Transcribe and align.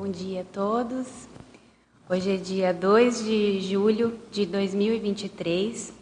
Bom 0.00 0.12
dia 0.12 0.42
a 0.42 0.44
todos. 0.44 1.08
Hoje 2.08 2.32
é 2.32 2.36
dia 2.36 2.72
2 2.72 3.24
de 3.24 3.60
julho 3.60 4.16
de 4.30 4.46
2023. 4.46 5.92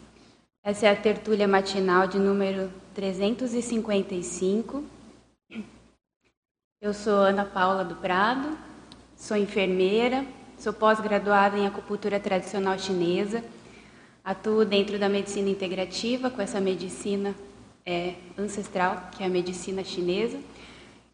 Essa 0.63 0.85
é 0.85 0.91
a 0.91 0.95
tertúlia 0.95 1.47
matinal 1.47 2.05
de 2.05 2.19
número 2.19 2.71
355. 2.93 4.83
Eu 6.79 6.93
sou 6.93 7.15
Ana 7.15 7.43
Paula 7.43 7.83
do 7.83 7.95
Prado, 7.95 8.55
sou 9.15 9.35
enfermeira, 9.35 10.23
sou 10.59 10.73
pós-graduada 10.73 11.57
em 11.57 11.65
acupuntura 11.65 12.19
tradicional 12.19 12.77
chinesa, 12.77 13.43
atuo 14.23 14.63
dentro 14.63 14.99
da 14.99 15.09
medicina 15.09 15.49
integrativa 15.49 16.29
com 16.29 16.39
essa 16.39 16.61
medicina 16.61 17.33
é, 17.83 18.13
ancestral, 18.37 19.09
que 19.11 19.23
é 19.23 19.25
a 19.25 19.29
medicina 19.29 19.83
chinesa, 19.83 20.37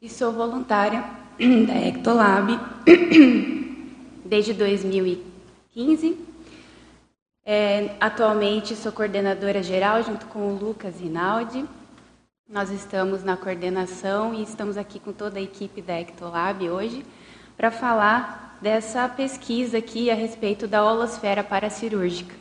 e 0.01 0.09
sou 0.09 0.33
voluntária 0.33 1.22
da 1.67 1.87
Ectolab 1.87 2.59
desde 4.25 4.53
2015. 4.53 6.17
É, 7.45 7.95
atualmente 7.99 8.75
sou 8.75 8.91
coordenadora 8.91 9.63
geral 9.63 10.03
junto 10.03 10.27
com 10.27 10.53
o 10.53 10.57
Lucas 10.57 10.99
Rinaldi. 10.99 11.65
Nós 12.47 12.69
estamos 12.69 13.23
na 13.23 13.35
coordenação 13.35 14.33
e 14.33 14.43
estamos 14.43 14.77
aqui 14.77 14.99
com 14.99 15.11
toda 15.11 15.39
a 15.39 15.41
equipe 15.41 15.81
da 15.81 15.99
Ectolab 15.99 16.69
hoje 16.69 17.03
para 17.57 17.71
falar 17.71 18.59
dessa 18.61 19.09
pesquisa 19.09 19.79
aqui 19.79 20.11
a 20.11 20.15
respeito 20.15 20.67
da 20.67 20.85
holosfera 20.85 21.43
paracirúrgica. 21.43 22.35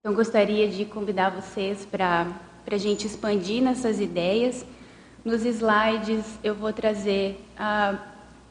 Então 0.00 0.14
gostaria 0.14 0.68
de 0.68 0.84
convidar 0.84 1.30
vocês 1.30 1.86
para 1.86 2.26
a 2.70 2.76
gente 2.76 3.06
expandir 3.06 3.62
nessas 3.62 4.00
ideias 4.00 4.66
nos 5.24 5.44
slides 5.44 6.38
eu 6.44 6.54
vou 6.54 6.72
trazer 6.72 7.40
ah, 7.56 7.98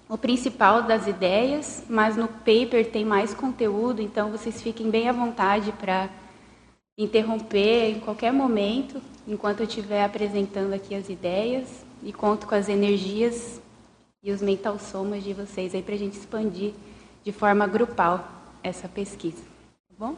o 0.10 0.18
principal 0.18 0.84
das 0.84 1.08
ideias, 1.08 1.84
mas 1.88 2.18
no 2.18 2.28
paper 2.28 2.90
tem 2.92 3.06
mais 3.06 3.34
conteúdo, 3.34 4.02
então 4.02 4.32
vocês 4.32 4.62
fiquem 4.62 4.90
bem 4.90 5.08
à 5.08 5.12
vontade 5.12 5.72
para 5.74 6.10
interromper 6.98 7.92
em 7.92 8.00
qualquer 8.00 8.34
momento, 8.34 9.02
enquanto 9.28 9.62
eu 9.62 9.68
estiver 9.68 10.04
apresentando 10.04 10.74
aqui 10.74 10.96
as 10.96 11.10
ideias 11.10 11.86
e 12.02 12.12
conto 12.12 12.48
com 12.48 12.56
as 12.56 12.68
energias 12.68 13.62
e 14.24 14.32
os 14.32 14.42
mental 14.42 14.80
somas 14.80 15.24
de 15.24 15.34
vocês 15.34 15.76
aí 15.76 15.82
para 15.82 15.96
a 15.96 15.98
gente 15.98 16.18
expandir 16.18 16.74
de 17.24 17.32
forma 17.32 17.68
grupal 17.68 18.28
essa 18.64 18.88
pesquisa, 18.88 19.42
tá 19.42 19.96
bom? 19.98 20.16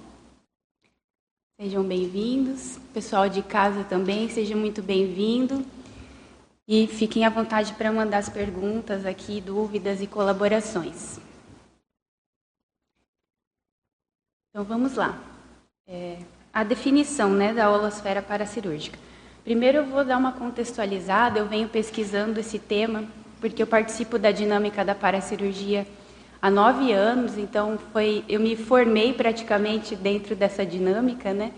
Sejam 1.59 1.83
bem-vindos, 1.83 2.77
pessoal 2.93 3.29
de 3.29 3.41
casa 3.41 3.83
também, 3.83 4.29
seja 4.29 4.55
muito 4.55 4.81
bem-vindo. 4.81 5.65
E 6.67 6.87
fiquem 6.87 7.25
à 7.25 7.29
vontade 7.29 7.73
para 7.73 7.91
mandar 7.91 8.17
as 8.17 8.29
perguntas 8.29 9.05
aqui, 9.05 9.39
dúvidas 9.39 10.01
e 10.01 10.07
colaborações. 10.07 11.19
Então 14.49 14.63
vamos 14.63 14.95
lá. 14.95 15.21
É, 15.87 16.17
a 16.51 16.63
definição 16.63 17.29
né, 17.29 17.53
da 17.53 17.69
holosfera 17.69 18.21
paracirúrgica. 18.21 18.97
Primeiro 19.43 19.79
eu 19.79 19.85
vou 19.85 20.03
dar 20.03 20.17
uma 20.17 20.31
contextualizada, 20.31 21.37
eu 21.37 21.45
venho 21.45 21.69
pesquisando 21.69 22.39
esse 22.39 22.57
tema, 22.57 23.03
porque 23.39 23.61
eu 23.61 23.67
participo 23.67 24.17
da 24.17 24.31
dinâmica 24.31 24.83
da 24.83 24.95
paracirurgia 24.95 25.85
há 26.41 26.49
nove 26.49 26.91
anos, 26.91 27.37
então 27.37 27.77
foi, 27.91 28.23
eu 28.27 28.39
me 28.39 28.55
formei 28.55 29.13
praticamente 29.13 29.95
dentro 29.95 30.35
dessa 30.35 30.65
dinâmica, 30.65 31.31
né? 31.33 31.51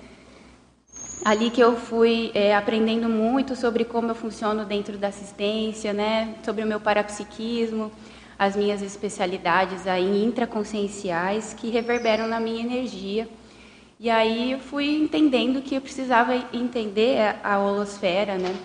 Ali 1.23 1.49
que 1.49 1.61
eu 1.61 1.75
fui 1.75 2.31
é, 2.33 2.55
aprendendo 2.55 3.09
muito 3.09 3.55
sobre 3.55 3.83
como 3.83 4.09
eu 4.09 4.15
funciono 4.15 4.65
dentro 4.65 4.97
da 4.97 5.07
assistência, 5.07 5.93
né, 5.93 6.35
sobre 6.43 6.63
o 6.63 6.67
meu 6.67 6.79
parapsiquismo, 6.79 7.91
as 8.37 8.55
minhas 8.55 8.81
especialidades 8.81 9.87
aí 9.87 10.23
intraconscienciais 10.23 11.53
que 11.53 11.69
reverberam 11.69 12.27
na 12.27 12.39
minha 12.39 12.61
energia. 12.61 13.27
E 13.99 14.09
aí 14.09 14.51
eu 14.51 14.59
fui 14.59 14.95
entendendo 14.95 15.61
que 15.61 15.75
eu 15.75 15.81
precisava 15.81 16.35
entender 16.53 17.35
a 17.43 17.57
holosfera, 17.57 18.37
né? 18.37 18.55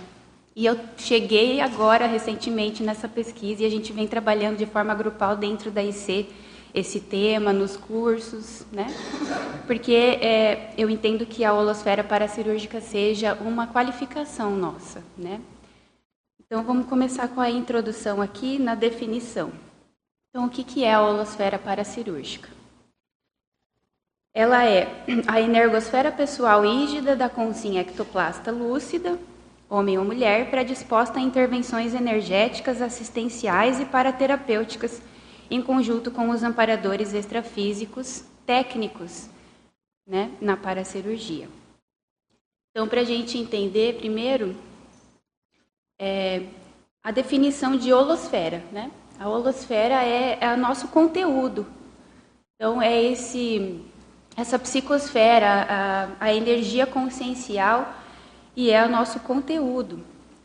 E 0.54 0.66
eu 0.66 0.78
cheguei 0.98 1.62
agora 1.62 2.06
recentemente 2.06 2.82
nessa 2.82 3.08
pesquisa 3.08 3.62
e 3.62 3.66
a 3.66 3.70
gente 3.70 3.90
vem 3.94 4.06
trabalhando 4.06 4.58
de 4.58 4.66
forma 4.66 4.94
grupal 4.94 5.34
dentro 5.34 5.70
da 5.70 5.82
IC 5.82 6.28
esse 6.74 7.00
tema 7.00 7.52
nos 7.52 7.76
cursos, 7.76 8.64
né? 8.72 8.86
Porque 9.66 9.92
é, 9.92 10.72
eu 10.76 10.88
entendo 10.88 11.26
que 11.26 11.44
a 11.44 11.52
holosfera 11.52 12.02
paracirúrgica 12.02 12.80
seja 12.80 13.34
uma 13.34 13.66
qualificação 13.66 14.56
nossa, 14.56 15.02
né? 15.16 15.40
Então 16.44 16.62
vamos 16.64 16.86
começar 16.86 17.28
com 17.28 17.40
a 17.40 17.50
introdução 17.50 18.20
aqui 18.20 18.58
na 18.58 18.74
definição. 18.74 19.52
Então 20.30 20.46
o 20.46 20.50
que, 20.50 20.64
que 20.64 20.84
é 20.84 20.94
a 20.94 21.02
holosfera 21.02 21.58
paracirúrgica? 21.58 22.48
Ela 24.34 24.64
é 24.64 25.04
a 25.26 25.40
energosfera 25.40 26.10
pessoal 26.10 26.62
rígida 26.62 27.14
da 27.14 27.28
consciência 27.28 27.80
ectoplasta 27.80 28.50
lúcida, 28.50 29.18
homem 29.68 29.98
ou 29.98 30.04
mulher, 30.06 30.50
predisposta 30.50 31.18
a 31.18 31.22
intervenções 31.22 31.94
energéticas, 31.94 32.80
assistenciais 32.80 33.78
e 33.78 33.84
paraterapêuticas 33.84 35.02
em 35.52 35.60
conjunto 35.60 36.10
com 36.10 36.30
os 36.30 36.42
amparadores 36.42 37.12
extrafísicos 37.12 38.24
técnicos 38.46 39.28
né, 40.06 40.30
na 40.40 40.56
paracirurgia. 40.56 41.46
Então, 42.70 42.88
para 42.88 43.02
a 43.02 43.04
gente 43.04 43.36
entender, 43.36 43.98
primeiro, 43.98 44.56
é, 46.00 46.46
a 47.04 47.10
definição 47.10 47.76
de 47.76 47.92
holosfera. 47.92 48.64
Né? 48.72 48.90
A 49.20 49.28
holosfera 49.28 50.02
é, 50.02 50.38
é 50.40 50.54
o 50.54 50.56
nosso 50.56 50.88
conteúdo. 50.88 51.66
Então, 52.54 52.80
é 52.80 53.02
esse, 53.02 53.84
essa 54.34 54.58
psicosfera, 54.58 55.66
a, 55.68 56.08
a 56.18 56.32
energia 56.32 56.86
consciencial 56.86 57.94
e 58.56 58.70
é 58.70 58.82
o 58.86 58.88
nosso 58.88 59.20
conteúdo. 59.20 59.96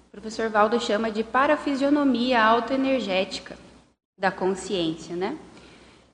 O 0.08 0.12
professor 0.12 0.50
Valdo 0.50 0.82
chama 0.82 1.10
de 1.10 1.24
parafisionomia 1.24 2.44
autoenergética 2.44 3.67
da 4.18 4.32
consciência, 4.32 5.16
né? 5.16 5.38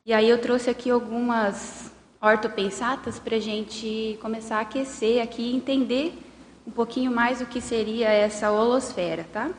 E 0.05 0.11
aí 0.11 0.29
eu 0.29 0.41
trouxe 0.41 0.69
aqui 0.69 0.89
algumas 0.89 1.89
ortopensatas 2.21 3.17
para 3.17 3.37
a 3.37 3.39
gente 3.39 4.17
começar 4.21 4.57
a 4.57 4.61
aquecer 4.61 5.23
aqui 5.23 5.41
e 5.41 5.55
entender 5.55 6.13
um 6.67 6.71
pouquinho 6.71 7.11
mais 7.11 7.39
o 7.39 7.45
que 7.45 7.61
seria 7.61 8.09
essa 8.09 8.51
holosfera, 8.51 9.25
tá? 9.31 9.49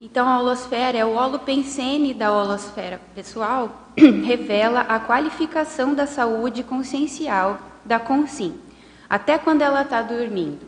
Então, 0.00 0.28
a 0.28 0.40
holosfera 0.40 0.98
é 0.98 1.04
o 1.04 1.14
holopensene 1.14 2.12
da 2.12 2.32
holosfera 2.32 3.00
pessoal, 3.14 3.88
revela 3.96 4.80
a 4.80 4.98
qualificação 4.98 5.94
da 5.94 6.06
saúde 6.06 6.62
consciencial 6.62 7.58
da 7.84 8.00
consim, 8.00 8.60
até 9.08 9.38
quando 9.38 9.62
ela 9.62 9.82
está 9.82 10.02
dormindo. 10.02 10.66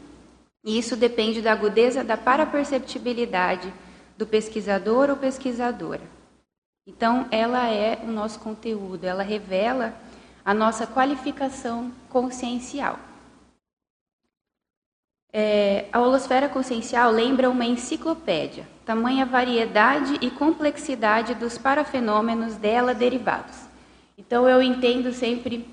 E 0.65 0.79
isso 0.79 0.97
depende 0.97 1.43
da 1.43 1.53
agudeza 1.53 2.05
da 2.05 2.17
paraperceptibilidade 2.17 3.73
do 4.17 4.25
pesquisador 4.25 5.11
ou 5.11 5.17
pesquisadora. 5.17 6.14
Então, 6.87 7.27
ela 7.31 7.69
é 7.69 7.99
o 8.05 8.13
nosso 8.13 8.39
conteúdo, 8.41 9.05
ela 9.05 9.23
revela 9.23 9.95
a 10.45 10.53
nossa 10.53 10.87
qualificação 10.87 11.91
consciencial. 12.11 12.99
É, 15.33 15.89
a 15.93 16.01
holosfera 16.01 16.49
consciencial 16.49 17.11
lembra 17.11 17.49
uma 17.51 17.65
enciclopédia, 17.65 18.69
tamanha 18.85 19.25
variedade 19.25 20.19
e 20.21 20.31
complexidade 20.31 21.35
dos 21.35 21.57
parafenômenos 21.57 22.55
dela 22.57 22.95
derivados. 22.95 23.57
Então, 24.19 24.49
eu 24.49 24.63
entendo 24.63 25.11
sempre 25.13 25.67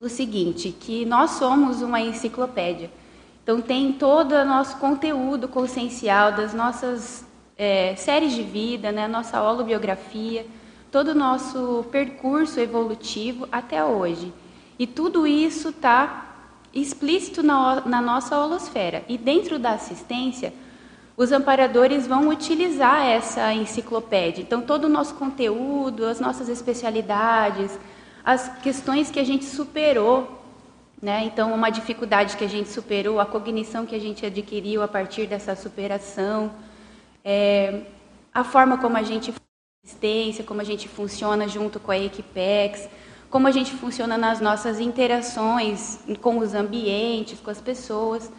o 0.00 0.08
seguinte, 0.08 0.70
que 0.70 1.04
nós 1.04 1.32
somos 1.32 1.82
uma 1.82 2.00
enciclopédia. 2.00 2.88
Então, 3.42 3.60
tem 3.60 3.92
todo 3.92 4.32
o 4.32 4.44
nosso 4.44 4.78
conteúdo 4.78 5.48
consciencial 5.48 6.32
das 6.32 6.54
nossas 6.54 7.25
é, 7.56 7.94
séries 7.96 8.34
de 8.34 8.42
vida, 8.42 8.92
né, 8.92 9.08
nossa 9.08 9.42
holobiografia, 9.42 10.46
todo 10.90 11.08
o 11.08 11.14
nosso 11.14 11.84
percurso 11.90 12.60
evolutivo 12.60 13.48
até 13.50 13.84
hoje. 13.84 14.32
E 14.78 14.86
tudo 14.86 15.26
isso 15.26 15.70
está 15.70 16.34
explícito 16.72 17.42
na, 17.42 17.80
na 17.86 18.00
nossa 18.00 18.38
holosfera. 18.38 19.04
E 19.08 19.16
dentro 19.16 19.58
da 19.58 19.72
assistência, 19.72 20.52
os 21.16 21.32
amparadores 21.32 22.06
vão 22.06 22.28
utilizar 22.28 23.06
essa 23.06 23.52
enciclopédia. 23.54 24.42
Então, 24.42 24.60
todo 24.60 24.84
o 24.84 24.88
nosso 24.88 25.14
conteúdo, 25.14 26.04
as 26.04 26.20
nossas 26.20 26.48
especialidades, 26.48 27.78
as 28.22 28.48
questões 28.58 29.10
que 29.10 29.18
a 29.18 29.24
gente 29.24 29.46
superou, 29.46 30.42
né? 31.00 31.24
Então, 31.24 31.54
uma 31.54 31.70
dificuldade 31.70 32.36
que 32.36 32.44
a 32.44 32.48
gente 32.48 32.68
superou, 32.68 33.18
a 33.18 33.24
cognição 33.24 33.86
que 33.86 33.94
a 33.94 33.98
gente 33.98 34.26
adquiriu 34.26 34.82
a 34.82 34.88
partir 34.88 35.26
dessa 35.26 35.56
superação, 35.56 36.50
é, 37.28 37.80
a 38.32 38.44
forma 38.44 38.78
como 38.78 38.96
a 38.96 39.02
gente 39.02 39.34
assistência, 39.84 40.44
como 40.44 40.60
a 40.60 40.64
gente 40.64 40.88
funciona 40.88 41.48
junto 41.48 41.80
com 41.80 41.90
a 41.90 41.98
Equipex, 41.98 42.88
como 43.28 43.48
a 43.48 43.50
gente 43.50 43.72
funciona 43.72 44.16
nas 44.16 44.40
nossas 44.40 44.78
interações 44.78 45.98
com 46.20 46.38
os 46.38 46.54
ambientes, 46.54 47.40
com 47.40 47.50
as 47.50 47.60
pessoas. 47.60 48.30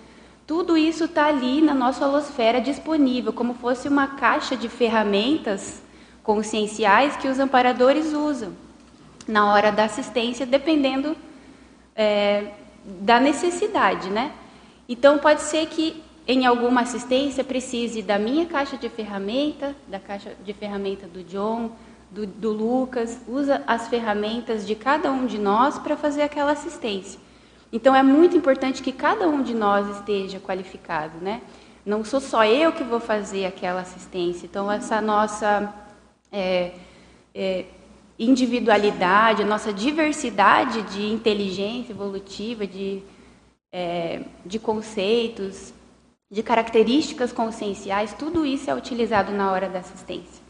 Tudo 0.45 0.77
isso 0.77 1.03
está 1.03 1.27
ali 1.27 1.61
na 1.61 1.73
nossa 1.73 2.07
holosfera 2.07 2.61
disponível, 2.61 3.33
como 3.33 3.53
fosse 3.53 3.89
uma 3.89 4.07
caixa 4.07 4.55
de 4.55 4.69
ferramentas 4.69 5.81
conscienciais 6.23 7.17
que 7.17 7.27
os 7.27 7.39
amparadores 7.39 8.13
usam 8.13 8.53
na 9.27 9.51
hora 9.51 9.69
da 9.69 9.83
assistência, 9.83 10.45
dependendo 10.45 11.15
é, 11.93 12.51
da 12.85 13.19
necessidade, 13.19 14.09
né? 14.09 14.31
Então 14.87 15.17
pode 15.17 15.41
ser 15.41 15.65
que 15.67 16.01
em 16.27 16.45
alguma 16.45 16.81
assistência 16.81 17.43
precise 17.43 18.01
da 18.01 18.19
minha 18.19 18.45
caixa 18.45 18.75
de 18.75 18.89
ferramenta, 18.89 19.73
da 19.87 19.97
caixa 19.97 20.35
de 20.43 20.53
ferramenta 20.53 21.07
do 21.07 21.23
John, 21.23 21.71
do, 22.11 22.27
do 22.27 22.51
Lucas, 22.51 23.21
usa 23.27 23.63
as 23.65 23.87
ferramentas 23.87 24.67
de 24.67 24.75
cada 24.75 25.09
um 25.09 25.25
de 25.25 25.37
nós 25.37 25.79
para 25.79 25.95
fazer 25.95 26.23
aquela 26.23 26.51
assistência. 26.51 27.19
Então 27.71 27.95
é 27.95 28.03
muito 28.03 28.35
importante 28.35 28.83
que 28.83 28.91
cada 28.91 29.27
um 29.27 29.41
de 29.41 29.53
nós 29.53 29.87
esteja 29.97 30.39
qualificado, 30.39 31.17
né? 31.21 31.41
Não 31.85 32.03
sou 32.03 32.19
só 32.19 32.43
eu 32.43 32.73
que 32.73 32.83
vou 32.83 32.99
fazer 32.99 33.45
aquela 33.45 33.81
assistência. 33.81 34.45
Então 34.45 34.69
essa 34.69 34.99
nossa 34.99 35.73
é, 36.29 36.73
é, 37.33 37.65
individualidade, 38.19 39.45
nossa 39.45 39.71
diversidade 39.71 40.81
de 40.93 41.05
inteligência 41.05 41.93
evolutiva, 41.93 42.67
de, 42.67 43.01
é, 43.71 44.23
de 44.45 44.59
conceitos, 44.59 45.73
de 46.29 46.43
características 46.43 47.31
conscienciais, 47.31 48.13
tudo 48.13 48.45
isso 48.45 48.69
é 48.69 48.75
utilizado 48.75 49.31
na 49.31 49.51
hora 49.51 49.69
da 49.69 49.79
assistência. 49.79 50.43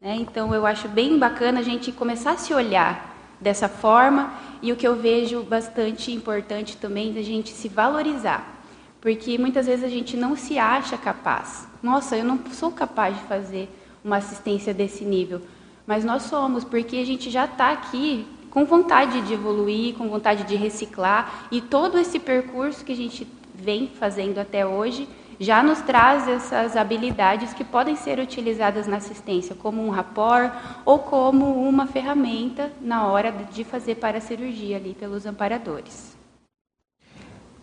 Né? 0.00 0.16
Então, 0.16 0.54
eu 0.54 0.66
acho 0.66 0.88
bem 0.88 1.18
bacana 1.18 1.60
a 1.60 1.62
gente 1.62 1.90
começar 1.90 2.32
a 2.32 2.36
se 2.36 2.52
olhar 2.52 3.16
dessa 3.40 3.68
forma 3.68 4.32
e 4.60 4.72
o 4.72 4.76
que 4.76 4.86
eu 4.86 4.96
vejo 4.96 5.42
bastante 5.42 6.12
importante 6.12 6.76
também 6.76 7.12
da 7.12 7.22
gente 7.22 7.50
se 7.50 7.68
valorizar, 7.68 8.62
porque 9.00 9.38
muitas 9.38 9.66
vezes 9.66 9.84
a 9.84 9.88
gente 9.88 10.16
não 10.16 10.36
se 10.36 10.58
acha 10.58 10.98
capaz. 10.98 11.66
Nossa, 11.82 12.16
eu 12.16 12.24
não 12.24 12.38
sou 12.52 12.70
capaz 12.70 13.16
de 13.16 13.24
fazer 13.24 13.68
uma 14.04 14.18
assistência 14.18 14.74
desse 14.74 15.04
nível, 15.04 15.40
mas 15.86 16.04
nós 16.04 16.22
somos, 16.24 16.64
porque 16.64 16.96
a 16.96 17.06
gente 17.06 17.30
já 17.30 17.44
está 17.44 17.70
aqui 17.70 18.26
com 18.50 18.64
vontade 18.64 19.20
de 19.22 19.34
evoluir, 19.34 19.94
com 19.94 20.08
vontade 20.08 20.44
de 20.44 20.56
reciclar, 20.56 21.46
e 21.50 21.60
todo 21.60 21.98
esse 21.98 22.18
percurso 22.18 22.84
que 22.84 22.92
a 22.92 22.96
gente 22.96 23.26
vem 23.56 23.88
fazendo 23.88 24.38
até 24.38 24.66
hoje 24.66 25.08
já 25.38 25.62
nos 25.62 25.80
traz 25.80 26.28
essas 26.28 26.76
habilidades 26.76 27.52
que 27.52 27.64
podem 27.64 27.94
ser 27.96 28.18
utilizadas 28.18 28.86
na 28.86 28.96
assistência, 28.96 29.54
como 29.54 29.86
um 29.86 29.90
rapport 29.90 30.50
ou 30.84 30.98
como 30.98 31.68
uma 31.68 31.86
ferramenta 31.86 32.70
na 32.80 33.06
hora 33.06 33.32
de 33.52 33.64
fazer 33.64 33.96
para 33.96 34.18
a 34.18 34.20
cirurgia 34.20 34.76
ali 34.76 34.96
pelos 34.98 35.26
amparadores. 35.26 36.16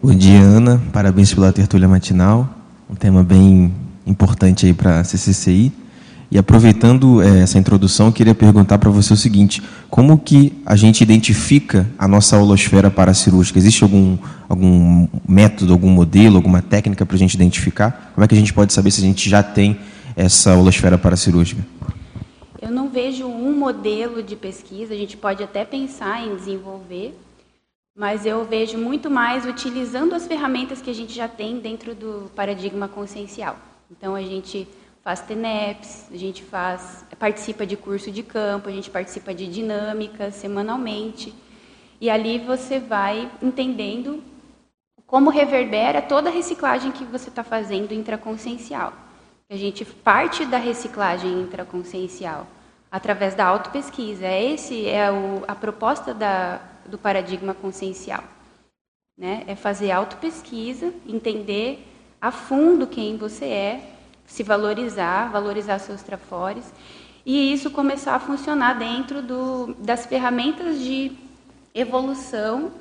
Bom 0.02 0.14
dia, 0.14 0.40
Ana. 0.40 0.82
Parabéns 0.92 1.34
pela 1.34 1.52
tertúlia 1.52 1.88
matinal. 1.88 2.48
Um 2.90 2.96
tema 2.96 3.24
bem 3.24 3.74
importante 4.06 4.66
aí 4.66 4.74
para 4.74 5.00
a 5.00 5.04
CCCI. 5.04 5.72
E 6.34 6.38
aproveitando 6.40 7.22
é, 7.22 7.42
essa 7.42 7.60
introdução, 7.60 8.12
queria 8.12 8.34
perguntar 8.34 8.80
para 8.80 8.90
você 8.90 9.14
o 9.14 9.16
seguinte: 9.16 9.62
como 9.88 10.18
que 10.18 10.52
a 10.66 10.76
gente 10.76 11.02
identifica 11.02 11.88
a 11.96 12.08
nossa 12.08 12.36
holosfera 12.40 12.90
paracirúrgica? 12.90 13.60
Existe 13.60 13.84
algum, 13.84 14.18
algum 14.50 15.08
método, 15.30 15.72
algum 15.72 15.92
modelo, 15.92 16.38
alguma 16.38 16.60
técnica 16.60 17.06
para 17.06 17.16
a 17.16 17.20
gente 17.20 17.36
identificar? 17.36 18.12
Como 18.16 18.26
é 18.26 18.28
que 18.28 18.34
a 18.34 18.38
gente 18.38 18.52
pode 18.52 18.74
saber 18.74 18.90
se 18.90 19.00
a 19.00 19.04
gente 19.04 19.30
já 19.30 19.44
tem 19.44 19.78
essa 20.16 20.56
holosfera 20.56 20.98
paracirúrgica? 20.98 21.64
Eu 22.60 22.72
não 22.72 22.90
vejo 22.90 23.28
um 23.28 23.56
modelo 23.56 24.24
de 24.24 24.36
pesquisa, 24.36 24.96
a 24.96 24.98
gente 24.98 25.16
pode 25.16 25.44
até 25.44 25.64
pensar 25.64 26.26
em 26.26 26.36
desenvolver, 26.36 27.16
mas 27.96 28.26
eu 28.26 28.44
vejo 28.44 28.80
muito 28.80 29.08
mais 29.08 29.46
utilizando 29.46 30.16
as 30.16 30.26
ferramentas 30.26 30.82
que 30.82 30.90
a 30.90 30.96
gente 30.96 31.14
já 31.14 31.28
tem 31.28 31.60
dentro 31.60 31.94
do 31.94 32.32
paradigma 32.36 32.88
consciencial. 32.88 33.56
Então, 33.92 34.16
a 34.16 34.22
gente 34.24 34.68
faz 35.04 35.20
TENEPS, 35.20 36.08
a 36.12 36.18
gente 36.18 36.44
faz, 36.44 37.06
participa 37.20 37.66
de 37.66 37.76
curso 37.76 38.10
de 38.10 38.24
campo, 38.24 38.70
a 38.70 38.72
gente 38.72 38.90
participa 38.90 39.34
de 39.34 39.46
dinâmicas 39.48 40.36
semanalmente. 40.36 41.34
E 42.00 42.10
ali 42.10 42.40
você 42.40 42.80
vai 42.80 43.30
entendendo 43.42 44.24
como 45.06 45.30
reverbera 45.30 46.02
toda 46.02 46.30
a 46.30 46.32
reciclagem 46.32 46.92
que 46.92 47.04
você 47.04 47.30
está 47.30 47.44
fazendo 47.44 47.94
intraconsciencial. 47.94 48.94
A 49.50 49.58
gente 49.58 49.84
parte 49.86 50.46
da 50.46 50.58
reciclagem 50.58 51.42
intraconsciencial 51.42 52.48
através 52.90 53.36
da 53.36 53.46
autopesquisa. 53.46 54.26
Esse 54.26 54.88
é 54.88 55.12
o, 55.12 55.44
a 55.48 55.54
proposta 55.54 56.14
da, 56.14 56.62
do 56.86 56.98
paradigma 56.98 57.54
consciencial. 57.54 58.24
Né? 59.18 59.44
É 59.48 59.56
fazer 59.56 59.92
autopesquisa, 59.92 60.94
entender 61.06 61.88
a 62.22 62.32
fundo 62.32 62.88
quem 62.88 63.18
você 63.18 63.46
é, 63.46 63.94
se 64.26 64.44
valorizar, 64.44 65.32
valorizar 65.32 65.80
seus 65.80 66.02
trafores, 66.02 66.66
e 67.26 67.54
isso 67.54 67.72
começar 67.72 68.16
a 68.16 68.20
funcionar 68.20 68.78
dentro 68.78 69.22
do, 69.22 69.74
das 69.80 70.06
ferramentas 70.06 70.80
de 70.80 71.12
evolução 71.74 72.72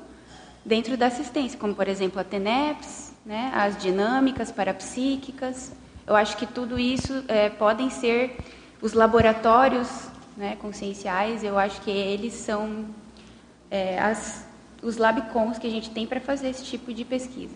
dentro 0.64 0.96
da 0.96 1.06
assistência, 1.06 1.58
como 1.58 1.74
por 1.74 1.88
exemplo 1.88 2.20
a 2.20 2.24
TENEPS, 2.24 3.12
né, 3.24 3.50
as 3.54 3.76
dinâmicas 3.76 4.50
parapsíquicas. 4.50 5.72
Eu 6.06 6.16
acho 6.16 6.36
que 6.36 6.46
tudo 6.46 6.78
isso 6.78 7.24
é, 7.28 7.48
podem 7.48 7.90
ser 7.90 8.38
os 8.80 8.92
laboratórios 8.92 10.08
né, 10.36 10.56
conscienciais, 10.56 11.44
eu 11.44 11.58
acho 11.58 11.80
que 11.82 11.90
eles 11.90 12.34
são 12.34 12.86
é, 13.70 13.98
as, 13.98 14.46
os 14.82 14.96
labcons 14.96 15.58
que 15.58 15.66
a 15.66 15.70
gente 15.70 15.90
tem 15.90 16.06
para 16.06 16.20
fazer 16.20 16.48
esse 16.48 16.64
tipo 16.64 16.92
de 16.92 17.04
pesquisa. 17.04 17.54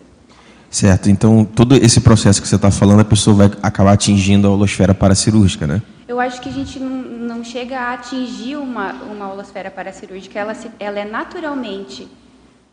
Certo. 0.69 1.09
Então, 1.09 1.45
todo 1.45 1.75
esse 1.75 2.01
processo 2.01 2.41
que 2.41 2.47
você 2.47 2.55
está 2.55 2.69
falando, 2.69 2.99
a 2.99 3.05
pessoa 3.05 3.35
vai 3.35 3.51
acabar 3.61 3.93
atingindo 3.93 4.47
a 4.47 4.49
holosfera 4.49 4.93
paracirúrgica, 4.93 5.65
né? 5.65 5.81
Eu 6.07 6.19
acho 6.19 6.41
que 6.41 6.49
a 6.49 6.51
gente 6.51 6.79
não, 6.79 6.89
não 7.37 7.43
chega 7.43 7.79
a 7.79 7.93
atingir 7.93 8.55
uma, 8.55 8.93
uma 8.93 9.31
holosfera 9.31 9.69
paracirúrgica. 9.69 10.39
Ela, 10.39 10.53
se, 10.53 10.69
ela 10.79 10.99
é 10.99 11.05
naturalmente 11.05 12.07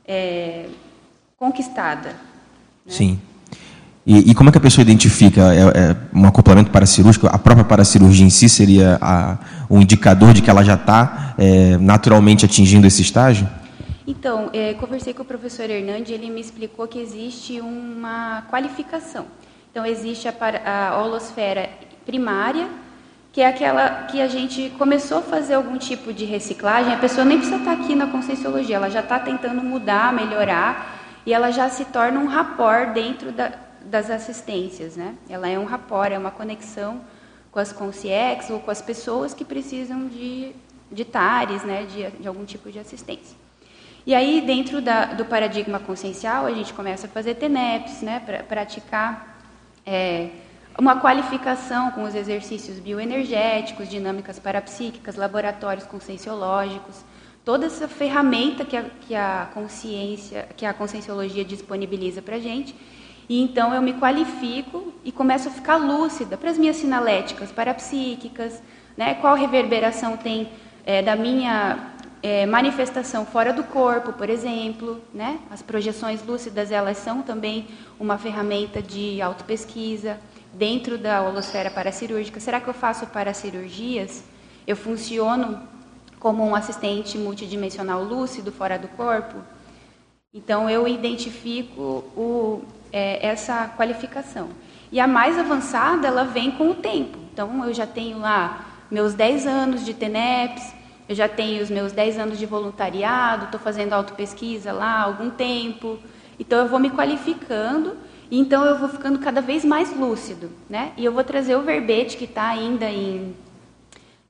é, 0.07 0.67
conquistada. 1.37 2.11
Né? 2.11 2.15
Sim. 2.89 3.19
E, 4.07 4.31
e, 4.31 4.35
como 4.35 4.51
é 4.51 4.53
que 4.53 4.59
a 4.59 4.61
pessoa 4.61 4.83
identifica 4.83 5.55
é, 5.55 5.61
é 5.61 5.97
um 6.13 6.27
acoplamento 6.27 6.71
paracirúrgico? 6.71 7.27
A 7.27 7.39
própria 7.39 7.65
paracirurgia 7.65 8.27
em 8.27 8.31
si 8.31 8.49
seria 8.49 8.99
a, 9.01 9.39
um 9.71 9.81
indicador 9.81 10.35
de 10.35 10.43
que 10.43 10.51
ela 10.51 10.63
já 10.63 10.75
está 10.75 11.35
é, 11.39 11.79
naturalmente 11.79 12.45
atingindo 12.45 12.87
esse 12.87 13.01
estágio? 13.01 13.49
Então, 14.07 14.51
é, 14.53 14.75
conversei 14.75 15.15
com 15.15 15.23
o 15.23 15.25
professor 15.25 15.69
Hernandes, 15.69 16.11
ele 16.13 16.29
me 16.29 16.41
explicou 16.41 16.87
que 16.87 16.99
existe 16.99 17.59
uma 17.61 18.43
qualificação. 18.51 19.27
Então, 19.71 19.87
existe 19.87 20.29
a, 20.29 20.35
a 20.91 21.03
holosfera 21.03 21.71
primária, 22.05 22.69
que 23.33 23.41
é 23.41 23.47
aquela 23.47 24.05
que 24.05 24.21
a 24.21 24.29
gente 24.29 24.71
começou 24.79 25.19
a 25.19 25.23
fazer 25.23 25.55
algum 25.55 25.79
tipo 25.79 26.13
de 26.13 26.27
reciclagem, 26.27 26.93
a 26.93 26.99
pessoa 26.99 27.25
nem 27.25 27.39
precisa 27.39 27.59
estar 27.59 27.73
aqui 27.73 27.95
na 27.95 28.07
Conscienciologia, 28.07 28.77
ela 28.77 28.91
já 28.91 29.01
está 29.01 29.19
tentando 29.19 29.63
mudar, 29.63 30.13
melhorar, 30.13 31.01
e 31.25 31.33
ela 31.33 31.51
já 31.51 31.71
se 31.71 31.87
torna 31.87 32.21
um 32.21 32.27
rapport 32.27 32.93
dentro 32.93 33.33
da, 33.33 33.53
das 33.85 34.11
assistências, 34.11 34.97
né? 34.97 35.15
Ela 35.31 35.49
é 35.49 35.59
um 35.59 35.65
rapport, 35.65 36.13
é 36.13 36.19
uma 36.19 36.31
conexão 36.31 37.01
com 37.51 37.59
as 37.59 37.73
consciex 37.73 38.51
ou 38.51 38.61
com 38.61 38.71
as 38.71 38.83
pessoas 38.83 39.33
que 39.33 39.45
precisam 39.45 40.09
de, 40.09 40.53
de 40.93 41.05
TARES, 41.05 41.63
né? 41.63 41.87
de, 41.87 42.11
de 42.21 42.29
algum 42.29 42.45
tipo 42.45 42.71
de 42.71 42.79
assistência. 42.79 43.44
E 44.07 44.15
aí, 44.15 44.43
dentro 44.43 44.83
da, 44.83 45.07
do 45.07 45.25
paradigma 45.25 45.79
consciencial, 45.79 46.45
a 46.45 46.53
gente 46.53 46.75
começa 46.75 47.07
a 47.07 47.11
fazer 47.11 47.37
TENEPS, 47.37 48.03
né, 48.03 48.21
para 48.21 48.43
praticar 48.43 49.41
é, 49.87 50.29
uma 50.79 51.01
qualificação 51.01 51.91
com 51.93 52.03
os 52.03 52.15
exercícios 52.15 52.79
bioenergéticos, 52.79 53.89
dinâmicas 53.89 54.39
parapsíquicas, 54.39 55.17
laboratórios 55.17 55.87
conscienciológicos, 55.87 57.03
toda 57.47 57.65
essa 57.65 57.89
ferramenta 57.89 58.63
que 58.63 58.77
a, 58.77 58.83
que 58.83 59.15
a 59.15 59.49
consciência, 59.55 60.49
que 60.55 60.67
a 60.67 60.75
conscienciologia 60.75 61.45
disponibiliza 61.45 62.21
para 62.21 62.37
a 62.37 62.41
gente. 62.41 62.75
E 63.27 63.41
então 63.41 63.73
eu 63.73 63.81
me 63.81 63.95
qualifico 63.95 64.93
e 65.03 65.11
começo 65.11 65.49
a 65.49 65.51
ficar 65.51 65.77
lúcida 65.77 66.37
para 66.37 66.51
as 66.51 66.59
minhas 66.59 66.77
sinaléticas 66.77 67.51
parapsíquicas, 67.51 68.63
né, 68.99 69.15
qual 69.15 69.35
reverberação 69.35 70.19
tem 70.19 70.51
é, 70.85 71.01
da 71.01 71.17
minha 71.17 71.94
é, 72.25 72.47
manifestação 72.47 73.27
fora 73.27 73.53
do 73.53 73.63
corpo, 73.65 74.11
por 74.15 74.31
exemplo, 74.31 74.99
né? 75.13 75.41
As 75.51 75.61
projeções 75.61 76.25
lúcidas 76.25 76.71
elas 76.73 76.97
são 76.97 77.21
também 77.21 77.69
uma 78.01 78.17
ferramenta 78.17 78.81
de 78.81 79.21
autopesquisa 79.21 80.19
dentro 80.55 80.97
da 80.97 81.21
holosfera 81.21 81.71
paracirúrgica. 81.71 82.41
Será 82.41 82.63
que 82.63 82.69
eu 82.69 82.73
faço 82.73 83.07
paracirurgias? 83.09 84.25
Eu 84.67 84.75
funciono 84.75 85.61
como 86.19 86.43
um 86.43 86.55
assistente 86.55 87.19
multidimensional 87.19 88.03
lúcido 88.03 88.51
fora 88.51 88.79
do 88.79 88.89
corpo? 88.89 89.37
Então 90.33 90.71
eu 90.71 90.89
identifico 90.89 91.83
o, 92.17 92.63
é, 92.91 93.27
essa 93.27 93.69
qualificação. 93.77 94.49
E 94.91 94.99
a 94.99 95.07
mais 95.07 95.39
avançada 95.39 96.09
ela 96.09 96.25
vem 96.25 96.53
com 96.53 96.71
o 96.71 96.75
tempo. 96.75 97.19
Então 97.35 97.63
eu 97.67 97.75
já 97.75 97.87
tenho 97.87 98.19
lá 98.19 98.65
meus 98.91 99.13
10 99.13 99.47
anos 99.47 99.85
de 99.85 99.93
TENEPS, 99.93 100.84
eu 101.09 101.15
já 101.15 101.29
tenho 101.29 101.63
os 101.63 101.71
meus 101.71 101.93
10 101.93 102.19
anos 102.19 102.39
de 102.39 102.47
voluntariado, 102.47 103.47
estou 103.47 103.61
fazendo 103.61 103.93
autopesquisa 103.93 104.73
lá 104.73 105.01
há 105.01 105.03
algum 105.03 105.31
tempo. 105.31 105.99
Então 106.39 106.59
eu 106.61 106.69
vou 106.69 106.79
me 106.79 106.91
qualificando 106.91 107.97
e 108.31 108.39
então 108.39 108.65
eu 108.65 108.79
vou 108.79 108.89
ficando 108.89 109.19
cada 109.19 109.41
vez 109.41 109.65
mais 109.65 109.95
lúcido, 109.95 110.51
né? 110.69 110.93
E 110.97 111.05
eu 111.05 111.13
vou 111.13 111.23
trazer 111.23 111.57
o 111.57 111.63
verbete 111.63 112.17
que 112.17 112.25
está 112.25 112.49
ainda 112.49 112.87
em, 112.87 113.35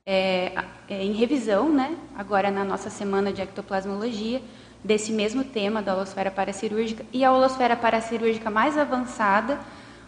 é, 0.05 0.51
é, 0.89 1.03
em 1.03 1.13
revisão, 1.13 1.69
né, 1.69 1.95
agora 2.15 2.51
na 2.51 2.63
nossa 2.63 2.89
semana 2.89 3.31
de 3.31 3.41
ectoplasmologia, 3.41 4.41
desse 4.83 5.11
mesmo 5.11 5.43
tema 5.43 5.81
da 5.81 5.95
holosfera 5.95 6.29
paracirúrgica. 6.29 7.05
E 7.11 7.23
a 7.23 7.31
holosfera 7.31 7.75
paracirúrgica 7.75 8.51
mais 8.51 8.77
avançada, 8.77 9.59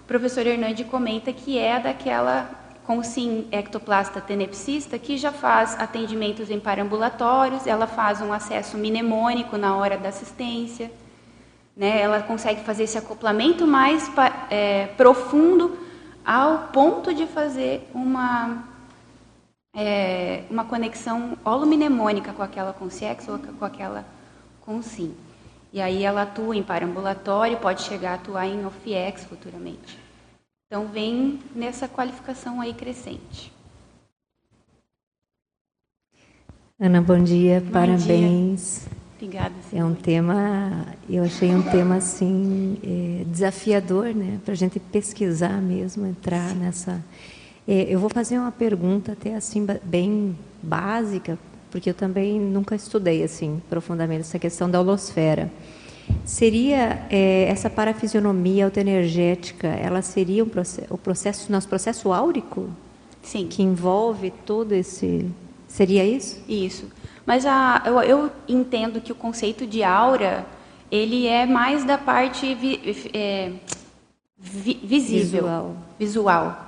o 0.02 0.08
professor 0.08 0.46
Hernande 0.46 0.84
comenta 0.84 1.34
que 1.34 1.58
é 1.58 1.80
daquela 1.80 2.50
com 2.88 3.03
sim 3.03 3.46
ectoplasta 3.51 4.22
tenepsista 4.22 4.98
que 4.98 5.17
já 5.17 5.34
faz 5.34 5.77
atendimentos 5.77 6.50
em 6.50 6.58
parambulatórios, 6.58 7.67
ela 7.67 7.86
faz 7.86 8.22
um 8.22 8.32
acesso 8.32 8.77
mnemônico 8.77 9.58
na 9.58 9.75
hora 9.75 9.98
da 9.98 10.08
assistência, 10.08 10.89
né? 11.75 12.00
ela 12.00 12.24
consegue 12.24 12.62
fazer 12.62 12.84
esse 12.84 12.98
acoplamento 12.98 13.67
mais 13.67 14.10
é, 14.50 14.88
profundo 14.96 15.77
ao 16.25 16.70
ponto 16.70 17.13
de 17.13 17.27
fazer 17.27 17.86
uma 17.94 18.63
é, 19.75 20.46
uma 20.50 20.63
conexão 20.63 21.38
holomnemônica 21.44 22.32
com 22.32 22.41
aquela 22.41 22.72
consciex 22.72 23.27
ou 23.27 23.38
com 23.38 23.65
aquela 23.65 24.06
consim. 24.62 25.13
E 25.74 25.82
aí 25.82 26.03
ela 26.03 26.22
atua 26.22 26.56
em 26.56 26.63
parambulatório, 26.63 27.58
pode 27.58 27.82
chegar 27.82 28.12
a 28.12 28.15
atuar 28.15 28.48
em 28.48 28.65
OFIEX 28.65 29.25
futuramente. 29.25 30.07
Então 30.68 30.86
vem 30.88 31.40
nessa 31.56 31.88
qualificação 31.88 32.60
aí 32.60 32.74
crescente. 32.74 33.54
Ana, 36.78 37.02
bom 37.02 37.24
dia, 37.24 37.62
bom 37.62 37.72
parabéns. 37.72 38.82
Dia. 38.82 38.98
Obrigada. 39.16 39.56
É 39.72 39.84
um 39.84 39.96
tema, 39.96 40.86
eu 41.10 41.24
achei 41.24 41.56
um 41.56 41.64
tema 41.64 41.96
assim 41.96 42.78
é, 42.84 43.24
desafiador, 43.24 44.14
né, 44.14 44.40
para 44.44 44.52
a 44.52 44.58
gente 44.58 44.78
pesquisar 44.78 45.62
mesmo, 45.62 46.06
entrar 46.06 46.50
Sim. 46.50 46.58
nessa 46.58 47.04
é, 47.66 47.84
eu 47.90 48.00
vou 48.00 48.10
fazer 48.10 48.38
uma 48.38 48.52
pergunta 48.52 49.14
até 49.14 49.36
assim 49.36 49.66
bem 49.84 50.38
básica, 50.62 51.40
porque 51.72 51.90
eu 51.90 51.94
também 51.94 52.40
nunca 52.40 52.76
estudei 52.76 53.24
assim 53.24 53.62
profundamente 53.70 54.22
essa 54.22 54.38
questão 54.38 54.70
da 54.70 54.80
holosfera. 54.82 55.50
Seria 56.26 57.06
é, 57.10 57.48
essa 57.50 57.70
parafisionomia 57.70 58.66
autoenergética, 58.66 59.68
ela 59.68 60.02
seria 60.02 60.44
um 60.44 60.50
processo, 60.50 60.94
o 60.94 60.98
processo, 60.98 61.52
nosso 61.52 61.68
processo 61.68 62.12
áurico? 62.12 62.70
Sim. 63.22 63.48
Que 63.48 63.64
envolve 63.64 64.32
todo 64.46 64.74
esse. 64.74 65.30
Seria 65.68 66.06
isso? 66.06 66.42
Isso. 66.48 66.86
Mas 67.26 67.46
a, 67.46 67.82
eu, 67.86 68.02
eu 68.02 68.32
entendo 68.48 69.02
que 69.02 69.12
o 69.12 69.16
conceito 69.16 69.66
de 69.66 69.84
aura 69.84 70.46
ele 70.90 71.28
é 71.28 71.46
mais 71.46 71.84
da 71.84 71.98
parte 71.98 72.56
vi, 72.56 73.10
é, 73.14 73.52
vi, 74.38 74.80
visível, 74.82 75.42
visual. 75.42 75.76
visual. 76.00 76.68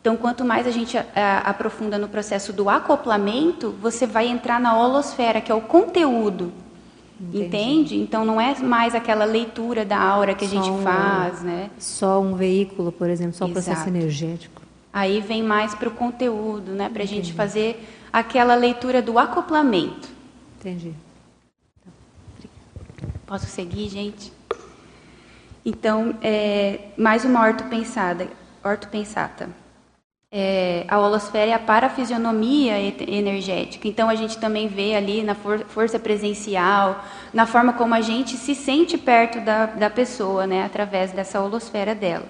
Então, 0.00 0.16
quanto 0.16 0.44
mais 0.44 0.66
a 0.66 0.70
gente 0.72 0.98
a, 0.98 1.04
a, 1.14 1.38
aprofunda 1.50 1.96
no 1.96 2.08
processo 2.08 2.52
do 2.52 2.68
acoplamento, 2.68 3.70
você 3.80 4.04
vai 4.04 4.26
entrar 4.26 4.60
na 4.60 4.76
holosfera, 4.76 5.40
que 5.40 5.52
é 5.52 5.54
o 5.54 5.60
conteúdo. 5.60 6.52
Entendi. 7.22 7.44
Entende? 7.44 8.00
Então, 8.00 8.24
não 8.24 8.40
é 8.40 8.58
mais 8.58 8.96
aquela 8.96 9.24
leitura 9.24 9.84
da 9.84 9.98
aura 9.98 10.34
que 10.34 10.44
a 10.44 10.48
gente 10.48 10.68
um, 10.68 10.82
faz, 10.82 11.40
né? 11.42 11.70
Só 11.78 12.20
um 12.20 12.34
veículo, 12.34 12.90
por 12.90 13.08
exemplo, 13.08 13.34
só 13.34 13.44
o 13.44 13.48
um 13.48 13.52
processo 13.52 13.88
energético. 13.88 14.60
Aí 14.92 15.20
vem 15.20 15.42
mais 15.42 15.72
para 15.74 15.88
o 15.88 15.92
conteúdo, 15.92 16.72
né? 16.72 16.88
Para 16.88 17.04
a 17.04 17.06
gente 17.06 17.32
fazer 17.32 17.88
aquela 18.12 18.56
leitura 18.56 19.00
do 19.00 19.18
acoplamento. 19.20 20.08
Entendi. 20.58 20.92
Posso 23.24 23.46
seguir, 23.46 23.88
gente? 23.88 24.32
Então, 25.64 26.16
é, 26.20 26.88
mais 26.96 27.24
uma 27.24 27.40
ortopensada, 27.46 28.26
ortopensata 28.64 29.61
é, 30.34 30.86
a 30.88 30.98
holosfera 30.98 31.50
é 31.50 31.54
a 31.54 31.58
parafisionomia 31.58 32.78
energética. 33.06 33.86
Então 33.86 34.08
a 34.08 34.14
gente 34.14 34.38
também 34.38 34.66
vê 34.66 34.94
ali 34.94 35.22
na 35.22 35.34
for 35.34 35.58
força 35.66 35.98
presencial, 35.98 37.04
na 37.34 37.44
forma 37.44 37.74
como 37.74 37.94
a 37.94 38.00
gente 38.00 38.38
se 38.38 38.54
sente 38.54 38.96
perto 38.96 39.40
da, 39.40 39.66
da 39.66 39.90
pessoa, 39.90 40.46
né, 40.46 40.64
através 40.64 41.12
dessa 41.12 41.38
holosfera 41.38 41.94
dela. 41.94 42.24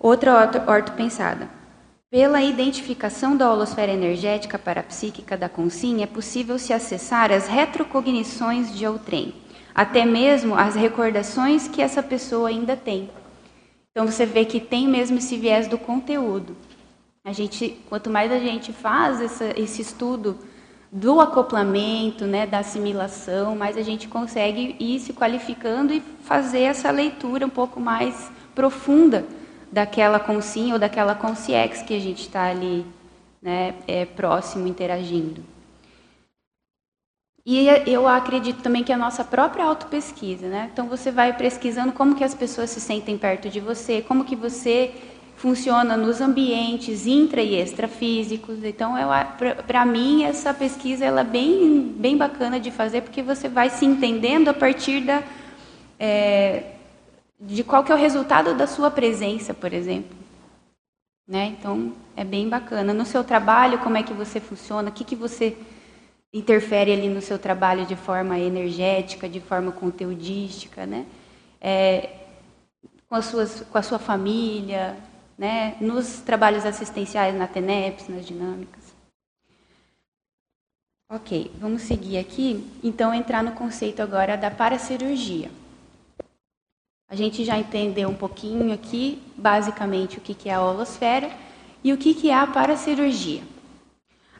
Outra 0.00 0.50
ortopensada. 0.66 1.50
Pela 2.10 2.40
identificação 2.40 3.36
da 3.36 3.52
holosfera 3.52 3.92
energética 3.92 4.58
parapsíquica 4.58 5.36
da 5.36 5.50
consciência, 5.50 6.04
é 6.04 6.06
possível 6.06 6.58
se 6.58 6.72
acessar 6.72 7.30
as 7.32 7.48
retrocognições 7.48 8.74
de 8.74 8.86
outrem, 8.86 9.34
até 9.74 10.06
mesmo 10.06 10.54
as 10.54 10.74
recordações 10.74 11.68
que 11.68 11.82
essa 11.82 12.02
pessoa 12.02 12.48
ainda 12.48 12.76
tem. 12.76 13.10
Então 13.96 14.06
você 14.06 14.26
vê 14.26 14.44
que 14.44 14.60
tem 14.60 14.86
mesmo 14.86 15.16
esse 15.16 15.38
viés 15.38 15.68
do 15.68 15.78
conteúdo. 15.78 16.54
A 17.24 17.32
gente, 17.32 17.80
quanto 17.88 18.10
mais 18.10 18.30
a 18.30 18.38
gente 18.38 18.70
faz 18.70 19.22
essa, 19.22 19.58
esse 19.58 19.80
estudo 19.80 20.36
do 20.92 21.18
acoplamento, 21.18 22.26
né, 22.26 22.46
da 22.46 22.58
assimilação, 22.58 23.56
mais 23.56 23.74
a 23.74 23.80
gente 23.80 24.06
consegue 24.06 24.76
ir 24.78 25.00
se 25.00 25.14
qualificando 25.14 25.94
e 25.94 26.02
fazer 26.24 26.60
essa 26.60 26.90
leitura 26.90 27.46
um 27.46 27.48
pouco 27.48 27.80
mais 27.80 28.30
profunda 28.54 29.24
daquela 29.72 30.20
consim 30.20 30.74
ou 30.74 30.78
daquela 30.78 31.14
consciex 31.14 31.80
que 31.80 31.94
a 31.94 31.98
gente 31.98 32.20
está 32.20 32.50
ali 32.50 32.84
né, 33.40 33.76
é, 33.88 34.04
próximo, 34.04 34.68
interagindo. 34.68 35.42
E 37.48 37.68
eu 37.86 38.08
acredito 38.08 38.60
também 38.60 38.82
que 38.82 38.92
a 38.92 38.96
nossa 38.96 39.22
própria 39.22 39.64
autopesquisa, 39.64 40.48
né? 40.48 40.68
Então 40.72 40.88
você 40.88 41.12
vai 41.12 41.32
pesquisando 41.32 41.92
como 41.92 42.16
que 42.16 42.24
as 42.24 42.34
pessoas 42.34 42.70
se 42.70 42.80
sentem 42.80 43.16
perto 43.16 43.48
de 43.48 43.60
você, 43.60 44.02
como 44.02 44.24
que 44.24 44.34
você 44.34 44.92
funciona 45.36 45.96
nos 45.96 46.20
ambientes 46.20 47.06
intra 47.06 47.40
e 47.40 47.54
extrafísicos. 47.54 48.64
Então, 48.64 48.94
para 49.64 49.86
mim, 49.86 50.24
essa 50.24 50.52
pesquisa 50.52 51.04
ela 51.04 51.20
é 51.20 51.24
bem, 51.24 51.94
bem 51.96 52.16
bacana 52.16 52.58
de 52.58 52.72
fazer, 52.72 53.02
porque 53.02 53.22
você 53.22 53.48
vai 53.48 53.70
se 53.70 53.86
entendendo 53.86 54.48
a 54.48 54.54
partir 54.54 55.02
da, 55.02 55.22
é, 56.00 56.64
de 57.38 57.62
qual 57.62 57.84
que 57.84 57.92
é 57.92 57.94
o 57.94 57.98
resultado 57.98 58.54
da 58.54 58.66
sua 58.66 58.90
presença, 58.90 59.54
por 59.54 59.72
exemplo. 59.72 60.16
Né? 61.28 61.54
Então, 61.56 61.92
é 62.16 62.24
bem 62.24 62.48
bacana. 62.48 62.92
No 62.92 63.06
seu 63.06 63.22
trabalho, 63.22 63.78
como 63.78 63.96
é 63.96 64.02
que 64.02 64.12
você 64.12 64.40
funciona, 64.40 64.88
o 64.88 64.92
que, 64.92 65.04
que 65.04 65.14
você 65.14 65.56
interfere 66.32 66.92
ali 66.92 67.08
no 67.08 67.20
seu 67.20 67.38
trabalho 67.38 67.86
de 67.86 67.96
forma 67.96 68.38
energética, 68.38 69.28
de 69.28 69.40
forma 69.40 69.72
conteudística, 69.72 70.86
né? 70.86 71.06
É, 71.60 72.10
com, 73.08 73.14
as 73.14 73.26
suas, 73.26 73.60
com 73.62 73.78
a 73.78 73.82
sua 73.82 73.98
família, 73.98 74.96
né? 75.38 75.76
nos 75.80 76.20
trabalhos 76.20 76.64
assistenciais 76.64 77.34
na 77.34 77.46
TENEPS, 77.46 78.08
nas 78.08 78.26
dinâmicas. 78.26 78.94
Ok, 81.08 81.52
vamos 81.60 81.82
seguir 81.82 82.18
aqui. 82.18 82.68
Então, 82.82 83.14
entrar 83.14 83.42
no 83.42 83.52
conceito 83.52 84.02
agora 84.02 84.36
da 84.36 84.50
paracirurgia. 84.50 85.50
A 87.08 87.14
gente 87.14 87.44
já 87.44 87.56
entendeu 87.56 88.08
um 88.08 88.14
pouquinho 88.14 88.74
aqui, 88.74 89.22
basicamente, 89.36 90.18
o 90.18 90.20
que 90.20 90.48
é 90.48 90.54
a 90.54 90.60
holosfera 90.60 91.30
e 91.84 91.92
o 91.92 91.96
que 91.96 92.28
é 92.28 92.34
a 92.34 92.46
paracirurgia. 92.46 93.42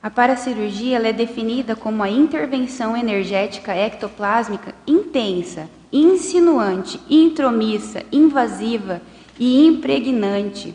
A 0.07 0.11
paracirurgia 0.11 0.99
é 0.99 1.13
definida 1.13 1.75
como 1.75 2.01
a 2.01 2.09
intervenção 2.09 2.97
energética 2.97 3.75
ectoplásmica 3.75 4.73
intensa, 4.87 5.69
insinuante, 5.93 7.01
intromissa, 7.11 8.05
invasiva 8.13 9.03
e 9.37 9.67
impregnante, 9.67 10.73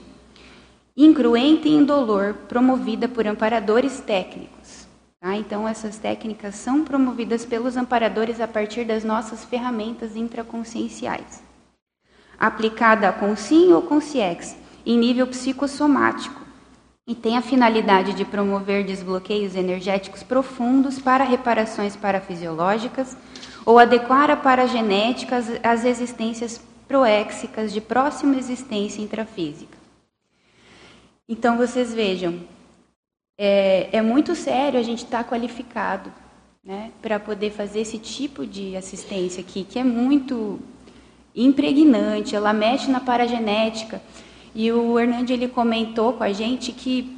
incruenta 0.97 1.69
e 1.69 1.71
indolor, 1.71 2.33
promovida 2.49 3.07
por 3.07 3.25
amparadores 3.25 4.01
técnicos. 4.01 4.85
Tá? 5.21 5.33
Então, 5.37 5.65
essas 5.65 5.97
técnicas 5.97 6.55
são 6.55 6.83
promovidas 6.83 7.45
pelos 7.45 7.77
amparadores 7.77 8.41
a 8.41 8.49
partir 8.49 8.83
das 8.83 9.05
nossas 9.05 9.45
ferramentas 9.45 10.17
intraconscienciais. 10.17 11.41
Aplicada 12.37 13.07
a 13.07 13.13
consim 13.13 13.71
ou 13.71 13.81
consciex, 13.81 14.57
em 14.85 14.97
nível 14.97 15.25
psicossomático, 15.27 16.40
e 17.07 17.15
tem 17.15 17.37
a 17.37 17.41
finalidade 17.41 18.13
de 18.13 18.23
promover 18.23 18.85
desbloqueios 18.85 19.55
energéticos 19.55 20.23
profundos 20.23 20.99
para 20.99 21.23
reparações 21.23 21.95
parafisiológicas 21.95 23.17
ou 23.65 23.79
adequar 23.79 24.29
a 24.29 24.35
paragenética 24.35 25.37
às 25.63 25.85
existências 25.85 26.61
proéxicas 26.87 27.71
de 27.71 27.81
próxima 27.81 28.35
existência 28.35 29.01
intrafísica. 29.01 29.77
Então, 31.27 31.57
vocês 31.57 31.93
vejam, 31.93 32.39
é, 33.37 33.89
é 33.91 34.01
muito 34.01 34.35
sério 34.35 34.79
a 34.79 34.83
gente 34.83 35.05
estar 35.05 35.23
tá 35.23 35.29
qualificado 35.29 36.11
né, 36.63 36.91
para 37.01 37.19
poder 37.19 37.51
fazer 37.51 37.81
esse 37.81 37.97
tipo 37.97 38.45
de 38.45 38.75
assistência 38.75 39.41
aqui, 39.41 39.63
que 39.63 39.79
é 39.79 39.83
muito 39.83 40.59
impregnante, 41.35 42.35
ela 42.35 42.53
mexe 42.53 42.91
na 42.91 42.99
paragenética. 42.99 44.01
E 44.53 44.71
o 44.71 44.99
Hernande 44.99 45.33
ele 45.33 45.47
comentou 45.47 46.13
com 46.13 46.23
a 46.23 46.33
gente 46.33 46.71
que 46.71 47.17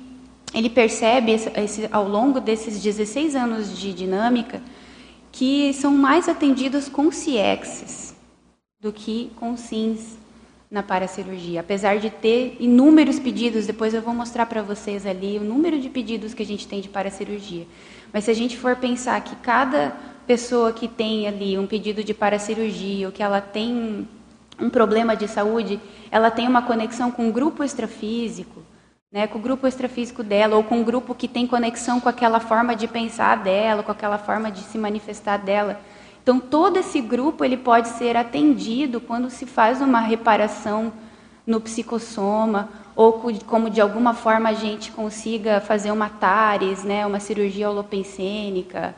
ele 0.53 0.69
percebe 0.69 1.31
esse, 1.31 1.49
esse, 1.59 1.89
ao 1.91 2.07
longo 2.07 2.39
desses 2.39 2.81
16 2.81 3.35
anos 3.35 3.77
de 3.77 3.91
dinâmica 3.91 4.61
que 5.31 5.73
são 5.73 5.91
mais 5.91 6.29
atendidos 6.29 6.87
com 6.87 7.11
CIEXs 7.11 8.15
do 8.79 8.93
que 8.93 9.31
com 9.35 9.57
SINs 9.57 10.19
na 10.69 10.83
paracirurgia. 10.83 11.59
Apesar 11.59 11.97
de 11.97 12.09
ter 12.09 12.57
inúmeros 12.59 13.17
pedidos, 13.19 13.65
depois 13.65 13.93
eu 13.93 14.01
vou 14.01 14.13
mostrar 14.13 14.45
para 14.45 14.61
vocês 14.61 15.05
ali 15.05 15.37
o 15.39 15.43
número 15.43 15.79
de 15.79 15.89
pedidos 15.89 16.33
que 16.33 16.43
a 16.43 16.45
gente 16.45 16.67
tem 16.67 16.81
de 16.81 16.89
paracirurgia. 16.89 17.65
Mas 18.11 18.25
se 18.25 18.31
a 18.31 18.33
gente 18.33 18.57
for 18.57 18.75
pensar 18.75 19.21
que 19.21 19.35
cada 19.37 19.95
pessoa 20.27 20.71
que 20.71 20.87
tem 20.87 21.27
ali 21.27 21.57
um 21.57 21.65
pedido 21.65 22.03
de 22.03 22.13
paracirurgia 22.13 23.07
ou 23.07 23.11
que 23.11 23.23
ela 23.23 23.41
tem 23.41 24.07
um 24.59 24.69
problema 24.69 25.15
de 25.15 25.27
saúde, 25.27 25.79
ela 26.11 26.29
tem 26.29 26.47
uma 26.47 26.61
conexão 26.61 27.11
com 27.11 27.27
o 27.27 27.31
grupo 27.31 27.63
extrafísico, 27.63 28.61
né, 29.11 29.27
com 29.27 29.37
o 29.37 29.41
grupo 29.41 29.67
extrafísico 29.67 30.23
dela, 30.23 30.55
ou 30.55 30.63
com 30.63 30.79
um 30.79 30.83
grupo 30.83 31.13
que 31.13 31.27
tem 31.27 31.45
conexão 31.45 31.99
com 31.99 32.09
aquela 32.09 32.39
forma 32.39 32.75
de 32.75 32.87
pensar 32.87 33.37
dela, 33.37 33.83
com 33.83 33.91
aquela 33.91 34.17
forma 34.17 34.51
de 34.51 34.61
se 34.61 34.77
manifestar 34.77 35.37
dela. 35.37 35.79
Então, 36.21 36.39
todo 36.39 36.77
esse 36.77 37.01
grupo 37.01 37.43
ele 37.43 37.57
pode 37.57 37.89
ser 37.89 38.15
atendido 38.15 38.99
quando 38.99 39.29
se 39.29 39.45
faz 39.45 39.81
uma 39.81 39.99
reparação 39.99 40.93
no 41.45 41.59
psicossoma, 41.59 42.69
ou 42.95 43.13
como 43.45 43.69
de 43.69 43.81
alguma 43.81 44.13
forma 44.13 44.49
a 44.49 44.53
gente 44.53 44.91
consiga 44.91 45.59
fazer 45.59 45.91
uma 45.91 46.09
TARES, 46.09 46.83
né, 46.83 47.05
uma 47.05 47.19
cirurgia 47.19 47.69
holopensênica. 47.69 48.95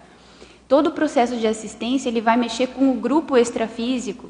Todo 0.67 0.87
o 0.87 0.91
processo 0.91 1.35
de 1.37 1.47
assistência 1.47 2.09
ele 2.09 2.21
vai 2.21 2.37
mexer 2.37 2.67
com 2.67 2.91
o 2.91 2.95
grupo 2.95 3.37
extrafísico. 3.37 4.29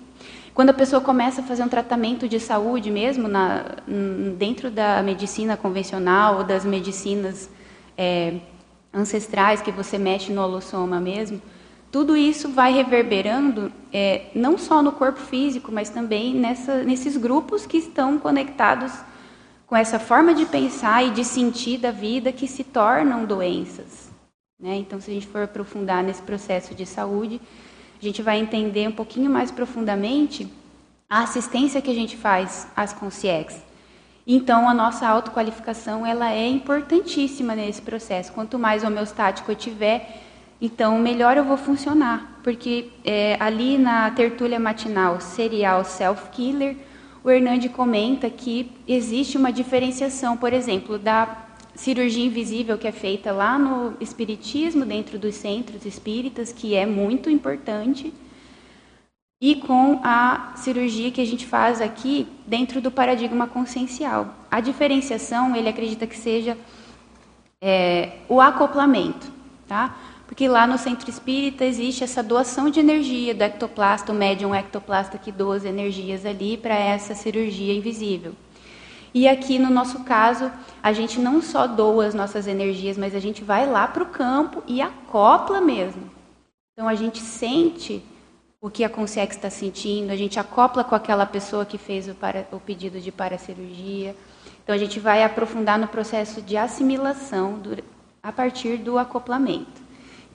Quando 0.56 0.70
a 0.70 0.74
pessoa 0.74 1.02
começa 1.02 1.42
a 1.42 1.44
fazer 1.44 1.64
um 1.64 1.68
tratamento 1.68 2.30
de 2.30 2.40
saúde 2.40 2.90
mesmo, 2.90 3.28
na, 3.28 3.76
dentro 4.38 4.72
da 4.72 5.04
medicina 5.04 5.58
convencional 5.58 6.38
ou 6.38 6.44
das 6.46 6.64
medicinas 6.64 7.50
é, 7.98 8.36
ancestrais, 8.94 9.62
que 9.62 9.70
você 9.70 9.98
mexe 9.98 10.32
no 10.32 10.42
holossoma 10.42 11.02
mesmo, 11.02 11.42
tudo 11.92 12.16
isso 12.16 12.48
vai 12.48 12.72
reverberando 12.72 13.70
é, 13.92 14.28
não 14.34 14.58
só 14.58 14.82
no 14.82 14.94
corpo 14.94 15.20
físico, 15.20 15.74
mas 15.74 15.90
também 15.90 16.34
nessa, 16.34 16.84
nesses 16.84 17.18
grupos 17.18 17.66
que 17.66 17.76
estão 17.76 18.18
conectados 18.18 18.94
com 19.68 19.76
essa 19.76 20.00
forma 20.00 20.34
de 20.34 20.46
pensar 20.46 21.06
e 21.06 21.12
de 21.12 21.26
sentir 21.26 21.80
da 21.80 21.92
vida 21.92 22.32
que 22.32 22.48
se 22.48 22.64
tornam 22.64 23.26
doenças. 23.26 24.10
Né? 24.58 24.78
Então, 24.78 25.02
se 25.02 25.12
a 25.12 25.14
gente 25.14 25.28
for 25.28 25.44
aprofundar 25.44 26.02
nesse 26.02 26.22
processo 26.22 26.74
de 26.74 26.86
saúde, 26.86 27.42
a 28.00 28.04
gente 28.04 28.22
vai 28.22 28.40
entender 28.40 28.88
um 28.88 28.92
pouquinho 28.92 29.30
mais 29.30 29.52
profundamente 29.52 30.48
a 31.10 31.24
assistência 31.24 31.82
que 31.82 31.92
a 31.92 31.94
gente 31.94 32.18
faz 32.18 32.68
às 32.75 32.92
consciex. 32.94 33.64
Então, 34.28 34.68
a 34.68 34.74
nossa 34.74 35.08
autoqualificação 35.08 36.06
ela 36.06 36.32
é 36.32 36.48
importantíssima 36.48 37.56
nesse 37.56 37.82
processo. 37.82 38.34
Quanto 38.34 38.58
mais 38.58 38.84
homeostático 38.84 39.52
eu 39.52 39.56
tiver, 39.56 40.24
então, 40.60 40.98
melhor 40.98 41.38
eu 41.38 41.44
vou 41.44 41.58
funcionar, 41.58 42.40
porque 42.44 42.90
é, 43.04 43.38
ali 43.40 43.78
na 43.78 44.10
tertúlia 44.10 44.60
matinal 44.60 45.20
serial 45.22 45.84
Self-Killer, 45.84 46.75
o 47.24 47.30
Hernande 47.30 47.70
comenta 47.70 48.30
que 48.30 48.72
existe 48.88 49.38
uma 49.38 49.52
diferenciação, 49.52 50.38
por 50.38 50.54
exemplo, 50.54 50.98
da 50.98 51.45
cirurgia 51.75 52.25
invisível 52.25 52.77
que 52.77 52.88
é 52.88 52.91
feita 52.91 53.32
lá 53.32 53.58
no 53.60 53.96
Espiritismo, 54.00 54.86
dentro 54.86 55.20
dos 55.20 55.36
centros 55.36 55.86
espíritas, 55.86 56.51
que 56.51 56.74
é 56.74 56.86
muito 56.86 57.29
importante, 57.29 58.13
e 59.41 59.55
com 59.55 60.00
a 60.03 60.53
cirurgia 60.55 61.12
que 61.12 61.22
a 61.22 61.25
gente 61.25 61.46
faz 61.46 61.82
aqui 61.82 62.27
dentro 62.48 62.79
do 62.79 62.89
paradigma 62.89 63.46
consciencial. 63.46 64.34
A 64.50 64.62
diferenciação, 64.62 65.55
ele 65.55 65.67
acredita 65.67 66.08
que 66.08 66.17
seja 66.17 66.58
é, 67.62 68.13
o 68.29 68.39
acoplamento, 68.39 69.32
tá? 69.67 69.96
Porque 70.25 70.48
lá 70.48 70.65
no 70.65 70.77
centro 70.77 71.10
espírita 71.10 71.65
existe 71.65 72.03
essa 72.03 72.24
doação 72.24 72.70
de 72.70 72.79
energia 72.79 73.36
do 73.36 73.44
ectoplasta, 73.44 74.12
o 74.12 74.15
médium 74.15 74.55
ectoplasta 74.55 75.17
que 75.17 75.32
doa 75.32 75.58
as 75.58 75.65
energias 75.65 76.25
ali 76.25 76.58
para 76.58 76.74
essa 76.74 77.13
cirurgia 77.13 77.74
invisível. 77.74 78.34
E 79.15 79.29
aqui 79.29 79.57
no 79.57 79.69
nosso 79.69 80.03
caso, 80.03 80.51
a 80.84 80.91
gente 80.91 81.19
não 81.19 81.41
só 81.41 81.65
doa 81.65 82.05
as 82.05 82.13
nossas 82.13 82.45
energias, 82.48 82.98
mas 82.98 83.15
a 83.15 83.19
gente 83.19 83.45
vai 83.45 83.65
lá 83.65 83.88
para 83.88 84.03
o 84.03 84.07
campo 84.07 84.62
e 84.67 84.81
acopla 84.81 85.62
mesmo. 85.62 86.12
Então 86.73 86.88
a 86.88 86.95
gente 86.95 87.19
sente 87.19 88.04
o 88.60 88.69
que 88.69 88.84
a 88.84 88.89
Consex 88.89 89.38
está 89.38 89.49
sentindo, 89.49 90.12
a 90.12 90.17
gente 90.17 90.38
acopla 90.38 90.84
com 90.84 90.93
aquela 90.93 91.25
pessoa 91.25 91.65
que 91.65 91.78
fez 91.78 92.10
o, 92.10 92.13
para, 92.13 92.45
o 92.51 92.60
pedido 92.60 92.99
de 92.99 93.10
paracirurgia. 93.10 94.13
Então 94.62 94.75
a 94.75 94.78
gente 94.78 94.99
vai 94.99 95.23
aprofundar 95.23 95.80
no 95.80 95.88
processo 95.88 96.41
de 96.41 96.58
assimilação 96.58 97.58
do, 97.58 97.82
a 98.21 98.34
partir 98.34 98.75
do 98.78 98.97
acoplamento. 98.97 99.86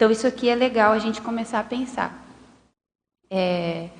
Então, 0.00 0.10
isso 0.10 0.26
aqui 0.26 0.48
é 0.48 0.54
legal 0.54 0.94
a 0.94 0.98
gente 0.98 1.20
começar 1.20 1.60
a 1.60 1.62
pensar. 1.62 2.26
É, 3.30 3.90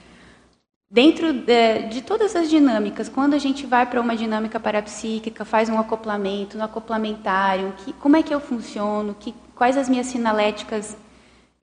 dentro 0.90 1.33
de, 1.33 1.88
de, 1.88 2.03
todas 2.03 2.35
as 2.35 2.50
dinâmicas, 2.50 3.09
quando 3.09 3.35
a 3.35 3.38
gente 3.38 3.64
vai 3.64 3.87
para 3.87 4.00
uma 4.00 4.16
dinâmica 4.16 4.59
parapsíquica, 4.59 5.44
faz 5.44 5.68
um 5.68 5.79
acoplamento, 5.79 6.59
no 6.59 6.64
acoplamentário, 6.64 7.72
que, 7.79 7.92
como 7.92 8.16
é 8.16 8.22
que 8.22 8.35
eu 8.35 8.40
funciono, 8.40 9.14
que, 9.18 9.33
quais 9.55 9.76
as 9.76 9.88
minhas 9.88 10.07
sinaléticas 10.09 10.96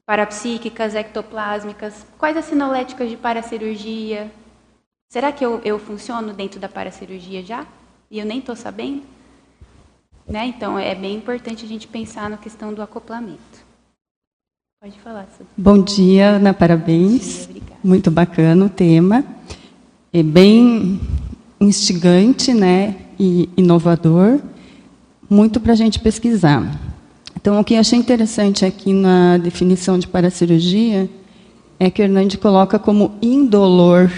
parapsíquicas, 0.06 0.96
ectoplásmicas, 0.96 2.06
quais 2.18 2.38
as 2.38 2.46
sinaléticas 2.46 3.10
de 3.10 3.18
paracirurgia? 3.18 4.32
Será 5.10 5.32
que 5.34 5.46
eu, 5.46 5.62
eu 5.66 5.78
funciono 5.78 6.34
dentro 6.34 6.60
da 6.60 6.70
paracirurgia 6.70 7.44
já? 7.44 7.68
E 8.10 8.20
eu 8.20 8.26
nem 8.26 8.40
estou 8.40 8.56
sabendo? 8.56 9.04
Né? 10.26 10.46
Então, 10.46 10.80
é 10.80 10.96
bem 10.96 11.16
importante 11.16 11.66
a 11.66 11.68
gente 11.68 11.88
pensar 11.88 12.30
na 12.30 12.38
questão 12.38 12.74
do 12.74 12.82
acoplamento. 12.82 13.68
Pode 14.82 15.00
falar, 15.00 15.26
Sofia. 15.32 15.48
Bom 15.58 15.82
dia, 15.82 16.30
Ana, 16.32 16.54
parabéns. 16.54 17.48
Dia, 17.48 17.62
Muito 17.88 18.12
bacana 18.12 18.66
o 18.66 18.70
tema. 18.70 19.24
É 20.12 20.22
bem 20.22 21.00
instigante 21.58 22.54
né, 22.54 22.98
e 23.18 23.48
inovador. 23.56 24.42
Muito 25.30 25.58
para 25.62 25.72
a 25.72 25.76
gente 25.78 25.98
pesquisar. 25.98 26.70
Então, 27.34 27.58
o 27.58 27.64
que 27.64 27.76
eu 27.76 27.80
achei 27.80 27.98
interessante 27.98 28.66
aqui 28.66 28.92
na 28.92 29.38
definição 29.38 29.98
de 29.98 30.06
paracirurgia 30.06 31.10
é 31.80 31.90
que 31.90 32.02
o 32.02 32.04
Hernandes 32.04 32.36
coloca 32.36 32.78
como 32.78 33.16
indolor. 33.22 34.12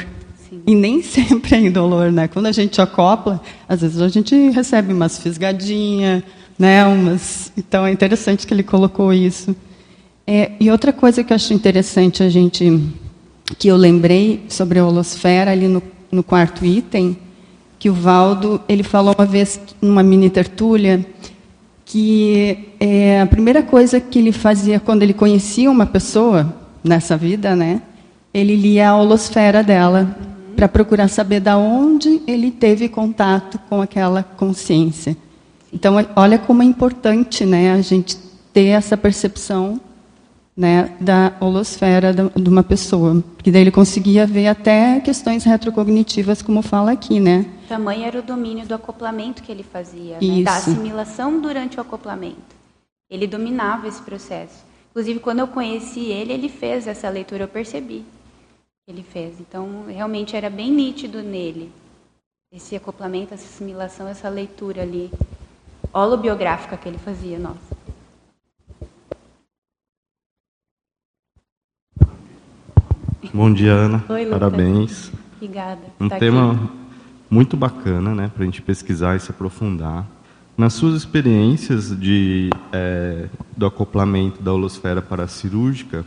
Sim. 0.49 0.63
E 0.65 0.73
nem 0.73 1.03
sempre 1.05 1.55
é 1.55 1.59
indolor, 1.59 2.11
né? 2.11 2.27
Quando 2.27 2.47
a 2.47 2.51
gente 2.51 2.81
acopla, 2.81 3.39
às 3.67 3.81
vezes 3.81 4.01
a 4.01 4.09
gente 4.09 4.49
recebe 4.49 4.91
umas 4.91 5.19
fisgadinhas, 5.19 6.23
né? 6.57 6.87
Umas... 6.87 7.51
Então, 7.55 7.85
é 7.85 7.91
interessante 7.91 8.47
que 8.47 8.53
ele 8.55 8.63
colocou 8.63 9.13
isso. 9.13 9.55
É, 10.25 10.53
e 10.59 10.71
outra 10.71 10.91
coisa 10.91 11.23
que 11.23 11.31
eu 11.31 11.35
acho 11.35 11.53
interessante 11.53 12.23
a 12.23 12.29
gente 12.29 12.81
que 13.57 13.67
eu 13.67 13.75
lembrei 13.75 14.45
sobre 14.49 14.79
a 14.79 14.85
holosfera 14.85 15.51
ali 15.51 15.67
no, 15.67 15.81
no 16.11 16.23
quarto 16.23 16.65
item, 16.65 17.17
que 17.77 17.89
o 17.89 17.93
Valdo 17.93 18.61
ele 18.67 18.83
falou 18.83 19.15
uma 19.17 19.25
vez 19.25 19.59
numa 19.81 20.03
mini 20.03 20.29
tertúlia 20.29 21.05
que 21.85 22.69
é, 22.79 23.19
a 23.19 23.25
primeira 23.25 23.63
coisa 23.63 23.99
que 23.99 24.19
ele 24.19 24.31
fazia 24.31 24.79
quando 24.79 25.01
ele 25.01 25.13
conhecia 25.13 25.71
uma 25.71 25.87
pessoa 25.87 26.55
nessa 26.83 27.17
vida, 27.17 27.55
né, 27.55 27.81
ele 28.31 28.55
lia 28.55 28.91
a 28.91 28.95
holosfera 28.95 29.63
dela 29.63 30.15
para 30.55 30.67
procurar 30.67 31.07
saber 31.07 31.39
da 31.39 31.57
onde 31.57 32.21
ele 32.27 32.51
teve 32.51 32.87
contato 32.89 33.57
com 33.67 33.81
aquela 33.81 34.21
consciência. 34.21 35.17
Então, 35.73 35.95
olha 36.15 36.37
como 36.37 36.61
é 36.61 36.65
importante, 36.65 37.43
né, 37.43 37.71
a 37.71 37.81
gente 37.81 38.17
ter 38.53 38.67
essa 38.67 38.95
percepção 38.95 39.81
né, 40.59 40.93
da 40.99 41.31
holosfera 41.39 42.13
de 42.13 42.49
uma 42.49 42.61
pessoa. 42.61 43.23
Porque 43.37 43.49
daí 43.49 43.61
ele 43.61 43.71
conseguia 43.71 44.27
ver 44.27 44.47
até 44.47 44.99
questões 44.99 45.45
retrocognitivas, 45.45 46.41
como 46.41 46.61
fala 46.61 46.91
aqui, 46.91 47.17
né? 47.17 47.45
Tamanho 47.69 48.03
era 48.03 48.19
o 48.19 48.21
domínio 48.21 48.67
do 48.67 48.75
acoplamento 48.75 49.41
que 49.41 49.49
ele 49.49 49.63
fazia, 49.63 50.17
né, 50.21 50.43
da 50.43 50.57
assimilação 50.57 51.39
durante 51.39 51.77
o 51.77 51.81
acoplamento. 51.81 52.57
Ele 53.09 53.25
dominava 53.25 53.87
esse 53.87 54.01
processo. 54.01 54.65
Inclusive, 54.89 55.21
quando 55.21 55.39
eu 55.39 55.47
conheci 55.47 56.01
ele, 56.01 56.33
ele 56.33 56.49
fez 56.49 56.87
essa 56.87 57.07
leitura, 57.07 57.45
eu 57.45 57.47
percebi 57.47 58.03
que 58.85 58.91
ele 58.91 59.03
fez. 59.03 59.39
Então, 59.39 59.85
realmente 59.87 60.35
era 60.35 60.49
bem 60.49 60.69
nítido 60.69 61.21
nele 61.21 61.71
esse 62.51 62.75
acoplamento, 62.75 63.33
essa 63.33 63.45
assimilação, 63.45 64.09
essa 64.09 64.27
leitura 64.27 64.81
ali 64.81 65.09
holobiográfica 65.93 66.75
que 66.75 66.89
ele 66.89 66.97
fazia, 66.97 67.39
nossa. 67.39 67.78
Bom 73.33 73.53
dia, 73.53 73.73
Ana. 73.73 74.03
Oi, 74.07 74.25
Parabéns. 74.27 75.11
Obrigada. 75.35 75.81
Um 75.99 76.07
tá 76.07 76.17
tema 76.17 76.53
aqui. 76.53 76.69
muito 77.29 77.57
bacana, 77.57 78.15
né, 78.15 78.31
para 78.33 78.43
a 78.43 78.45
gente 78.45 78.61
pesquisar 78.61 79.17
e 79.17 79.19
se 79.19 79.29
aprofundar. 79.29 80.05
Nas 80.57 80.73
suas 80.73 80.95
experiências 80.95 81.97
de, 81.99 82.49
é, 82.71 83.27
do 83.55 83.65
acoplamento 83.65 84.41
da 84.41 84.53
holosfera 84.53 85.01
paracirúrgica, 85.01 86.05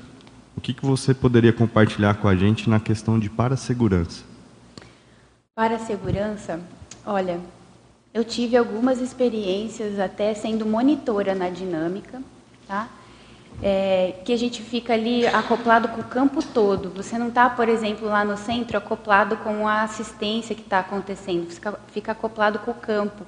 o 0.57 0.61
que, 0.61 0.73
que 0.73 0.85
você 0.85 1.13
poderia 1.13 1.53
compartilhar 1.53 2.15
com 2.15 2.29
a 2.29 2.35
gente 2.35 2.69
na 2.69 2.81
questão 2.81 3.19
de 3.19 3.29
parassegurança? 3.29 4.25
Parassegurança, 5.55 6.61
olha, 7.05 7.41
eu 8.15 8.25
tive 8.25 8.57
algumas 8.57 9.01
experiências 9.01 9.99
até 9.99 10.33
sendo 10.35 10.65
monitora 10.65 11.35
na 11.35 11.51
dinâmica, 11.51 12.23
tá? 12.67 12.89
É, 13.61 14.15
que 14.25 14.33
a 14.33 14.37
gente 14.37 14.63
fica 14.63 14.93
ali 14.93 15.27
acoplado 15.27 15.89
com 15.89 16.01
o 16.01 16.05
campo 16.05 16.43
todo. 16.43 16.91
Você 16.91 17.19
não 17.19 17.29
está, 17.29 17.51
por 17.51 17.69
exemplo, 17.69 18.09
lá 18.09 18.25
no 18.25 18.37
centro 18.37 18.77
acoplado 18.79 19.37
com 19.39 19.67
a 19.67 19.83
assistência 19.83 20.55
que 20.55 20.63
está 20.63 20.79
acontecendo, 20.81 21.51
fica, 21.51 21.81
fica 21.89 22.13
acoplado 22.13 22.59
com 22.61 22.71
o 22.71 22.75
campo. 22.75 23.25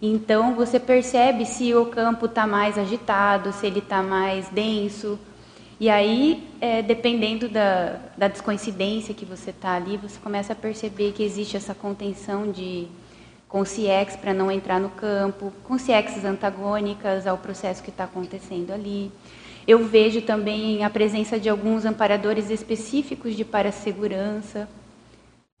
Então 0.00 0.54
você 0.54 0.78
percebe 0.78 1.46
se 1.46 1.74
o 1.74 1.86
campo 1.86 2.26
está 2.26 2.46
mais 2.46 2.78
agitado, 2.78 3.52
se 3.52 3.66
ele 3.66 3.78
está 3.78 4.02
mais 4.02 4.48
denso. 4.48 5.18
E 5.78 5.90
aí, 5.90 6.48
é, 6.60 6.80
dependendo 6.80 7.48
da, 7.48 7.96
da 8.16 8.28
descoincidência 8.28 9.14
que 9.14 9.24
você 9.24 9.50
está 9.50 9.74
ali, 9.74 9.96
você 9.96 10.18
começa 10.20 10.52
a 10.52 10.56
perceber 10.56 11.12
que 11.12 11.22
existe 11.22 11.56
essa 11.56 11.74
contenção 11.74 12.50
de 12.50 12.88
consciex 13.48 14.16
para 14.16 14.34
não 14.34 14.50
entrar 14.50 14.80
no 14.80 14.88
campo, 14.90 15.52
consciexes 15.64 16.24
antagônicas 16.24 17.26
ao 17.26 17.38
processo 17.38 17.82
que 17.82 17.90
está 17.90 18.04
acontecendo 18.04 18.72
ali. 18.72 19.12
Eu 19.66 19.84
vejo 19.84 20.22
também 20.22 20.84
a 20.84 20.90
presença 20.90 21.40
de 21.40 21.48
alguns 21.48 21.84
amparadores 21.84 22.50
específicos 22.50 23.34
de 23.34 23.44
parasegurança. 23.44 24.68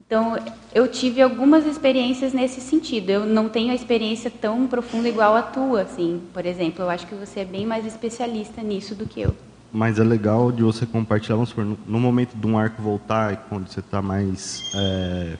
Então, 0.06 0.38
eu 0.72 0.86
tive 0.86 1.20
algumas 1.20 1.66
experiências 1.66 2.32
nesse 2.32 2.60
sentido. 2.60 3.10
Eu 3.10 3.26
não 3.26 3.48
tenho 3.48 3.72
a 3.72 3.74
experiência 3.74 4.30
tão 4.30 4.68
profunda 4.68 5.08
igual 5.08 5.34
a 5.34 5.42
tua, 5.42 5.82
assim, 5.82 6.22
por 6.32 6.46
exemplo. 6.46 6.84
Eu 6.84 6.90
acho 6.90 7.04
que 7.08 7.14
você 7.16 7.40
é 7.40 7.44
bem 7.44 7.66
mais 7.66 7.84
especialista 7.84 8.62
nisso 8.62 8.94
do 8.94 9.06
que 9.06 9.22
eu. 9.22 9.34
Mas 9.72 9.98
é 9.98 10.04
legal 10.04 10.52
de 10.52 10.62
você 10.62 10.86
compartilhar, 10.86 11.34
vamos 11.34 11.48
supor, 11.48 11.64
no 11.64 11.98
momento 11.98 12.36
de 12.36 12.46
um 12.46 12.56
arco 12.56 12.80
voltar, 12.80 13.48
quando 13.48 13.66
você 13.66 13.80
está 13.80 14.00
mais, 14.00 14.62
é, 14.76 15.36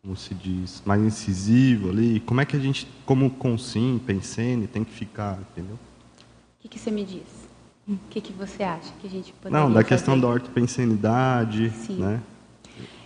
como 0.00 0.16
se 0.16 0.32
diz, 0.32 0.80
mais 0.86 1.02
incisivo 1.02 1.90
ali, 1.90 2.20
como 2.20 2.40
é 2.40 2.44
que 2.44 2.56
a 2.56 2.60
gente, 2.60 2.86
como 3.04 3.28
consim, 3.28 4.00
pensene, 4.06 4.68
tem 4.68 4.84
que 4.84 4.92
ficar, 4.92 5.40
entendeu? 5.50 5.74
O 5.74 6.62
que, 6.62 6.68
que 6.68 6.78
você 6.78 6.92
me 6.92 7.04
diz? 7.04 7.47
O 7.88 7.96
que, 8.10 8.20
que 8.20 8.32
você 8.34 8.62
acha 8.62 8.92
que 9.00 9.06
a 9.06 9.10
gente 9.10 9.32
poderia 9.32 9.58
Não, 9.64 9.72
da 9.72 9.82
questão 9.82 10.14
fazer? 10.14 10.26
da 10.26 10.28
ortopensenidade, 10.28 11.70
Sim. 11.70 11.96
né? 11.96 12.20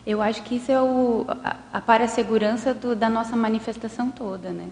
Eu 0.04 0.20
acho 0.20 0.42
que 0.42 0.56
isso 0.56 0.72
é 0.72 0.82
o, 0.82 1.24
a, 1.28 1.56
a 1.72 2.72
do, 2.74 2.96
da 2.96 3.08
nossa 3.08 3.36
manifestação 3.36 4.10
toda, 4.10 4.50
né? 4.50 4.66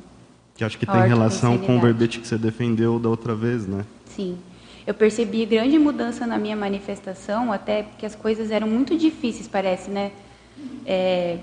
Que 0.57 0.65
acho 0.65 0.77
que 0.77 0.85
A 0.89 0.93
tem 0.93 1.07
relação 1.07 1.57
com 1.59 1.79
o 1.79 1.81
verbete 1.81 2.19
que 2.19 2.27
você 2.27 2.37
defendeu 2.37 2.99
da 2.99 3.09
outra 3.09 3.37
vez, 3.37 3.69
né? 3.69 3.85
Sim. 4.05 4.37
Eu 4.85 4.95
percebi 4.95 5.47
grande 5.47 5.79
mudança 5.79 6.27
na 6.27 6.37
minha 6.37 6.57
manifestação, 6.57 7.53
até 7.53 7.85
porque 7.85 8.05
as 8.05 8.17
coisas 8.17 8.51
eram 8.51 8.67
muito 8.67 8.99
difíceis, 8.99 9.47
parece, 9.47 9.91
né? 9.91 10.11
É, 10.85 11.39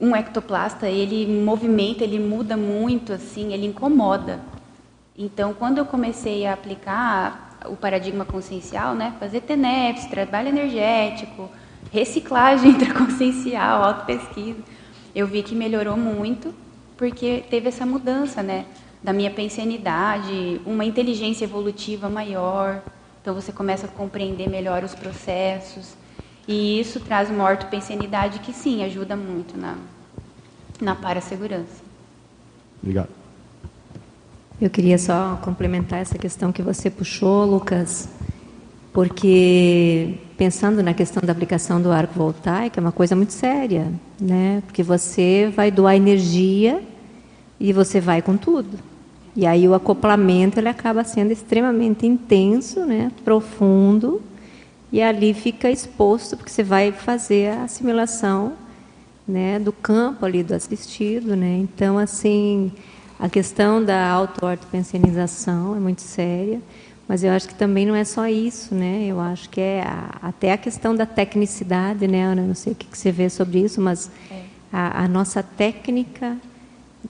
um 0.00 0.16
ectoplasta, 0.16 0.88
ele 0.88 1.40
movimenta, 1.40 2.02
ele 2.02 2.18
muda 2.18 2.56
muito, 2.56 3.12
assim, 3.12 3.52
ele 3.52 3.66
incomoda. 3.66 4.40
Então, 5.16 5.54
quando 5.54 5.78
eu 5.78 5.84
comecei 5.84 6.44
a 6.44 6.54
aplicar 6.54 7.51
o 7.66 7.76
paradigma 7.76 8.24
consciencial, 8.24 8.94
né, 8.94 9.14
fazer 9.18 9.40
TENEPS, 9.42 10.06
trabalho 10.06 10.48
energético, 10.48 11.50
reciclagem 11.92 12.70
intraconsciencial, 12.72 13.82
autopesquisa, 13.82 14.60
eu 15.14 15.26
vi 15.26 15.42
que 15.42 15.54
melhorou 15.54 15.96
muito, 15.96 16.54
porque 16.96 17.44
teve 17.50 17.68
essa 17.68 17.84
mudança, 17.84 18.42
né, 18.42 18.64
da 19.02 19.12
minha 19.12 19.30
pensenidade, 19.30 20.60
uma 20.64 20.84
inteligência 20.84 21.44
evolutiva 21.44 22.08
maior, 22.08 22.82
então 23.20 23.34
você 23.34 23.52
começa 23.52 23.86
a 23.86 23.88
compreender 23.88 24.48
melhor 24.48 24.84
os 24.84 24.94
processos, 24.94 25.94
e 26.46 26.80
isso 26.80 27.00
traz 27.00 27.30
uma 27.30 27.44
ortopensenidade 27.44 28.40
que 28.40 28.52
sim, 28.52 28.84
ajuda 28.84 29.16
muito 29.16 29.56
na, 29.56 29.76
na 30.80 30.94
parasegurança. 30.94 31.82
Obrigado. 32.82 33.21
Eu 34.60 34.70
queria 34.70 34.98
só 34.98 35.38
complementar 35.42 36.00
essa 36.00 36.16
questão 36.16 36.52
que 36.52 36.62
você 36.62 36.88
puxou, 36.88 37.44
Lucas, 37.44 38.08
porque 38.92 40.14
pensando 40.36 40.82
na 40.82 40.94
questão 40.94 41.22
da 41.24 41.32
aplicação 41.32 41.80
do 41.80 41.90
arco 41.90 42.14
voltaico, 42.14 42.78
é 42.78 42.80
uma 42.80 42.92
coisa 42.92 43.16
muito 43.16 43.32
séria, 43.32 43.92
né? 44.20 44.62
Porque 44.66 44.82
você 44.82 45.52
vai 45.54 45.70
doar 45.70 45.96
energia 45.96 46.82
e 47.58 47.72
você 47.72 48.00
vai 48.00 48.22
com 48.22 48.36
tudo. 48.36 48.78
E 49.34 49.46
aí 49.46 49.66
o 49.66 49.74
acoplamento 49.74 50.60
ele 50.60 50.68
acaba 50.68 51.02
sendo 51.04 51.32
extremamente 51.32 52.06
intenso, 52.06 52.84
né? 52.84 53.10
Profundo, 53.24 54.22
e 54.92 55.00
ali 55.00 55.32
fica 55.32 55.70
exposto 55.70 56.36
porque 56.36 56.50
você 56.50 56.62
vai 56.62 56.92
fazer 56.92 57.48
a 57.48 57.64
assimilação, 57.64 58.52
né, 59.26 59.58
do 59.58 59.72
campo 59.72 60.26
ali 60.26 60.42
do 60.42 60.52
assistido, 60.54 61.34
né? 61.34 61.56
Então 61.56 61.96
assim, 61.96 62.70
a 63.22 63.28
questão 63.28 63.84
da 63.84 64.04
auto-ortopensenização 64.08 65.76
é 65.76 65.78
muito 65.78 66.00
séria, 66.00 66.60
mas 67.06 67.22
eu 67.22 67.30
acho 67.30 67.46
que 67.46 67.54
também 67.54 67.86
não 67.86 67.94
é 67.94 68.02
só 68.02 68.26
isso, 68.26 68.74
né? 68.74 69.04
Eu 69.06 69.20
acho 69.20 69.48
que 69.48 69.60
é 69.60 69.80
a, 69.86 70.18
até 70.22 70.50
a 70.50 70.58
questão 70.58 70.92
da 70.92 71.06
tecnicidade, 71.06 72.08
né, 72.08 72.24
Ana? 72.24 72.42
Não 72.42 72.56
sei 72.56 72.72
o 72.72 72.74
que, 72.74 72.84
que 72.84 72.98
você 72.98 73.12
vê 73.12 73.30
sobre 73.30 73.60
isso, 73.60 73.80
mas 73.80 74.10
a, 74.72 75.04
a 75.04 75.08
nossa 75.08 75.40
técnica 75.40 76.36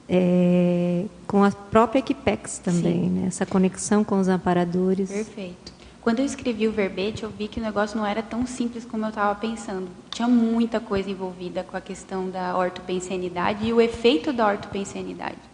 é, 0.07 1.07
com 1.27 1.43
a 1.43 1.51
própria 1.51 2.01
Equipex 2.01 2.59
também, 2.59 3.05
Sim. 3.05 3.09
né? 3.09 3.29
Essa 3.29 3.47
conexão 3.47 4.05
com 4.05 4.21
os 4.21 4.29
amparadores. 4.29 5.11
Perfeito. 5.11 5.73
Quando 6.03 6.19
eu 6.19 6.27
escrevi 6.27 6.69
o 6.69 6.73
verbete, 6.73 7.23
eu 7.23 7.31
vi 7.31 7.49
que 7.49 7.59
o 7.59 7.63
negócio 7.63 7.97
não 7.97 8.05
era 8.05 8.23
tão 8.23 8.47
simples 8.47 8.85
como 8.85 9.07
eu 9.07 9.09
estava 9.09 9.35
pensando. 9.35 9.89
Tinha 10.11 10.29
muita 10.29 10.79
coisa 10.79 11.11
envolvida 11.11 11.63
com 11.63 11.75
a 11.75 11.81
questão 11.81 12.29
da 12.29 12.55
ortopensenidade 12.55 13.65
e 13.65 13.73
o 13.73 13.81
efeito 13.81 14.31
da 14.31 14.47
ortopensenidade. 14.47 15.52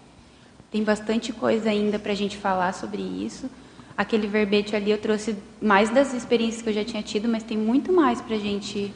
Tem 0.70 0.85
bastante 0.85 1.33
coisa 1.33 1.70
ainda 1.70 1.98
para 1.98 2.12
a 2.12 2.14
gente 2.14 2.37
falar 2.37 2.72
sobre 2.74 3.02
isso. 3.02 3.48
Aquele 3.96 4.26
verbete 4.26 4.76
ali 4.76 4.90
eu 4.90 4.98
trouxe 4.98 5.37
mais 5.61 5.90
das 5.90 6.12
experiências 6.14 6.62
que 6.62 6.68
eu 6.68 6.74
já 6.74 6.85
tinha 6.85 7.02
tido, 7.02 7.28
mas 7.28 7.42
tem 7.42 7.57
muito 7.57 7.92
mais 7.92 8.20
para 8.20 8.37
a 8.37 8.38
gente 8.38 8.92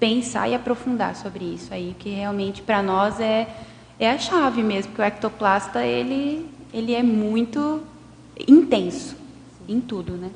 pensar 0.00 0.48
e 0.48 0.54
aprofundar 0.54 1.14
sobre 1.14 1.44
isso 1.44 1.72
aí, 1.74 1.94
que 1.98 2.08
realmente 2.08 2.62
para 2.62 2.82
nós 2.82 3.20
é, 3.20 3.48
é 3.98 4.10
a 4.10 4.18
chave 4.18 4.62
mesmo, 4.62 4.92
porque 4.92 5.02
o 5.02 5.04
ectoplasta 5.04 5.84
ele, 5.84 6.48
ele 6.72 6.94
é 6.94 7.02
muito 7.02 7.82
intenso 8.46 9.16
em 9.68 9.80
tudo, 9.80 10.12
né? 10.12 10.30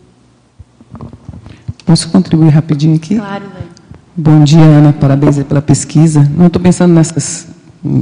Posso 1.84 2.10
contribuir 2.10 2.50
rapidinho 2.50 2.96
aqui? 2.96 3.16
Claro, 3.16 3.44
Lani. 3.44 3.70
Bom 4.16 4.44
dia, 4.44 4.60
Ana. 4.60 4.92
Parabéns 4.92 5.42
pela 5.44 5.62
pesquisa. 5.62 6.20
Não 6.36 6.46
estou 6.46 6.60
pensando 6.60 6.92
nessas 6.92 7.48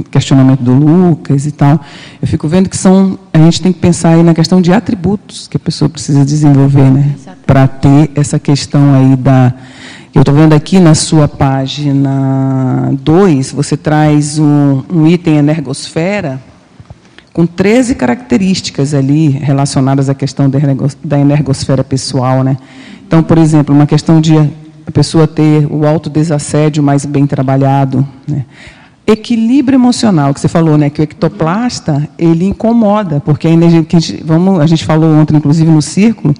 questionamento 0.09 0.61
do 0.61 0.73
Lucas 0.73 1.45
e 1.45 1.51
tal. 1.51 1.79
Eu 2.21 2.27
fico 2.27 2.47
vendo 2.47 2.69
que 2.69 2.77
são 2.77 3.17
a 3.33 3.37
gente 3.39 3.61
tem 3.61 3.73
que 3.73 3.79
pensar 3.79 4.09
aí 4.09 4.23
na 4.23 4.33
questão 4.33 4.61
de 4.61 4.71
atributos 4.71 5.47
que 5.47 5.57
a 5.57 5.59
pessoa 5.59 5.89
precisa 5.89 6.23
desenvolver, 6.23 6.89
né? 6.91 7.15
Para 7.45 7.67
ter 7.67 8.11
essa 8.15 8.37
questão 8.37 8.93
aí 8.93 9.15
da 9.15 9.53
eu 10.13 10.21
estou 10.21 10.35
vendo 10.35 10.51
aqui 10.51 10.77
na 10.77 10.93
sua 10.93 11.25
página 11.25 12.91
2, 13.01 13.53
você 13.53 13.77
traz 13.77 14.37
um, 14.37 14.83
um 14.93 15.07
item 15.07 15.37
energosfera 15.37 16.37
com 17.31 17.45
13 17.45 17.95
características 17.95 18.93
ali 18.93 19.29
relacionadas 19.29 20.09
à 20.09 20.13
questão 20.13 20.51
da 21.01 21.17
energosfera 21.17 21.81
pessoal, 21.81 22.43
né? 22.43 22.57
Então, 23.07 23.23
por 23.23 23.37
exemplo, 23.37 23.73
uma 23.73 23.87
questão 23.87 24.19
de 24.19 24.37
a 24.37 24.91
pessoa 24.91 25.25
ter 25.27 25.65
o 25.71 25.87
autodesassédio 25.87 26.83
mais 26.83 27.05
bem 27.05 27.25
trabalhado, 27.25 28.05
né? 28.27 28.45
Equilíbrio 29.05 29.75
emocional, 29.77 30.33
que 30.33 30.39
você 30.39 30.47
falou, 30.47 30.77
né, 30.77 30.89
que 30.89 31.01
o 31.01 31.03
ectoplasta, 31.03 32.07
ele 32.17 32.45
incomoda, 32.45 33.19
porque 33.19 33.47
a 33.47 33.51
energia 33.51 33.83
que 33.83 33.95
a 33.95 33.99
gente, 33.99 34.23
vamos, 34.23 34.59
a 34.59 34.67
gente 34.67 34.85
falou 34.85 35.11
ontem 35.15 35.35
inclusive 35.35 35.69
no 35.69 35.81
círculo, 35.81 36.33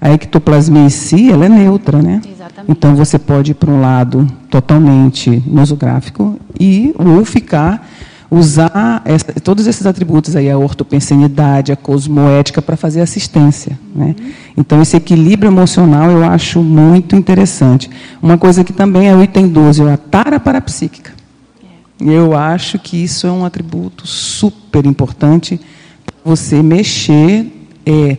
a 0.00 0.12
ectoplasmia 0.12 0.82
em 0.84 0.88
si, 0.90 1.30
ela 1.30 1.46
é 1.46 1.48
neutra, 1.48 2.00
né? 2.00 2.20
Exatamente. 2.24 2.70
Então 2.70 2.94
você 2.94 3.18
pode 3.18 3.50
ir 3.50 3.54
para 3.54 3.70
um 3.70 3.80
lado 3.80 4.26
totalmente 4.50 5.42
nosográfico 5.46 6.38
e 6.58 6.94
ou 6.98 7.24
ficar 7.24 7.86
usar 8.30 9.00
essa- 9.04 9.32
todos 9.42 9.66
esses 9.66 9.86
atributos 9.86 10.34
aí, 10.34 10.50
a 10.50 10.58
ortopensenidade, 10.58 11.70
a 11.72 11.76
cosmoética, 11.76 12.60
para 12.60 12.76
fazer 12.76 13.00
assistência. 13.00 13.78
Né? 13.94 14.14
Então, 14.56 14.82
esse 14.82 14.96
equilíbrio 14.96 15.50
emocional 15.50 16.10
eu 16.10 16.24
acho 16.24 16.60
muito 16.62 17.14
interessante. 17.14 17.88
Uma 18.20 18.36
coisa 18.36 18.64
que 18.64 18.72
também 18.72 19.08
é 19.08 19.14
o 19.14 19.22
item 19.22 19.46
12, 19.48 19.82
é 19.84 19.92
a 19.92 19.96
tara 19.96 20.40
parapsíquica. 20.40 21.12
Eu 22.00 22.36
acho 22.36 22.78
que 22.78 23.02
isso 23.02 23.26
é 23.26 23.30
um 23.30 23.44
atributo 23.44 24.06
super 24.06 24.84
importante 24.84 25.60
para 26.04 26.16
você 26.24 26.62
mexer 26.62 27.46
é, 27.86 28.16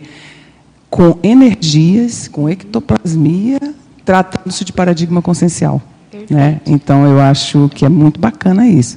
com 0.88 1.18
energias, 1.22 2.26
com 2.28 2.48
ectoplasmia, 2.48 3.60
tratando-se 4.04 4.64
de 4.64 4.72
paradigma 4.72 5.20
consciencial. 5.20 5.82
Né? 6.30 6.60
Então, 6.66 7.04
eu 7.04 7.20
acho 7.20 7.68
que 7.68 7.84
é 7.84 7.88
muito 7.88 8.18
bacana 8.18 8.66
isso. 8.66 8.96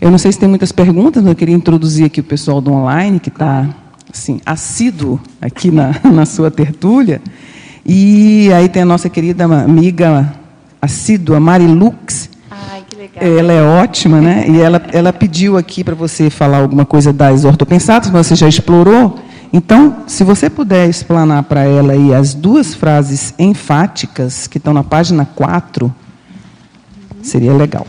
Eu 0.00 0.10
não 0.10 0.18
sei 0.18 0.32
se 0.32 0.38
tem 0.38 0.48
muitas 0.48 0.72
perguntas, 0.72 1.22
mas 1.22 1.30
eu 1.30 1.36
queria 1.36 1.54
introduzir 1.54 2.04
aqui 2.04 2.20
o 2.20 2.24
pessoal 2.24 2.60
do 2.60 2.72
online, 2.72 3.18
que 3.20 3.28
está 3.28 3.68
assim, 4.12 4.40
assíduo 4.44 5.20
aqui 5.40 5.70
na, 5.70 5.94
na 6.12 6.26
sua 6.26 6.50
tertúlia. 6.50 7.20
E 7.84 8.52
aí 8.52 8.68
tem 8.68 8.82
a 8.82 8.86
nossa 8.86 9.08
querida 9.08 9.44
amiga 9.44 10.32
assídua, 10.80 11.40
Marilux, 11.40 12.30
Legal. 13.14 13.38
ela 13.38 13.52
é 13.52 13.62
ótima, 13.62 14.20
né? 14.20 14.44
E 14.48 14.60
ela, 14.60 14.80
ela 14.92 15.12
pediu 15.12 15.56
aqui 15.56 15.82
para 15.82 15.94
você 15.94 16.30
falar 16.30 16.58
alguma 16.58 16.84
coisa 16.84 17.12
das 17.12 17.44
ortopensadas, 17.44 18.10
mas 18.10 18.26
você 18.26 18.36
já 18.36 18.48
explorou. 18.48 19.18
Então, 19.52 20.04
se 20.06 20.22
você 20.22 20.48
puder 20.48 20.88
explanar 20.88 21.42
para 21.42 21.64
ela 21.64 21.92
aí 21.92 22.14
as 22.14 22.34
duas 22.34 22.74
frases 22.74 23.34
enfáticas 23.38 24.46
que 24.46 24.58
estão 24.58 24.72
na 24.72 24.84
página 24.84 25.24
4, 25.24 25.92
seria 27.20 27.52
legal. 27.52 27.86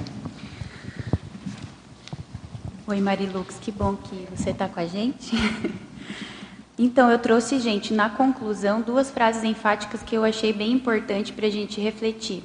Oi, 2.87 2.99
Marilux, 2.99 3.55
que 3.61 3.71
bom 3.71 3.95
que 3.95 4.27
você 4.35 4.49
está 4.49 4.67
com 4.67 4.79
a 4.79 4.85
gente. 4.85 5.35
Então, 6.83 7.11
eu 7.11 7.19
trouxe, 7.19 7.59
gente, 7.59 7.93
na 7.93 8.09
conclusão, 8.09 8.81
duas 8.81 9.11
frases 9.11 9.43
enfáticas 9.43 10.01
que 10.01 10.15
eu 10.15 10.23
achei 10.23 10.51
bem 10.51 10.71
importante 10.71 11.31
para 11.31 11.45
a 11.45 11.49
gente 11.49 11.79
refletir. 11.79 12.43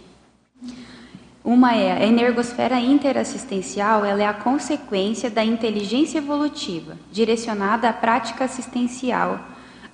Uma 1.47 1.77
é 1.77 1.93
a 1.93 2.05
energosfera 2.05 2.81
interassistencial, 2.81 4.05
ela 4.05 4.21
é 4.21 4.27
a 4.27 4.35
consequência 4.35 5.31
da 5.31 5.45
inteligência 5.45 6.19
evolutiva, 6.19 6.97
direcionada 7.13 7.89
à 7.89 7.93
prática 7.93 8.43
assistencial, 8.43 9.39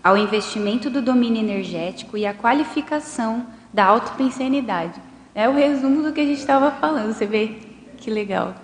ao 0.03 0.17
investimento 0.17 0.88
do 0.88 1.03
domínio 1.03 1.43
energético 1.43 2.17
e 2.17 2.25
à 2.25 2.33
qualificação 2.33 3.47
da 3.71 3.85
autopensenidade. 3.85 4.99
É 5.35 5.47
o 5.47 5.53
resumo 5.53 6.03
do 6.03 6.11
que 6.11 6.23
a 6.23 6.25
gente 6.25 6.38
estava 6.38 6.71
falando, 6.71 7.12
você 7.12 7.27
vê 7.27 7.59
que 7.99 8.11
legal. 8.11 8.55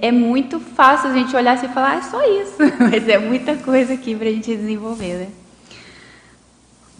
É 0.00 0.10
muito 0.10 0.58
fácil 0.58 1.10
a 1.10 1.14
gente 1.14 1.36
olhar 1.36 1.52
assim 1.52 1.66
e 1.66 1.68
falar, 1.68 1.92
ah, 1.92 1.98
é 1.98 2.02
só 2.02 2.20
isso, 2.42 2.56
mas 2.82 3.08
é 3.08 3.16
muita 3.16 3.56
coisa 3.58 3.94
aqui 3.94 4.12
para 4.12 4.26
a 4.26 4.32
gente 4.32 4.56
desenvolver, 4.56 5.14
né? 5.14 5.28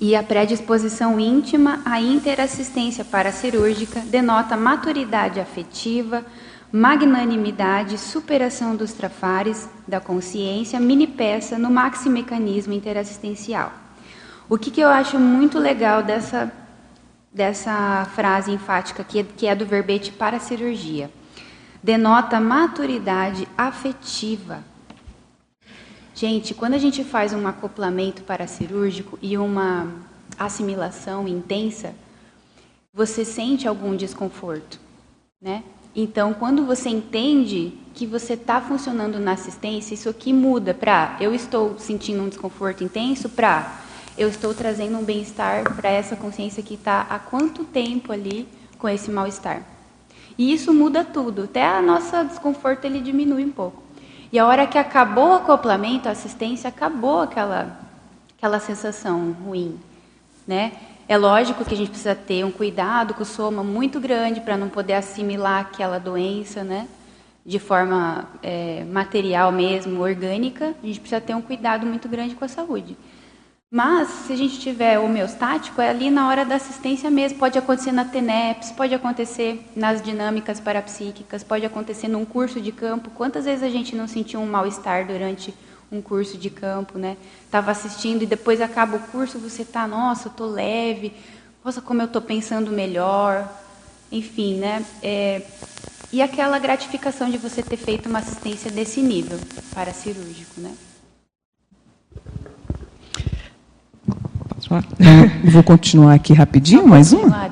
E 0.01 0.15
a 0.15 0.23
predisposição 0.23 1.19
íntima 1.19 1.81
à 1.85 2.01
interassistência 2.01 3.05
paracirúrgica 3.05 4.01
denota 4.01 4.57
maturidade 4.57 5.41
afetiva, 5.41 6.25
magnanimidade, 6.71 7.99
superação 7.99 8.77
dos 8.77 8.93
trafares 8.93 9.69
da 9.87 10.01
consciência, 10.01 10.79
mini 10.79 11.07
peça 11.07 11.59
no 11.59 11.71
maximecanismo 11.71 12.73
interassistencial. 12.73 13.73
O 14.49 14.57
que, 14.57 14.71
que 14.71 14.81
eu 14.81 14.89
acho 14.89 15.19
muito 15.19 15.59
legal 15.59 16.03
dessa, 16.03 16.53
dessa 17.33 18.07
frase 18.15 18.53
enfática, 18.53 19.03
que 19.03 19.19
é, 19.19 19.25
que 19.25 19.47
é 19.47 19.55
do 19.55 19.67
verbete 19.67 20.13
para 20.13 20.39
cirurgia? 20.39 21.11
denota 21.83 22.41
maturidade 22.41 23.49
afetiva. 23.57 24.65
Gente, 26.19 26.53
quando 26.53 26.75
a 26.75 26.79
gente 26.79 27.05
faz 27.05 27.33
um 27.33 27.47
acoplamento 27.47 28.25
paracirúrgico 28.25 29.17
e 29.23 29.39
uma 29.39 29.87
assimilação 30.37 31.29
intensa, 31.29 31.95
você 32.93 33.25
sente 33.25 33.69
algum 33.69 33.95
desconforto, 33.95 34.81
né? 35.41 35.63
Então, 35.95 36.35
quando 36.35 36.67
você 36.67 36.89
entende 36.89 37.73
que 37.95 38.05
você 38.05 38.33
está 38.33 38.61
funcionando 38.61 39.21
na 39.21 39.35
assistência, 39.35 39.95
isso 39.95 40.09
aqui 40.09 40.33
muda 40.33 40.75
para 40.75 41.17
eu 41.21 41.33
estou 41.33 41.79
sentindo 41.79 42.21
um 42.21 42.29
desconforto 42.29 42.83
intenso 42.83 43.29
para 43.29 43.81
eu 44.19 44.29
estou 44.29 44.53
trazendo 44.53 44.99
um 44.99 45.05
bem-estar 45.05 45.73
para 45.77 45.89
essa 45.89 46.17
consciência 46.17 46.65
que 46.65 46.75
está 46.75 47.03
há 47.03 47.21
quanto 47.21 47.63
tempo 47.63 48.11
ali 48.13 48.49
com 48.77 48.89
esse 48.89 49.09
mal-estar. 49.09 49.63
E 50.37 50.53
isso 50.53 50.75
muda 50.75 51.05
tudo, 51.05 51.45
até 51.45 51.65
a 51.65 51.81
nossa 51.81 52.25
desconforto 52.25 52.85
ele 52.87 53.01
diminui 53.01 53.45
um 53.45 53.53
pouco. 53.53 53.88
E 54.31 54.39
a 54.39 54.47
hora 54.47 54.67
que 54.67 54.77
acabou 54.77 55.31
o 55.31 55.35
acoplamento, 55.35 56.09
a 56.09 56.13
assistência, 56.13 56.69
acabou 56.69 57.21
aquela, 57.21 57.79
aquela 58.37 58.61
sensação 58.61 59.33
ruim, 59.33 59.79
né? 60.47 60.73
É 61.09 61.17
lógico 61.17 61.65
que 61.65 61.73
a 61.73 61.77
gente 61.77 61.89
precisa 61.89 62.15
ter 62.15 62.45
um 62.45 62.51
cuidado 62.51 63.15
com 63.15 63.23
o 63.23 63.27
soma 63.27 63.65
muito 63.65 63.99
grande 63.99 64.43
para 64.43 64.59
não 64.59 64.69
poder 64.69 64.93
assimilar 64.93 65.61
aquela 65.61 65.99
doença, 65.99 66.63
né? 66.63 66.87
De 67.47 67.59
forma 67.59 68.29
é, 68.43 68.85
material 68.85 69.51
mesmo, 69.51 70.03
orgânica. 70.03 70.75
A 70.83 70.87
gente 70.87 71.01
precisa 71.01 71.19
ter 71.19 71.35
um 71.35 71.41
cuidado 71.41 71.87
muito 71.87 72.07
grande 72.07 72.35
com 72.35 72.45
a 72.45 72.49
saúde. 72.49 72.95
Mas, 73.71 74.09
se 74.09 74.33
a 74.33 74.37
gente 74.37 74.59
tiver 74.59 74.99
homeostático, 74.99 75.83
é 75.83 75.91
ali 75.91 76.11
na 76.11 76.27
hora 76.27 76.43
da 76.43 76.55
assistência 76.55 77.11
mesmo. 77.11 77.39
Pode 77.39 77.59
acontecer 77.59 77.93
na 77.93 78.05
TENEPS, 78.05 78.73
pode 78.73 78.95
acontecer 78.95 79.63
nas 79.77 80.01
dinâmicas 80.01 80.59
parapsíquicas, 80.59 81.45
pode 81.45 81.67
acontecer 81.67 82.09
num 82.09 82.25
curso 82.25 82.63
de 82.63 82.73
campo. 82.73 83.11
Quantas 83.11 83.45
vezes 83.45 83.63
a 83.63 83.69
gente 83.69 83.95
não 83.95 84.09
sentiu 84.09 84.41
um 84.41 84.47
mal-estar 84.47 85.07
durante 85.07 85.53
um 85.93 86.01
curso 86.01 86.39
de 86.39 86.49
campo, 86.49 86.99
né? 86.99 87.19
Estava 87.45 87.71
assistindo 87.71 88.23
e 88.23 88.27
depois 88.27 88.63
acaba 88.63 88.97
o 88.97 89.01
curso, 89.01 89.39
você 89.39 89.67
tá, 89.67 89.87
nossa, 89.87 90.29
eu 90.29 90.33
tô 90.33 90.47
leve, 90.47 91.13
nossa, 91.63 91.83
como 91.83 92.01
eu 92.01 92.09
tô 92.09 92.23
pensando 92.23 92.71
melhor, 92.71 93.47
enfim, 94.11 94.57
né? 94.57 94.83
É... 95.03 95.43
E 96.11 96.23
aquela 96.23 96.59
gratificação 96.59 97.29
de 97.29 97.37
você 97.37 97.63
ter 97.63 97.77
feito 97.77 98.09
uma 98.09 98.21
assistência 98.21 98.71
desse 98.71 99.03
nível 99.03 99.39
para 99.75 99.93
cirúrgico, 99.93 100.59
né? 100.59 100.73
Então, 104.69 105.51
vou 105.51 105.63
continuar 105.63 106.13
aqui 106.13 106.35
rapidinho, 106.35 106.87
mais 106.87 107.13
uma. 107.13 107.51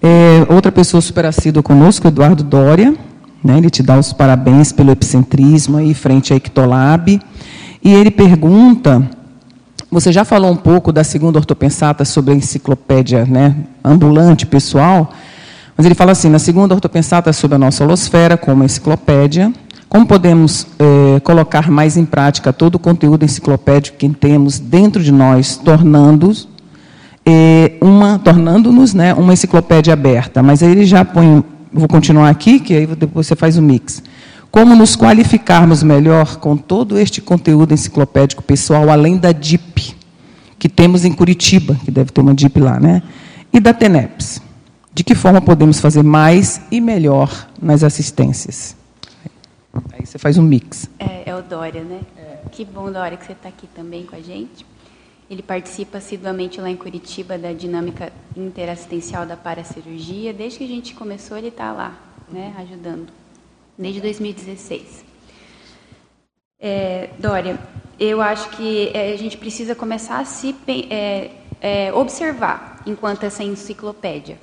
É, 0.00 0.46
outra 0.48 0.70
pessoa 0.70 1.00
super 1.00 1.26
assídua 1.26 1.62
conosco, 1.62 2.06
Eduardo 2.06 2.44
Dória. 2.44 2.94
Né, 3.42 3.58
ele 3.58 3.68
te 3.68 3.82
dá 3.82 3.98
os 3.98 4.12
parabéns 4.12 4.70
pelo 4.70 4.92
epicentrismo 4.92 5.76
aí 5.76 5.92
frente 5.92 6.32
à 6.32 6.36
Ictolab. 6.36 7.20
E 7.82 7.92
ele 7.92 8.12
pergunta, 8.12 9.10
você 9.90 10.12
já 10.12 10.24
falou 10.24 10.52
um 10.52 10.56
pouco 10.56 10.92
da 10.92 11.02
segunda 11.02 11.40
ortopensata 11.40 12.04
sobre 12.04 12.32
a 12.32 12.36
enciclopédia 12.36 13.24
né, 13.26 13.56
ambulante 13.84 14.46
pessoal, 14.46 15.12
mas 15.76 15.84
ele 15.84 15.96
fala 15.96 16.12
assim, 16.12 16.28
na 16.28 16.38
segunda 16.38 16.72
ortopensata 16.74 17.32
sobre 17.32 17.56
a 17.56 17.58
nossa 17.58 17.82
holosfera, 17.82 18.36
como 18.36 18.62
enciclopédia, 18.62 19.52
como 19.88 20.06
podemos 20.06 20.68
é, 20.78 21.18
colocar 21.20 21.68
mais 21.68 21.96
em 21.96 22.04
prática 22.04 22.52
todo 22.52 22.76
o 22.76 22.78
conteúdo 22.78 23.24
enciclopédico 23.24 23.98
que 23.98 24.08
temos 24.08 24.60
dentro 24.60 25.02
de 25.02 25.10
nós, 25.10 25.56
tornando 25.56 26.30
é, 26.30 26.51
uma, 27.80 28.18
tornando-nos 28.18 28.94
né, 28.94 29.14
uma 29.14 29.32
enciclopédia 29.32 29.92
aberta. 29.92 30.42
Mas 30.42 30.62
aí 30.62 30.70
ele 30.70 30.84
já 30.84 31.04
põe, 31.04 31.44
vou 31.72 31.88
continuar 31.88 32.28
aqui, 32.28 32.60
que 32.60 32.74
aí 32.74 32.86
depois 32.86 33.26
você 33.26 33.36
faz 33.36 33.56
o 33.56 33.62
mix. 33.62 34.02
Como 34.50 34.76
nos 34.76 34.94
qualificarmos 34.94 35.82
melhor 35.82 36.36
com 36.36 36.56
todo 36.56 36.98
este 36.98 37.20
conteúdo 37.20 37.72
enciclopédico 37.72 38.42
pessoal, 38.42 38.90
além 38.90 39.16
da 39.16 39.32
DIP, 39.32 39.96
que 40.58 40.68
temos 40.68 41.04
em 41.04 41.12
Curitiba, 41.12 41.74
que 41.84 41.90
deve 41.90 42.10
ter 42.10 42.20
uma 42.20 42.34
DIP 42.34 42.60
lá, 42.60 42.78
né? 42.78 43.02
E 43.52 43.58
da 43.58 43.72
TENEPS. 43.72 44.42
De 44.94 45.02
que 45.02 45.14
forma 45.14 45.40
podemos 45.40 45.80
fazer 45.80 46.02
mais 46.02 46.60
e 46.70 46.80
melhor 46.80 47.48
nas 47.60 47.82
assistências? 47.82 48.76
Aí 49.92 50.04
você 50.04 50.18
faz 50.18 50.36
um 50.36 50.42
mix. 50.42 50.86
É, 50.98 51.30
é 51.30 51.34
o 51.34 51.40
Dória, 51.40 51.82
né? 51.82 52.00
É. 52.18 52.48
Que 52.50 52.62
bom, 52.62 52.92
Dória, 52.92 53.16
que 53.16 53.24
você 53.24 53.32
está 53.32 53.48
aqui 53.48 53.66
também 53.74 54.04
com 54.04 54.14
a 54.14 54.20
gente. 54.20 54.66
Ele 55.32 55.42
participa 55.42 55.96
assiduamente 55.96 56.60
lá 56.60 56.68
em 56.68 56.76
Curitiba 56.76 57.38
da 57.38 57.54
dinâmica 57.54 58.12
interassistencial 58.36 59.24
da 59.24 59.34
paracirurgia. 59.34 60.30
Desde 60.30 60.58
que 60.58 60.64
a 60.64 60.68
gente 60.68 60.94
começou, 60.94 61.38
ele 61.38 61.48
está 61.48 61.72
lá, 61.72 61.98
né, 62.28 62.54
ajudando, 62.58 63.10
desde 63.78 64.02
2016. 64.02 65.02
É, 66.60 67.08
Dória, 67.18 67.58
eu 67.98 68.20
acho 68.20 68.50
que 68.50 68.90
é, 68.92 69.14
a 69.14 69.16
gente 69.16 69.38
precisa 69.38 69.74
começar 69.74 70.18
a 70.18 70.26
se 70.26 70.54
é, 70.68 71.30
é, 71.62 71.92
observar 71.94 72.82
enquanto 72.84 73.24
essa 73.24 73.42
enciclopédia. 73.42 74.38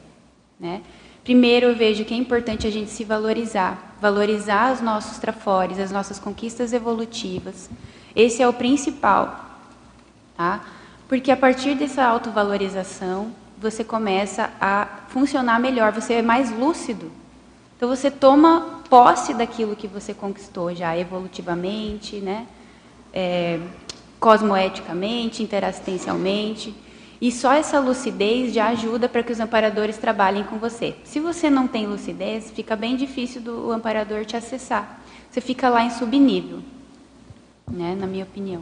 Né? 0.60 0.82
Primeiro, 1.24 1.68
eu 1.68 1.76
vejo 1.76 2.04
que 2.04 2.16
é 2.16 2.18
importante 2.18 2.66
a 2.66 2.72
gente 2.72 2.90
se 2.90 3.04
valorizar, 3.04 3.96
valorizar 4.02 4.74
os 4.74 4.82
nossos 4.82 5.20
trafores, 5.20 5.78
as 5.78 5.92
nossas 5.92 6.18
conquistas 6.18 6.74
evolutivas. 6.74 7.70
Esse 8.16 8.42
é 8.42 8.48
o 8.48 8.54
principal. 8.54 9.46
Tá? 10.36 10.79
Porque 11.10 11.32
a 11.32 11.36
partir 11.36 11.74
dessa 11.74 12.06
autovalorização, 12.06 13.32
você 13.58 13.84
começa 13.84 14.52
a 14.62 14.86
funcionar 15.10 15.60
melhor, 15.60 15.92
você 15.92 16.14
é 16.14 16.22
mais 16.22 16.52
lúcido. 16.52 17.12
Então 17.76 17.90
você 17.90 18.12
toma 18.12 18.82
posse 18.88 19.34
daquilo 19.34 19.76
que 19.76 19.88
você 19.88 20.14
conquistou 20.14 20.74
já 20.76 20.96
evolutivamente, 20.96 22.18
né? 22.18 22.46
É, 23.12 23.60
cosmoeticamente, 24.20 25.42
interassistencialmente. 25.42 26.76
E 27.20 27.32
só 27.32 27.54
essa 27.54 27.80
lucidez 27.80 28.54
já 28.54 28.68
ajuda 28.68 29.10
para 29.10 29.24
que 29.24 29.32
os 29.32 29.40
amparadores 29.40 29.98
trabalhem 29.98 30.44
com 30.44 30.60
você. 30.60 30.96
Se 31.04 31.20
você 31.20 31.50
não 31.50 31.68
tem 31.68 31.88
lucidez, 31.88 32.52
fica 32.52 32.76
bem 32.76 32.96
difícil 32.96 33.42
do 33.42 33.72
amparador 33.72 34.26
te 34.26 34.38
acessar. 34.38 35.02
Você 35.32 35.42
fica 35.42 35.70
lá 35.70 35.84
em 35.84 35.90
subnível, 35.90 36.60
né, 37.68 37.98
na 38.00 38.06
minha 38.06 38.24
opinião. 38.24 38.62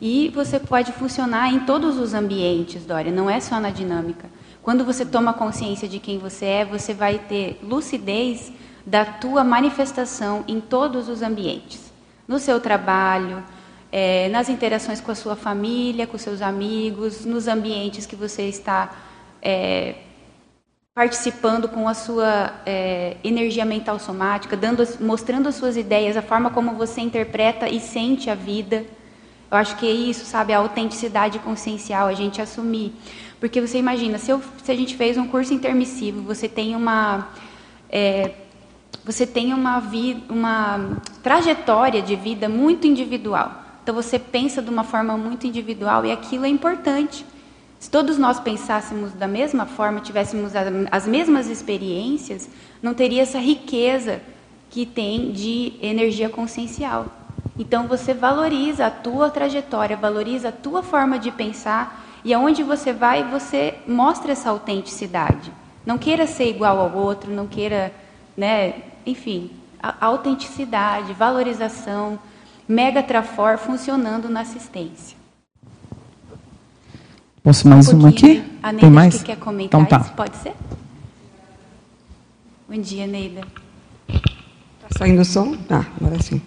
E 0.00 0.28
você 0.34 0.58
pode 0.58 0.92
funcionar 0.92 1.52
em 1.52 1.60
todos 1.60 1.98
os 1.98 2.14
ambientes, 2.14 2.84
Dória, 2.84 3.10
não 3.10 3.30
é 3.30 3.40
só 3.40 3.58
na 3.58 3.70
dinâmica. 3.70 4.28
Quando 4.62 4.84
você 4.84 5.06
toma 5.06 5.32
consciência 5.32 5.88
de 5.88 5.98
quem 5.98 6.18
você 6.18 6.44
é, 6.44 6.64
você 6.64 6.92
vai 6.92 7.18
ter 7.18 7.58
lucidez 7.62 8.52
da 8.84 9.04
tua 9.04 9.42
manifestação 9.42 10.44
em 10.46 10.60
todos 10.60 11.08
os 11.08 11.22
ambientes. 11.22 11.92
No 12.26 12.38
seu 12.38 12.60
trabalho, 12.60 13.42
é, 13.90 14.28
nas 14.28 14.48
interações 14.48 15.00
com 15.00 15.10
a 15.10 15.14
sua 15.14 15.36
família, 15.36 16.06
com 16.06 16.18
seus 16.18 16.42
amigos, 16.42 17.24
nos 17.24 17.48
ambientes 17.48 18.06
que 18.06 18.16
você 18.16 18.42
está 18.42 18.90
é, 19.40 19.94
participando 20.94 21.68
com 21.68 21.88
a 21.88 21.94
sua 21.94 22.54
é, 22.64 23.16
energia 23.22 23.64
mental 23.64 23.98
somática, 23.98 24.56
dando, 24.56 24.82
mostrando 25.00 25.48
as 25.48 25.54
suas 25.54 25.76
ideias, 25.76 26.16
a 26.16 26.22
forma 26.22 26.50
como 26.50 26.72
você 26.72 27.00
interpreta 27.00 27.68
e 27.68 27.78
sente 27.78 28.30
a 28.30 28.34
vida. 28.34 28.84
Eu 29.50 29.56
acho 29.56 29.76
que 29.76 29.86
é 29.86 29.92
isso, 29.92 30.24
sabe, 30.24 30.52
a 30.52 30.58
autenticidade 30.58 31.38
consciencial, 31.38 32.08
a 32.08 32.14
gente 32.14 32.42
assumir. 32.42 32.92
Porque 33.38 33.60
você 33.60 33.78
imagina, 33.78 34.18
se, 34.18 34.30
eu, 34.30 34.42
se 34.62 34.72
a 34.72 34.74
gente 34.74 34.96
fez 34.96 35.16
um 35.16 35.26
curso 35.28 35.54
intermissivo, 35.54 36.22
você 36.22 36.48
tem 36.48 36.74
uma. 36.74 37.28
É, 37.88 38.32
você 39.04 39.24
tem 39.24 39.54
uma, 39.54 39.78
vida, 39.78 40.20
uma 40.32 40.98
trajetória 41.22 42.02
de 42.02 42.16
vida 42.16 42.48
muito 42.48 42.86
individual. 42.88 43.62
Então 43.82 43.94
você 43.94 44.18
pensa 44.18 44.60
de 44.60 44.68
uma 44.68 44.82
forma 44.82 45.16
muito 45.16 45.46
individual 45.46 46.04
e 46.04 46.10
aquilo 46.10 46.44
é 46.44 46.48
importante. 46.48 47.24
Se 47.78 47.88
todos 47.88 48.18
nós 48.18 48.40
pensássemos 48.40 49.12
da 49.12 49.28
mesma 49.28 49.64
forma, 49.64 50.00
tivéssemos 50.00 50.52
as 50.90 51.06
mesmas 51.06 51.48
experiências, 51.48 52.48
não 52.82 52.94
teria 52.94 53.22
essa 53.22 53.38
riqueza 53.38 54.20
que 54.70 54.84
tem 54.84 55.30
de 55.30 55.74
energia 55.80 56.28
consciencial. 56.28 57.06
Então 57.58 57.86
você 57.86 58.12
valoriza 58.12 58.86
a 58.86 58.90
tua 58.90 59.30
trajetória, 59.30 59.96
valoriza 59.96 60.48
a 60.48 60.52
tua 60.52 60.82
forma 60.82 61.18
de 61.18 61.30
pensar 61.30 62.04
e 62.24 62.34
aonde 62.34 62.62
você 62.62 62.92
vai, 62.92 63.22
você 63.24 63.74
mostra 63.86 64.32
essa 64.32 64.50
autenticidade. 64.50 65.52
Não 65.84 65.96
queira 65.96 66.26
ser 66.26 66.48
igual 66.48 66.80
ao 66.80 66.92
outro, 66.96 67.32
não 67.32 67.46
queira, 67.46 67.92
né, 68.36 68.82
enfim, 69.06 69.50
a 69.80 69.94
autenticidade, 70.06 71.12
valorização, 71.12 72.18
Mega 72.68 73.02
Trafor 73.02 73.58
funcionando 73.58 74.28
na 74.28 74.40
assistência. 74.40 75.16
Posso 77.44 77.68
mais 77.68 77.92
um 77.92 77.98
uma 77.98 78.08
aqui? 78.08 78.42
A 78.60 78.72
Neida 78.72 78.80
Tem 78.80 78.90
mais? 78.90 79.18
que 79.18 79.24
quer 79.24 79.36
comentar 79.36 79.80
então, 79.80 79.84
tá. 79.84 80.04
isso, 80.04 80.14
pode 80.14 80.36
ser? 80.38 80.52
Bom 82.68 82.80
dia, 82.80 83.06
Neida. 83.06 83.42
Saindo 84.96 85.20
o 85.20 85.24
som? 85.24 85.56
Ah, 85.68 85.84
agora 86.00 86.22
sim. 86.22 86.40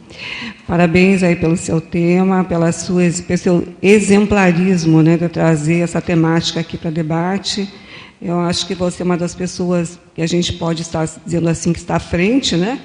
Parabéns 0.68 1.22
aí 1.22 1.36
pelo 1.36 1.56
seu 1.56 1.80
tema, 1.80 2.44
pela 2.44 2.72
sua, 2.72 3.04
pelo 3.28 3.38
seu 3.38 3.68
exemplarismo 3.82 5.04
né, 5.04 5.18
de 5.18 5.30
trazer 5.30 5.80
essa 5.80 6.02
temática 6.02 6.60
aqui 6.60 6.78
para 6.78 6.90
debate. 6.90 7.72
Eu 8.20 8.40
acho 8.40 8.66
que 8.66 8.74
você 8.74 9.04
é 9.04 9.06
uma 9.06 9.18
das 9.18 9.36
pessoas 9.36 10.00
que 10.16 10.22
a 10.22 10.28
gente 10.28 10.54
pode 10.54 10.82
estar 10.82 11.08
dizendo 11.24 11.48
assim 11.48 11.72
que 11.72 11.80
está 11.80 11.98
à 11.98 12.00
frente, 12.00 12.58
né, 12.58 12.80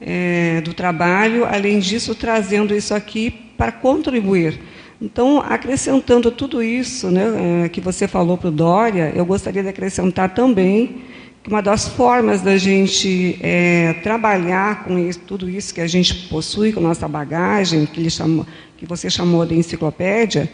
é, 0.00 0.60
do 0.60 0.74
trabalho. 0.74 1.46
Além 1.46 1.78
disso, 1.78 2.14
trazendo 2.14 2.74
isso 2.74 2.94
aqui 2.94 3.30
para 3.30 3.72
contribuir. 3.72 4.60
Então, 5.00 5.40
acrescentando 5.40 6.30
tudo 6.30 6.62
isso, 6.62 7.10
né, 7.10 7.64
é, 7.64 7.68
que 7.70 7.80
você 7.80 8.06
falou 8.06 8.36
para 8.36 8.48
o 8.48 8.52
Dória, 8.52 9.12
eu 9.14 9.24
gostaria 9.24 9.62
de 9.62 9.68
acrescentar 9.68 10.34
também 10.34 11.02
uma 11.48 11.62
das 11.62 11.86
formas 11.86 12.40
da 12.40 12.56
gente 12.56 13.38
é, 13.40 13.94
trabalhar 14.02 14.84
com 14.84 14.98
isso, 14.98 15.20
tudo 15.20 15.48
isso 15.48 15.72
que 15.72 15.80
a 15.80 15.86
gente 15.86 16.28
possui, 16.28 16.72
com 16.72 16.80
nossa 16.80 17.06
bagagem, 17.06 17.86
que, 17.86 18.10
chamou, 18.10 18.44
que 18.76 18.84
você 18.84 19.08
chamou 19.08 19.46
de 19.46 19.54
enciclopédia, 19.54 20.50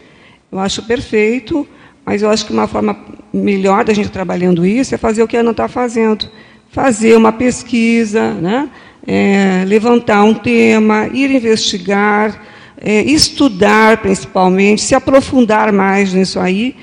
eu 0.51 0.59
acho 0.59 0.83
perfeito, 0.83 1.67
mas 2.05 2.21
eu 2.21 2.29
acho 2.29 2.45
que 2.45 2.53
uma 2.53 2.67
forma 2.67 2.95
melhor 3.33 3.83
da 3.83 3.93
gente 3.93 4.09
trabalhando 4.09 4.65
isso 4.65 4.93
é 4.93 4.97
fazer 4.97 5.23
o 5.23 5.27
que 5.27 5.35
a 5.35 5.39
Ana 5.39 5.51
está 5.51 5.67
fazendo. 5.67 6.29
Fazer 6.69 7.15
uma 7.15 7.31
pesquisa, 7.31 8.33
né? 8.33 8.69
É, 9.05 9.63
levantar 9.65 10.23
um 10.23 10.33
tema, 10.33 11.07
ir 11.07 11.31
investigar, 11.31 12.41
é, 12.79 13.01
estudar 13.01 13.97
principalmente, 13.97 14.81
se 14.81 14.93
aprofundar 14.93 15.71
mais 15.73 16.13
nisso 16.13 16.39
aí, 16.39 16.75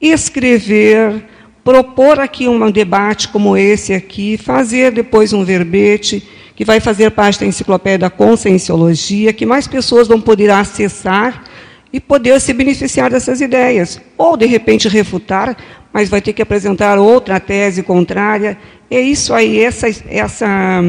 escrever, 0.00 1.24
propor 1.70 2.18
aqui 2.18 2.48
um 2.48 2.68
debate 2.68 3.28
como 3.28 3.56
esse 3.56 3.92
aqui, 3.92 4.36
fazer 4.36 4.90
depois 4.90 5.32
um 5.32 5.44
verbete, 5.44 6.20
que 6.56 6.64
vai 6.64 6.80
fazer 6.80 7.12
parte 7.12 7.38
da 7.38 7.46
enciclopédia 7.46 8.00
da 8.00 8.10
Conscienciologia, 8.10 9.32
que 9.32 9.46
mais 9.46 9.68
pessoas 9.68 10.08
vão 10.08 10.20
poder 10.20 10.50
acessar 10.50 11.44
e 11.92 12.00
poder 12.00 12.40
se 12.40 12.52
beneficiar 12.52 13.08
dessas 13.08 13.40
ideias. 13.40 14.00
Ou, 14.18 14.36
de 14.36 14.46
repente, 14.46 14.88
refutar, 14.88 15.56
mas 15.92 16.08
vai 16.08 16.20
ter 16.20 16.32
que 16.32 16.42
apresentar 16.42 16.98
outra 16.98 17.38
tese 17.38 17.84
contrária. 17.84 18.58
É 18.90 19.00
isso 19.00 19.32
aí, 19.32 19.60
essa, 19.60 19.86
essa, 20.08 20.82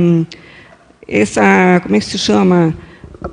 essa 1.08 1.80
como 1.84 1.96
é 1.96 2.00
que 2.00 2.06
se 2.06 2.18
chama? 2.18 2.76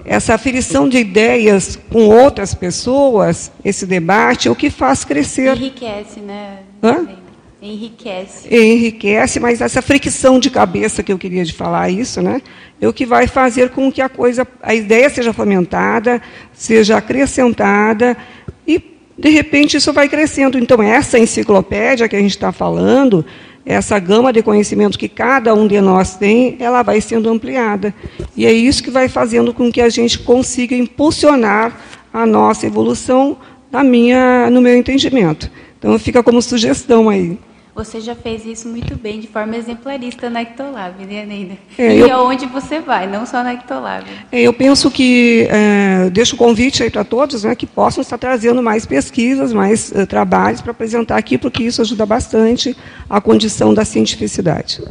Essa 0.04 0.34
aferição 0.34 0.86
de 0.86 0.98
ideias 0.98 1.78
com 1.88 2.08
outras 2.08 2.52
pessoas, 2.52 3.50
esse 3.64 3.86
debate, 3.86 4.48
é 4.48 4.50
o 4.50 4.54
que 4.54 4.68
faz 4.68 5.02
crescer. 5.02 5.56
Enriquece, 5.56 6.20
né? 6.20 6.58
Hã? 6.82 7.17
Enriquece. 7.60 8.54
Enriquece, 8.54 9.40
mas 9.40 9.60
essa 9.60 9.82
fricção 9.82 10.38
de 10.38 10.48
cabeça 10.48 11.02
que 11.02 11.12
eu 11.12 11.18
queria 11.18 11.44
de 11.44 11.52
falar 11.52 11.90
isso, 11.90 12.22
né, 12.22 12.40
é 12.80 12.86
o 12.86 12.92
que 12.92 13.04
vai 13.04 13.26
fazer 13.26 13.70
com 13.70 13.90
que 13.90 14.00
a 14.00 14.08
coisa, 14.08 14.46
a 14.62 14.74
ideia 14.74 15.10
seja 15.10 15.32
fomentada, 15.32 16.22
seja 16.52 16.96
acrescentada 16.96 18.16
e 18.64 18.80
de 19.18 19.30
repente 19.30 19.76
isso 19.76 19.92
vai 19.92 20.08
crescendo. 20.08 20.56
Então 20.56 20.80
essa 20.80 21.18
enciclopédia 21.18 22.08
que 22.08 22.14
a 22.14 22.20
gente 22.20 22.30
está 22.30 22.52
falando, 22.52 23.26
essa 23.66 23.98
gama 23.98 24.32
de 24.32 24.40
conhecimento 24.40 24.96
que 24.96 25.08
cada 25.08 25.52
um 25.52 25.66
de 25.66 25.80
nós 25.80 26.14
tem, 26.14 26.56
ela 26.60 26.84
vai 26.84 27.00
sendo 27.00 27.28
ampliada. 27.28 27.92
E 28.36 28.46
é 28.46 28.52
isso 28.52 28.84
que 28.84 28.90
vai 28.90 29.08
fazendo 29.08 29.52
com 29.52 29.72
que 29.72 29.80
a 29.80 29.88
gente 29.88 30.20
consiga 30.20 30.76
impulsionar 30.76 31.76
a 32.12 32.24
nossa 32.24 32.66
evolução 32.66 33.36
na 33.68 33.82
minha, 33.82 34.48
no 34.48 34.60
meu 34.60 34.76
entendimento. 34.76 35.50
Então 35.76 35.98
fica 35.98 36.22
como 36.22 36.40
sugestão 36.40 37.08
aí. 37.08 37.36
Você 37.78 38.00
já 38.00 38.16
fez 38.16 38.44
isso 38.44 38.68
muito 38.68 38.96
bem, 38.96 39.20
de 39.20 39.28
forma 39.28 39.56
exemplarista 39.56 40.28
na 40.28 40.42
Ectolab, 40.42 41.06
né, 41.06 41.24
Neida? 41.24 41.56
É, 41.78 41.94
e 41.94 42.00
eu, 42.00 42.12
aonde 42.12 42.44
você 42.44 42.80
vai, 42.80 43.06
não 43.06 43.24
só 43.24 43.40
na 43.44 43.54
Ectolab. 43.54 44.04
É, 44.32 44.40
eu 44.40 44.52
penso 44.52 44.90
que, 44.90 45.46
é, 45.48 46.10
deixo 46.10 46.34
o 46.34 46.38
convite 46.38 46.82
aí 46.82 46.90
para 46.90 47.04
todos, 47.04 47.44
né, 47.44 47.54
que 47.54 47.66
possam 47.66 48.02
estar 48.02 48.18
trazendo 48.18 48.60
mais 48.60 48.84
pesquisas, 48.84 49.52
mais 49.52 49.92
uh, 49.92 50.04
trabalhos 50.08 50.60
para 50.60 50.72
apresentar 50.72 51.16
aqui, 51.16 51.38
porque 51.38 51.62
isso 51.62 51.80
ajuda 51.80 52.04
bastante 52.04 52.76
a 53.08 53.20
condição 53.20 53.72
da 53.72 53.84
cientificidade. 53.84 54.82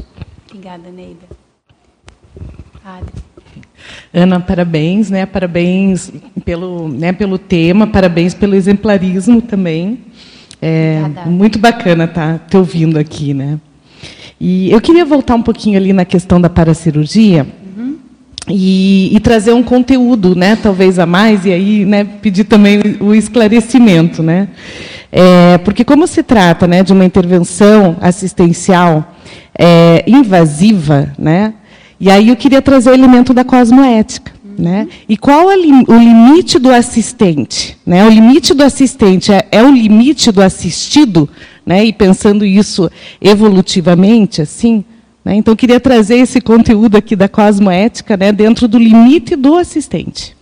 Obrigada, 0.50 0.90
Neida. 0.90 1.28
Padre. 2.82 3.14
Ana, 4.14 4.40
parabéns, 4.40 5.10
né? 5.10 5.26
Parabéns 5.26 6.10
pelo, 6.46 6.88
né, 6.88 7.12
pelo 7.12 7.38
tema, 7.38 7.86
parabéns 7.86 8.34
pelo 8.34 8.56
exemplarismo 8.56 9.42
também. 9.42 10.07
É 10.62 11.02
muito 11.26 11.60
bacana 11.60 12.06
estar 12.06 12.40
tá, 12.40 12.46
te 12.48 12.58
ouvindo 12.58 12.98
aqui, 12.98 13.34
né? 13.34 13.60
E 14.40 14.72
eu 14.72 14.80
queria 14.80 15.04
voltar 15.04 15.36
um 15.36 15.42
pouquinho 15.42 15.78
ali 15.78 15.92
na 15.92 16.06
questão 16.06 16.40
da 16.40 16.50
paracirurgia 16.50 17.48
uhum. 17.76 17.96
e, 18.48 19.16
e, 19.16 19.20
trazer 19.20 19.52
um 19.52 19.64
conteúdo, 19.64 20.36
né, 20.36 20.56
talvez 20.56 21.00
a 21.00 21.08
mais, 21.08 21.44
e 21.44 21.52
aí 21.52 21.86
né, 21.86 22.04
pedir 22.04 22.44
também 22.44 22.80
o 23.00 23.16
esclarecimento. 23.16 24.22
Né? 24.22 24.50
É, 25.12 25.58
porque 25.60 25.84
como 25.84 26.06
se 26.06 26.22
trata 26.22 26.68
né, 26.68 26.84
de 26.84 26.94
uma 26.94 27.04
intervenção 27.04 27.98
assistencial 28.00 29.16
é, 29.58 30.04
invasiva, 30.06 31.12
né, 31.18 31.56
e 32.00 32.12
aí 32.12 32.30
eu 32.30 32.36
queria 32.36 32.62
trazer 32.62 32.92
o 32.92 32.94
elemento 32.94 33.34
da 33.34 33.44
cosmoética. 33.44 34.32
Né? 34.58 34.88
E 35.08 35.16
qual 35.16 35.52
é 35.52 35.56
o 35.56 35.98
limite 36.00 36.58
do 36.58 36.72
assistente? 36.72 37.78
Né? 37.86 38.04
O 38.06 38.10
limite 38.10 38.54
do 38.56 38.64
assistente 38.64 39.32
é, 39.32 39.48
é 39.52 39.62
o 39.62 39.70
limite 39.70 40.32
do 40.32 40.42
assistido? 40.42 41.30
Né? 41.66 41.86
E 41.86 41.94
pensando 41.94 42.44
isso 42.44 42.90
evolutivamente, 43.22 44.42
assim, 44.42 44.84
né? 45.24 45.36
então 45.36 45.52
eu 45.52 45.58
queria 45.58 45.80
trazer 45.80 46.16
esse 46.16 46.42
conteúdo 46.42 46.96
aqui 46.96 47.16
da 47.16 47.28
cosmoética 47.28 48.16
né, 48.18 48.32
dentro 48.32 48.68
do 48.68 48.80
limite 48.80 49.36
do 49.36 49.56
assistente. 49.56 50.37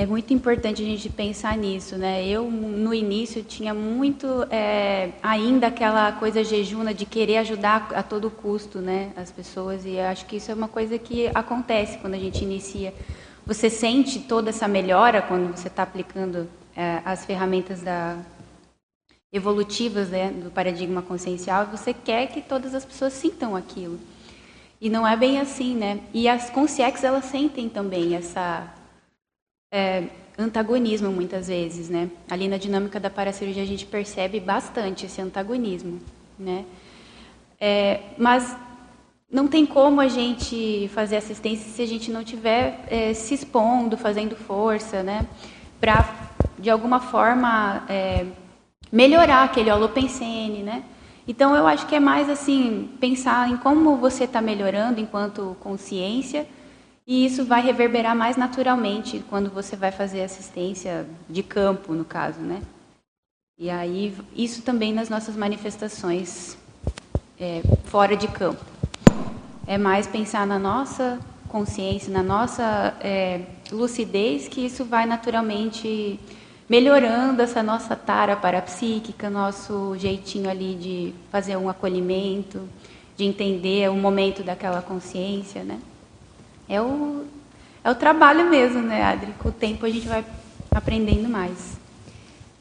É 0.00 0.06
muito 0.06 0.32
importante 0.32 0.80
a 0.80 0.84
gente 0.86 1.10
pensar 1.10 1.58
nisso, 1.58 1.94
né? 1.94 2.26
Eu 2.26 2.50
no 2.50 2.94
início 2.94 3.42
tinha 3.42 3.74
muito 3.74 4.26
é, 4.50 5.10
ainda 5.22 5.66
aquela 5.66 6.10
coisa 6.12 6.42
jejuna 6.42 6.94
de 6.94 7.04
querer 7.04 7.36
ajudar 7.36 7.92
a 7.94 8.02
todo 8.02 8.30
custo, 8.30 8.78
né, 8.78 9.12
as 9.14 9.30
pessoas 9.30 9.84
e 9.84 10.00
acho 10.00 10.24
que 10.24 10.36
isso 10.36 10.50
é 10.50 10.54
uma 10.54 10.68
coisa 10.68 10.98
que 10.98 11.30
acontece 11.34 11.98
quando 11.98 12.14
a 12.14 12.18
gente 12.18 12.42
inicia. 12.42 12.94
Você 13.44 13.68
sente 13.68 14.20
toda 14.20 14.48
essa 14.48 14.66
melhora 14.66 15.20
quando 15.20 15.54
você 15.54 15.68
está 15.68 15.82
aplicando 15.82 16.48
é, 16.74 17.02
as 17.04 17.26
ferramentas 17.26 17.82
da 17.82 18.16
evolutivas 19.30 20.08
né, 20.08 20.30
do 20.30 20.50
paradigma 20.50 21.02
consciencial. 21.02 21.66
Você 21.66 21.92
quer 21.92 22.28
que 22.28 22.40
todas 22.40 22.74
as 22.74 22.86
pessoas 22.86 23.12
sintam 23.12 23.54
aquilo 23.54 24.00
e 24.80 24.88
não 24.88 25.06
é 25.06 25.14
bem 25.14 25.38
assim, 25.38 25.74
né? 25.76 26.00
E 26.14 26.26
as 26.26 26.48
consciex 26.48 27.04
elas 27.04 27.26
sentem 27.26 27.68
também 27.68 28.14
essa 28.14 28.79
é, 29.70 30.04
antagonismo 30.38 31.10
muitas 31.10 31.48
vezes, 31.48 31.88
né? 31.88 32.10
Ali 32.28 32.48
na 32.48 32.56
dinâmica 32.56 32.98
da 32.98 33.10
paracirurgia 33.10 33.62
a 33.62 33.66
gente 33.66 33.86
percebe 33.86 34.40
bastante 34.40 35.06
esse 35.06 35.20
antagonismo, 35.20 36.00
né? 36.38 36.64
É, 37.60 38.00
mas 38.18 38.56
não 39.30 39.46
tem 39.46 39.64
como 39.64 40.00
a 40.00 40.08
gente 40.08 40.90
fazer 40.94 41.16
assistência 41.16 41.70
se 41.70 41.82
a 41.82 41.86
gente 41.86 42.10
não 42.10 42.24
tiver 42.24 42.84
é, 42.88 43.14
se 43.14 43.34
expondo, 43.34 43.96
fazendo 43.96 44.34
força, 44.34 45.02
né? 45.02 45.26
Para 45.80 46.28
de 46.58 46.68
alguma 46.68 47.00
forma 47.00 47.84
é, 47.88 48.26
melhorar 48.90 49.44
aquele 49.44 49.70
holopensene, 49.70 50.62
né? 50.62 50.82
Então 51.28 51.54
eu 51.54 51.66
acho 51.66 51.86
que 51.86 51.94
é 51.94 52.00
mais 52.00 52.28
assim 52.28 52.90
pensar 52.98 53.48
em 53.48 53.56
como 53.56 53.96
você 53.96 54.24
está 54.24 54.40
melhorando 54.40 55.00
enquanto 55.00 55.56
consciência 55.60 56.46
E 57.06 57.24
isso 57.24 57.44
vai 57.44 57.60
reverberar 57.62 58.14
mais 58.14 58.36
naturalmente 58.36 59.24
quando 59.28 59.50
você 59.50 59.74
vai 59.74 59.90
fazer 59.90 60.22
assistência 60.22 61.06
de 61.28 61.42
campo, 61.42 61.92
no 61.92 62.04
caso, 62.04 62.40
né? 62.40 62.62
E 63.58 63.68
aí, 63.68 64.16
isso 64.34 64.62
também 64.62 64.92
nas 64.92 65.08
nossas 65.08 65.36
manifestações 65.36 66.56
é, 67.38 67.62
fora 67.84 68.16
de 68.16 68.28
campo. 68.28 68.64
É 69.66 69.76
mais 69.76 70.06
pensar 70.06 70.46
na 70.46 70.58
nossa 70.58 71.18
consciência, 71.48 72.12
na 72.12 72.22
nossa 72.22 72.94
é, 73.00 73.42
lucidez, 73.72 74.48
que 74.48 74.64
isso 74.64 74.84
vai 74.84 75.04
naturalmente 75.04 76.18
melhorando 76.68 77.42
essa 77.42 77.62
nossa 77.62 77.96
tara 77.96 78.36
parapsíquica, 78.36 79.28
nosso 79.28 79.96
jeitinho 79.98 80.48
ali 80.48 80.74
de 80.76 81.14
fazer 81.30 81.56
um 81.56 81.68
acolhimento, 81.68 82.60
de 83.16 83.24
entender 83.24 83.90
o 83.90 83.94
momento 83.94 84.42
daquela 84.42 84.80
consciência, 84.80 85.64
né? 85.64 85.80
É 86.70 86.80
o, 86.80 87.24
é 87.82 87.90
o 87.90 87.94
trabalho 87.96 88.48
mesmo, 88.48 88.80
né, 88.80 89.02
Adri? 89.02 89.32
Com 89.40 89.48
o 89.48 89.52
tempo 89.52 89.84
a 89.84 89.90
gente 89.90 90.06
vai 90.06 90.24
aprendendo 90.70 91.28
mais. 91.28 91.76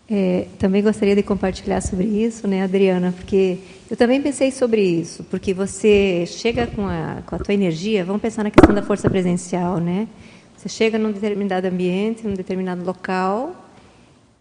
É, 0.10 0.48
também 0.58 0.82
gostaria 0.82 1.16
de 1.16 1.22
compartilhar 1.22 1.80
sobre 1.82 2.08
isso, 2.08 2.48
né, 2.48 2.64
Adriana, 2.64 3.14
porque 3.16 3.60
eu 3.92 3.96
também 3.96 4.20
pensei 4.20 4.50
sobre 4.50 4.82
isso, 4.82 5.24
porque 5.26 5.54
você 5.54 6.26
chega 6.26 6.66
com 6.66 6.88
a, 6.88 7.22
com 7.24 7.36
a 7.36 7.38
tua 7.40 7.54
energia, 7.54 8.04
vamos 8.04 8.20
pensar 8.20 8.44
na 8.44 8.50
questão 8.50 8.74
da 8.74 8.82
força 8.82 9.08
presencial, 9.08 9.78
né? 9.78 10.08
Você 10.58 10.68
chega 10.68 10.98
num 10.98 11.12
determinado 11.12 11.68
ambiente, 11.68 12.26
num 12.26 12.34
determinado 12.34 12.84
local, 12.84 13.69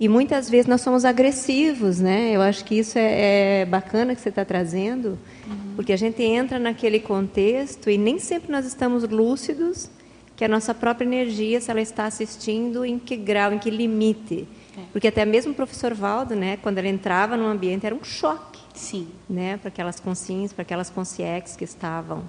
e 0.01 0.09
muitas 0.09 0.49
vezes 0.49 0.67
nós 0.67 0.81
somos 0.81 1.05
agressivos, 1.05 1.99
né? 1.99 2.31
Eu 2.31 2.41
acho 2.41 2.65
que 2.65 2.79
isso 2.79 2.97
é, 2.97 3.63
é 3.63 3.65
bacana 3.65 4.15
que 4.15 4.21
você 4.21 4.29
está 4.29 4.45
trazendo, 4.45 5.19
uhum. 5.47 5.73
porque 5.75 5.93
a 5.93 5.97
gente 5.97 6.23
entra 6.23 6.57
naquele 6.57 7.01
contexto 7.01 7.91
e 7.91 7.99
nem 7.99 8.19
sempre 8.19 8.53
nós 8.53 8.65
estamos 8.65 9.03
lúcidos 9.03 9.91
que 10.37 10.45
a 10.45 10.49
nossa 10.49 10.73
própria 10.73 11.05
energia, 11.05 11.61
se 11.61 11.69
ela 11.69 11.81
está 11.81 12.07
assistindo, 12.07 12.85
em 12.85 12.97
que 12.97 13.17
grau, 13.17 13.53
em 13.53 13.59
que 13.59 13.71
limite. 13.71 14.47
É. 14.77 14.83
Porque 14.93 15.09
até 15.09 15.25
mesmo 15.25 15.51
o 15.51 15.55
professor 15.55 15.93
Valdo, 15.93 16.37
né, 16.37 16.57
quando 16.63 16.79
ele 16.79 16.89
entrava 16.89 17.37
no 17.37 17.45
ambiente, 17.45 17.85
era 17.85 17.93
um 17.93 18.05
choque. 18.05 18.61
Sim. 18.73 19.09
Né, 19.29 19.57
para 19.57 19.67
aquelas 19.67 19.99
consciências, 19.99 20.53
para 20.53 20.63
aquelas 20.63 20.91
consciências 20.91 21.57
que 21.57 21.65
estavam 21.65 22.23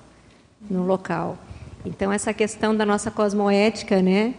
no 0.67 0.87
local. 0.87 1.37
Então, 1.85 2.11
essa 2.11 2.33
questão 2.33 2.75
da 2.75 2.83
nossa 2.83 3.11
cosmoética, 3.11 4.01
né, 4.01 4.33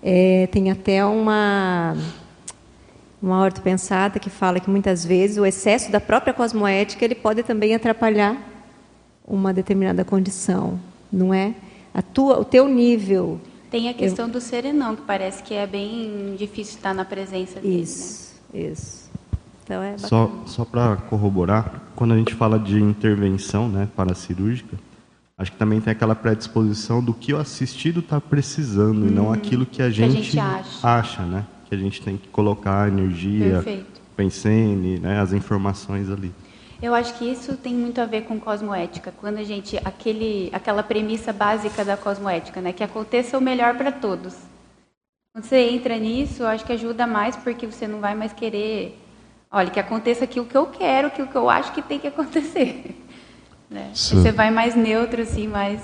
é, 0.00 0.46
tem 0.52 0.70
até 0.70 1.04
uma 1.04 1.96
uma 3.20 3.42
ortopensata 3.42 4.18
que 4.18 4.30
fala 4.30 4.60
que 4.60 4.70
muitas 4.70 5.04
vezes 5.04 5.38
o 5.38 5.46
excesso 5.46 5.90
da 5.90 6.00
própria 6.00 6.34
cosmoética 6.34 7.04
ele 7.04 7.14
pode 7.14 7.42
também 7.42 7.74
atrapalhar 7.74 8.36
uma 9.26 9.52
determinada 9.52 10.04
condição, 10.04 10.78
não 11.10 11.34
é? 11.34 11.54
A 11.92 12.02
tua, 12.02 12.38
o 12.38 12.44
teu 12.44 12.68
nível. 12.68 13.40
Tem 13.70 13.88
a 13.88 13.94
questão 13.94 14.26
eu... 14.26 14.32
do 14.32 14.40
serenão, 14.40 14.94
que 14.94 15.02
parece 15.02 15.42
que 15.42 15.54
é 15.54 15.66
bem 15.66 16.36
difícil 16.38 16.76
estar 16.76 16.94
na 16.94 17.04
presença 17.04 17.58
dele. 17.58 17.82
Isso, 17.82 18.34
né? 18.52 18.60
isso. 18.60 19.06
Então 19.64 19.82
é 19.82 19.98
só 19.98 20.30
só 20.46 20.64
para 20.64 20.96
corroborar, 20.96 21.82
quando 21.96 22.14
a 22.14 22.16
gente 22.16 22.34
fala 22.34 22.56
de 22.56 22.80
intervenção, 22.80 23.68
né, 23.68 23.88
cirúrgica, 24.14 24.78
acho 25.36 25.50
que 25.50 25.58
também 25.58 25.80
tem 25.80 25.90
aquela 25.90 26.14
predisposição 26.14 27.02
do 27.02 27.12
que 27.12 27.34
o 27.34 27.36
assistido 27.36 27.98
está 27.98 28.20
precisando 28.20 29.02
hum, 29.02 29.08
e 29.08 29.10
não 29.10 29.26
hum, 29.26 29.32
aquilo 29.32 29.66
que 29.66 29.82
a 29.82 29.90
gente, 29.90 30.12
que 30.12 30.18
a 30.18 30.22
gente 30.22 30.38
acha. 30.38 30.88
acha, 30.88 31.22
né? 31.22 31.44
Que 31.68 31.74
a 31.74 31.78
gente 31.78 32.00
tem 32.02 32.16
que 32.16 32.28
colocar 32.28 32.84
a 32.84 32.88
energia, 32.88 33.64
pensene, 34.16 34.98
né, 34.98 35.20
as 35.20 35.32
informações 35.32 36.10
ali. 36.10 36.32
Eu 36.80 36.94
acho 36.94 37.14
que 37.14 37.24
isso 37.24 37.56
tem 37.56 37.74
muito 37.74 38.00
a 38.00 38.04
ver 38.04 38.22
com 38.22 38.38
cosmoética. 38.38 39.12
Quando 39.20 39.38
a 39.38 39.42
gente 39.42 39.78
aquele 39.84 40.50
aquela 40.52 40.82
premissa 40.82 41.32
básica 41.32 41.84
da 41.84 41.96
cosmoética, 41.96 42.60
né, 42.60 42.72
que 42.72 42.84
aconteça 42.84 43.36
o 43.38 43.40
melhor 43.40 43.76
para 43.76 43.90
todos. 43.90 44.36
Quando 45.32 45.44
você 45.44 45.56
entra 45.56 45.98
nisso, 45.98 46.42
eu 46.42 46.46
acho 46.46 46.64
que 46.64 46.72
ajuda 46.72 47.06
mais 47.06 47.36
porque 47.36 47.66
você 47.66 47.86
não 47.86 48.00
vai 48.00 48.14
mais 48.14 48.32
querer, 48.32 48.98
olha, 49.50 49.70
que 49.70 49.80
aconteça 49.80 50.24
aquilo 50.24 50.46
que 50.46 50.56
eu 50.56 50.66
quero, 50.66 51.08
aquilo 51.08 51.28
que 51.28 51.36
eu 51.36 51.50
acho 51.50 51.72
que 51.72 51.82
tem 51.82 51.98
que 51.98 52.06
acontecer. 52.08 53.02
Né? 53.68 53.90
Você 53.92 54.30
vai 54.30 54.50
mais 54.50 54.74
neutro 54.74 55.20
assim, 55.22 55.48
mais 55.48 55.80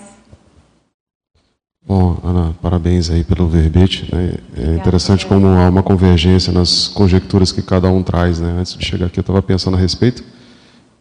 Bom, 1.84 2.16
Ana, 2.22 2.54
parabéns 2.62 3.10
aí 3.10 3.24
pelo 3.24 3.48
verbete. 3.48 4.08
Né? 4.14 4.34
É 4.56 4.76
interessante 4.76 5.26
como 5.26 5.48
há 5.48 5.68
uma 5.68 5.82
convergência 5.82 6.52
nas 6.52 6.86
conjecturas 6.88 7.50
que 7.50 7.60
cada 7.60 7.88
um 7.88 8.02
traz. 8.02 8.38
Né? 8.38 8.54
Antes 8.58 8.76
de 8.76 8.84
chegar 8.84 9.06
aqui, 9.06 9.18
eu 9.18 9.22
estava 9.22 9.42
pensando 9.42 9.76
a 9.76 9.80
respeito. 9.80 10.22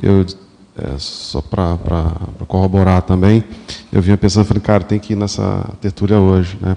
Eu, 0.01 0.25
é, 0.75 0.95
só 0.97 1.39
para 1.39 1.77
corroborar 2.47 3.03
também, 3.03 3.43
eu 3.93 4.01
vinha 4.01 4.17
pensando, 4.17 4.45
falei, 4.45 4.61
cara, 4.61 4.84
tem 4.84 4.97
que 4.97 5.13
ir 5.13 5.15
nessa 5.15 5.69
tertúlia 5.79 6.17
hoje. 6.17 6.57
Né? 6.59 6.75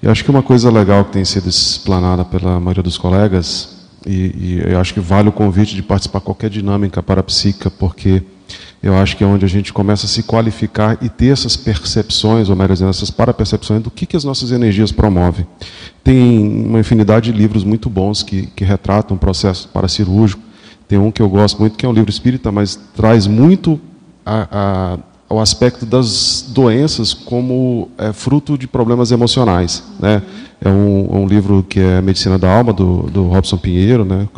Eu 0.00 0.12
acho 0.12 0.22
que 0.22 0.30
uma 0.30 0.42
coisa 0.42 0.70
legal 0.70 1.04
que 1.06 1.12
tem 1.12 1.24
sido 1.24 1.48
explanada 1.48 2.24
pela 2.24 2.60
maioria 2.60 2.82
dos 2.82 2.96
colegas, 2.96 3.80
e, 4.06 4.12
e 4.12 4.62
eu 4.64 4.78
acho 4.80 4.94
que 4.94 5.00
vale 5.00 5.28
o 5.28 5.32
convite 5.32 5.74
de 5.74 5.82
participar 5.82 6.20
de 6.20 6.24
qualquer 6.26 6.48
dinâmica 6.48 7.02
parapsíquica, 7.02 7.70
porque 7.70 8.22
eu 8.82 8.96
acho 8.96 9.16
que 9.16 9.22
é 9.22 9.26
onde 9.26 9.44
a 9.44 9.48
gente 9.48 9.72
começa 9.72 10.06
a 10.06 10.08
se 10.08 10.22
qualificar 10.22 10.96
e 11.02 11.08
ter 11.08 11.26
essas 11.26 11.54
percepções, 11.54 12.48
ou 12.48 12.56
melhor 12.56 12.72
dizendo, 12.72 12.88
essas 12.88 13.10
parapercepções 13.10 13.82
do 13.82 13.90
que, 13.90 14.06
que 14.06 14.16
as 14.16 14.24
nossas 14.24 14.52
energias 14.52 14.90
promovem. 14.90 15.46
Tem 16.02 16.66
uma 16.66 16.80
infinidade 16.80 17.30
de 17.30 17.38
livros 17.38 17.62
muito 17.62 17.90
bons 17.90 18.22
que, 18.22 18.46
que 18.46 18.64
retratam 18.64 19.16
o 19.16 19.20
processo 19.20 19.68
paracirúrgico. 19.68 20.42
Tem 20.88 20.98
um 20.98 21.10
que 21.10 21.20
eu 21.20 21.28
gosto 21.28 21.58
muito, 21.60 21.76
que 21.76 21.84
é 21.84 21.88
um 21.88 21.92
livro 21.92 22.10
espírita, 22.10 22.50
mas 22.50 22.74
traz 22.96 23.26
muito 23.26 23.78
a, 24.24 24.48
a, 24.50 24.98
o 25.30 25.38
aspecto 25.38 25.86
das 25.86 26.44
doenças 26.48 27.14
como 27.14 27.88
é, 27.96 28.12
fruto 28.12 28.58
de 28.58 28.66
problemas 28.66 29.12
emocionais. 29.12 29.84
Né? 30.00 30.20
É 30.60 30.68
um, 30.68 31.22
um, 31.22 31.26
livro 31.26 31.64
que 31.68 31.78
é 31.78 32.02
Medicina 32.02 32.36
da 32.36 32.52
Alma, 32.52 32.72
do, 32.72 33.02
do 33.04 33.28
Robson 33.28 33.56
Pinheiro, 33.56 34.04
né? 34.04 34.28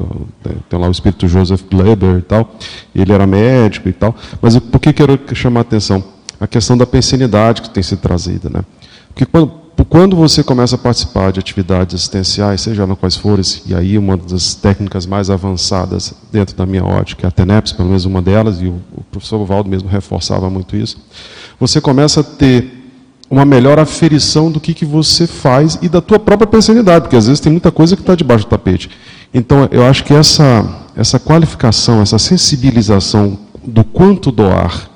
tem 0.68 0.78
lá 0.78 0.86
o 0.86 0.90
espírito 0.90 1.26
Joseph 1.26 1.62
Gleber 1.70 2.18
e 2.18 2.22
tal, 2.22 2.54
ele 2.94 3.10
era 3.10 3.26
médico 3.26 3.88
e 3.88 3.92
tal. 3.92 4.14
Mas 4.40 4.58
por 4.58 4.78
que 4.78 4.92
quero 4.92 5.18
chamar 5.34 5.60
a 5.60 5.62
atenção? 5.62 6.04
A 6.38 6.46
questão 6.46 6.76
da 6.76 6.84
pensinidade 6.86 7.62
que 7.62 7.70
tem 7.70 7.82
sido 7.82 8.00
trazida. 8.00 8.50
Né? 8.50 8.60
Porque 9.08 9.24
quando, 9.24 9.50
quando 9.84 10.14
você 10.14 10.42
começa 10.42 10.74
a 10.74 10.78
participar 10.78 11.32
de 11.32 11.40
atividades 11.40 11.94
assistenciais, 11.94 12.60
seja 12.60 12.84
lá 12.84 12.94
quais 12.94 13.16
forem, 13.16 13.42
e 13.66 13.74
aí 13.74 13.96
uma 13.96 14.16
das 14.16 14.54
técnicas 14.54 15.06
mais 15.06 15.30
avançadas 15.30 16.12
dentro 16.30 16.54
da 16.54 16.66
minha 16.66 16.84
ótica, 16.84 17.26
é 17.26 17.28
a 17.28 17.30
TENEPS, 17.30 17.72
pelo 17.72 17.88
menos 17.88 18.04
uma 18.04 18.20
delas, 18.20 18.60
e 18.60 18.66
o, 18.66 18.80
professor 19.10 19.42
Valdo 19.44 19.70
mesmo 19.70 19.88
reforçava 19.88 20.50
muito 20.50 20.76
isso, 20.76 20.98
você 21.58 21.80
começa 21.80 22.20
a 22.20 22.22
ter 22.24 22.82
uma 23.30 23.46
melhor 23.46 23.78
aferição 23.78 24.50
do 24.52 24.60
que, 24.60 24.74
que 24.74 24.84
você 24.84 25.26
faz 25.26 25.78
e 25.80 25.88
da 25.88 26.02
tua 26.02 26.18
própria 26.18 26.46
personalidade, 26.46 27.04
porque 27.04 27.16
às 27.16 27.26
vezes 27.26 27.40
tem 27.40 27.50
muita 27.50 27.72
coisa 27.72 27.96
que 27.96 28.02
está 28.02 28.14
debaixo 28.14 28.44
do 28.44 28.50
tapete. 28.50 28.90
Então, 29.32 29.66
eu 29.72 29.86
acho 29.86 30.04
que 30.04 30.12
essa, 30.12 30.86
essa 30.94 31.18
qualificação, 31.18 32.02
essa 32.02 32.18
sensibilização 32.18 33.38
do 33.64 33.82
quanto 33.84 34.30
doar 34.30 34.90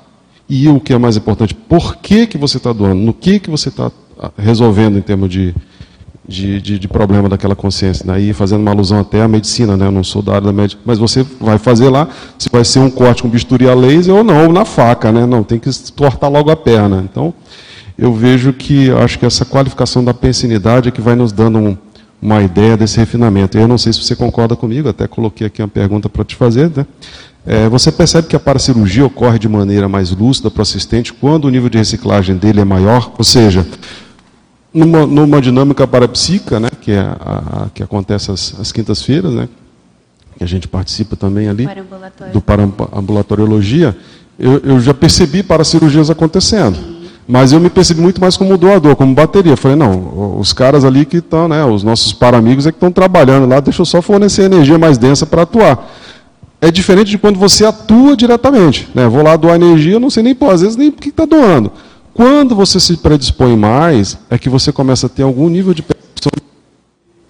e 0.47 0.69
o 0.69 0.79
que 0.79 0.93
é 0.93 0.97
mais 0.99 1.17
importante, 1.17 1.55
por 1.55 1.95
que, 1.97 2.27
que 2.27 2.37
você 2.37 2.57
está 2.57 2.71
doando, 2.71 3.01
no 3.01 3.13
que, 3.13 3.39
que 3.39 3.49
você 3.49 3.69
está 3.69 3.91
resolvendo 4.37 4.97
em 4.97 5.01
termos 5.01 5.29
de, 5.29 5.53
de, 6.27 6.61
de, 6.61 6.79
de, 6.79 6.87
problema 6.87 7.29
daquela 7.29 7.55
consciência. 7.55 8.05
Né? 8.05 8.33
fazendo 8.33 8.61
uma 8.61 8.71
alusão 8.71 8.99
até 8.99 9.21
à 9.21 9.27
medicina, 9.27 9.77
né? 9.77 9.87
eu 9.87 9.91
não 9.91 10.03
sou 10.03 10.21
da 10.21 10.35
área 10.35 10.47
da 10.47 10.53
medicina, 10.53 10.81
mas 10.85 10.99
você 10.99 11.25
vai 11.39 11.57
fazer 11.57 11.89
lá, 11.89 12.07
se 12.37 12.49
vai 12.49 12.65
ser 12.65 12.79
um 12.79 12.89
corte 12.89 13.21
com 13.21 13.29
bisturi 13.29 13.67
a 13.67 13.73
laser 13.73 14.13
ou 14.13 14.23
não, 14.23 14.45
ou 14.45 14.53
na 14.53 14.65
faca, 14.65 15.11
né? 15.11 15.25
Não, 15.25 15.43
tem 15.43 15.59
que 15.59 15.69
tortar 15.91 16.29
logo 16.29 16.51
a 16.51 16.55
perna. 16.55 17.05
Então, 17.09 17.33
eu 17.97 18.13
vejo 18.13 18.53
que 18.53 18.91
acho 18.91 19.17
que 19.17 19.25
essa 19.25 19.43
qualificação 19.43 20.03
da 20.03 20.13
pensinidade 20.13 20.89
é 20.89 20.91
que 20.91 21.01
vai 21.01 21.15
nos 21.15 21.31
dando 21.31 21.57
um, 21.57 21.77
uma 22.21 22.41
ideia 22.41 22.77
desse 22.77 22.97
refinamento. 22.97 23.57
Eu 23.57 23.67
não 23.67 23.77
sei 23.77 23.91
se 23.93 24.03
você 24.03 24.15
concorda 24.15 24.55
comigo, 24.55 24.89
até 24.89 25.07
coloquei 25.07 25.47
aqui 25.47 25.61
uma 25.61 25.67
pergunta 25.67 26.07
para 26.07 26.23
te 26.23 26.35
fazer. 26.35 26.71
Né? 26.75 26.85
É, 27.45 27.69
você 27.69 27.91
percebe 27.91 28.27
que 28.27 28.35
a 28.35 28.39
paracirurgia 28.39 29.05
ocorre 29.05 29.39
de 29.39 29.47
maneira 29.47 29.87
mais 29.87 30.11
lúcida 30.11 30.51
para 30.51 30.59
o 30.59 30.61
assistente 30.61 31.13
quando 31.13 31.45
o 31.45 31.49
nível 31.49 31.69
de 31.69 31.77
reciclagem 31.77 32.35
dele 32.35 32.59
é 32.59 32.65
maior? 32.65 33.11
Ou 33.17 33.23
seja, 33.23 33.65
numa, 34.73 35.05
numa 35.05 35.41
dinâmica 35.41 35.87
parapsíquica, 35.87 36.59
né, 36.59 36.69
que, 36.81 36.91
é 36.91 36.99
a, 36.99 37.13
a, 37.65 37.69
que 37.73 37.81
acontece 37.81 38.31
às, 38.31 38.71
quintas-feiras, 38.71 39.33
né, 39.33 39.49
que 40.37 40.43
a 40.43 40.47
gente 40.47 40.67
participa 40.67 41.15
também 41.15 41.47
ali, 41.47 41.67
do 42.31 42.41
parambulatoriologia, 42.41 43.97
eu, 44.37 44.59
eu 44.63 44.79
já 44.79 44.93
percebi 44.93 45.41
paracirurgias 45.41 46.09
acontecendo. 46.09 46.97
Mas 47.27 47.51
eu 47.51 47.59
me 47.59 47.69
percebi 47.69 47.99
muito 47.99 48.21
mais 48.21 48.37
como 48.37 48.57
doador, 48.57 48.95
como 48.95 49.13
bateria. 49.13 49.57
Falei, 49.57 49.75
não, 49.75 50.39
os 50.39 50.53
caras 50.53 50.85
ali 50.85 51.05
que 51.05 51.17
estão, 51.17 51.49
né, 51.49 51.65
os 51.65 51.83
nossos 51.83 52.13
paramigos 52.13 52.65
é 52.65 52.71
que 52.71 52.77
estão 52.77 52.91
trabalhando 52.91 53.49
lá, 53.49 53.59
deixa 53.59 53.81
eu 53.81 53.85
só 53.85 54.01
fornecer 54.01 54.43
energia 54.43 54.77
mais 54.77 54.97
densa 54.97 55.25
para 55.25 55.41
atuar. 55.41 55.91
É 56.61 56.71
diferente 56.71 57.11
de 57.11 57.17
quando 57.17 57.37
você 57.37 57.65
atua 57.65 58.15
diretamente. 58.15 58.87
Né? 58.95 59.07
Vou 59.07 59.21
lá 59.21 59.35
doar 59.35 59.55
energia, 59.55 59.99
não 59.99 60.09
sei 60.09 60.23
nem, 60.23 60.33
pô, 60.33 60.49
às 60.49 60.61
vezes 60.61 60.77
nem 60.77 60.89
porque 60.89 61.09
está 61.09 61.25
doando. 61.25 61.71
Quando 62.17 62.55
você 62.55 62.79
se 62.79 62.97
predispõe 62.97 63.55
mais, 63.55 64.17
é 64.27 64.39
que 64.39 64.49
você 64.49 64.71
começa 64.71 65.05
a 65.05 65.09
ter 65.09 65.21
algum 65.21 65.47
nível 65.47 65.71
de 65.71 65.83
percepção 65.83 66.31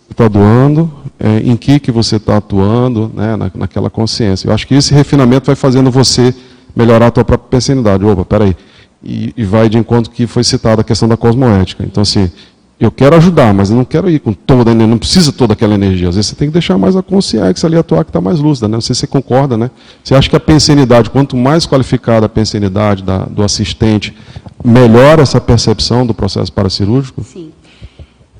está 0.09 0.29
doando, 0.29 0.89
é, 1.19 1.39
em 1.39 1.57
que, 1.57 1.77
que 1.77 1.91
você 1.91 2.15
está 2.15 2.37
atuando, 2.37 3.11
né, 3.13 3.35
na, 3.35 3.51
naquela 3.53 3.89
consciência. 3.89 4.47
Eu 4.47 4.53
acho 4.53 4.65
que 4.65 4.73
esse 4.73 4.93
refinamento 4.93 5.47
vai 5.47 5.57
fazendo 5.57 5.91
você 5.91 6.33
melhorar 6.73 7.07
a 7.07 7.11
tua 7.11 7.25
própria 7.25 7.49
personalidade. 7.49 8.05
Opa, 8.05 8.23
peraí. 8.23 8.55
E, 9.03 9.33
e 9.35 9.43
vai 9.43 9.67
de 9.67 9.77
encontro 9.77 10.09
que 10.09 10.25
foi 10.25 10.43
citada 10.45 10.79
a 10.79 10.85
questão 10.85 11.07
da 11.07 11.17
cosmoética. 11.17 11.83
Então, 11.83 12.01
assim, 12.01 12.31
eu 12.79 12.91
quero 12.91 13.15
ajudar, 13.15 13.53
mas 13.55 13.71
eu 13.71 13.75
não 13.75 13.83
quero 13.83 14.07
ir 14.07 14.19
com 14.19 14.31
toda 14.31 14.69
a 14.69 14.71
energia, 14.71 14.91
não 14.91 14.99
precisa 14.99 15.31
toda 15.31 15.53
aquela 15.53 15.73
energia. 15.73 16.09
Às 16.09 16.15
vezes 16.15 16.29
você 16.29 16.35
tem 16.35 16.47
que 16.47 16.53
deixar 16.53 16.77
mais 16.77 16.95
a 16.95 17.01
consciência 17.01 17.65
ali 17.65 17.75
atuar 17.75 18.03
que 18.03 18.11
está 18.11 18.21
mais 18.21 18.39
lúcida, 18.39 18.67
né? 18.67 18.73
Não 18.73 18.81
sei 18.81 18.93
se 18.93 19.01
você 19.01 19.07
concorda, 19.07 19.57
né? 19.57 19.71
Você 20.03 20.13
acha 20.13 20.29
que 20.29 20.35
a 20.35 20.39
pensenidade, 20.39 21.09
quanto 21.09 21.35
mais 21.35 21.65
qualificada 21.65 22.27
a 22.27 22.29
pensenidade 22.29 23.01
da, 23.01 23.25
do 23.25 23.41
assistente, 23.41 24.15
melhora 24.63 25.23
essa 25.23 25.41
percepção 25.41 26.05
do 26.05 26.13
processo 26.13 26.53
paracirúrgico? 26.53 27.23
Sim. 27.23 27.51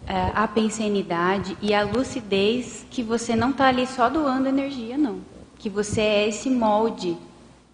É, 0.05 0.31
a 0.35 0.47
pensenidade 0.47 1.57
e 1.59 1.73
a 1.73 1.83
lucidez 1.83 2.85
que 2.91 3.01
você 3.01 3.35
não 3.35 3.49
está 3.49 3.67
ali 3.67 3.87
só 3.87 4.07
doando 4.07 4.47
energia, 4.47 4.99
não. 4.99 5.17
Que 5.57 5.67
você 5.67 6.01
é 6.01 6.29
esse 6.29 6.47
molde 6.47 7.17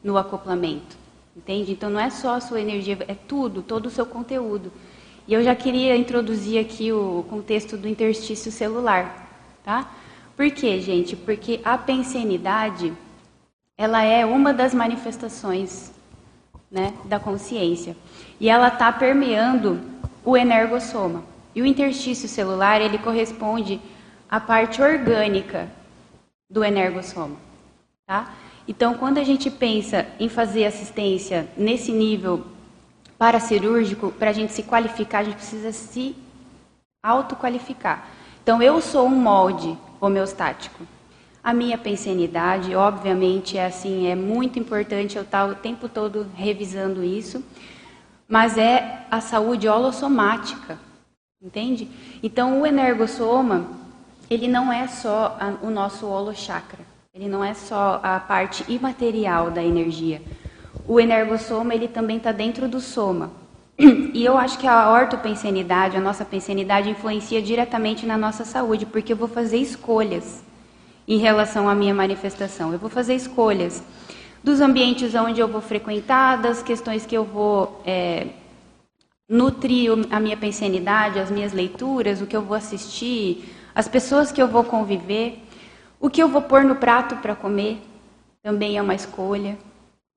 no 0.02 0.18
acoplamento. 0.18 0.96
Entende? 1.36 1.74
Então 1.74 1.90
não 1.90 2.00
é 2.00 2.10
só 2.10 2.36
a 2.36 2.40
sua 2.40 2.62
energia, 2.62 2.98
é 3.08 3.16
tudo, 3.16 3.62
todo 3.62 3.88
o 3.88 3.90
seu 3.90 4.06
conteúdo. 4.06 4.72
E 5.28 5.34
eu 5.34 5.44
já 5.44 5.56
queria 5.56 5.96
introduzir 5.96 6.60
aqui 6.60 6.92
o 6.92 7.26
contexto 7.30 7.78
do 7.78 7.88
interstício 7.88 8.52
celular, 8.52 9.28
tá? 9.64 9.90
Por 10.36 10.50
quê, 10.52 10.82
gente? 10.82 11.16
Porque 11.16 11.62
a 11.64 11.78
pensenidade, 11.78 12.92
ela 13.78 14.04
é 14.04 14.26
uma 14.26 14.54
das 14.54 14.74
manifestações 14.74 15.94
né, 16.70 16.94
da 17.06 17.20
consciência. 17.20 17.96
E 18.40 18.50
ela 18.50 18.68
está 18.68 18.92
permeando 18.92 19.80
o 20.26 20.36
energossoma. 20.36 21.24
E 21.56 21.62
o 21.62 21.66
interstício 21.66 22.28
celular, 22.28 22.82
ele 22.82 22.98
corresponde 22.98 23.80
à 24.30 24.40
parte 24.40 24.82
orgânica 24.82 25.70
do 26.50 26.64
energossoma, 26.64 27.36
tá? 28.06 28.34
Então, 28.68 28.96
quando 28.96 29.20
a 29.20 29.24
gente 29.24 29.52
pensa 29.52 30.08
em 30.20 30.30
fazer 30.30 30.66
assistência 30.66 31.48
nesse 31.56 31.92
nível 31.92 32.46
para 33.24 33.40
cirúrgico, 33.40 34.12
para 34.12 34.32
a 34.32 34.34
gente 34.34 34.52
se 34.52 34.64
qualificar, 34.64 35.20
a 35.20 35.24
gente 35.24 35.38
precisa 35.38 35.72
se 35.72 36.14
autoqualificar. 37.02 38.06
Então, 38.44 38.62
eu 38.62 38.82
sou 38.82 39.08
um 39.08 39.16
molde 39.16 39.78
homeostático. 40.02 40.86
A 41.42 41.54
minha 41.54 41.78
pensenidade, 41.78 42.76
obviamente, 42.76 43.58
é 43.58 43.66
assim, 43.66 44.08
é 44.08 44.14
muito 44.14 44.60
importante 44.60 45.16
eu 45.16 45.24
estar 45.24 45.46
o 45.46 45.56
tempo 45.56 45.88
todo 45.88 46.28
revisando 46.36 47.02
isso, 47.02 47.42
mas 48.28 48.58
é 48.58 49.06
a 49.10 49.22
saúde 49.22 49.70
holossomática, 49.70 50.78
entende? 51.42 51.90
Então, 52.22 52.62
o 52.62 52.68
energossoma, 52.68 53.68
ele 54.30 54.50
não 54.50 54.70
é 54.70 54.86
só 54.86 55.38
a, 55.40 55.66
o 55.66 55.70
nosso 55.70 56.08
holochakra, 56.08 56.86
ele 57.14 57.30
não 57.30 57.42
é 57.42 57.54
só 57.54 58.02
a 58.04 58.20
parte 58.20 58.66
imaterial 58.68 59.50
da 59.50 59.64
energia, 59.64 60.22
o 60.88 61.00
energossoma 61.00 61.74
ele 61.74 61.88
também 61.88 62.18
está 62.18 62.32
dentro 62.32 62.68
do 62.68 62.80
soma. 62.80 63.32
E 64.14 64.24
eu 64.24 64.38
acho 64.38 64.60
que 64.60 64.68
a 64.68 64.92
ortopensenidade, 64.92 65.98
a 65.98 66.00
nossa 66.00 66.24
pensenidade, 66.24 66.90
influencia 66.90 67.42
diretamente 67.42 68.06
na 68.06 68.18
nossa 68.18 68.46
saúde, 68.46 68.86
porque 68.86 69.14
eu 69.14 69.18
vou 69.18 69.28
fazer 69.28 69.58
escolhas 69.58 70.44
em 71.08 71.18
relação 71.18 71.68
à 71.68 71.74
minha 71.74 71.94
manifestação. 71.94 72.72
Eu 72.72 72.78
vou 72.78 72.90
fazer 72.90 73.16
escolhas 73.16 73.84
dos 74.44 74.62
ambientes 74.62 75.16
onde 75.16 75.40
eu 75.40 75.48
vou 75.48 75.62
frequentar, 75.62 76.38
das 76.38 76.62
questões 76.62 77.06
que 77.06 77.16
eu 77.16 77.24
vou 77.24 77.82
é, 77.86 78.28
nutrir 79.28 79.92
a 80.12 80.20
minha 80.20 80.38
pensenidade, 80.38 81.20
as 81.20 81.32
minhas 81.32 81.54
leituras, 81.54 82.22
o 82.22 82.28
que 82.28 82.36
eu 82.36 82.42
vou 82.42 82.56
assistir, 82.56 83.46
as 83.74 83.88
pessoas 83.88 84.32
que 84.32 84.42
eu 84.42 84.48
vou 84.48 84.64
conviver, 84.64 85.40
o 86.00 86.10
que 86.10 86.22
eu 86.22 86.28
vou 86.28 86.42
pôr 86.42 86.64
no 86.64 86.76
prato 86.76 87.16
para 87.18 87.36
comer, 87.36 87.82
também 88.44 88.78
é 88.78 88.82
uma 88.82 88.94
escolha. 88.94 89.58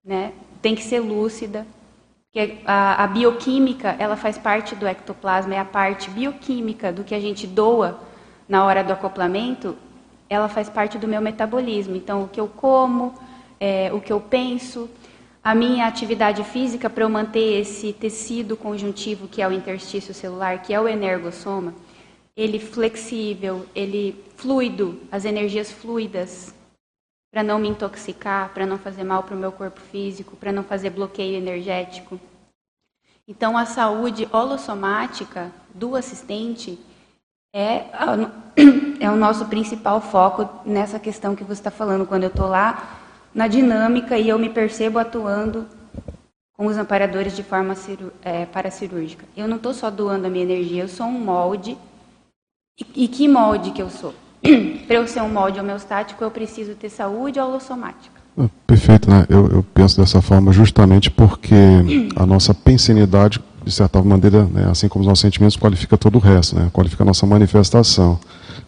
Né? 0.05 0.33
Tem 0.67 0.75
que 0.75 0.83
ser 0.83 0.99
lúcida, 0.99 1.65
porque 2.25 2.59
a, 2.67 3.05
a, 3.05 3.07
bioquímica 3.07 3.95
ela 4.01 4.17
faz 4.17 4.37
parte 4.37 4.75
do 4.75 4.85
ectoplasma, 4.85 5.55
é 5.55 5.61
a 5.61 5.65
parte 5.65 6.11
bioquímica 6.11 6.93
do 6.93 7.05
que 7.05 7.15
a 7.15 7.21
gente 7.21 7.47
doa 7.47 8.01
na 8.49 8.65
hora 8.65 8.83
do 8.83 8.93
acoplamento, 8.93 9.77
ela 10.29 10.49
faz 10.49 10.69
parte 10.69 10.99
do 10.99 11.07
meu 11.07 11.21
metabolismo. 11.23 11.95
Então, 11.95 12.25
o 12.25 12.29
que 12.29 12.41
eu 12.41 12.49
como, 12.49 13.15
é, 13.61 13.93
o 13.93 14.01
que 14.01 14.13
eu 14.13 14.19
penso, 14.19 14.91
a 15.41 15.55
minha 15.55 15.87
atividade 15.87 16.43
física 16.43 16.91
para 16.91 17.05
eu 17.05 17.09
manter 17.09 17.61
esse 17.61 17.93
tecido 17.93 18.57
conjuntivo 18.57 19.29
que 19.29 19.41
é 19.41 19.47
o 19.47 19.53
interstício 19.53 20.13
celular, 20.13 20.63
que 20.63 20.75
é 20.75 20.81
o 20.81 20.89
energossoma, 20.89 21.73
ele 22.37 22.59
flexível, 22.59 23.65
ele 23.73 24.21
fluido, 24.35 24.99
as 25.13 25.25
energias 25.25 25.71
fluidas, 25.71 26.53
para 27.37 27.43
não 27.43 27.59
me 27.59 27.69
intoxicar, 27.69 28.49
para 28.55 28.65
não 28.65 28.79
fazer 28.79 29.05
mal 29.05 29.23
para 29.23 29.37
o 29.37 29.39
meu 29.39 29.53
corpo 29.53 29.79
físico, 29.79 30.35
para 30.39 30.51
não 30.51 30.65
fazer 30.65 30.89
bloqueio 30.89 31.37
energético. 31.37 32.19
Então, 33.29 33.59
a 33.59 33.67
saúde 33.67 34.27
holossomática 34.33 35.53
do 35.75 35.97
assistente 35.97 36.79
é, 37.55 37.85
é 38.99 39.11
o 39.11 39.17
nosso 39.17 39.45
principal 39.49 40.01
foco 40.01 40.49
nessa 40.65 40.99
questão 40.99 41.37
que 41.37 41.45
você 41.45 41.61
está 41.61 41.71
falando, 41.71 42.07
quando 42.07 42.23
eu 42.23 42.31
estou 42.31 42.47
lá 42.47 43.03
na 43.35 43.47
dinâmica 43.47 44.17
e 44.17 44.31
eu 44.31 44.39
me 44.39 44.49
percebo 44.49 44.99
atuando 44.99 45.69
com 46.57 46.65
os 46.65 46.79
amparadores 46.79 47.37
de 47.37 47.43
forma 47.43 47.75
é, 48.23 48.47
paracirúrgica. 48.47 49.27
Eu 49.37 49.47
não 49.47 49.59
estou 49.59 49.75
só 49.75 49.91
doando 49.91 50.27
a 50.27 50.31
minha 50.31 50.45
energia, 50.45 50.85
eu 50.85 50.89
sou 50.89 51.05
um 51.05 51.21
molde. 51.21 51.77
E, 52.81 53.05
e 53.05 53.09
que 53.09 53.29
molde 53.29 53.73
que 53.73 53.83
eu 53.83 53.91
sou? 53.91 54.15
Para 54.87 54.97
eu 54.97 55.07
ser 55.07 55.23
um 55.23 55.29
molde 55.29 55.59
homeostático, 55.61 56.23
eu 56.23 56.31
preciso 56.31 56.75
ter 56.75 56.89
saúde 56.89 57.39
holossomática. 57.39 58.15
Ah, 58.39 58.49
perfeito, 58.67 59.11
né? 59.11 59.25
Eu, 59.29 59.49
eu 59.49 59.63
penso 59.75 59.99
dessa 60.01 60.21
forma 60.21 60.53
justamente 60.53 61.11
porque 61.11 61.55
a 62.15 62.27
nossa 62.27 62.53
pensenidade, 62.53 63.41
de 63.65 63.73
certa 63.73 64.03
maneira, 64.03 64.45
né, 64.45 64.69
assim 64.71 64.89
como 64.89 65.03
os 65.03 65.09
nossos 65.09 65.23
sentimentos, 65.23 65.57
qualifica 65.57 65.97
todo 65.97 66.17
o 66.17 66.19
resto, 66.19 66.55
né? 66.55 66.69
qualifica 66.73 67.03
a 67.03 67.07
nossa 67.07 67.27
manifestação. 67.27 68.19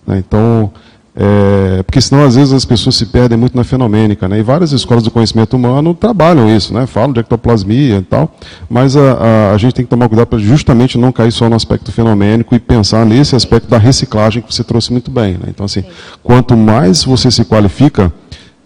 Né? 0.06 0.18
Então, 0.18 0.72
é, 1.20 1.82
porque 1.82 2.00
senão 2.00 2.24
às 2.24 2.36
vezes 2.36 2.52
as 2.52 2.64
pessoas 2.64 2.94
se 2.94 3.06
perdem 3.06 3.36
muito 3.36 3.56
na 3.56 3.64
fenomênica, 3.64 4.28
né? 4.28 4.38
E 4.38 4.42
várias 4.42 4.70
escolas 4.70 5.02
do 5.02 5.10
conhecimento 5.10 5.56
humano 5.56 5.92
trabalham 5.92 6.48
isso, 6.48 6.72
né? 6.72 6.86
Falam 6.86 7.12
de 7.12 7.18
ectoplasmia 7.18 7.96
e 7.96 8.02
tal, 8.02 8.32
mas 8.70 8.96
a, 8.96 9.14
a, 9.14 9.52
a 9.52 9.58
gente 9.58 9.74
tem 9.74 9.84
que 9.84 9.90
tomar 9.90 10.08
cuidado 10.08 10.28
para 10.28 10.38
justamente 10.38 10.96
não 10.96 11.10
cair 11.10 11.32
só 11.32 11.48
no 11.48 11.56
aspecto 11.56 11.90
fenomênico 11.90 12.54
e 12.54 12.60
pensar 12.60 13.04
nesse 13.04 13.34
aspecto 13.34 13.68
da 13.68 13.78
reciclagem 13.78 14.40
que 14.40 14.54
você 14.54 14.62
trouxe 14.62 14.92
muito 14.92 15.10
bem, 15.10 15.32
né? 15.32 15.46
Então 15.48 15.66
assim, 15.66 15.82
quanto 16.22 16.56
mais 16.56 17.02
você 17.02 17.32
se 17.32 17.44
qualifica, 17.44 18.12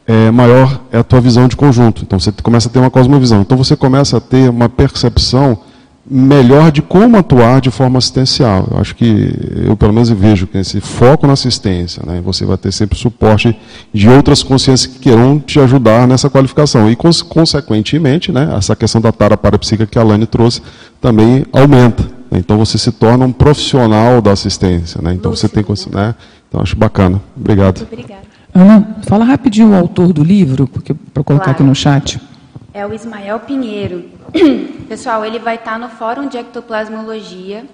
é, 0.07 0.31
maior 0.31 0.79
é 0.93 0.99
a 0.99 1.03
tua 1.03 1.23
visão 1.23 1.49
de 1.49 1.57
conjunto. 1.57 2.03
Então 2.03 2.21
você 2.21 2.31
começa 2.43 2.69
a 2.69 2.71
ter 2.71 2.81
uma 2.81 2.91
cosmovisão. 2.91 3.41
Então 3.41 3.57
você 3.57 3.75
começa 3.75 4.19
a 4.19 4.21
ter 4.21 4.51
uma 4.51 4.69
percepção 4.69 5.59
melhor 6.05 6.73
de 6.73 6.83
como 6.83 7.17
atuar 7.17 7.61
de 7.61 7.71
forma 7.71 7.99
assistencial. 7.99 8.69
Eu 8.71 8.79
acho 8.79 8.95
que 8.95 9.35
eu 9.65 9.77
pelo 9.77 9.93
menos 9.93 10.11
vejo 10.11 10.47
que 10.47 10.59
esse 10.59 10.81
foco 10.81 11.27
na 11.27 11.35
assistência, 11.35 12.03
né, 12.05 12.21
você 12.25 12.45
vai 12.45 12.57
ter 12.57 12.73
sempre 12.73 12.99
suporte 12.99 13.57
de 13.93 14.09
outras 14.09 14.43
consciências 14.43 14.93
que 14.93 14.99
queiram 14.99 15.39
te 15.39 15.61
ajudar 15.61 16.09
nessa 16.09 16.29
qualificação 16.29 16.91
e 16.91 16.97
consequentemente, 16.97 18.33
né, 18.33 18.53
essa 18.57 18.75
questão 18.75 19.01
da 19.01 19.13
tara 19.13 19.37
parapsíquica 19.37 19.87
que 19.87 19.99
a 19.99 20.03
Lani 20.03 20.27
trouxe 20.27 20.61
também 21.01 21.47
aumenta. 21.53 22.03
Né, 22.31 22.39
então 22.39 22.59
você 22.59 22.79
se 22.79 22.91
torna 22.91 23.25
um 23.25 23.33
profissional 23.33 24.21
da 24.21 24.33
assistência, 24.33 25.01
né, 25.01 25.15
então 25.15 25.35
você 25.35 25.49
tem, 25.49 25.65
né, 25.93 26.15
então 26.49 26.61
acho 26.61 26.77
bacana. 26.77 27.21
Obrigado. 27.37 27.79
Muito 27.79 27.93
obrigada. 27.93 28.23
Ana, 28.55 28.97
fala 29.05 29.25
rapidinho 29.25 29.71
o 29.71 29.75
autor 29.75 30.13
do 30.13 30.23
livro, 30.23 30.67
porque 30.67 30.93
para 30.93 31.23
colocar 31.23 31.45
claro. 31.45 31.57
aqui 31.59 31.63
no 31.63 31.75
chat. 31.75 32.21
É 32.75 32.87
o 32.87 32.95
Ismael 32.95 33.39
Pinheiro. 33.41 34.11
Pessoal, 34.89 35.23
ele 35.27 35.39
vai 35.39 35.57
estar 35.57 35.79
no 35.79 35.91
Fórum 35.91 36.27
de 36.27 36.39
Ectoplasmologia, 36.39 37.67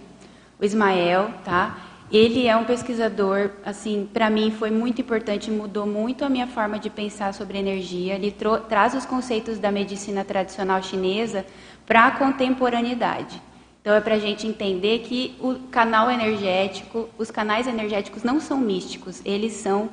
o 0.61 0.65
Ismael, 0.65 1.31
tá? 1.45 1.79
Ele 2.11 2.49
é 2.49 2.57
um 2.57 2.65
pesquisador, 2.65 3.51
assim, 3.65 4.09
para 4.13 4.29
mim 4.29 4.51
foi 4.51 4.73
muito 4.73 5.01
importante, 5.01 5.53
mudou 5.53 5.87
muito 5.87 6.25
a 6.25 6.29
minha 6.29 6.49
forma 6.49 6.81
de 6.81 6.91
pensar 6.91 7.33
sobre 7.33 7.59
energia. 7.59 8.15
Ele 8.15 8.35
traz 8.69 8.93
os 8.95 9.07
conceitos 9.07 9.57
da 9.61 9.71
medicina 9.71 10.25
tradicional 10.25 10.83
chinesa 10.83 11.47
para 11.87 12.07
a 12.07 12.11
contemporaneidade. 12.11 13.41
Então 13.81 13.95
é 13.95 14.01
para 14.01 14.17
a 14.17 14.19
gente 14.19 14.49
entender 14.49 14.99
que 15.01 15.37
o 15.39 15.55
canal 15.71 16.11
energético, 16.11 17.09
os 17.17 17.31
canais 17.31 17.69
energéticos 17.69 18.25
não 18.25 18.41
são 18.41 18.59
místicos, 18.59 19.23
eles 19.25 19.53
são 19.53 19.91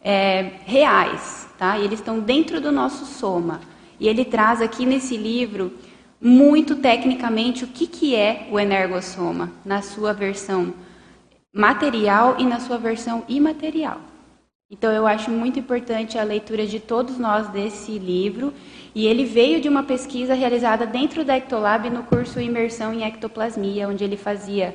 é, 0.00 0.50
reais, 0.64 1.48
tá? 1.58 1.76
E 1.76 1.84
eles 1.84 1.98
estão 1.98 2.20
dentro 2.20 2.60
do 2.60 2.70
nosso 2.70 3.04
soma. 3.04 3.73
E 3.98 4.08
ele 4.08 4.24
traz 4.24 4.60
aqui 4.60 4.84
nesse 4.84 5.16
livro, 5.16 5.72
muito 6.20 6.76
tecnicamente, 6.76 7.64
o 7.64 7.68
que, 7.68 7.86
que 7.86 8.14
é 8.14 8.48
o 8.50 8.58
energossoma, 8.58 9.52
na 9.64 9.82
sua 9.82 10.12
versão 10.12 10.74
material 11.52 12.36
e 12.38 12.44
na 12.44 12.58
sua 12.58 12.78
versão 12.78 13.24
imaterial. 13.28 14.00
Então, 14.70 14.90
eu 14.90 15.06
acho 15.06 15.30
muito 15.30 15.58
importante 15.58 16.18
a 16.18 16.24
leitura 16.24 16.66
de 16.66 16.80
todos 16.80 17.18
nós 17.18 17.46
desse 17.48 17.98
livro. 17.98 18.52
E 18.94 19.06
ele 19.06 19.24
veio 19.24 19.60
de 19.60 19.68
uma 19.68 19.82
pesquisa 19.82 20.34
realizada 20.34 20.86
dentro 20.86 21.24
da 21.24 21.36
Ectolab 21.36 21.88
no 21.90 22.02
curso 22.04 22.40
Imersão 22.40 22.92
em 22.92 23.04
Ectoplasmia, 23.04 23.88
onde 23.88 24.02
ele 24.02 24.16
fazia 24.16 24.74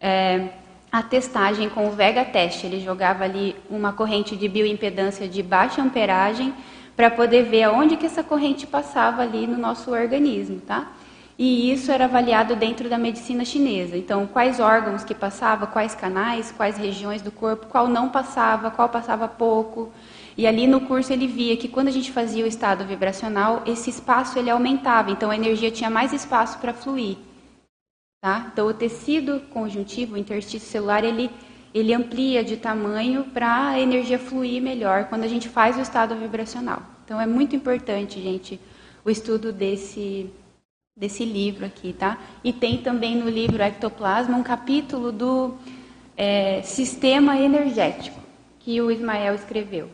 é, 0.00 0.50
a 0.92 1.02
testagem 1.02 1.68
com 1.68 1.88
o 1.88 1.90
Vega 1.90 2.24
Test. 2.24 2.62
Ele 2.62 2.80
jogava 2.80 3.24
ali 3.24 3.56
uma 3.68 3.92
corrente 3.92 4.36
de 4.36 4.48
bioimpedância 4.48 5.26
de 5.26 5.42
baixa 5.42 5.82
amperagem 5.82 6.54
para 6.96 7.10
poder 7.10 7.44
ver 7.44 7.64
aonde 7.64 7.96
que 7.96 8.06
essa 8.06 8.22
corrente 8.22 8.66
passava 8.66 9.22
ali 9.22 9.46
no 9.46 9.58
nosso 9.58 9.90
organismo, 9.90 10.60
tá? 10.60 10.92
E 11.36 11.72
isso 11.72 11.90
era 11.90 12.04
avaliado 12.04 12.54
dentro 12.54 12.88
da 12.88 12.96
medicina 12.96 13.44
chinesa. 13.44 13.96
Então, 13.96 14.26
quais 14.26 14.60
órgãos 14.60 15.02
que 15.02 15.14
passava, 15.14 15.66
quais 15.66 15.94
canais, 15.94 16.52
quais 16.52 16.76
regiões 16.76 17.22
do 17.22 17.32
corpo, 17.32 17.66
qual 17.66 17.88
não 17.88 18.08
passava, 18.08 18.70
qual 18.70 18.88
passava 18.88 19.26
pouco. 19.26 19.90
E 20.36 20.46
ali 20.46 20.66
no 20.66 20.80
curso 20.80 21.12
ele 21.12 21.26
via 21.26 21.56
que 21.56 21.68
quando 21.68 21.88
a 21.88 21.92
gente 21.92 22.12
fazia 22.12 22.44
o 22.44 22.48
estado 22.48 22.84
vibracional, 22.84 23.62
esse 23.66 23.90
espaço 23.90 24.38
ele 24.38 24.50
aumentava, 24.50 25.10
então 25.10 25.30
a 25.30 25.36
energia 25.36 25.70
tinha 25.70 25.90
mais 25.90 26.12
espaço 26.12 26.58
para 26.58 26.72
fluir. 26.72 27.16
Tá? 28.20 28.50
Então 28.52 28.66
o 28.66 28.74
tecido 28.74 29.40
conjuntivo, 29.52 30.14
o 30.14 30.18
interstício 30.18 30.68
celular, 30.68 31.04
ele, 31.04 31.30
ele 31.74 31.92
amplia 31.92 32.44
de 32.44 32.56
tamanho 32.56 33.24
para 33.24 33.70
a 33.70 33.80
energia 33.80 34.16
fluir 34.16 34.62
melhor 34.62 35.06
quando 35.08 35.24
a 35.24 35.28
gente 35.28 35.48
faz 35.48 35.76
o 35.76 35.80
estado 35.80 36.14
vibracional. 36.14 36.80
Então 37.04 37.20
é 37.20 37.26
muito 37.26 37.56
importante, 37.56 38.22
gente, 38.22 38.60
o 39.04 39.10
estudo 39.10 39.52
desse, 39.52 40.30
desse 40.96 41.24
livro 41.24 41.66
aqui, 41.66 41.92
tá? 41.92 42.18
E 42.44 42.52
tem 42.52 42.78
também 42.78 43.16
no 43.16 43.28
livro 43.28 43.60
Ectoplasma 43.60 44.36
um 44.36 44.42
capítulo 44.44 45.10
do 45.10 45.56
é, 46.16 46.62
sistema 46.62 47.36
energético 47.36 48.20
que 48.60 48.80
o 48.80 48.88
Ismael 48.88 49.34
escreveu. 49.34 49.90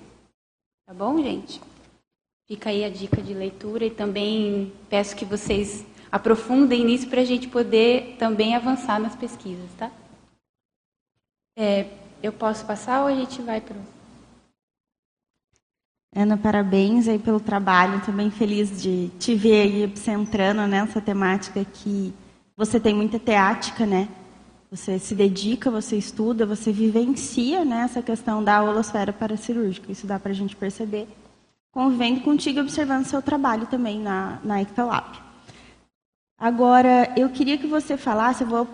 Tá 0.86 0.92
bom, 0.92 1.20
gente? 1.22 1.62
Fica 2.46 2.68
aí 2.68 2.84
a 2.84 2.90
dica 2.90 3.22
de 3.22 3.32
leitura 3.32 3.86
e 3.86 3.90
também 3.90 4.70
peço 4.90 5.16
que 5.16 5.24
vocês 5.24 5.86
aprofundem 6.12 6.84
nisso 6.84 7.08
para 7.08 7.22
a 7.22 7.24
gente 7.24 7.48
poder 7.48 8.16
também 8.18 8.54
avançar 8.54 9.00
nas 9.00 9.16
pesquisas, 9.16 9.70
tá? 9.78 9.90
É, 11.56 11.86
eu 12.22 12.32
posso 12.32 12.64
passar 12.64 13.02
ou 13.02 13.06
a 13.06 13.14
gente 13.14 13.40
vai 13.42 13.60
para. 13.60 13.76
Ana, 16.14 16.36
parabéns 16.36 17.06
aí 17.08 17.18
pelo 17.18 17.40
trabalho. 17.40 18.04
Também 18.04 18.30
feliz 18.30 18.82
de 18.82 19.08
te 19.18 19.34
ver 19.34 19.62
aí 19.62 19.96
centrando 19.96 20.66
nessa 20.66 21.00
temática 21.00 21.64
que 21.64 22.12
você 22.56 22.80
tem 22.80 22.94
muita 22.94 23.18
teática, 23.18 23.86
né? 23.86 24.08
Você 24.70 24.98
se 24.98 25.14
dedica, 25.14 25.70
você 25.70 25.96
estuda, 25.96 26.46
você 26.46 26.70
vivencia 26.70 27.64
né, 27.64 27.82
essa 27.82 28.00
questão 28.00 28.42
da 28.42 28.62
holosfera 28.62 29.12
paracirúrgica. 29.12 29.90
Isso 29.90 30.06
dá 30.06 30.18
para 30.18 30.30
a 30.30 30.34
gente 30.34 30.54
perceber 30.54 31.08
convivendo 31.72 32.20
contigo 32.20 32.58
e 32.58 32.62
observando 32.62 33.04
seu 33.04 33.22
trabalho 33.22 33.66
também 33.66 34.00
na, 34.00 34.38
na 34.44 34.62
Ectolab. 34.62 35.18
Agora, 36.38 37.12
eu 37.16 37.28
queria 37.30 37.58
que 37.58 37.66
você 37.66 37.96
falasse, 37.96 38.44
eu 38.44 38.48
vou 38.48 38.68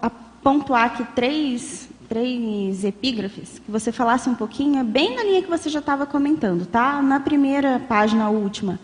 pontuar 0.46 0.84
aqui 0.84 1.04
três, 1.12 1.88
três 2.08 2.84
epígrafes, 2.84 3.58
que 3.58 3.68
você 3.68 3.90
falasse 3.90 4.28
um 4.28 4.34
pouquinho, 4.36 4.84
bem 4.84 5.16
na 5.16 5.24
linha 5.24 5.42
que 5.42 5.50
você 5.50 5.68
já 5.68 5.80
estava 5.80 6.06
comentando, 6.06 6.64
tá? 6.66 7.02
Na 7.02 7.18
primeira 7.18 7.80
página, 7.88 8.26
a 8.26 8.30
última, 8.30 8.78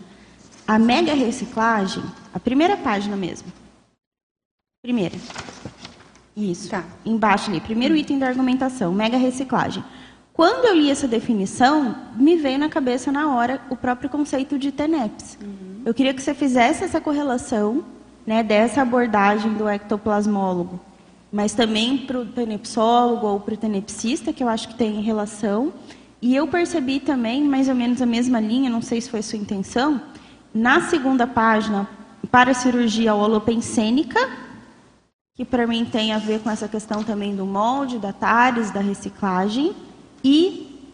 a 0.67 0.77
mega 0.77 1.13
reciclagem, 1.13 2.03
a 2.33 2.39
primeira 2.39 2.75
página 2.75 3.15
mesmo. 3.15 3.47
Primeira. 4.81 5.15
Isso. 6.35 6.69
Tá. 6.69 6.83
Embaixo 7.05 7.49
ali, 7.49 7.61
primeiro 7.61 7.95
item 7.95 8.19
da 8.19 8.27
argumentação, 8.27 8.91
mega 8.91 9.15
reciclagem. 9.15 9.81
Quando 10.33 10.65
eu 10.65 10.75
li 10.75 10.91
essa 10.91 11.07
definição, 11.07 11.95
me 12.17 12.35
veio 12.35 12.59
na 12.59 12.67
cabeça 12.67 13.09
na 13.09 13.33
hora 13.33 13.61
o 13.69 13.77
próprio 13.77 14.09
conceito 14.09 14.59
de 14.59 14.69
TENEPS. 14.69 15.37
Uhum. 15.41 15.83
Eu 15.85 15.93
queria 15.93 16.13
que 16.13 16.21
você 16.21 16.33
fizesse 16.33 16.83
essa 16.83 16.99
correlação 16.99 17.85
né, 18.27 18.43
dessa 18.43 18.81
abordagem 18.81 19.53
do 19.53 19.69
ectoplasmólogo, 19.69 20.77
mas 21.33 21.55
também 21.55 21.97
para 21.97 22.19
o 22.19 22.25
tenepsólogo 22.27 23.25
ou 23.25 23.39
para 23.39 23.55
o 23.55 23.57
tenepsista, 23.57 24.31
que 24.31 24.43
eu 24.43 24.47
acho 24.47 24.67
que 24.67 24.75
tem 24.75 25.01
relação. 25.01 25.73
E 26.21 26.35
eu 26.35 26.47
percebi 26.47 26.99
também, 26.99 27.43
mais 27.43 27.67
ou 27.67 27.73
menos 27.73 27.99
a 28.03 28.05
mesma 28.05 28.39
linha, 28.39 28.69
não 28.69 28.83
sei 28.83 29.01
se 29.01 29.09
foi 29.09 29.23
sua 29.23 29.39
intenção, 29.39 29.99
na 30.53 30.81
segunda 30.81 31.25
página, 31.25 31.89
para 32.29 32.51
a 32.51 32.53
cirurgia 32.53 33.15
holopensênica, 33.15 34.19
que 35.33 35.43
para 35.43 35.65
mim 35.65 35.83
tem 35.85 36.13
a 36.13 36.19
ver 36.19 36.39
com 36.39 36.51
essa 36.51 36.67
questão 36.67 37.03
também 37.03 37.35
do 37.35 37.47
molde, 37.47 37.97
da 37.97 38.13
TARES, 38.13 38.69
da 38.69 38.79
reciclagem, 38.79 39.75
e 40.23 40.87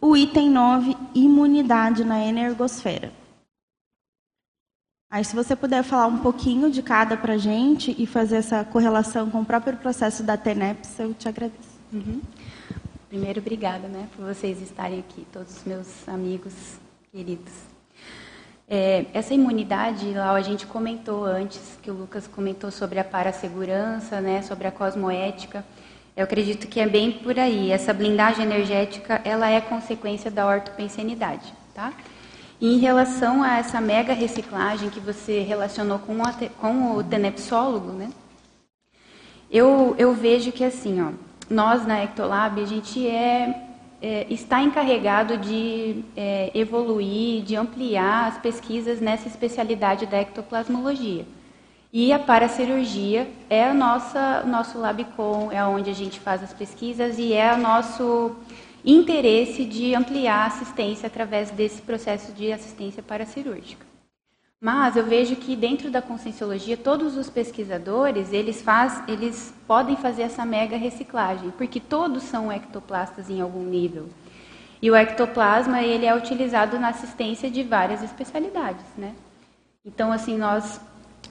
o 0.00 0.16
item 0.16 0.50
9, 0.50 0.96
imunidade 1.16 2.04
na 2.04 2.24
energosfera. 2.24 3.19
Aí, 5.10 5.24
se 5.24 5.34
você 5.34 5.56
puder 5.56 5.82
falar 5.82 6.06
um 6.06 6.18
pouquinho 6.18 6.70
de 6.70 6.82
cada 6.82 7.16
para 7.16 7.32
a 7.32 7.38
gente 7.38 7.96
e 7.98 8.06
fazer 8.06 8.36
essa 8.36 8.64
correlação 8.64 9.28
com 9.28 9.40
o 9.40 9.44
próprio 9.44 9.76
processo 9.76 10.22
da 10.22 10.36
TENEPS, 10.36 11.00
eu 11.00 11.12
te 11.12 11.28
agradeço. 11.28 11.68
Uhum. 11.92 12.20
Primeiro, 13.08 13.40
obrigada 13.40 13.88
né, 13.88 14.06
por 14.14 14.24
vocês 14.24 14.62
estarem 14.62 15.00
aqui, 15.00 15.26
todos 15.32 15.56
os 15.56 15.64
meus 15.64 16.08
amigos 16.08 16.54
queridos. 17.10 17.52
É, 18.68 19.06
essa 19.12 19.34
imunidade, 19.34 20.12
lá 20.12 20.30
a 20.30 20.42
gente 20.42 20.64
comentou 20.64 21.24
antes, 21.24 21.76
que 21.82 21.90
o 21.90 21.94
Lucas 21.94 22.28
comentou 22.28 22.70
sobre 22.70 23.00
a 23.00 23.04
parasegurança, 23.04 24.20
né, 24.20 24.42
sobre 24.42 24.68
a 24.68 24.70
cosmoética. 24.70 25.64
Eu 26.16 26.22
acredito 26.22 26.68
que 26.68 26.78
é 26.78 26.88
bem 26.88 27.10
por 27.10 27.36
aí. 27.36 27.72
Essa 27.72 27.92
blindagem 27.92 28.44
energética, 28.44 29.20
ela 29.24 29.50
é 29.50 29.60
consequência 29.60 30.30
da 30.30 30.46
ortopensenidade, 30.46 31.52
tá? 31.74 31.92
Em 32.60 32.78
relação 32.78 33.42
a 33.42 33.56
essa 33.58 33.80
mega 33.80 34.12
reciclagem 34.12 34.90
que 34.90 35.00
você 35.00 35.40
relacionou 35.40 35.98
com 35.98 36.14
o, 36.14 36.50
com 36.58 36.96
o 36.96 37.02
tenepsólogo, 37.02 37.92
né? 37.92 38.10
Eu, 39.50 39.94
eu 39.98 40.14
vejo 40.14 40.52
que 40.52 40.62
assim, 40.62 41.00
ó, 41.00 41.12
nós 41.48 41.86
na 41.86 42.04
Ectolab, 42.04 42.60
a 42.60 42.66
gente 42.66 43.06
é 43.08 43.66
é, 44.02 44.26
está 44.30 44.62
encarregado 44.62 45.36
de 45.36 46.02
é, 46.16 46.50
evoluir, 46.54 47.42
de 47.42 47.54
ampliar 47.54 48.28
as 48.28 48.38
pesquisas 48.38 49.00
nessa 49.00 49.28
especialidade 49.28 50.06
da 50.06 50.18
ectoplasmologia. 50.18 51.26
E 51.92 52.12
a 52.12 52.18
paracirurgia 52.18 53.28
é 53.50 53.68
o 53.68 53.74
nossa, 53.74 54.44
nosso 54.44 54.78
labcom, 54.78 55.50
é 55.50 55.64
onde 55.64 55.90
a 55.90 55.94
gente 55.94 56.20
faz 56.20 56.42
as 56.42 56.52
pesquisas 56.52 57.18
e 57.18 57.32
é 57.32 57.52
o 57.52 57.58
nosso 57.58 58.36
interesse 58.84 59.64
de 59.64 59.94
ampliar 59.94 60.44
a 60.44 60.46
assistência 60.46 61.06
através 61.06 61.50
desse 61.50 61.82
processo 61.82 62.32
de 62.32 62.52
assistência 62.52 63.02
paracirúrgica. 63.02 63.86
Mas 64.60 64.94
eu 64.94 65.06
vejo 65.06 65.36
que 65.36 65.56
dentro 65.56 65.90
da 65.90 66.02
conscienciologia, 66.02 66.76
todos 66.76 67.16
os 67.16 67.30
pesquisadores, 67.30 68.30
eles, 68.30 68.60
faz, 68.60 69.02
eles 69.08 69.54
podem 69.66 69.96
fazer 69.96 70.22
essa 70.22 70.44
mega 70.44 70.76
reciclagem, 70.76 71.50
porque 71.52 71.80
todos 71.80 72.24
são 72.24 72.52
ectoplastas 72.52 73.30
em 73.30 73.40
algum 73.40 73.64
nível. 73.64 74.10
E 74.82 74.90
o 74.90 74.96
ectoplasma, 74.96 75.82
ele 75.82 76.04
é 76.04 76.14
utilizado 76.14 76.78
na 76.78 76.88
assistência 76.88 77.50
de 77.50 77.62
várias 77.62 78.02
especialidades, 78.02 78.84
né? 78.98 79.14
Então, 79.84 80.12
assim, 80.12 80.36
nós 80.36 80.78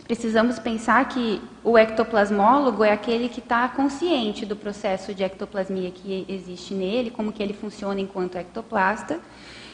precisamos 0.09 0.57
pensar 0.57 1.07
que 1.07 1.39
o 1.63 1.77
ectoplasmólogo 1.77 2.83
é 2.83 2.91
aquele 2.91 3.29
que 3.29 3.39
está 3.39 3.69
consciente 3.69 4.43
do 4.43 4.55
processo 4.55 5.13
de 5.13 5.23
ectoplasmia 5.23 5.91
que 5.91 6.25
existe 6.27 6.73
nele, 6.73 7.11
como 7.11 7.31
que 7.31 7.43
ele 7.43 7.53
funciona 7.53 8.01
enquanto 8.01 8.35
ectoplasta, 8.35 9.19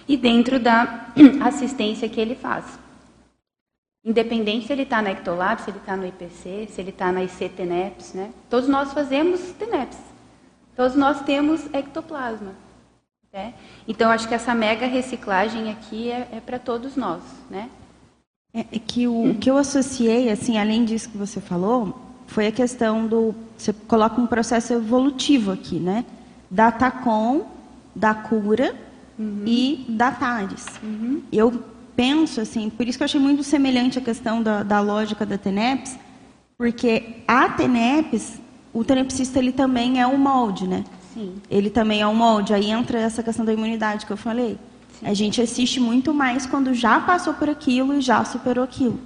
e 0.06 0.18
dentro 0.18 0.60
da 0.60 1.08
assistência 1.42 2.10
que 2.10 2.20
ele 2.20 2.36
faz. 2.36 2.66
Independente 4.04 4.68
se 4.68 4.74
ele 4.74 4.82
está 4.82 5.02
na 5.02 5.12
Ectolab, 5.12 5.62
se 5.62 5.70
ele 5.70 5.78
está 5.78 5.96
no 5.96 6.06
IPC, 6.06 6.68
se 6.70 6.82
ele 6.82 6.90
está 6.90 7.14
na 7.14 7.24
IC-TENEPS, 7.24 8.14
né? 8.14 8.32
Todos 8.50 8.68
nós 8.68 8.92
fazemos 8.92 9.40
TENEPS. 9.54 9.98
Todos 10.76 10.98
nós 10.98 11.22
temos 11.22 11.66
ectoplasma. 11.74 12.52
Né? 13.32 13.54
Então, 13.88 14.12
acho 14.12 14.28
que 14.28 14.36
essa 14.36 14.54
mega 14.54 14.86
reciclagem 14.86 15.72
aqui 15.72 16.12
é, 16.12 16.28
é 16.34 16.42
para 16.46 16.60
todos 16.60 16.98
nós, 16.98 17.24
né? 17.50 17.70
É, 18.56 18.62
é 18.72 18.80
que 18.80 19.06
o, 19.06 19.32
o, 19.32 19.36
que 19.36 19.50
eu 19.50 19.58
associei, 19.58 20.30
assim, 20.32 20.58
além 20.58 20.86
disso 20.86 21.10
que 21.10 21.18
você 21.18 21.42
falou, 21.42 22.00
foi 22.26 22.48
a 22.48 22.52
questão 22.52 23.06
do... 23.06 23.36
Você 23.58 23.74
coloca 23.74 24.20
um 24.20 24.26
processo 24.26 24.74
evolutivo 24.74 25.52
aqui, 25.52 25.76
né? 25.78 26.06
Da 26.50 26.72
TACOM, 26.72 27.44
da 27.94 28.14
cura 28.14 28.74
uhum. 29.20 29.44
e 29.46 29.86
da 29.90 30.12
TARES. 30.12 30.66
Uhum. 30.82 31.22
Eu 31.32 31.64
penso 31.96 32.42
assim, 32.42 32.70
por 32.70 32.88
isso 32.88 32.98
que 32.98 33.04
eu 33.04 33.06
achei 33.06 33.20
muito 33.20 33.44
semelhante 33.44 34.00
a 34.00 34.02
questão 34.02 34.42
da, 34.42 34.64
da 34.64 34.80
lógica 34.80 35.26
da 35.26 35.38
TENEPS, 35.38 35.98
porque 36.58 37.24
a 37.28 37.50
TENEPS, 37.50 38.40
o 38.74 38.84
tenepsista 38.84 39.40
ele 39.40 39.52
também 39.52 40.02
é 40.02 40.08
um 40.08 40.18
molde, 40.18 40.68
né? 40.68 40.84
Sim. 41.14 41.36
Ele 41.50 41.70
também 41.70 42.02
é 42.02 42.08
um 42.08 42.16
molde. 42.16 42.54
Aí 42.54 42.70
entra 42.70 43.00
essa 43.00 43.24
questão 43.24 43.46
da 43.46 43.54
imunidade 43.54 44.06
que 44.06 44.12
eu 44.12 44.18
falei. 44.18 44.58
Sim. 45.00 45.08
A 45.08 45.14
gente 45.14 45.42
assiste 45.42 45.80
muito 45.80 46.14
mais 46.14 46.46
quando 46.46 46.74
já 46.74 47.00
passou 47.00 47.34
por 47.34 47.50
aquilo 47.50 47.94
e 47.94 48.02
já 48.02 48.24
superou 48.24 48.64
aquilo. 48.64 49.00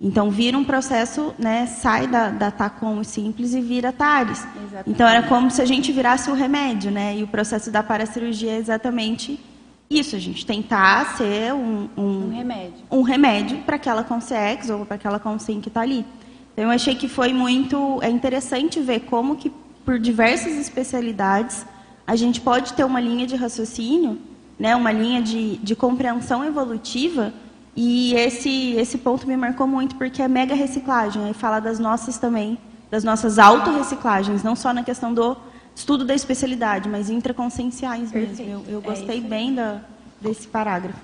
Então 0.00 0.30
vira 0.30 0.58
um 0.58 0.64
processo, 0.64 1.34
né, 1.38 1.66
sai 1.66 2.06
da, 2.06 2.28
da 2.28 2.50
TACOM 2.50 3.02
simples 3.04 3.54
e 3.54 3.60
vira 3.60 3.92
TARES. 3.92 4.40
Exatamente. 4.40 4.90
Então 4.90 5.06
era 5.08 5.22
como 5.26 5.50
se 5.50 5.62
a 5.62 5.64
gente 5.64 5.92
virasse 5.92 6.30
o 6.30 6.34
remédio, 6.34 6.90
né? 6.90 7.16
E 7.16 7.22
o 7.22 7.28
processo 7.28 7.70
da 7.70 7.82
paracirurgia 7.82 8.52
é 8.52 8.58
exatamente 8.58 9.40
isso, 9.88 10.16
a 10.16 10.18
gente 10.18 10.44
tentar 10.44 11.16
ser 11.16 11.52
um, 11.52 11.88
um, 11.96 12.02
um 12.02 12.34
remédio, 12.34 12.84
um 12.90 13.02
remédio 13.02 13.58
para 13.58 13.76
aquela 13.76 14.02
consex 14.02 14.70
ou 14.70 14.84
para 14.84 14.96
aquela 14.96 15.20
consim 15.20 15.60
que 15.60 15.68
está 15.68 15.82
ali. 15.82 16.04
Então, 16.52 16.64
eu 16.64 16.70
achei 16.70 16.94
que 16.94 17.08
foi 17.08 17.32
muito 17.32 17.98
é 18.02 18.08
interessante 18.08 18.80
ver 18.80 19.00
como 19.00 19.36
que 19.36 19.52
por 19.84 19.98
diversas 19.98 20.54
especialidades 20.54 21.66
a 22.06 22.16
gente 22.16 22.40
pode 22.40 22.72
ter 22.72 22.84
uma 22.84 23.00
linha 23.00 23.26
de 23.26 23.36
raciocínio, 23.36 24.18
né, 24.58 24.74
uma 24.74 24.92
linha 24.92 25.20
de, 25.20 25.56
de 25.58 25.74
compreensão 25.74 26.44
evolutiva 26.44 27.32
E 27.76 28.14
esse, 28.14 28.72
esse 28.74 28.98
ponto 28.98 29.26
me 29.26 29.36
marcou 29.36 29.66
muito, 29.66 29.96
porque 29.96 30.22
é 30.22 30.28
mega 30.28 30.54
reciclagem. 30.54 31.24
Aí 31.24 31.34
fala 31.34 31.58
das 31.58 31.78
nossas 31.78 32.18
também, 32.18 32.56
das 32.90 33.02
nossas 33.02 33.38
autorreciclagens, 33.38 34.42
não 34.44 34.54
só 34.54 34.72
na 34.72 34.84
questão 34.84 35.12
do 35.12 35.36
estudo 35.74 36.04
da 36.04 36.14
especialidade, 36.14 36.88
mas 36.88 37.10
intraconscienciais 37.10 38.12
mesmo. 38.12 38.44
Eu, 38.44 38.64
eu 38.68 38.78
é 38.78 38.82
gostei 38.82 39.18
é 39.18 39.20
bem 39.20 39.54
da, 39.54 39.80
desse 40.20 40.46
parágrafo. 40.46 41.00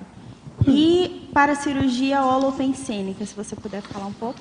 E 0.67 1.29
para 1.35 1.53
a 1.53 1.57
cirurgia 1.57 2.23
holopensênica, 2.23 3.27
se 3.27 3.35
você 3.35 3.57
puder 3.57 3.83
falar 3.83 4.07
um 4.07 4.13
pouco. 4.13 4.39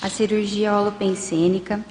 A 0.00 0.08
cirurgia 0.08 0.74
holopensênica, 0.74 1.84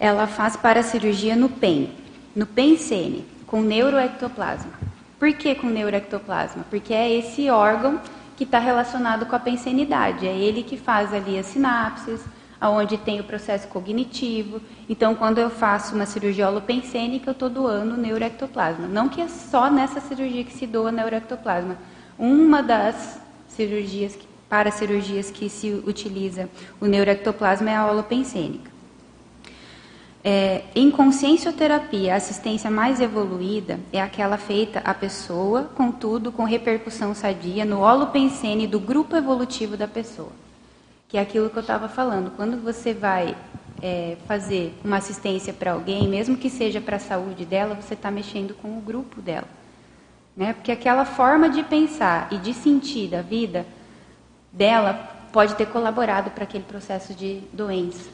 ela 0.00 0.26
faz 0.26 0.56
para 0.56 0.80
a 0.80 0.82
cirurgia 0.82 1.36
no 1.36 1.50
PEN, 1.50 1.90
no 2.34 2.46
PEN-CN, 2.46 3.22
com 3.54 3.60
neuroectoplasma. 3.60 4.72
Por 5.16 5.32
que 5.32 5.54
com 5.54 5.68
neuroectoplasma? 5.68 6.64
Porque 6.68 6.92
é 6.92 7.08
esse 7.08 7.48
órgão 7.48 8.00
que 8.36 8.42
está 8.42 8.58
relacionado 8.58 9.26
com 9.26 9.36
a 9.36 9.38
pensenidade. 9.38 10.26
É 10.26 10.36
ele 10.36 10.64
que 10.64 10.76
faz 10.76 11.14
ali 11.14 11.38
as 11.38 11.46
sinapses, 11.46 12.20
aonde 12.60 12.98
tem 12.98 13.20
o 13.20 13.22
processo 13.22 13.68
cognitivo. 13.68 14.60
Então, 14.88 15.14
quando 15.14 15.38
eu 15.38 15.48
faço 15.48 15.94
uma 15.94 16.04
cirurgia 16.04 16.48
holopensênica, 16.48 17.30
eu 17.30 17.32
estou 17.32 17.48
doando 17.48 17.96
neuroectoplasma. 17.96 18.88
Não 18.88 19.08
que 19.08 19.20
é 19.20 19.28
só 19.28 19.70
nessa 19.70 20.00
cirurgia 20.00 20.42
que 20.42 20.52
se 20.52 20.66
doa 20.66 20.90
neuroectoplasma. 20.90 21.78
Uma 22.18 22.60
das 22.60 23.20
cirurgias, 23.46 24.18
para 24.48 24.72
cirurgias 24.72 25.30
que 25.30 25.48
se 25.48 25.80
utiliza 25.86 26.48
o 26.80 26.86
neuroectoplasma 26.86 27.70
é 27.70 27.76
a 27.76 27.86
holopensênica. 27.86 28.73
É, 30.26 30.62
em 30.74 30.90
consciencioterapia, 30.90 32.14
a 32.14 32.16
assistência 32.16 32.70
mais 32.70 32.98
evoluída 32.98 33.78
é 33.92 34.00
aquela 34.00 34.38
feita 34.38 34.80
à 34.80 34.94
pessoa, 34.94 35.70
contudo, 35.74 36.32
com 36.32 36.44
repercussão 36.44 37.14
sadia 37.14 37.64
no 37.64 37.80
holopensene 37.80 38.66
do 38.66 38.80
grupo 38.80 39.14
evolutivo 39.14 39.76
da 39.76 39.86
pessoa 39.86 40.32
que 41.14 41.18
é 41.18 41.20
aquilo 41.20 41.48
que 41.48 41.56
eu 41.56 41.60
estava 41.60 41.88
falando. 41.88 42.32
Quando 42.34 42.60
você 42.60 42.92
vai 42.92 43.36
é, 43.80 44.16
fazer 44.26 44.74
uma 44.84 44.96
assistência 44.96 45.52
para 45.52 45.70
alguém, 45.70 46.08
mesmo 46.08 46.36
que 46.36 46.50
seja 46.50 46.80
para 46.80 46.96
a 46.96 46.98
saúde 46.98 47.44
dela, 47.44 47.76
você 47.76 47.94
está 47.94 48.10
mexendo 48.10 48.52
com 48.52 48.76
o 48.76 48.80
grupo 48.80 49.22
dela. 49.22 49.46
Né? 50.36 50.52
Porque 50.54 50.72
aquela 50.72 51.04
forma 51.04 51.48
de 51.48 51.62
pensar 51.62 52.26
e 52.32 52.38
de 52.38 52.52
sentir 52.52 53.06
da 53.06 53.22
vida 53.22 53.64
dela 54.52 54.94
pode 55.32 55.54
ter 55.54 55.66
colaborado 55.66 56.32
para 56.32 56.42
aquele 56.42 56.64
processo 56.64 57.14
de 57.14 57.42
doença. 57.52 58.10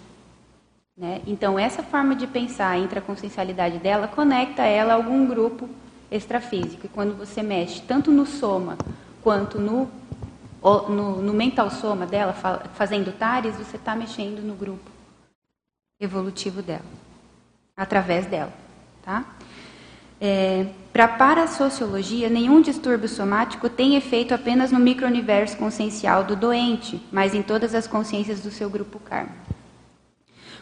Né? 1.01 1.22
Então, 1.26 1.59
essa 1.59 1.82
forma 1.82 2.14
de 2.14 2.26
pensar, 2.26 2.72
a 2.72 2.78
intraconsciencialidade 2.78 3.78
dela, 3.78 4.07
conecta 4.07 4.64
ela 4.64 4.92
a 4.92 4.96
algum 4.96 5.26
grupo 5.26 5.66
extrafísico. 6.11 6.84
E 6.84 6.90
quando 6.90 7.16
você 7.16 7.42
mexe 7.42 7.80
tanto 7.80 8.11
no 8.11 8.26
soma 8.26 8.76
quanto 9.22 9.59
no 9.59 9.90
no, 10.90 11.22
no 11.22 11.32
mental 11.32 11.70
soma 11.70 12.05
dela, 12.05 12.34
fazendo 12.74 13.16
tares, 13.16 13.57
você 13.57 13.78
está 13.78 13.96
mexendo 13.96 14.42
no 14.42 14.55
grupo 14.55 14.90
evolutivo 15.98 16.61
dela, 16.61 16.84
através 17.74 18.26
dela. 18.26 18.53
Tá? 19.03 19.24
É, 20.20 20.66
Para 20.92 21.05
a 21.05 21.09
parasociologia, 21.09 22.28
nenhum 22.28 22.61
distúrbio 22.61 23.09
somático 23.09 23.70
tem 23.70 23.96
efeito 23.96 24.34
apenas 24.34 24.70
no 24.70 24.78
microuniverso 24.78 25.57
consciencial 25.57 26.24
do 26.24 26.36
doente, 26.36 27.01
mas 27.11 27.34
em 27.34 27.42
todas 27.42 27.74
as 27.74 27.86
consciências 27.86 28.42
do 28.42 28.51
seu 28.51 28.68
grupo 28.68 28.98
karma. 28.98 29.49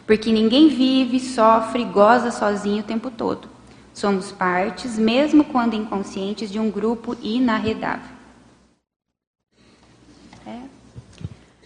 Porque 0.09 0.31
ninguém 0.31 0.69
vive, 0.69 1.19
sofre, 1.19 1.83
goza 1.85 2.31
sozinho 2.31 2.79
o 2.79 2.83
tempo 2.83 3.11
todo. 3.11 3.47
Somos 3.93 4.31
partes, 4.31 4.97
mesmo 4.97 5.43
quando 5.43 5.75
inconscientes, 5.75 6.51
de 6.51 6.57
um 6.57 6.71
grupo 6.71 7.15
inarredável. 7.21 8.09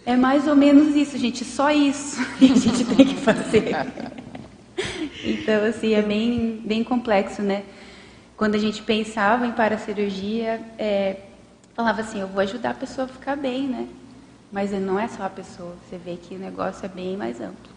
É 0.04 0.14
mais 0.14 0.46
ou 0.46 0.54
menos 0.54 0.94
isso, 0.94 1.16
gente. 1.16 1.42
Só 1.42 1.70
isso 1.70 2.22
que 2.36 2.52
a 2.52 2.54
gente 2.54 2.84
tem 2.84 3.06
que 3.06 3.16
fazer. 3.16 3.74
Então, 5.26 5.64
assim, 5.64 5.94
é 5.94 6.02
bem, 6.02 6.60
bem 6.66 6.84
complexo, 6.84 7.40
né? 7.40 7.64
Quando 8.36 8.56
a 8.56 8.58
gente 8.58 8.82
pensava 8.82 9.46
em 9.46 9.52
paracirurgia, 9.52 10.60
é, 10.76 11.16
falava 11.72 12.02
assim, 12.02 12.20
eu 12.20 12.28
vou 12.28 12.42
ajudar 12.42 12.72
a 12.72 12.74
pessoa 12.74 13.06
a 13.06 13.08
ficar 13.08 13.34
bem, 13.34 13.66
né? 13.66 13.88
Mas 14.52 14.72
não 14.72 15.00
é 15.00 15.08
só 15.08 15.22
a 15.22 15.30
pessoa. 15.30 15.74
Você 15.88 15.96
vê 15.96 16.16
que 16.16 16.34
o 16.34 16.38
negócio 16.38 16.84
é 16.84 16.88
bem 16.88 17.16
mais 17.16 17.40
amplo. 17.40 17.73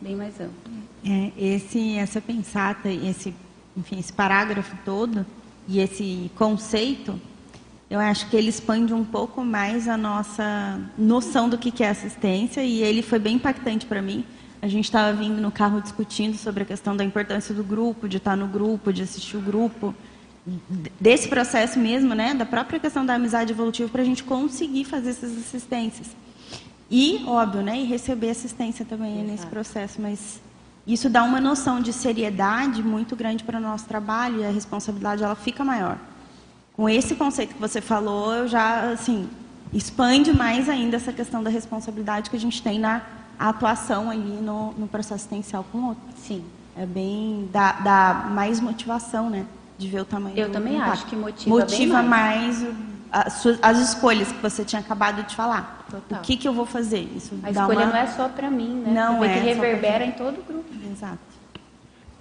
Bem 0.00 0.16
mais 0.16 0.38
amplo. 0.40 0.72
É, 1.04 1.32
esse, 1.38 1.96
essa 1.96 2.20
pensata, 2.20 2.88
esse, 2.88 3.34
enfim, 3.76 3.98
esse 3.98 4.12
parágrafo 4.12 4.76
todo 4.84 5.24
e 5.68 5.80
esse 5.80 6.30
conceito 6.36 7.20
eu 7.88 8.00
acho 8.00 8.28
que 8.28 8.36
ele 8.36 8.48
expande 8.48 8.92
um 8.92 9.04
pouco 9.04 9.44
mais 9.44 9.86
a 9.86 9.96
nossa 9.96 10.80
noção 10.98 11.48
do 11.48 11.56
que 11.56 11.84
é 11.84 11.88
assistência 11.88 12.60
e 12.60 12.82
ele 12.82 13.00
foi 13.00 13.18
bem 13.18 13.36
impactante 13.36 13.86
para 13.86 14.02
mim. 14.02 14.24
A 14.60 14.66
gente 14.66 14.86
estava 14.86 15.16
vindo 15.16 15.40
no 15.40 15.52
carro 15.52 15.80
discutindo 15.80 16.36
sobre 16.36 16.64
a 16.64 16.66
questão 16.66 16.96
da 16.96 17.04
importância 17.04 17.54
do 17.54 17.62
grupo, 17.62 18.08
de 18.08 18.16
estar 18.16 18.36
no 18.36 18.48
grupo, 18.48 18.92
de 18.92 19.02
assistir 19.02 19.36
o 19.36 19.40
grupo, 19.40 19.94
desse 21.00 21.28
processo 21.28 21.78
mesmo, 21.78 22.12
né, 22.14 22.34
da 22.34 22.44
própria 22.44 22.80
questão 22.80 23.06
da 23.06 23.14
amizade 23.14 23.52
evolutiva 23.52 23.88
para 23.88 24.02
a 24.02 24.04
gente 24.04 24.24
conseguir 24.24 24.84
fazer 24.84 25.10
essas 25.10 25.36
assistências. 25.38 26.08
E, 26.90 27.24
óbvio, 27.26 27.62
né, 27.62 27.80
e 27.80 27.84
receber 27.84 28.30
assistência 28.30 28.84
também 28.84 29.14
Exato. 29.16 29.30
nesse 29.30 29.46
processo, 29.46 30.00
mas 30.00 30.40
isso 30.86 31.10
dá 31.10 31.24
uma 31.24 31.40
noção 31.40 31.80
de 31.80 31.92
seriedade 31.92 32.82
muito 32.82 33.16
grande 33.16 33.42
para 33.42 33.58
o 33.58 33.60
nosso 33.60 33.86
trabalho 33.86 34.40
e 34.40 34.44
a 34.44 34.50
responsabilidade 34.50 35.22
ela 35.24 35.34
fica 35.34 35.64
maior 35.64 35.98
com 36.76 36.88
esse 36.88 37.14
conceito 37.14 37.54
que 37.54 37.60
você 37.60 37.80
falou, 37.80 38.32
eu 38.34 38.46
já, 38.46 38.90
assim, 38.90 39.28
expande 39.72 40.32
mais 40.32 40.68
ainda 40.68 40.96
essa 40.96 41.12
questão 41.12 41.42
da 41.42 41.48
responsabilidade 41.48 42.28
que 42.28 42.36
a 42.36 42.38
gente 42.40 42.62
tem 42.62 42.78
na 42.78 43.00
atuação 43.38 44.10
ali 44.10 44.38
no, 44.42 44.72
no 44.72 44.86
processo 44.86 45.14
assistencial 45.14 45.64
com 45.72 45.78
o 45.78 45.88
outro. 45.88 46.02
Sim. 46.18 46.44
É 46.76 46.84
bem, 46.84 47.48
dá, 47.50 47.72
dá 47.72 48.28
mais 48.30 48.60
motivação, 48.60 49.30
né? 49.30 49.46
De 49.78 49.88
ver 49.88 50.02
o 50.02 50.04
tamanho 50.04 50.36
Eu 50.36 50.52
também 50.52 50.74
impacto. 50.74 50.92
acho 50.92 51.06
que 51.06 51.16
motiva, 51.16 51.50
motiva 51.56 52.02
mais. 52.02 52.60
mais 52.60 52.62
as, 52.62 52.74
as, 53.10 53.78
escolhas 53.78 54.32
que 54.32 54.42
você 54.42 54.64
tinha 54.64 54.80
acabado 54.80 55.22
de 55.22 55.34
falar. 55.34 55.84
Total. 55.90 56.18
O 56.18 56.22
que, 56.22 56.36
que 56.36 56.46
eu 56.46 56.52
vou 56.52 56.66
fazer? 56.66 57.08
Isso 57.16 57.34
a 57.42 57.50
escolha 57.50 57.78
uma... 57.78 57.86
não 57.86 57.96
é 57.96 58.06
só 58.06 58.28
para 58.28 58.50
mim, 58.50 58.82
né? 58.84 58.92
Não 58.92 59.24
é. 59.24 59.34
que 59.34 59.40
reverbera 59.40 60.04
em 60.04 60.12
todo 60.12 60.40
o 60.40 60.42
grupo. 60.42 60.64
Exato. 60.92 61.18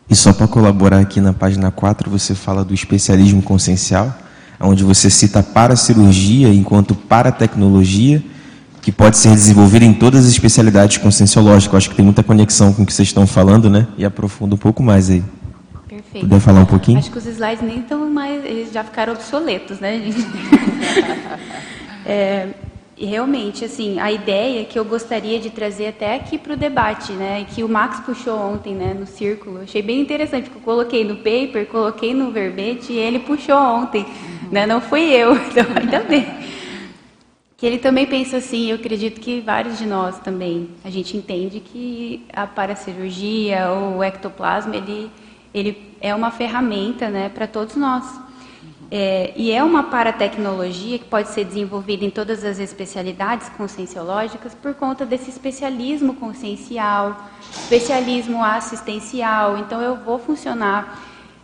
E 0.10 0.16
só 0.16 0.32
para 0.32 0.48
colaborar 0.48 1.00
aqui 1.00 1.20
na 1.20 1.34
página 1.34 1.72
4, 1.72 2.10
você 2.10 2.36
fala 2.36 2.64
do 2.64 2.74
especialismo 2.74 3.42
consciencial 3.42 4.14
onde 4.60 4.84
você 4.84 5.10
cita 5.10 5.44
para 5.44 5.76
cirurgia 5.76 6.50
enquanto 6.50 6.96
para 6.96 7.32
tecnologia, 7.32 8.24
que 8.82 8.92
pode 8.92 9.18
ser 9.18 9.30
desenvolvida 9.30 9.84
em 9.84 9.94
todas 9.94 10.26
as 10.26 10.32
especialidades 10.32 10.98
conscienciológicas. 10.98 11.76
Acho 11.76 11.90
que 11.90 11.96
tem 11.96 12.06
muita 12.06 12.24
conexão 12.24 12.72
com 12.72 12.84
o 12.84 12.86
que 12.86 12.94
vocês 12.94 13.08
estão 13.08 13.26
falando, 13.26 13.70
né? 13.70 13.88
E 13.98 14.06
aprofunda 14.06 14.56
um 14.56 14.58
pouco 14.58 14.84
mais 14.84 15.10
aí. 15.10 15.24
Perfeito. 16.16 16.28
Puder 16.30 16.40
falar 16.40 16.62
um 16.62 16.66
pouquinho? 16.66 16.98
Acho 16.98 17.12
que 17.12 17.18
os 17.18 17.26
slides 17.26 17.62
nem 17.62 17.80
estão 17.80 18.10
mais, 18.10 18.46
eles 18.46 18.72
já 18.72 18.84
ficaram 18.84 19.14
obsoletos, 19.14 19.80
né, 19.82 20.00
gente? 20.00 20.26
é, 22.06 22.48
e 22.98 23.06
realmente, 23.06 23.66
assim, 23.66 24.00
a 24.00 24.10
ideia 24.10 24.64
que 24.64 24.80
eu 24.80 24.86
gostaria 24.86 25.40
de 25.40 25.50
trazer 25.50 25.88
até 25.88 26.16
aqui 26.16 26.38
para 26.38 26.54
o 26.54 26.56
debate, 26.56 27.12
né, 27.12 27.46
que 27.54 27.64
o 27.64 27.68
Max 27.68 28.00
puxou 28.00 28.40
ontem, 28.40 28.74
né, 28.74 28.96
no 28.98 29.06
círculo, 29.06 29.62
achei 29.64 29.82
bem 29.82 30.00
interessante, 30.00 30.44
porque 30.44 30.60
eu 30.60 30.64
coloquei 30.64 31.04
no 31.04 31.18
paper, 31.18 31.68
coloquei 31.68 32.14
no 32.14 32.32
verbete 32.32 32.94
e 32.94 32.98
ele 32.98 33.20
puxou 33.20 33.58
ontem, 33.58 34.06
né, 34.50 34.66
não 34.66 34.80
fui 34.80 35.12
eu, 35.12 35.36
então 35.52 35.66
ainda 35.76 36.00
bem. 36.00 36.26
Que 37.58 37.66
ele 37.66 37.78
também 37.78 38.06
pensa 38.06 38.38
assim, 38.38 38.70
eu 38.70 38.78
acredito 38.78 39.20
que 39.20 39.42
vários 39.42 39.78
de 39.78 39.86
nós 39.86 40.18
também, 40.20 40.70
a 40.84 40.90
gente 40.90 41.18
entende 41.18 41.60
que 41.60 42.26
a 42.32 42.48
paracirurgia 42.48 43.70
ou 43.70 43.98
o 43.98 44.04
ectoplasma, 44.04 44.76
ele, 44.76 45.10
ele 45.54 45.95
é 46.06 46.14
uma 46.14 46.30
ferramenta, 46.30 47.10
né, 47.10 47.30
para 47.30 47.48
todos 47.48 47.76
nós. 47.76 48.06
É, 48.92 49.34
e 49.36 49.52
é 49.52 49.64
uma 49.64 49.82
paratecnologia 49.84 51.00
que 51.00 51.06
pode 51.06 51.30
ser 51.30 51.44
desenvolvida 51.44 52.06
em 52.06 52.12
todas 52.12 52.44
as 52.44 52.60
especialidades 52.60 53.50
conscienciológicas 53.58 54.54
por 54.54 54.76
conta 54.76 55.04
desse 55.04 55.32
especialismo 55.32 56.14
consciencial, 56.14 57.18
especialismo 57.52 58.44
assistencial. 58.44 59.58
Então, 59.58 59.82
eu 59.82 59.96
vou 59.96 60.20
funcionar, 60.20 61.00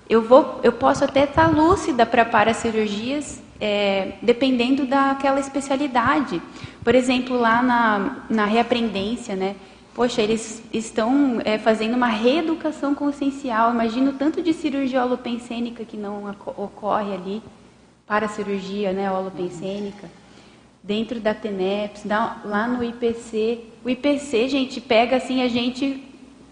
eu, 0.08 0.22
vou, 0.22 0.60
eu 0.62 0.72
posso 0.72 1.04
até 1.04 1.24
estar 1.24 1.48
lúcida 1.48 2.06
para 2.06 2.24
paracirurgias, 2.24 3.42
é, 3.60 4.14
dependendo 4.22 4.86
daquela 4.86 5.40
especialidade. 5.40 6.40
Por 6.84 6.94
exemplo, 6.94 7.36
lá 7.36 7.64
na, 7.64 8.18
na 8.30 8.46
reaprendência, 8.46 9.36
né? 9.36 9.56
Poxa, 9.94 10.22
eles 10.22 10.64
estão 10.72 11.42
é, 11.44 11.58
fazendo 11.58 11.96
uma 11.96 12.08
reeducação 12.08 12.96
consciencial. 12.96 13.74
Imagina 13.74 14.12
o 14.12 14.14
tanto 14.14 14.42
de 14.42 14.54
cirurgia 14.54 15.04
holopensênica 15.04 15.84
que 15.84 15.98
não 15.98 16.34
ocorre 16.58 17.14
ali 17.14 17.44
para 18.08 18.26
a 18.26 18.30
cirurgia 18.30 18.94
né, 18.94 19.12
holopensênica. 19.12 20.10
Dentro 20.82 21.20
da 21.20 21.34
TENEPS, 21.34 22.06
lá 22.06 22.68
no 22.68 22.84
IPC. 22.84 23.66
O 23.84 23.90
IPC, 23.90 24.48
gente, 24.48 24.80
pega 24.80 25.18
assim 25.18 25.44
a 25.44 25.48
gente 25.48 26.04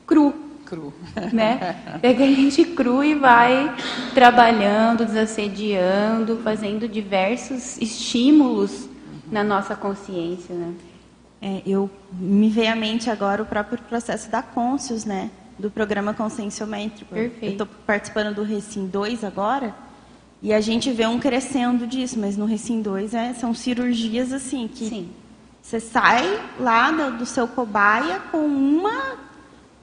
cru, 0.05 0.33
cru. 0.65 0.93
Né? 1.33 1.97
Pega 2.01 2.25
a 2.25 2.27
gente 2.27 2.63
cru 2.65 3.03
e 3.03 3.15
vai 3.15 3.73
trabalhando, 4.13 5.05
desassediando, 5.05 6.37
fazendo 6.43 6.87
diversos 6.87 7.77
estímulos 7.77 8.87
na 9.31 9.43
nossa 9.43 9.75
consciência, 9.75 10.53
né? 10.53 10.73
É, 11.41 11.61
eu 11.65 11.89
me 12.11 12.49
veio 12.49 12.71
à 12.71 12.75
mente 12.75 13.09
agora 13.09 13.41
o 13.41 13.45
próprio 13.45 13.77
processo 13.83 14.29
da 14.29 14.41
Conscius, 14.41 15.05
né? 15.05 15.31
Do 15.57 15.71
programa 15.71 16.13
conscienciométrico. 16.13 17.13
Perfeito. 17.13 17.45
Eu 17.45 17.51
estou 17.51 17.67
participando 17.85 18.35
do 18.35 18.43
Recim 18.43 18.87
2 18.87 19.23
agora, 19.23 19.73
e 20.41 20.53
a 20.53 20.61
gente 20.61 20.91
vê 20.91 21.05
um 21.05 21.19
crescendo 21.19 21.85
disso, 21.85 22.17
mas 22.17 22.37
no 22.37 22.45
Recim 22.45 22.81
2 22.81 23.13
é, 23.13 23.33
são 23.33 23.53
cirurgias 23.53 24.31
assim 24.31 24.67
que 24.67 24.87
Sim. 24.87 25.09
você 25.61 25.79
sai 25.81 26.39
lá 26.57 26.91
do, 26.91 27.17
do 27.19 27.25
seu 27.25 27.45
cobaia 27.47 28.19
com 28.31 28.45
uma, 28.45 29.17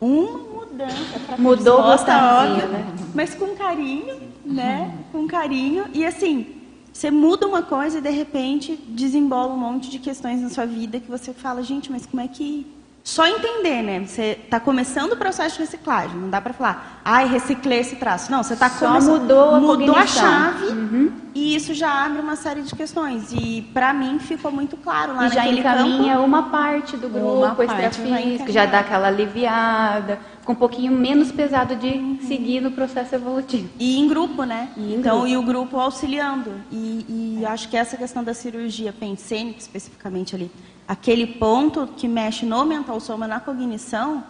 uma 0.00 0.38
mudança. 0.38 1.18
pra 1.26 1.36
Mudou 1.36 1.78
o 1.78 1.90
resposta, 1.90 2.42
óbvio, 2.42 2.68
né? 2.68 2.86
Mas 3.14 3.34
com 3.34 3.54
carinho, 3.54 4.18
né? 4.46 4.94
Com 5.12 5.26
carinho. 5.26 5.84
E 5.92 6.06
assim, 6.06 6.55
você 6.96 7.10
muda 7.10 7.46
uma 7.46 7.62
coisa 7.62 7.98
e 7.98 8.00
de 8.00 8.08
repente 8.08 8.74
desembola 8.88 9.52
um 9.52 9.58
monte 9.58 9.90
de 9.90 9.98
questões 9.98 10.40
na 10.40 10.48
sua 10.48 10.64
vida 10.64 10.98
que 10.98 11.10
você 11.10 11.34
fala, 11.34 11.62
gente, 11.62 11.92
mas 11.92 12.06
como 12.06 12.22
é 12.22 12.26
que. 12.26 12.66
Só 13.06 13.24
entender, 13.24 13.82
né? 13.82 14.00
Você 14.04 14.36
está 14.44 14.58
começando 14.58 15.12
o 15.12 15.16
processo 15.16 15.54
de 15.54 15.60
reciclagem. 15.60 16.16
Não 16.18 16.28
dá 16.28 16.40
para 16.40 16.52
falar, 16.52 17.00
ai, 17.04 17.28
reciclei 17.28 17.78
esse 17.78 17.94
traço. 17.94 18.32
Não, 18.32 18.42
você 18.42 18.54
está 18.54 18.68
começando. 18.68 19.20
mudou 19.20 19.54
a 19.54 19.60
mudou 19.60 19.90
a 19.94 19.98
cognição. 20.00 20.24
chave 20.24 20.66
Uhum. 20.66 21.12
e 21.32 21.54
isso 21.54 21.72
já 21.72 22.04
abre 22.04 22.20
uma 22.20 22.34
série 22.34 22.62
de 22.62 22.74
questões. 22.74 23.30
E 23.32 23.62
para 23.72 23.92
mim 23.92 24.18
ficou 24.18 24.50
muito 24.50 24.76
claro 24.76 25.14
lá 25.14 25.28
E 25.28 25.30
já 25.30 25.46
encaminha 25.46 26.14
campo. 26.14 26.26
uma 26.26 26.42
parte 26.50 26.96
do 26.96 27.08
grupo 27.08 27.62
extrafísico, 27.62 28.50
já 28.50 28.66
dá 28.66 28.80
aquela 28.80 29.06
aliviada, 29.06 30.18
com 30.44 30.52
um 30.52 30.56
pouquinho 30.56 30.90
menos 30.90 31.30
pesado 31.30 31.76
de 31.76 32.18
seguir 32.26 32.60
no 32.60 32.72
processo 32.72 33.14
evolutivo. 33.14 33.68
E 33.78 34.00
em 34.00 34.08
grupo, 34.08 34.42
né? 34.42 34.70
E 34.76 34.94
em 34.94 34.98
então, 34.98 35.18
grupo. 35.18 35.28
e 35.28 35.36
o 35.36 35.42
grupo 35.42 35.78
auxiliando. 35.78 36.50
E, 36.72 37.38
e 37.38 37.46
acho 37.46 37.68
que 37.68 37.76
essa 37.76 37.96
questão 37.96 38.24
da 38.24 38.34
cirurgia 38.34 38.92
pensênica, 38.92 39.60
especificamente 39.60 40.34
ali, 40.34 40.50
aquele 40.86 41.26
ponto 41.26 41.86
que 41.96 42.06
mexe 42.06 42.46
no 42.46 42.64
mental 42.64 43.00
soma, 43.00 43.26
na 43.26 43.40
cognição, 43.40 44.22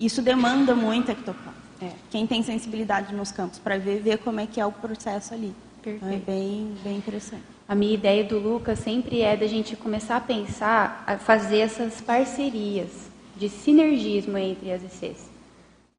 isso 0.00 0.22
demanda 0.22 0.74
muito 0.74 1.10
ectoplasma. 1.10 1.58
É. 1.80 1.92
Quem 2.10 2.26
tem 2.26 2.42
sensibilidade 2.42 3.14
nos 3.14 3.30
campos 3.30 3.58
para 3.58 3.78
ver, 3.78 4.00
vê 4.00 4.16
como 4.16 4.40
é 4.40 4.46
que 4.46 4.60
é 4.60 4.66
o 4.66 4.72
processo 4.72 5.34
ali. 5.34 5.54
Então, 5.80 5.92
é 5.92 5.98
Perfeito. 5.98 6.26
bem, 6.26 6.74
bem 6.82 6.96
interessante. 6.96 7.42
A 7.68 7.74
minha 7.74 7.94
ideia 7.94 8.24
do 8.24 8.38
Lucas 8.38 8.78
sempre 8.78 9.20
é 9.20 9.36
da 9.36 9.46
gente 9.46 9.76
começar 9.76 10.16
a 10.16 10.20
pensar, 10.20 11.04
a 11.06 11.18
fazer 11.18 11.58
essas 11.58 12.00
parcerias 12.00 12.88
de 13.36 13.48
sinergismo 13.48 14.36
entre 14.36 14.72
as 14.72 14.82
ICs. 14.82 15.28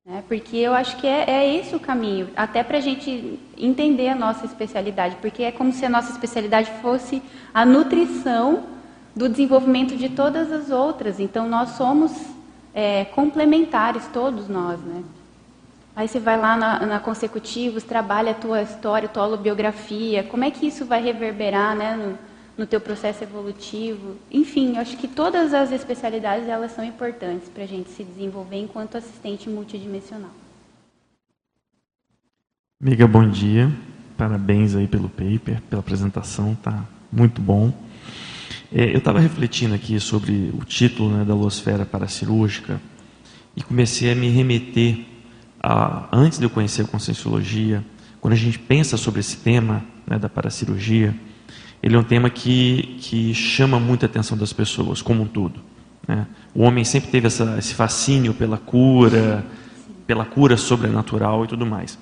Né? 0.05 0.23
Porque 0.27 0.57
eu 0.57 0.73
acho 0.73 0.97
que 0.97 1.07
é, 1.07 1.29
é 1.29 1.55
esse 1.55 1.75
o 1.75 1.79
caminho, 1.79 2.29
até 2.35 2.63
para 2.63 2.79
a 2.79 2.81
gente 2.81 3.39
entender 3.57 4.09
a 4.09 4.15
nossa 4.15 4.45
especialidade, 4.45 5.17
porque 5.21 5.43
é 5.43 5.51
como 5.51 5.71
se 5.71 5.85
a 5.85 5.89
nossa 5.89 6.11
especialidade 6.11 6.71
fosse 6.81 7.21
a 7.53 7.65
nutrição 7.65 8.63
do 9.19 9.27
desenvolvimento 9.27 9.97
de 9.97 10.07
todas 10.07 10.49
as 10.49 10.71
outras. 10.71 11.19
Então, 11.19 11.45
nós 11.45 11.71
somos 11.71 12.09
é, 12.73 13.03
complementares, 13.03 14.07
todos 14.13 14.47
nós, 14.47 14.79
né? 14.79 15.03
Aí 15.93 16.07
você 16.07 16.21
vai 16.21 16.39
lá 16.39 16.55
na, 16.55 16.85
na 16.85 16.99
Consecutivos, 17.01 17.83
trabalha 17.83 18.31
a 18.31 18.33
tua 18.33 18.61
história, 18.61 19.09
tua 19.09 19.25
holobiografia, 19.25 20.23
como 20.23 20.45
é 20.45 20.51
que 20.51 20.65
isso 20.65 20.85
vai 20.85 21.03
reverberar 21.03 21.75
né, 21.75 21.97
no, 21.97 22.17
no 22.57 22.65
teu 22.65 22.79
processo 22.79 23.21
evolutivo? 23.21 24.15
Enfim, 24.31 24.75
eu 24.75 24.81
acho 24.81 24.95
que 24.95 25.09
todas 25.09 25.53
as 25.53 25.73
especialidades 25.73 26.47
elas 26.47 26.71
são 26.71 26.85
importantes 26.85 27.49
para 27.49 27.63
a 27.63 27.67
gente 27.67 27.89
se 27.89 28.05
desenvolver 28.05 28.55
enquanto 28.55 28.95
assistente 28.95 29.49
multidimensional. 29.49 30.31
Amiga, 32.81 33.05
bom 33.05 33.29
dia. 33.29 33.69
Parabéns 34.17 34.77
aí 34.77 34.87
pelo 34.87 35.09
paper, 35.09 35.61
pela 35.69 35.81
apresentação, 35.81 36.55
tá 36.55 36.85
muito 37.11 37.41
bom. 37.41 37.73
É, 38.71 38.93
eu 38.93 38.99
estava 38.99 39.19
refletindo 39.19 39.73
aqui 39.73 39.99
sobre 39.99 40.53
o 40.53 40.63
título 40.63 41.09
né, 41.09 41.25
da 41.25 41.33
Losfera 41.33 41.87
Paracirúrgica 41.87 42.79
e 43.55 43.63
comecei 43.63 44.11
a 44.11 44.15
me 44.15 44.29
remeter 44.29 45.05
a, 45.59 46.07
antes 46.11 46.37
de 46.37 46.45
eu 46.45 46.51
conhecer 46.51 46.83
a 46.83 46.85
Conscienciologia, 46.85 47.83
quando 48.21 48.33
a 48.33 48.37
gente 48.37 48.59
pensa 48.59 48.95
sobre 48.95 49.21
esse 49.21 49.37
tema 49.37 49.83
né, 50.05 50.19
da 50.19 50.29
paracirurgia, 50.29 51.15
ele 51.81 51.95
é 51.95 51.99
um 51.99 52.03
tema 52.03 52.29
que, 52.29 52.97
que 53.01 53.33
chama 53.33 53.79
muita 53.79 54.05
atenção 54.05 54.37
das 54.37 54.53
pessoas, 54.53 55.01
como 55.01 55.23
um 55.23 55.27
todo. 55.27 55.59
né? 56.07 56.27
O 56.53 56.61
homem 56.61 56.83
sempre 56.83 57.09
teve 57.09 57.25
essa, 57.25 57.55
esse 57.57 57.73
fascínio 57.73 58.35
pela 58.35 58.57
cura, 58.57 59.45
pela 60.05 60.25
cura 60.25 60.57
sobrenatural 60.57 61.43
e 61.43 61.47
tudo 61.47 61.65
mais. 61.65 61.97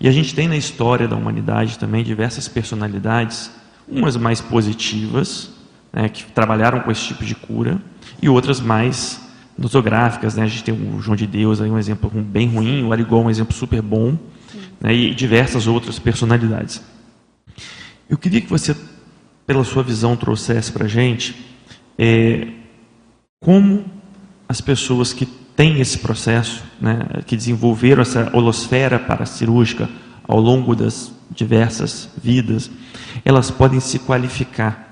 E 0.00 0.06
a 0.06 0.12
gente 0.12 0.34
tem 0.34 0.46
na 0.46 0.56
história 0.56 1.08
da 1.08 1.16
humanidade 1.16 1.78
também 1.80 2.04
diversas 2.04 2.46
personalidades, 2.46 3.50
umas 3.88 4.16
mais 4.16 4.40
positivas, 4.40 5.61
né, 5.92 6.08
que 6.08 6.24
trabalharam 6.24 6.80
com 6.80 6.90
esse 6.90 7.08
tipo 7.08 7.24
de 7.24 7.34
cura, 7.34 7.80
e 8.20 8.28
outras 8.28 8.60
mais 8.60 9.20
nosográficas. 9.58 10.36
Né? 10.36 10.44
A 10.44 10.46
gente 10.46 10.64
tem 10.64 10.74
o 10.74 11.00
João 11.00 11.16
de 11.16 11.26
Deus, 11.26 11.60
aí 11.60 11.70
um 11.70 11.78
exemplo 11.78 12.10
bem 12.10 12.48
ruim, 12.48 12.84
o 12.84 12.92
Arigó 12.92 13.20
um 13.20 13.30
exemplo 13.30 13.54
super 13.54 13.82
bom, 13.82 14.16
né, 14.80 14.94
e 14.94 15.14
diversas 15.14 15.66
outras 15.66 15.98
personalidades. 15.98 16.82
Eu 18.08 18.18
queria 18.18 18.40
que 18.40 18.48
você, 18.48 18.76
pela 19.46 19.64
sua 19.64 19.82
visão, 19.82 20.16
trouxesse 20.16 20.72
para 20.72 20.86
a 20.86 20.88
gente 20.88 21.34
é, 21.98 22.48
como 23.40 23.84
as 24.48 24.60
pessoas 24.60 25.12
que 25.12 25.24
têm 25.24 25.80
esse 25.80 25.98
processo, 25.98 26.64
né, 26.80 26.98
que 27.26 27.36
desenvolveram 27.36 28.02
essa 28.02 28.30
holosfera 28.34 28.98
paracirúrgica 28.98 29.88
ao 30.26 30.40
longo 30.40 30.74
das 30.74 31.12
diversas 31.30 32.08
vidas, 32.22 32.70
elas 33.24 33.50
podem 33.50 33.80
se 33.80 33.98
qualificar 33.98 34.91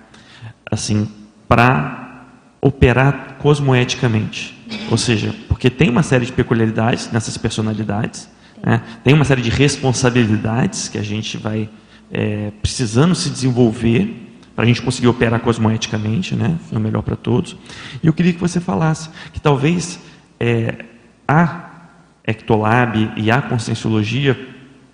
assim 0.71 1.09
para 1.49 2.27
operar 2.61 3.37
cosmoeticamente. 3.39 4.57
Ou 4.91 4.97
seja, 4.97 5.35
porque 5.49 5.71
tem 5.71 5.91
uma 5.91 6.03
série 6.03 6.27
de 6.27 6.33
peculiaridades 6.33 7.11
nessas 7.11 7.37
personalidades, 7.37 8.29
né? 8.63 8.83
tem 9.03 9.15
uma 9.15 9.25
série 9.25 9.43
de 9.43 9.51
responsabilidades 9.51 10.89
que 10.89 10.99
a 10.99 11.03
gente 11.03 11.37
vai 11.37 11.69
é, 12.13 12.53
precisando 12.63 13.15
se 13.15 13.31
desenvolver 13.31 14.29
para 14.55 14.65
a 14.65 14.67
gente 14.67 14.83
conseguir 14.83 15.09
operar 15.09 15.41
cosmoeticamente, 15.41 16.35
né? 16.35 16.59
no 16.71 16.79
melhor 16.79 17.03
para 17.03 17.17
todos. 17.17 17.57
E 18.03 18.07
eu 18.07 18.13
queria 18.13 18.33
que 18.33 18.41
você 18.41 18.61
falasse 18.61 19.09
que 19.33 19.41
talvez 19.41 19.99
é, 20.39 20.85
a 21.27 21.71
Ectolab 22.27 23.13
e 23.17 23.31
a 23.31 23.41
Conscienciologia 23.41 24.39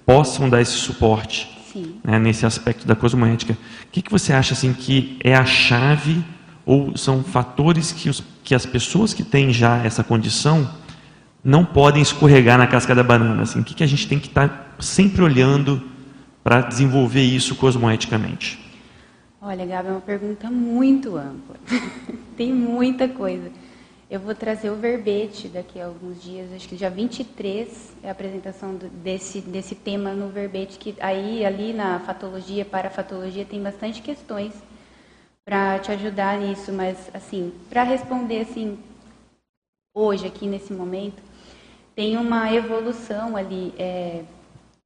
possam 0.04 0.48
dar 0.48 0.60
esse 0.60 0.72
suporte. 0.72 1.55
Né, 2.04 2.18
nesse 2.18 2.46
aspecto 2.46 2.86
da 2.86 2.94
cosmoética. 2.94 3.52
O 3.52 3.90
que, 3.90 4.02
que 4.02 4.10
você 4.10 4.32
acha 4.32 4.54
assim 4.54 4.72
que 4.72 5.18
é 5.22 5.34
a 5.34 5.44
chave 5.44 6.24
ou 6.64 6.96
são 6.96 7.22
fatores 7.22 7.92
que, 7.92 8.08
os, 8.08 8.22
que 8.42 8.54
as 8.54 8.66
pessoas 8.66 9.14
que 9.14 9.22
têm 9.22 9.52
já 9.52 9.78
essa 9.78 10.04
condição 10.04 10.68
não 11.44 11.64
podem 11.64 12.02
escorregar 12.02 12.58
na 12.58 12.66
casca 12.66 12.94
da 12.94 13.02
banana? 13.02 13.42
Assim, 13.42 13.60
o 13.60 13.64
que, 13.64 13.74
que 13.74 13.84
a 13.84 13.86
gente 13.86 14.08
tem 14.08 14.18
que 14.18 14.28
estar 14.28 14.74
sempre 14.78 15.22
olhando 15.22 15.82
para 16.42 16.60
desenvolver 16.60 17.22
isso 17.22 17.54
cosmoeticamente? 17.56 18.58
Olha, 19.40 19.64
Gabi, 19.64 19.88
é 19.88 19.92
uma 19.92 20.00
pergunta 20.00 20.50
muito 20.50 21.16
ampla. 21.16 21.56
Tem 22.36 22.52
muita 22.52 23.08
coisa. 23.08 23.50
Eu 24.08 24.20
vou 24.20 24.36
trazer 24.36 24.70
o 24.70 24.76
verbete 24.76 25.48
daqui 25.48 25.80
a 25.80 25.86
alguns 25.86 26.22
dias, 26.22 26.52
acho 26.52 26.68
que 26.68 26.76
dia 26.76 26.88
23 26.88 27.92
é 28.04 28.08
a 28.08 28.12
apresentação 28.12 28.76
desse, 29.02 29.40
desse 29.40 29.74
tema 29.74 30.12
no 30.12 30.28
verbete, 30.28 30.78
que 30.78 30.94
aí 31.00 31.44
ali 31.44 31.72
na 31.72 31.98
fatologia, 31.98 32.64
parafatologia, 32.64 33.44
tem 33.44 33.60
bastante 33.60 34.00
questões 34.00 34.54
para 35.44 35.80
te 35.80 35.90
ajudar 35.90 36.38
nisso, 36.38 36.72
mas 36.72 37.10
assim, 37.12 37.52
para 37.68 37.82
responder 37.82 38.42
assim, 38.42 38.78
hoje, 39.92 40.24
aqui 40.24 40.46
nesse 40.46 40.72
momento, 40.72 41.20
tem 41.96 42.16
uma 42.16 42.52
evolução 42.52 43.36
ali, 43.36 43.74
é, 43.76 44.22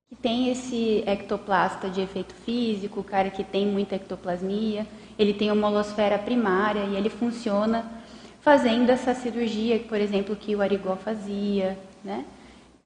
que 0.09 0.17
tem 0.17 0.51
esse 0.51 1.05
ectoplasta 1.07 1.91
de 1.91 2.01
efeito 2.01 2.35
físico, 2.37 3.01
o 3.01 3.05
cara 3.05 3.29
que 3.29 3.45
tem 3.45 3.67
muita 3.67 3.97
ectoplasmia, 3.97 4.87
ele 5.19 5.35
tem 5.35 5.51
uma 5.51 5.69
holosfera 5.69 6.19
primária 6.19 6.85
e 6.85 6.97
ele 6.97 7.11
funciona 7.11 8.00
fazendo 8.41 8.91
essa 8.91 9.15
cirurgia, 9.15 9.79
por 9.81 9.99
exemplo, 9.99 10.35
que 10.35 10.55
o 10.55 10.63
Arigó 10.63 10.97
fazia, 10.97 11.79
né? 12.05 12.25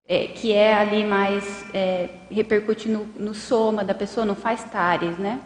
É, 0.06 0.26
que 0.26 0.52
é 0.52 0.74
ali 0.74 1.04
mais, 1.04 1.64
é, 1.72 2.10
repercute 2.30 2.88
no, 2.88 3.06
no 3.18 3.34
soma 3.34 3.82
da 3.82 3.94
pessoa, 3.94 4.26
não 4.26 4.34
faz 4.34 4.62
tares, 4.64 5.16
né? 5.18 5.40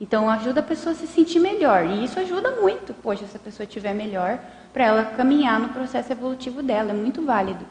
Então 0.00 0.28
ajuda 0.28 0.60
a 0.60 0.62
pessoa 0.62 0.92
a 0.92 0.96
se 0.96 1.06
sentir 1.06 1.38
melhor, 1.38 1.86
e 1.86 2.04
isso 2.04 2.18
ajuda 2.18 2.52
muito, 2.60 2.92
poxa, 2.94 3.26
se 3.26 3.36
a 3.36 3.40
pessoa 3.40 3.64
estiver 3.64 3.94
melhor, 3.94 4.40
para 4.72 4.84
ela 4.84 5.04
caminhar 5.04 5.60
no 5.60 5.68
processo 5.68 6.10
evolutivo 6.10 6.62
dela, 6.62 6.90
é 6.90 6.94
muito 6.94 7.24
válido. 7.24 7.64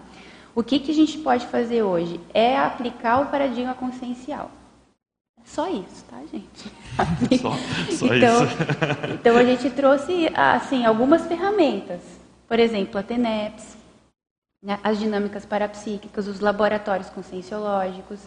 O 0.56 0.64
que, 0.64 0.80
que 0.80 0.92
a 0.92 0.94
gente 0.94 1.18
pode 1.18 1.46
fazer 1.48 1.84
hoje? 1.84 2.20
É 2.34 2.58
aplicar 2.58 3.22
o 3.22 3.26
paradigma 3.28 3.74
consciencial. 3.74 4.52
Só 5.50 5.68
isso, 5.68 6.06
tá, 6.08 6.22
gente? 6.32 6.72
Só, 7.42 7.52
só 7.92 8.14
então, 8.14 8.44
isso. 8.44 8.58
então 9.16 9.38
a 9.38 9.44
gente 9.44 9.70
trouxe 9.72 10.30
assim 10.36 10.86
algumas 10.86 11.26
ferramentas. 11.26 12.02
Por 12.48 12.60
exemplo, 12.60 13.00
a 13.00 13.04
TENEPS, 13.04 13.76
né, 14.62 14.80
as 14.84 15.00
dinâmicas 15.00 15.46
parapsíquicas, 15.46 16.28
os 16.28 16.40
laboratórios 16.40 17.10
conscienciológicos, 17.10 18.20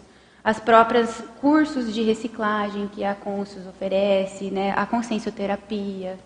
as 0.43 0.59
próprias 0.59 1.23
cursos 1.39 1.93
de 1.93 2.01
reciclagem 2.01 2.89
que 2.89 3.05
a 3.05 3.15
Conscius 3.15 3.65
oferece, 3.67 4.51
né, 4.51 4.73
a 4.75 4.85
consciencioterapia, 4.85 6.19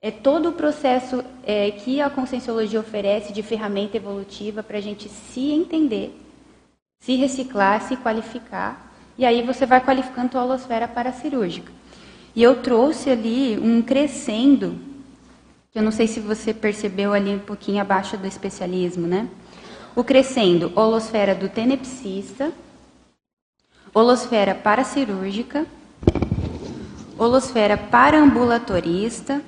é 0.00 0.10
todo 0.10 0.48
o 0.48 0.52
processo 0.52 1.22
é, 1.42 1.70
que 1.70 2.00
a 2.00 2.08
conscienciologia 2.08 2.80
oferece 2.80 3.32
de 3.32 3.42
ferramenta 3.42 3.98
evolutiva 3.98 4.62
para 4.62 4.78
a 4.78 4.80
gente 4.80 5.08
se 5.08 5.50
entender, 5.50 6.18
se 7.00 7.14
reciclar, 7.16 7.82
se 7.82 7.96
qualificar, 7.96 8.87
e 9.18 9.26
aí 9.26 9.42
você 9.42 9.66
vai 9.66 9.84
qualificando 9.84 10.38
a 10.38 10.44
holosfera 10.44 10.86
paracirúrgica. 10.86 11.72
E 12.36 12.42
eu 12.42 12.62
trouxe 12.62 13.10
ali 13.10 13.58
um 13.58 13.82
crescendo, 13.82 14.78
que 15.72 15.78
eu 15.78 15.82
não 15.82 15.90
sei 15.90 16.06
se 16.06 16.20
você 16.20 16.54
percebeu 16.54 17.12
ali 17.12 17.34
um 17.34 17.40
pouquinho 17.40 17.82
abaixo 17.82 18.16
do 18.16 18.28
especialismo, 18.28 19.08
né? 19.08 19.28
O 19.96 20.04
crescendo, 20.04 20.72
holosfera 20.76 21.34
do 21.34 21.48
tenepsista, 21.48 22.52
holosfera 23.92 24.54
paracirúrgica, 24.54 25.66
holosfera 27.18 27.76
paraambulatorista 27.76 29.42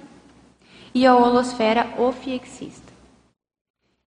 e 0.92 1.06
a 1.06 1.14
holosfera 1.14 1.94
ofiexista. 1.96 2.90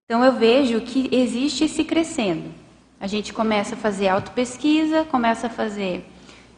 Então 0.06 0.24
eu 0.24 0.32
vejo 0.32 0.80
que 0.80 1.14
existe 1.14 1.64
esse 1.64 1.84
crescendo. 1.84 2.59
A 3.00 3.06
gente 3.06 3.32
começa 3.32 3.74
a 3.74 3.78
fazer 3.78 4.08
autopesquisa, 4.08 5.06
começa 5.06 5.46
a 5.46 5.50
fazer 5.50 6.04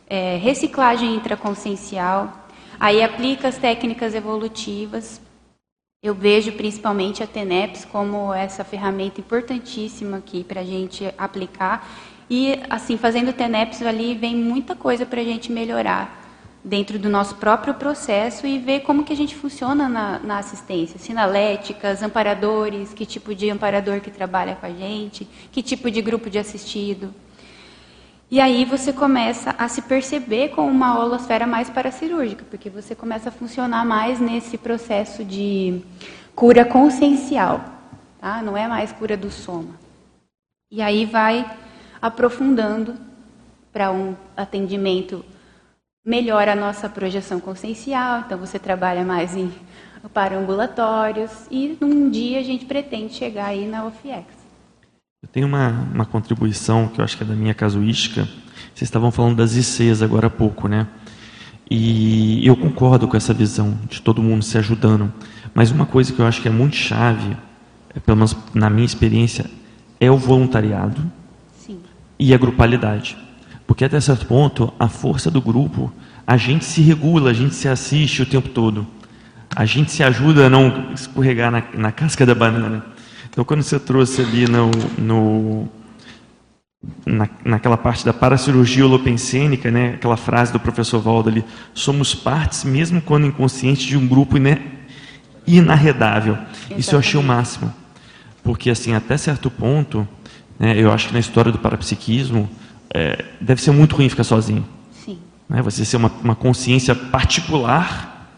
é, 0.09 0.37
reciclagem 0.39 1.15
intraconsciencial, 1.15 2.37
aí 2.81 3.01
aplica 3.01 3.47
as 3.47 3.57
técnicas 3.57 4.13
evolutivas. 4.13 5.21
Eu 6.03 6.17
vejo 6.17 6.51
principalmente 6.55 7.23
a 7.23 7.29
TENEPS 7.29 7.85
como 7.85 8.35
essa 8.35 8.65
ferramenta 8.65 9.21
importantíssima 9.21 10.17
aqui 10.17 10.43
para 10.43 10.63
a 10.63 10.65
gente 10.65 11.15
aplicar. 11.17 11.89
E, 12.29 12.59
assim, 12.69 12.97
fazendo 12.97 13.33
TENEPS 13.33 13.83
ali, 13.83 14.17
vem 14.17 14.35
muita 14.35 14.75
coisa 14.75 15.07
para 15.07 15.21
a 15.21 15.25
gente 15.25 15.53
melhorar 15.53 16.22
dentro 16.65 16.99
do 16.99 17.09
nosso 17.09 17.35
próprio 17.37 17.75
processo 17.75 18.47
e 18.47 18.59
ver 18.59 18.81
como 18.81 19.05
que 19.05 19.13
a 19.13 19.17
gente 19.17 19.35
funciona 19.35 19.89
na, 19.89 20.19
na 20.21 20.39
assistência, 20.39 20.99
sinaléticas, 20.99 22.03
amparadores, 22.03 22.95
que 22.95 23.05
tipo 23.05 23.35
de 23.35 23.51
amparador 23.51 24.01
que 24.01 24.11
trabalha 24.11 24.55
com 24.55 24.67
a 24.67 24.71
gente, 24.71 25.27
que 25.51 25.63
tipo 25.63 25.91
de 25.91 26.01
grupo 26.01 26.31
de 26.31 26.39
assistido. 26.39 27.13
E 28.31 28.41
aí 28.41 28.65
você 28.65 28.93
começa 28.93 29.55
a 29.59 29.69
se 29.69 29.83
perceber 29.83 30.51
com 30.51 30.67
uma 30.67 30.99
holosfera 30.99 31.47
mais 31.47 31.69
paracirúrgica, 31.69 32.45
porque 32.49 32.71
você 32.71 32.95
começa 32.95 33.29
a 33.29 33.33
funcionar 33.33 33.85
mais 33.85 34.21
nesse 34.21 34.57
processo 34.57 35.25
de 35.25 35.83
cura 36.35 36.65
consciencial, 36.65 37.63
tá? 38.19 38.41
não 38.41 38.57
é 38.57 38.67
mais 38.67 38.91
cura 38.93 39.17
do 39.17 39.31
soma. 39.31 39.75
E 40.71 40.81
aí 40.81 41.05
vai 41.05 41.45
aprofundando 42.01 42.95
para 43.71 43.93
um 43.93 44.17
atendimento 44.35 45.23
melhora 46.05 46.53
a 46.53 46.57
nossa 46.57 46.89
projeção 46.89 47.39
consciencial, 47.39 48.21
então 48.21 48.39
você 48.39 48.59
trabalha 48.59 49.05
mais 49.05 49.37
em 49.37 49.53
parambulatórios 50.13 51.31
e 51.51 51.77
num 51.81 52.11
dia 52.11 52.41
a 52.41 52.43
gente 52.43 52.65
pretende 52.65 53.15
chegar 53.15 53.47
aí 53.47 53.67
na 53.69 53.87
OFIEX. 53.87 54.27
Eu 55.23 55.29
tenho 55.29 55.47
uma, 55.47 55.69
uma 55.95 56.05
contribuição 56.05 56.89
que 56.89 57.01
eu 57.01 57.05
acho 57.05 57.17
que 57.17 57.23
é 57.23 57.27
da 57.27 57.35
minha 57.35 57.55
casuística. 57.55 58.25
Vocês 58.75 58.83
estavam 58.89 59.13
falando 59.13 59.37
das 59.37 59.55
ICs 59.55 60.03
agora 60.03 60.27
há 60.27 60.31
pouco, 60.31 60.67
né? 60.67 60.89
E 61.71 62.45
eu 62.45 62.57
concordo 62.57 63.07
com 63.07 63.17
essa 63.17 63.33
visão 63.33 63.79
de 63.89 64.03
todo 64.03 64.21
mundo 64.21 64.43
se 64.43 64.59
ajudando. 64.59 65.13
Mas 65.55 65.71
uma 65.71 65.87
coisa 65.87 66.13
que 66.13 66.19
eu 66.19 66.27
acho 66.27 66.43
que 66.43 66.49
é 66.49 66.51
muito 66.51 66.75
chave, 66.75 67.37
é, 67.95 68.01
pelo 68.01 68.17
menos 68.17 68.37
na 68.53 68.69
minha 68.69 68.85
experiência, 68.85 69.49
é 70.01 70.11
o 70.11 70.17
voluntariado 70.17 71.01
Sim. 71.57 71.81
e 72.19 72.35
a 72.35 72.39
grupalidade. 72.39 73.17
Porque 73.67 73.85
até 73.85 74.01
certo 74.01 74.27
ponto, 74.27 74.73
a 74.79 74.89
força 74.89 75.31
do 75.31 75.41
grupo, 75.41 75.93
a 76.27 76.37
gente 76.37 76.65
se 76.65 76.81
regula, 76.81 77.31
a 77.31 77.35
gente 77.35 77.55
se 77.55 77.69
assiste 77.69 78.23
o 78.23 78.27
tempo 78.27 78.49
todo. 78.49 78.87
A 79.55 79.65
gente 79.65 79.91
se 79.91 80.03
ajuda 80.03 80.47
a 80.47 80.51
não 80.51 80.93
escorregar 80.93 81.51
na, 81.51 81.63
na 81.75 81.93
casca 81.93 82.25
da 82.25 82.35
banana. 82.35 82.85
Então, 83.31 83.45
quando 83.45 83.63
você 83.63 83.79
trouxe 83.79 84.23
ali 84.23 84.47
no, 84.47 84.71
no 84.99 85.69
na, 87.07 87.29
naquela 87.45 87.77
parte 87.77 88.05
da 88.05 88.13
paracirurgia 88.13 88.85
holopensênica, 88.85 89.71
né, 89.71 89.95
aquela 89.95 90.17
frase 90.17 90.53
do 90.53 90.61
professor 90.61 91.01
Valdo 91.01 91.29
ali, 91.29 91.45
somos 91.75 92.15
partes, 92.15 92.65
mesmo 92.65 93.01
quando 93.01 93.27
inconscientes, 93.27 93.85
de 93.85 93.97
um 93.97 94.07
grupo 94.07 94.37
ine, 94.37 94.59
inarredável. 95.47 96.37
Isso 96.77 96.95
eu 96.95 96.99
achei 96.99 97.19
o 97.19 97.23
máximo. 97.23 97.73
Porque, 98.43 98.71
assim, 98.71 98.95
até 98.95 99.17
certo 99.17 99.51
ponto, 99.51 100.07
né, 100.59 100.75
eu 100.77 100.93
acho 100.93 101.09
que 101.09 101.15
na 101.15 101.21
história 101.21 101.53
do 101.53 101.59
parapsiquismo, 101.59 102.49
é, 102.95 103.25
deve 103.41 103.61
ser 103.61 103.71
muito 103.71 103.97
ruim 103.97 104.09
ficar 104.09 104.25
sozinho. 104.25 104.65
Sim. 104.93 105.19
Né, 105.49 105.63
você 105.63 105.85
ser 105.85 105.97
uma, 105.97 106.11
uma 106.23 106.35
consciência 106.35 106.95
particular 106.95 108.31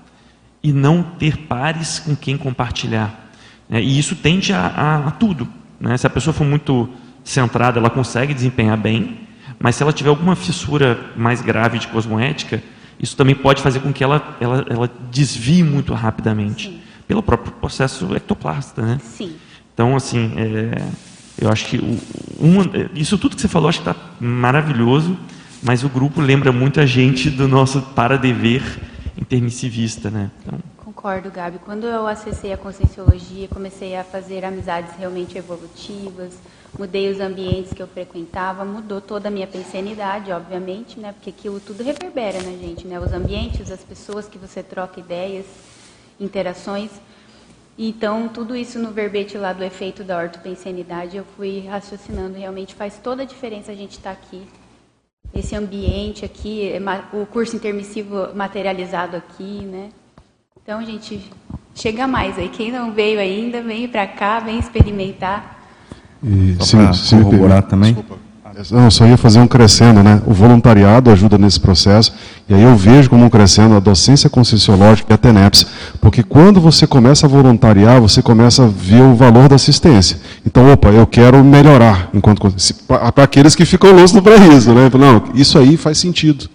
e 0.63 0.73
não 0.73 1.03
ter 1.03 1.37
pares 1.37 1.99
com 1.99 2.17
quem 2.17 2.39
compartilhar. 2.39 3.31
É, 3.69 3.81
e 3.81 3.99
isso 3.99 4.17
tende 4.17 4.53
a, 4.53 4.67
a, 4.67 5.09
a 5.09 5.11
tudo. 5.11 5.49
Né? 5.81 5.97
Se 5.97 6.07
a 6.07 6.11
pessoa 6.11 6.33
for 6.33 6.45
muito 6.45 6.89
centrada, 7.23 7.79
ela 7.79 7.91
consegue 7.91 8.35
desempenhar 8.35 8.77
bem, 8.77 9.21
mas 9.59 9.77
se 9.77 9.83
ela 9.83 9.93
tiver 9.93 10.11
alguma 10.11 10.37
fissura 10.37 10.99
mais 11.17 11.41
grave 11.41 11.79
de 11.79 11.89
cosmoética, 11.89 12.63
isso 13.01 13.17
também 13.17 13.35
pode 13.35 13.63
fazer 13.63 13.81
com 13.81 13.93
que 13.93 14.05
ela, 14.05 14.37
ela, 14.41 14.65
ela 14.69 14.91
desvie 15.11 15.63
muito 15.63 15.93
rapidamente, 15.95 16.69
Sim. 16.69 16.81
pelo 17.09 17.23
próprio 17.23 17.53
processo 17.53 18.15
ectoplasta. 18.15 18.83
Né? 18.83 19.01
Sim. 19.03 19.35
Então, 19.73 19.97
assim, 19.97 20.33
é, 20.37 20.87
eu 21.41 21.49
acho 21.49 21.67
que 21.67 21.79
um, 21.79 22.91
isso 22.95 23.19
tudo 23.19 23.35
que 23.35 23.43
você 23.43 23.49
falou, 23.49 23.69
acho 23.69 23.83
que 23.83 23.89
está 23.89 24.01
maravilhoso, 24.21 25.17
mas 25.63 25.83
o 25.83 25.89
grupo 25.89 26.21
lembra 26.21 26.53
muito 26.53 26.81
a 26.81 26.87
gente 26.87 27.31
do 27.31 27.49
nosso 27.49 27.81
para-dever 27.81 28.63
intermissivista. 29.17 30.11
Né? 30.11 30.31
Então, 30.43 30.59
Concordo, 31.05 31.31
Gabi. 31.31 31.59
Quando 31.59 31.87
eu 31.87 32.07
acessei 32.07 32.53
a 32.53 32.57
Conscienciologia, 32.57 33.47
comecei 33.49 33.95
a 33.95 34.03
fazer 34.03 34.45
amizades 34.45 34.95
realmente 34.97 35.37
evolutivas, 35.37 36.33
mudei 36.79 37.11
os 37.11 37.21
ambientes 37.21 37.75
que 37.75 37.83
eu 37.83 37.87
frequentava, 37.87 38.65
mudou 38.65 39.01
toda 39.01 39.29
a 39.29 39.31
minha 39.31 39.47
pensenidade, 39.47 40.33
obviamente, 40.33 40.99
né? 40.99 41.13
Porque 41.13 41.31
aquilo 41.31 41.61
tudo 41.61 41.83
reverbera 41.83 42.43
na 42.43 42.53
gente, 42.53 42.87
né? 42.87 42.99
Os 42.99 43.13
ambientes, 43.13 43.71
as 43.71 43.81
pessoas 43.81 44.27
que 44.27 44.39
você 44.39 44.63
troca 44.63 44.99
ideias, 44.99 45.45
interações. 46.19 46.91
Então, 47.77 48.29
tudo 48.29 48.55
isso 48.55 48.79
no 48.79 48.93
verbete 48.93 49.37
lá 49.37 49.53
do 49.53 49.65
efeito 49.65 50.05
da 50.05 50.19
ortopensenidade, 50.19 51.17
eu 51.17 51.25
fui 51.37 51.67
raciocinando, 51.67 52.39
realmente 52.39 52.75
faz 52.75 52.99
toda 53.03 53.23
a 53.23 53.27
diferença 53.27 53.73
a 53.73 53.75
gente 53.75 53.93
estar 53.93 54.15
tá 54.15 54.21
aqui. 54.21 54.43
Esse 55.35 55.57
ambiente 55.57 56.25
aqui, 56.25 56.71
o 57.13 57.27
curso 57.27 57.57
intermissivo 57.57 58.33
materializado 58.35 59.17
aqui, 59.17 59.65
né? 59.65 59.89
Então, 60.63 60.85
gente, 60.85 61.29
chega 61.75 62.07
mais 62.07 62.39
aí. 62.39 62.49
Quem 62.49 62.71
não 62.71 62.93
veio 62.93 63.19
ainda, 63.19 63.61
vem 63.61 63.89
para 63.89 64.07
cá, 64.07 64.39
vem 64.39 64.59
experimentar. 64.59 65.67
E, 66.23 66.57
Só 66.61 66.93
sim, 66.93 67.23
corroborar 67.23 67.63
também. 67.65 67.93
Desculpa. 67.93 68.24
Não, 68.71 68.85
eu 68.85 68.91
só 68.91 69.05
ia 69.07 69.17
fazer 69.17 69.41
um 69.41 69.49
crescendo, 69.49 70.03
né? 70.03 70.23
O 70.27 70.33
voluntariado 70.33 71.11
ajuda 71.11 71.37
nesse 71.37 71.59
processo, 71.59 72.13
e 72.49 72.55
aí 72.55 72.63
eu 72.63 72.77
vejo 72.77 73.11
como 73.11 73.25
um 73.25 73.29
crescendo 73.29 73.75
a 73.75 73.81
docência 73.81 74.31
conscienciológica 74.31 75.13
e 75.13 75.15
a 75.15 75.19
TENEPS, 75.19 75.67
porque 76.01 76.23
quando 76.23 76.61
você 76.61 76.87
começa 76.87 77.27
a 77.27 77.29
voluntariar, 77.29 78.01
você 78.01 78.23
começa 78.23 78.65
a 78.65 78.69
ver 78.69 79.03
o 79.03 79.17
valor 79.17 79.49
da 79.49 79.57
assistência. 79.57 80.19
Então, 80.47 80.73
opa, 80.73 80.89
eu 80.91 81.07
quero 81.07 81.43
melhorar, 81.43 82.11
enquanto 82.15 82.47
para 82.87 83.25
aqueles 83.25 83.57
que 83.57 83.65
ficam 83.65 83.91
loucos 83.91 84.13
no 84.13 84.23
pré-risco, 84.23 84.73
né? 84.73 84.91
Não, 84.97 85.25
isso 85.35 85.59
aí 85.59 85.77
faz 85.77 85.99
sentido. 85.99 86.49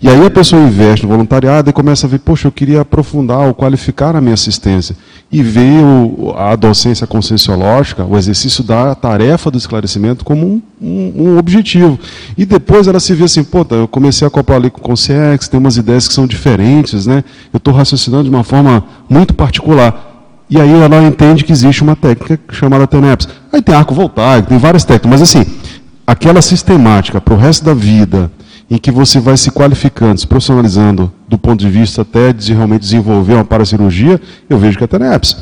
E 0.00 0.08
aí 0.08 0.24
a 0.24 0.30
pessoa 0.30 0.62
investe 0.62 1.04
no 1.04 1.12
voluntariado 1.12 1.68
e 1.68 1.72
começa 1.72 2.06
a 2.06 2.10
ver, 2.10 2.20
poxa, 2.20 2.46
eu 2.46 2.52
queria 2.52 2.82
aprofundar 2.82 3.40
ou 3.48 3.54
qualificar 3.54 4.14
a 4.14 4.20
minha 4.20 4.34
assistência. 4.34 4.96
E 5.30 5.42
vê 5.42 5.80
o, 5.82 6.34
a 6.36 6.54
docência 6.54 7.04
conscienciológica, 7.04 8.04
o 8.04 8.16
exercício 8.16 8.62
da 8.62 8.94
tarefa 8.94 9.50
do 9.50 9.58
esclarecimento 9.58 10.24
como 10.24 10.46
um, 10.46 10.62
um, 10.80 11.12
um, 11.16 11.38
objetivo. 11.38 11.98
E 12.36 12.46
depois 12.46 12.86
ela 12.86 13.00
se 13.00 13.12
vê 13.12 13.24
assim, 13.24 13.42
pô, 13.42 13.64
tá, 13.64 13.74
eu 13.74 13.88
comecei 13.88 14.24
a 14.24 14.28
acoplar 14.28 14.58
ali 14.58 14.70
com 14.70 14.78
o 14.78 14.82
Consciex, 14.82 15.48
tem 15.48 15.58
umas 15.58 15.76
ideias 15.76 16.06
que 16.06 16.14
são 16.14 16.28
diferentes, 16.28 17.06
né? 17.06 17.24
eu 17.52 17.58
estou 17.58 17.74
raciocinando 17.74 18.24
de 18.24 18.30
uma 18.30 18.44
forma 18.44 18.84
muito 19.08 19.34
particular. 19.34 20.06
E 20.48 20.60
aí 20.60 20.72
ela 20.80 21.02
entende 21.02 21.44
que 21.44 21.52
existe 21.52 21.82
uma 21.82 21.96
técnica 21.96 22.40
chamada 22.52 22.86
TENEPS. 22.86 23.28
Aí 23.52 23.60
tem 23.60 23.74
arco 23.74 23.94
voltaico, 23.94 24.48
tem 24.48 24.58
várias 24.58 24.84
técnicas, 24.84 25.20
mas 25.20 25.22
assim, 25.22 25.44
aquela 26.06 26.40
sistemática 26.40 27.20
para 27.20 27.34
o 27.34 27.36
resto 27.36 27.64
da 27.64 27.74
vida, 27.74 28.30
em 28.70 28.76
que 28.76 28.90
você 28.90 29.18
vai 29.18 29.36
se 29.36 29.50
qualificando, 29.50 30.20
se 30.20 30.26
profissionalizando 30.26 31.10
do 31.26 31.38
ponto 31.38 31.58
de 31.58 31.70
vista 31.70 32.02
até 32.02 32.32
de 32.32 32.52
realmente 32.52 32.82
desenvolver 32.82 33.34
uma 33.34 33.44
paracirurgia, 33.44 34.20
eu 34.48 34.58
vejo 34.58 34.76
que 34.76 34.84
é 34.84 34.86
TENEPS. 34.86 35.36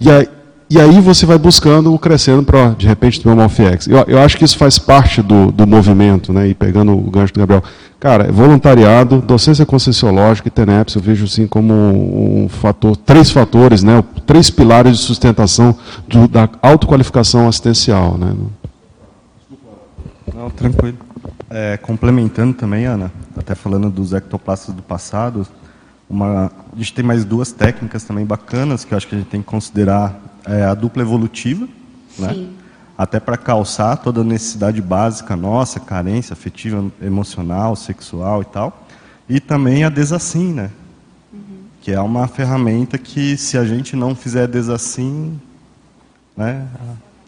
E, 0.00 0.10
aí, 0.10 0.28
e 0.70 0.80
aí 0.80 1.00
você 1.00 1.26
vai 1.26 1.36
buscando, 1.36 1.96
crescendo 1.98 2.42
para, 2.42 2.70
de 2.70 2.86
repente, 2.86 3.20
ter 3.20 3.28
uma 3.28 3.44
OFX. 3.44 3.88
Eu, 3.88 3.98
eu 4.08 4.18
acho 4.20 4.38
que 4.38 4.44
isso 4.44 4.56
faz 4.56 4.78
parte 4.78 5.20
do, 5.20 5.52
do 5.52 5.66
movimento, 5.66 6.32
né? 6.32 6.48
e 6.48 6.54
pegando 6.54 6.92
o 6.92 7.10
gancho 7.10 7.34
do 7.34 7.40
Gabriel. 7.40 7.62
Cara, 8.00 8.32
voluntariado, 8.32 9.20
docência 9.20 9.66
conscienciológica 9.66 10.48
e 10.48 10.50
TENEPS, 10.50 10.94
eu 10.94 11.02
vejo 11.02 11.26
assim 11.26 11.46
como 11.46 11.74
um, 11.74 12.48
fator, 12.48 12.96
três 12.96 13.30
fatores, 13.30 13.82
né? 13.82 14.02
três 14.26 14.48
pilares 14.48 14.96
de 14.96 15.04
sustentação 15.04 15.76
do, 16.08 16.26
da 16.26 16.48
autoqualificação 16.62 17.46
assistencial. 17.46 18.16
Né? 18.18 18.34
Não, 20.34 20.48
tranquilo. 20.50 21.11
É, 21.54 21.76
complementando 21.76 22.54
também, 22.54 22.86
Ana, 22.86 23.12
até 23.36 23.54
falando 23.54 23.90
dos 23.90 24.14
ectoplastas 24.14 24.74
do 24.74 24.82
passado, 24.82 25.46
uma, 26.08 26.50
a 26.72 26.76
gente 26.78 26.94
tem 26.94 27.04
mais 27.04 27.26
duas 27.26 27.52
técnicas 27.52 28.04
também 28.04 28.24
bacanas 28.24 28.86
que 28.86 28.94
eu 28.94 28.96
acho 28.96 29.06
que 29.06 29.14
a 29.14 29.18
gente 29.18 29.28
tem 29.28 29.42
que 29.42 29.46
considerar 29.46 30.18
é, 30.46 30.62
a 30.64 30.72
dupla 30.72 31.02
evolutiva, 31.02 31.68
né? 32.18 32.48
até 32.96 33.20
para 33.20 33.36
calçar 33.36 33.98
toda 33.98 34.22
a 34.22 34.24
necessidade 34.24 34.80
básica 34.80 35.36
nossa, 35.36 35.78
carência 35.78 36.32
afetiva, 36.32 36.90
emocional, 37.02 37.76
sexual 37.76 38.40
e 38.40 38.46
tal, 38.46 38.86
e 39.28 39.38
também 39.38 39.84
a 39.84 39.90
desassim, 39.90 40.54
né? 40.54 40.70
Uhum. 41.30 41.64
que 41.82 41.92
é 41.92 42.00
uma 42.00 42.26
ferramenta 42.28 42.96
que 42.96 43.36
se 43.36 43.58
a 43.58 43.64
gente 43.66 43.94
não 43.94 44.14
fizer 44.14 44.48
desassim, 44.48 45.38
né, 46.34 46.66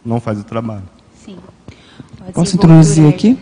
não 0.03 0.19
faz 0.19 0.41
o 0.41 0.45
trabalho. 0.45 0.85
Sim. 1.23 1.37
Posso 2.33 2.57
introduzir 2.57 3.07
aqui? 3.07 3.39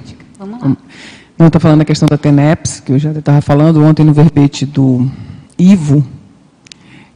Não 1.38 1.46
está 1.46 1.58
falando 1.58 1.80
a 1.80 1.84
questão 1.84 2.08
da 2.08 2.16
TENEPS, 2.16 2.80
que 2.80 2.92
eu 2.92 2.98
já 2.98 3.10
estava 3.10 3.40
falando 3.40 3.82
ontem 3.82 4.04
no 4.04 4.12
verbete 4.12 4.64
do 4.64 5.10
Ivo, 5.58 6.04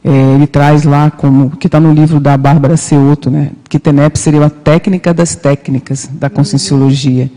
é, 0.03 0.35
ele 0.35 0.47
traz 0.47 0.83
lá, 0.83 1.11
como 1.11 1.51
que 1.51 1.67
está 1.67 1.79
no 1.79 1.93
livro 1.93 2.19
da 2.19 2.37
Bárbara 2.37 2.77
Ceuto, 2.77 3.29
né, 3.29 3.51
que 3.69 3.79
TENEP 3.79 4.17
seria 4.17 4.45
a 4.45 4.49
técnica 4.49 5.13
das 5.13 5.35
técnicas 5.35 6.09
da 6.13 6.29
conscienciologia. 6.29 7.29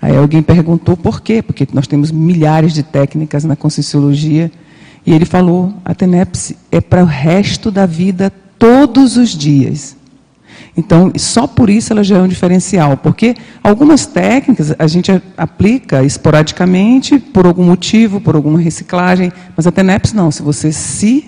Aí 0.00 0.16
alguém 0.16 0.42
perguntou 0.42 0.96
por 0.96 1.20
quê, 1.20 1.42
porque 1.42 1.66
nós 1.72 1.86
temos 1.86 2.12
milhares 2.12 2.72
de 2.74 2.82
técnicas 2.82 3.44
na 3.44 3.56
conscienciologia, 3.56 4.50
e 5.04 5.12
ele 5.12 5.24
falou, 5.24 5.74
a 5.84 5.94
TENEPS 5.94 6.54
é 6.70 6.80
para 6.80 7.02
o 7.02 7.06
resto 7.06 7.70
da 7.70 7.86
vida, 7.86 8.32
todos 8.58 9.16
os 9.16 9.30
dias. 9.30 9.96
Então, 10.76 11.12
só 11.16 11.46
por 11.46 11.70
isso 11.70 11.92
ela 11.92 12.04
já 12.04 12.18
é 12.18 12.22
um 12.22 12.28
diferencial, 12.28 12.96
porque 12.96 13.34
algumas 13.62 14.06
técnicas 14.06 14.74
a 14.78 14.86
gente 14.86 15.10
aplica 15.36 16.02
esporadicamente, 16.02 17.18
por 17.18 17.46
algum 17.46 17.64
motivo, 17.64 18.20
por 18.20 18.34
alguma 18.34 18.58
reciclagem, 18.58 19.32
mas 19.56 19.66
a 19.66 19.72
TENEPS 19.72 20.12
não, 20.12 20.30
se 20.30 20.42
você 20.42 20.72
se 20.72 21.24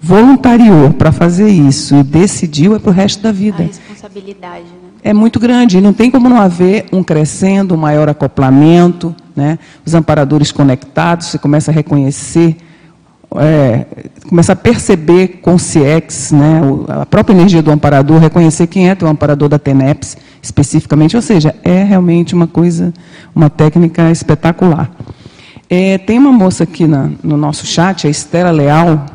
voluntariou 0.00 0.92
para 0.92 1.12
fazer 1.12 1.48
isso 1.48 1.94
e 1.94 2.02
decidiu, 2.02 2.74
é 2.74 2.78
para 2.78 2.90
o 2.90 2.92
resto 2.92 3.22
da 3.22 3.30
vida. 3.30 3.62
A 3.62 3.66
responsabilidade, 3.66 4.64
né? 4.64 4.90
É 5.04 5.12
muito 5.12 5.40
grande, 5.40 5.80
não 5.80 5.92
tem 5.92 6.10
como 6.10 6.28
não 6.28 6.40
haver 6.40 6.86
um 6.92 7.02
crescendo, 7.02 7.74
um 7.74 7.76
maior 7.76 8.08
acoplamento, 8.08 9.14
né? 9.34 9.58
os 9.84 9.94
amparadores 9.94 10.52
conectados, 10.52 11.26
você 11.26 11.38
começa 11.38 11.70
a 11.70 11.74
reconhecer, 11.74 12.56
é, 13.36 13.86
começa 14.28 14.52
a 14.52 14.56
perceber 14.56 15.40
com 15.42 15.54
o 15.54 15.58
CIEX, 15.58 16.32
né? 16.32 16.60
a 16.88 17.06
própria 17.06 17.34
energia 17.34 17.62
do 17.62 17.70
amparador, 17.70 18.18
reconhecer 18.18 18.66
quem 18.66 18.88
é 18.88 18.96
o 19.00 19.06
amparador 19.06 19.48
da 19.48 19.58
TENEPS, 19.58 20.16
especificamente, 20.42 21.16
ou 21.16 21.22
seja, 21.22 21.54
é 21.62 21.82
realmente 21.82 22.34
uma 22.34 22.46
coisa, 22.46 22.92
uma 23.34 23.50
técnica 23.50 24.10
espetacular. 24.10 24.90
É, 25.68 25.98
tem 25.98 26.18
uma 26.18 26.32
moça 26.32 26.64
aqui 26.64 26.86
na, 26.86 27.10
no 27.22 27.36
nosso 27.36 27.66
chat, 27.66 28.06
a 28.06 28.10
Estela 28.10 28.50
Leal, 28.50 29.06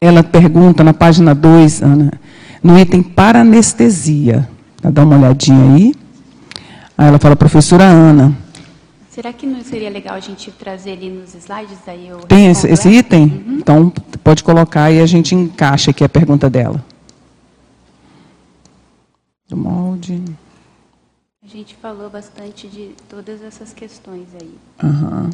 ela 0.00 0.22
pergunta 0.22 0.84
na 0.84 0.94
página 0.94 1.34
2, 1.34 1.82
Ana, 1.82 2.12
no 2.62 2.78
item 2.78 3.02
para 3.02 3.40
anestesia. 3.40 4.48
Dá 4.82 5.02
uma 5.02 5.16
olhadinha 5.16 5.74
aí. 5.74 5.94
Aí 6.96 7.08
ela 7.08 7.18
fala, 7.18 7.34
professora 7.34 7.84
Ana. 7.84 8.32
Será 9.18 9.32
que 9.32 9.48
não 9.48 9.64
seria 9.64 9.90
legal 9.90 10.14
a 10.14 10.20
gente 10.20 10.52
trazer 10.52 10.92
ali 10.92 11.10
nos 11.10 11.34
slides? 11.34 11.78
Aí 11.88 12.06
eu 12.06 12.18
Tem 12.18 12.52
esse, 12.52 12.68
esse 12.68 12.88
item? 12.88 13.24
Uhum. 13.24 13.58
Então, 13.58 13.90
pode 14.22 14.44
colocar 14.44 14.92
e 14.92 15.00
a 15.00 15.06
gente 15.06 15.34
encaixa 15.34 15.90
aqui 15.90 16.04
a 16.04 16.08
pergunta 16.08 16.48
dela. 16.48 16.84
Do 19.48 19.56
molde. 19.56 20.22
A 21.42 21.48
gente 21.48 21.74
falou 21.82 22.08
bastante 22.08 22.68
de 22.68 22.90
todas 23.08 23.42
essas 23.42 23.72
questões 23.72 24.28
aí. 24.40 24.54
Uhum. 24.84 25.30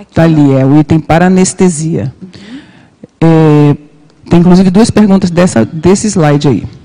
Está 0.00 0.22
ali, 0.22 0.52
é 0.54 0.64
o 0.64 0.80
item 0.80 1.00
para 1.00 1.26
anestesia. 1.26 2.14
Uhum. 2.22 2.60
É, 3.20 3.76
tem 4.30 4.40
inclusive 4.40 4.70
duas 4.70 4.90
perguntas 4.90 5.28
dessa, 5.28 5.62
desse 5.62 6.06
slide 6.06 6.48
aí. 6.48 6.77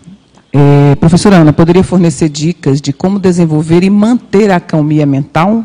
É, 0.54 0.96
professora 0.96 1.38
Ana, 1.38 1.52
poderia 1.52 1.84
fornecer 1.84 2.30
dicas 2.30 2.80
de 2.80 2.94
como 2.94 3.20
desenvolver 3.20 3.84
e 3.84 3.90
manter 3.90 4.52
a 4.52 4.60
calmia 4.60 5.06
mental, 5.06 5.64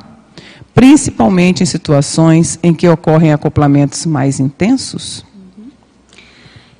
principalmente 0.74 1.62
em 1.62 1.66
situações 1.66 2.58
em 2.62 2.72
que 2.72 2.88
ocorrem 2.88 3.32
acoplamentos 3.32 4.06
mais 4.06 4.40
intensos? 4.40 5.24
Uhum. 5.34 5.70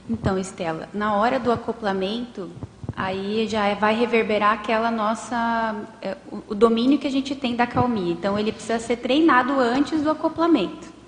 Então, 0.09 0.38
Estela, 0.38 0.88
na 0.94 1.14
hora 1.16 1.38
do 1.38 1.52
acoplamento, 1.52 2.48
aí 2.96 3.46
já 3.46 3.74
vai 3.74 3.94
reverberar 3.94 4.54
aquela 4.54 4.90
nossa 4.90 5.76
é, 6.00 6.16
o 6.48 6.54
domínio 6.54 6.98
que 6.98 7.06
a 7.06 7.11
gente 7.11 7.34
tem 7.34 7.54
da 7.54 7.66
calmia. 7.66 8.12
Então, 8.12 8.38
ele 8.38 8.52
precisa 8.52 8.78
ser 8.78 8.96
treinado 8.96 9.61
antes 9.61 10.02
do 10.02 10.11
acoplamento 10.11 10.98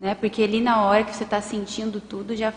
né? 0.00 0.14
Porque 0.14 0.42
ali 0.42 0.60
na 0.60 0.82
hora 0.82 1.04
que 1.04 1.14
você 1.14 1.24
está 1.24 1.40
sentindo 1.40 2.00
tudo, 2.00 2.34
já 2.34 2.52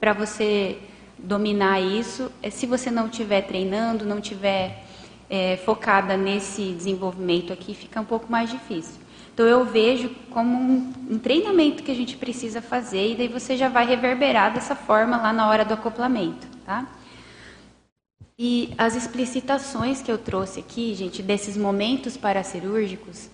para 0.00 0.12
você 0.12 0.78
dominar 1.22 1.80
isso, 1.80 2.30
é, 2.42 2.50
se 2.50 2.66
você 2.66 2.90
não 2.90 3.06
estiver 3.06 3.42
treinando, 3.42 4.04
não 4.04 4.18
estiver 4.18 4.84
é, 5.28 5.56
focada 5.58 6.16
nesse 6.16 6.72
desenvolvimento 6.72 7.52
aqui, 7.52 7.74
fica 7.74 8.00
um 8.00 8.04
pouco 8.04 8.30
mais 8.30 8.50
difícil. 8.50 9.00
Então 9.32 9.46
eu 9.46 9.64
vejo 9.64 10.10
como 10.30 10.58
um, 10.58 10.92
um, 11.12 11.18
treinamento 11.18 11.82
que 11.82 11.90
a 11.90 11.94
gente 11.94 12.16
precisa 12.16 12.60
fazer 12.60 13.12
e 13.12 13.14
daí 13.14 13.28
você 13.28 13.56
já 13.56 13.68
vai 13.68 13.86
reverberar 13.86 14.52
dessa 14.52 14.74
forma 14.74 15.16
lá 15.16 15.32
na 15.32 15.48
hora 15.48 15.64
do 15.64 15.74
acoplamento, 15.74 16.46
tá? 16.66 16.86
E 18.38 18.72
as 18.76 18.96
explicitações 18.96 20.02
que 20.02 20.10
eu 20.10 20.18
trouxe 20.18 20.60
aqui, 20.60 20.94
gente, 20.94 21.22
desses 21.22 21.56
momentos 21.56 22.16
paracirúrgicos, 22.16 23.30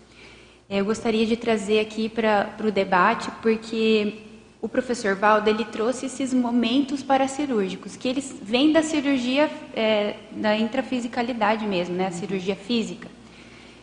eu 0.68 0.84
gostaria 0.84 1.24
de 1.24 1.36
trazer 1.36 1.78
aqui 1.78 2.08
para 2.08 2.54
o 2.64 2.72
debate, 2.72 3.30
porque 3.40 4.25
o 4.66 4.68
professor 4.68 5.14
Valdo 5.14 5.48
ele 5.48 5.64
trouxe 5.64 6.06
esses 6.06 6.34
momentos 6.34 7.00
paracirúrgicos, 7.00 7.94
que 7.94 8.08
eles 8.08 8.34
vêm 8.42 8.72
da 8.72 8.82
cirurgia 8.82 9.48
é, 9.72 10.16
da 10.32 10.56
intrafisicalidade 10.56 11.64
mesmo, 11.64 11.94
né, 11.94 12.08
a 12.08 12.10
cirurgia 12.10 12.56
física, 12.56 13.06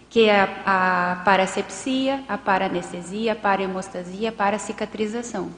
que 0.10 0.26
é 0.26 0.42
a, 0.66 1.14
a 1.14 1.16
parasepsia, 1.24 2.22
a 2.28 2.38
paranestesia, 2.38 3.32
a 3.32 3.36
parahemostasia, 3.36 4.28
a 4.28 4.32
paracicatrização. 4.34 5.52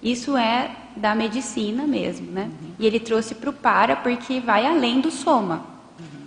Isso 0.00 0.36
é 0.36 0.70
da 0.94 1.16
medicina 1.16 1.84
mesmo, 1.84 2.30
né? 2.30 2.48
E 2.78 2.86
ele 2.86 3.00
trouxe 3.00 3.34
para 3.34 3.50
o 3.50 3.52
para 3.52 3.96
porque 3.96 4.38
vai 4.38 4.64
além 4.64 5.00
do 5.00 5.10
soma, 5.10 5.66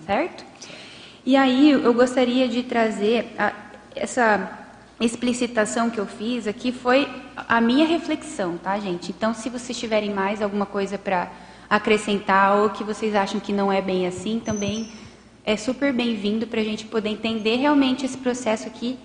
certo? 0.06 0.44
E 1.26 1.38
aí 1.38 1.72
eu 1.72 1.94
gostaria 1.94 2.48
de 2.50 2.62
trazer 2.62 3.34
a, 3.40 3.54
essa 3.96 4.63
explicitação 5.00 5.90
que 5.90 6.00
eu 6.00 6.06
fiz 6.06 6.48
aqui 6.48 6.72
foi 6.72 7.08
a 7.36 7.60
minha 7.60 7.86
reflexão, 7.86 8.58
tá, 8.58 8.78
gente? 8.80 9.12
Então, 9.12 9.34
se 9.34 9.50
vocês 9.50 9.78
tiverem 9.78 10.14
mais 10.14 10.42
alguma 10.42 10.66
coisa 10.66 10.98
para 10.98 11.32
acrescentar 11.70 12.58
ou 12.58 12.70
que 12.70 12.84
vocês 12.84 13.16
acham 13.16 13.40
que 13.40 13.52
não 13.52 13.72
é 13.72 13.82
bem 13.82 14.06
assim, 14.06 14.40
também 14.40 14.92
é 15.46 15.58
super 15.58 15.92
bem-vindo 15.92 16.48
para 16.48 16.62
a 16.62 16.64
gente 16.64 16.86
poder 16.86 17.10
entender 17.10 17.56
realmente 17.56 18.06
esse 18.06 18.18
processo 18.18 18.68
aqui 18.68 18.98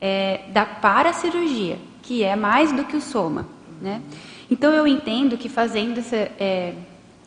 é, 0.00 0.42
da 0.52 0.66
paracirurgia, 0.66 1.78
que 2.02 2.22
é 2.22 2.36
mais 2.36 2.72
do 2.72 2.84
que 2.84 2.96
o 2.96 3.00
soma, 3.00 3.48
né? 3.80 4.02
Então, 4.50 4.72
eu 4.72 4.86
entendo 4.86 5.36
que 5.36 5.48
fazendo 5.48 5.98
essa, 5.98 6.16
é, 6.16 6.74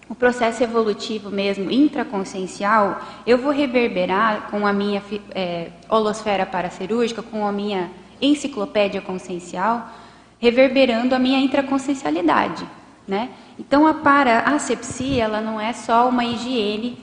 o 0.10 0.16
processo 0.16 0.62
evolutivo 0.64 1.30
mesmo, 1.30 1.72
intraconsciencial, 1.72 3.02
eu 3.26 3.38
vou 3.38 3.52
reverberar 3.52 4.50
com 4.50 4.68
a 4.68 4.74
minha 4.74 5.02
é, 5.34 5.70
holosfera 5.88 6.46
paracirúrgica, 6.46 7.22
com 7.22 7.48
a 7.48 7.52
minha 7.52 7.90
enciclopédia 8.22 9.02
consciencial, 9.02 9.90
reverberando 10.40 11.16
a 11.16 11.20
minha 11.20 11.40
intraconsciencialidade. 11.40 12.68
Né? 13.08 13.30
Então, 13.60 13.86
a 13.88 13.94
para-asepsia, 13.94 15.24
ela 15.24 15.42
não 15.42 15.60
é 15.60 15.74
só 15.74 16.08
uma 16.08 16.24
higiene, 16.24 16.98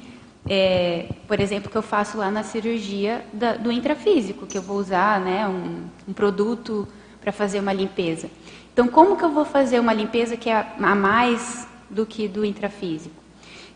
é, 0.49 1.07
por 1.27 1.41
exemplo, 1.41 1.71
que 1.71 1.77
eu 1.77 1.83
faço 1.83 2.19
lá 2.19 2.31
na 2.31 2.43
cirurgia 2.43 3.25
da, 3.33 3.55
do 3.55 3.71
intrafísico, 3.71 4.47
que 4.47 4.57
eu 4.57 4.63
vou 4.63 4.79
usar 4.79 5.21
né, 5.21 5.47
um, 5.47 5.85
um 6.09 6.13
produto 6.13 6.87
para 7.21 7.33
fazer 7.33 7.61
uma 7.61 7.73
limpeza. 7.73 8.31
Então, 8.73 8.87
como 8.87 9.17
que 9.17 9.25
eu 9.25 9.31
vou 9.31 9.45
fazer 9.45 9.81
uma 9.81 9.93
limpeza 9.93 10.37
que 10.37 10.49
é 10.49 10.67
a 10.81 10.95
mais 10.95 11.69
do 11.91 12.05
que 12.05 12.29
do 12.29 12.45
intrafísico. 12.45 13.15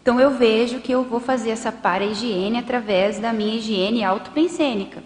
Então 0.01 0.19
eu 0.19 0.31
vejo 0.31 0.81
que 0.81 0.93
eu 0.93 1.05
vou 1.05 1.21
fazer 1.21 1.51
essa 1.51 1.71
para-higiene 1.71 2.59
através 2.59 3.19
da 3.19 3.33
minha 3.33 3.57
higiene 3.57 4.05
autopensênica, 4.05 5.03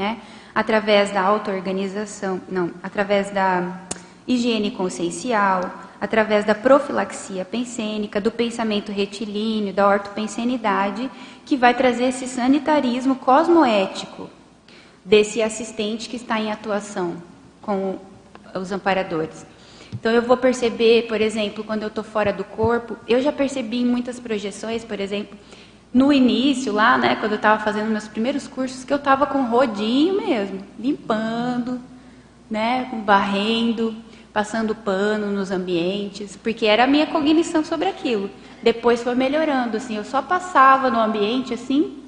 né? 0.00 0.16
Através 0.54 1.10
da 1.10 1.20
auto-organização, 1.20 2.40
não, 2.48 2.70
através 2.82 3.30
da 3.30 3.82
higiene 4.26 4.70
consciencial, 4.70 5.70
através 6.00 6.46
da 6.46 6.54
profilaxia 6.54 7.44
pensênica, 7.44 8.18
do 8.18 8.30
pensamento 8.30 8.90
retilíneo, 8.90 9.74
da 9.74 9.86
ortopensenidade, 9.86 11.10
que 11.44 11.54
vai 11.54 11.74
trazer 11.74 12.04
esse 12.04 12.26
sanitarismo 12.26 13.14
cosmoético 13.16 14.30
desse 15.04 15.42
assistente 15.42 16.08
que 16.08 16.16
está 16.16 16.40
em 16.40 16.50
atuação 16.50 17.16
com 17.60 17.98
os 18.54 18.72
amparadores. 18.72 19.44
Então 19.92 20.10
eu 20.12 20.22
vou 20.22 20.38
perceber, 20.38 21.08
por 21.08 21.20
exemplo, 21.20 21.62
quando 21.62 21.82
eu 21.82 21.88
estou 21.88 22.04
fora 22.04 22.32
do 22.32 22.44
corpo, 22.44 22.96
eu 23.06 23.20
já 23.20 23.32
percebi 23.32 23.82
em 23.82 23.84
muitas 23.84 24.18
projeções, 24.18 24.82
por 24.82 24.98
exemplo, 24.98 25.36
no 25.92 26.12
início 26.12 26.72
lá, 26.72 26.96
né, 26.96 27.16
quando 27.16 27.32
eu 27.32 27.36
estava 27.36 27.62
fazendo 27.62 27.90
meus 27.90 28.06
primeiros 28.06 28.46
cursos, 28.46 28.84
que 28.84 28.92
eu 28.92 28.96
estava 28.96 29.26
com 29.26 29.42
rodinho 29.42 30.16
mesmo, 30.18 30.60
limpando, 30.78 31.80
né, 32.48 32.88
varrendo, 33.04 33.94
passando 34.32 34.74
pano 34.74 35.26
nos 35.32 35.50
ambientes, 35.50 36.36
porque 36.36 36.66
era 36.66 36.84
a 36.84 36.86
minha 36.86 37.06
cognição 37.06 37.64
sobre 37.64 37.88
aquilo. 37.88 38.30
Depois 38.62 39.02
foi 39.02 39.14
melhorando, 39.14 39.76
assim, 39.76 39.96
eu 39.96 40.04
só 40.04 40.22
passava 40.22 40.90
no 40.90 41.00
ambiente 41.00 41.54
assim 41.54 41.98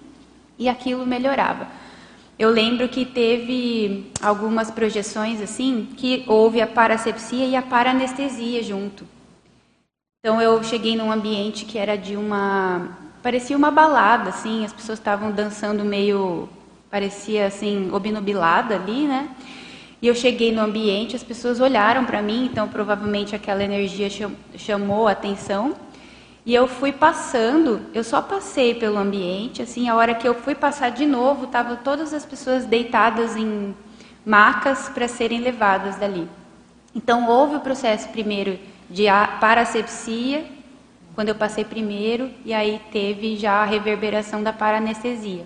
e 0.58 0.68
aquilo 0.68 1.04
melhorava. 1.04 1.66
Eu 2.38 2.50
lembro 2.50 2.88
que 2.88 3.04
teve 3.04 4.10
algumas 4.20 4.70
projeções 4.70 5.40
assim 5.40 5.88
que 5.96 6.24
houve 6.26 6.60
a 6.60 6.66
parasepsia 6.66 7.46
e 7.46 7.56
a 7.56 7.62
paranestesia 7.62 8.62
junto. 8.62 9.06
Então 10.20 10.40
eu 10.40 10.62
cheguei 10.62 10.96
num 10.96 11.10
ambiente 11.10 11.64
que 11.64 11.78
era 11.78 11.96
de 11.96 12.16
uma 12.16 12.96
parecia 13.22 13.56
uma 13.56 13.70
balada 13.70 14.30
assim, 14.30 14.64
as 14.64 14.72
pessoas 14.72 14.98
estavam 14.98 15.30
dançando 15.30 15.84
meio 15.84 16.48
parecia 16.90 17.46
assim 17.46 17.90
obnubilada 17.92 18.74
ali, 18.74 19.06
né? 19.06 19.30
E 20.02 20.08
eu 20.08 20.14
cheguei 20.14 20.52
no 20.52 20.60
ambiente, 20.60 21.14
as 21.14 21.22
pessoas 21.22 21.60
olharam 21.60 22.04
para 22.04 22.20
mim, 22.20 22.44
então 22.44 22.68
provavelmente 22.68 23.36
aquela 23.36 23.62
energia 23.62 24.08
chamou 24.56 25.06
a 25.06 25.12
atenção. 25.12 25.74
E 26.44 26.52
eu 26.52 26.66
fui 26.66 26.90
passando, 26.90 27.80
eu 27.94 28.02
só 28.02 28.20
passei 28.20 28.74
pelo 28.74 28.98
ambiente, 28.98 29.62
assim, 29.62 29.88
a 29.88 29.94
hora 29.94 30.12
que 30.12 30.26
eu 30.26 30.34
fui 30.34 30.56
passar 30.56 30.90
de 30.90 31.06
novo, 31.06 31.44
estavam 31.44 31.76
todas 31.76 32.12
as 32.12 32.26
pessoas 32.26 32.64
deitadas 32.64 33.36
em 33.36 33.74
macas 34.26 34.88
para 34.88 35.06
serem 35.06 35.40
levadas 35.40 35.96
dali. 35.96 36.28
Então 36.92 37.28
houve 37.28 37.54
o 37.54 37.60
processo 37.60 38.08
primeiro 38.08 38.58
de 38.90 39.04
parasepsia, 39.40 40.44
quando 41.14 41.28
eu 41.28 41.34
passei 41.34 41.64
primeiro, 41.64 42.30
e 42.44 42.52
aí 42.52 42.80
teve 42.90 43.36
já 43.36 43.62
a 43.62 43.64
reverberação 43.64 44.42
da 44.42 44.52
paranestesia. 44.52 45.44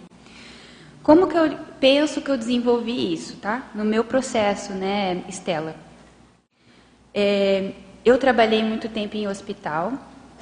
Como 1.03 1.29
que 1.29 1.37
eu 1.37 1.57
penso 1.79 2.21
que 2.21 2.31
eu 2.31 2.37
desenvolvi 2.37 3.13
isso, 3.13 3.37
tá? 3.37 3.71
No 3.75 3.85
meu 3.85 4.03
processo, 4.05 4.73
né, 4.73 5.23
Estela? 5.29 5.77
É, 7.15 7.73
eu 8.05 8.19
trabalhei 8.19 8.63
muito 8.63 8.89
tempo 8.89 9.17
em 9.17 9.27
hospital 9.27 9.93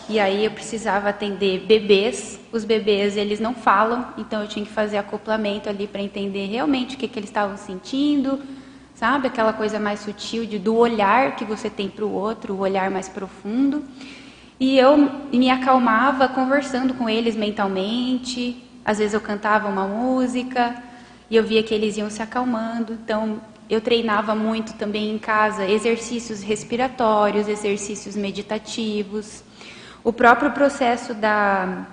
e 0.09 0.19
aí 0.19 0.45
eu 0.45 0.51
precisava 0.51 1.09
atender 1.09 1.61
bebês. 1.67 2.41
Os 2.53 2.65
bebês 2.65 3.17
eles 3.17 3.41
não 3.41 3.55
falam, 3.55 4.09
então 4.19 4.43
eu 4.43 4.49
tinha 4.49 4.65
que 4.65 4.73
fazer 4.73 4.97
acoplamento 4.97 5.69
ali 5.69 5.87
para 5.87 6.03
entender 6.03 6.47
realmente 6.47 6.97
o 6.97 6.99
que, 6.99 7.09
que 7.09 7.19
eles 7.19 7.31
estavam 7.31 7.57
sentindo, 7.57 8.41
sabe? 8.95 9.29
Aquela 9.29 9.53
coisa 9.53 9.79
mais 9.79 10.01
sutil 10.01 10.45
de, 10.45 10.59
do 10.59 10.77
olhar 10.77 11.37
que 11.37 11.45
você 11.45 11.71
tem 11.71 11.89
para 11.89 12.05
o 12.05 12.13
outro, 12.13 12.55
o 12.55 12.59
olhar 12.61 12.91
mais 12.91 13.09
profundo. 13.09 13.85
E 14.59 14.79
eu 14.79 14.97
me 15.33 15.51
acalmava 15.51 16.29
conversando 16.29 16.95
com 16.95 17.09
eles 17.09 17.35
mentalmente, 17.35 18.63
às 18.85 18.99
vezes 18.99 19.15
eu 19.15 19.21
cantava 19.21 19.69
uma 19.69 19.87
música 19.87 20.75
e 21.29 21.37
eu 21.37 21.43
via 21.43 21.63
que 21.63 21.75
eles 21.75 21.97
iam 21.97 22.09
se 22.09 22.23
acalmando. 22.23 22.93
Então, 22.93 23.41
eu 23.69 23.81
treinava 23.81 24.35
muito 24.35 24.75
também 24.75 25.11
em 25.11 25.19
casa 25.19 25.65
exercícios 25.65 26.43
respiratórios, 26.43 27.49
exercícios 27.49 28.15
meditativos. 28.15 29.43
O 30.03 30.13
próprio 30.13 30.51
processo 30.53 31.15
da 31.15 31.87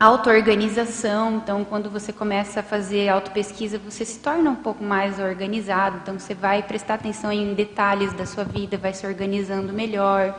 auto-organização, 0.00 1.36
então 1.36 1.64
quando 1.64 1.90
você 1.90 2.12
começa 2.12 2.60
a 2.60 2.62
fazer 2.62 3.08
auto-pesquisa, 3.08 3.78
você 3.78 4.04
se 4.04 4.20
torna 4.20 4.50
um 4.50 4.54
pouco 4.54 4.82
mais 4.82 5.18
organizado, 5.18 5.98
então 6.02 6.18
você 6.18 6.34
vai 6.34 6.62
prestar 6.62 6.94
atenção 6.94 7.30
em 7.30 7.52
detalhes 7.52 8.12
da 8.14 8.24
sua 8.24 8.44
vida, 8.44 8.78
vai 8.78 8.94
se 8.94 9.06
organizando 9.06 9.72
melhor. 9.72 10.34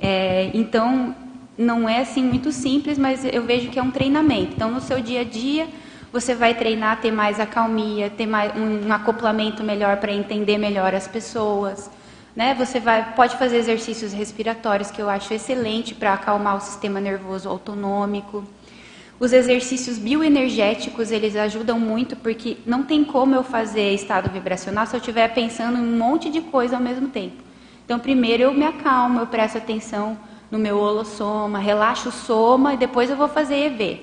É, 0.00 0.50
então, 0.54 1.14
não 1.56 1.88
é 1.88 2.00
assim 2.00 2.22
muito 2.22 2.50
simples, 2.52 2.98
mas 2.98 3.24
eu 3.24 3.42
vejo 3.42 3.68
que 3.68 3.78
é 3.78 3.82
um 3.82 3.90
treinamento. 3.90 4.54
Então, 4.54 4.70
no 4.70 4.80
seu 4.80 5.00
dia 5.00 5.20
a 5.20 5.24
dia, 5.24 5.68
você 6.12 6.34
vai 6.34 6.54
treinar 6.54 7.00
ter 7.00 7.12
mais 7.12 7.38
acalmia, 7.38 8.10
ter 8.10 8.26
mais, 8.26 8.54
um, 8.56 8.88
um 8.88 8.92
acoplamento 8.92 9.62
melhor 9.62 9.98
para 9.98 10.12
entender 10.12 10.58
melhor 10.58 10.94
as 10.94 11.06
pessoas. 11.06 11.90
Né? 12.34 12.54
Você 12.54 12.80
vai, 12.80 13.14
pode 13.14 13.36
fazer 13.36 13.58
exercícios 13.58 14.12
respiratórios, 14.12 14.90
que 14.90 15.00
eu 15.00 15.10
acho 15.10 15.32
excelente 15.34 15.94
para 15.94 16.14
acalmar 16.14 16.56
o 16.56 16.60
sistema 16.60 17.00
nervoso 17.00 17.48
autonômico. 17.48 18.44
Os 19.20 19.34
exercícios 19.34 19.98
bioenergéticos, 19.98 21.10
eles 21.10 21.36
ajudam 21.36 21.78
muito, 21.78 22.16
porque 22.16 22.56
não 22.64 22.84
tem 22.84 23.04
como 23.04 23.34
eu 23.34 23.44
fazer 23.44 23.92
estado 23.92 24.30
vibracional 24.30 24.86
se 24.86 24.96
eu 24.96 24.98
estiver 24.98 25.28
pensando 25.34 25.76
em 25.76 25.82
um 25.82 25.98
monte 25.98 26.30
de 26.30 26.40
coisa 26.40 26.76
ao 26.76 26.82
mesmo 26.82 27.08
tempo. 27.08 27.49
Então, 27.90 27.98
primeiro 27.98 28.44
eu 28.44 28.54
me 28.54 28.64
acalmo, 28.64 29.18
eu 29.18 29.26
presto 29.26 29.58
atenção 29.58 30.16
no 30.48 30.60
meu 30.60 30.78
holossoma, 30.78 31.58
relaxo 31.58 32.10
o 32.10 32.12
soma 32.12 32.74
e 32.74 32.76
depois 32.76 33.10
eu 33.10 33.16
vou 33.16 33.26
fazer 33.26 33.56
EV. 33.66 34.02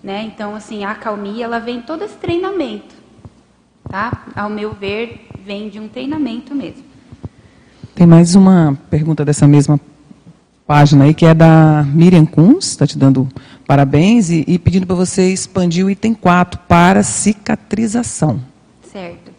Né? 0.00 0.22
Então, 0.32 0.54
assim, 0.54 0.84
a 0.84 0.92
acalmia, 0.92 1.44
ela 1.44 1.58
vem 1.58 1.82
todo 1.82 2.04
esse 2.04 2.14
treinamento. 2.14 2.94
Tá? 3.90 4.26
Ao 4.36 4.48
meu 4.48 4.72
ver, 4.72 5.26
vem 5.44 5.68
de 5.68 5.80
um 5.80 5.88
treinamento 5.88 6.54
mesmo. 6.54 6.84
Tem 7.96 8.06
mais 8.06 8.36
uma 8.36 8.78
pergunta 8.88 9.24
dessa 9.24 9.48
mesma 9.48 9.80
página 10.64 11.02
aí, 11.02 11.12
que 11.12 11.26
é 11.26 11.34
da 11.34 11.84
Miriam 11.92 12.24
Kunz, 12.24 12.66
está 12.66 12.86
te 12.86 12.96
dando 12.96 13.28
parabéns 13.66 14.30
e, 14.30 14.44
e 14.46 14.56
pedindo 14.56 14.86
para 14.86 14.94
você 14.94 15.32
expandir 15.32 15.84
o 15.84 15.90
item 15.90 16.14
4 16.14 16.60
para 16.68 17.02
cicatrização. 17.02 18.40
Certo. 18.92 19.29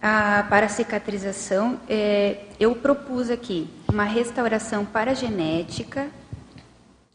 Para 0.00 0.66
cicatrização, 0.68 1.78
é, 1.86 2.44
eu 2.58 2.74
propus 2.74 3.28
aqui 3.28 3.68
uma 3.86 4.04
restauração 4.04 4.82
paragenética 4.86 6.08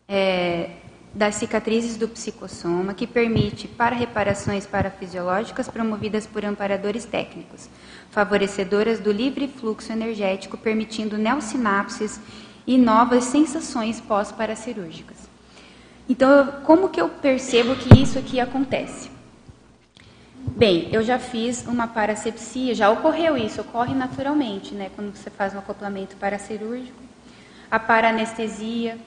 é, 0.08 0.70
das 1.12 1.34
cicatrizes 1.36 1.98
do 1.98 2.08
psicossoma, 2.08 2.94
que 2.94 3.08
permite 3.08 3.68
para 3.68 3.96
reparações 3.96 4.68
parafisiológicas 4.68 5.68
promovidas 5.68 6.28
por 6.28 6.46
amparadores 6.46 7.06
técnicos, 7.06 7.68
favorecedoras 8.12 9.00
do 9.00 9.12
livre 9.12 9.48
fluxo 9.48 9.92
energético, 9.92 10.56
permitindo 10.56 11.18
neosinapses 11.18 12.20
e 12.68 12.78
novas 12.78 13.24
sensações 13.24 14.00
pós-paracirúrgicas. 14.00 15.18
Então, 16.08 16.62
como 16.64 16.90
que 16.90 17.02
eu 17.02 17.10
percebo 17.10 17.76
que 17.76 18.00
isso 18.00 18.20
aqui 18.20 18.40
acontece? 18.40 19.15
Bem, 20.48 20.90
eu 20.92 21.04
já 21.04 21.20
fiz 21.20 21.66
uma 21.66 21.88
parasepsia, 21.88 22.74
já 22.74 22.90
ocorreu 22.90 23.36
isso, 23.36 23.60
ocorre 23.60 23.94
naturalmente, 23.94 24.74
né, 24.74 24.90
quando 24.96 25.16
você 25.16 25.30
faz 25.30 25.54
um 25.54 25.60
acoplamento 25.60 26.16
paracirúrgico. 26.16 26.98
A 27.70 27.80
paranestesia 27.80 28.98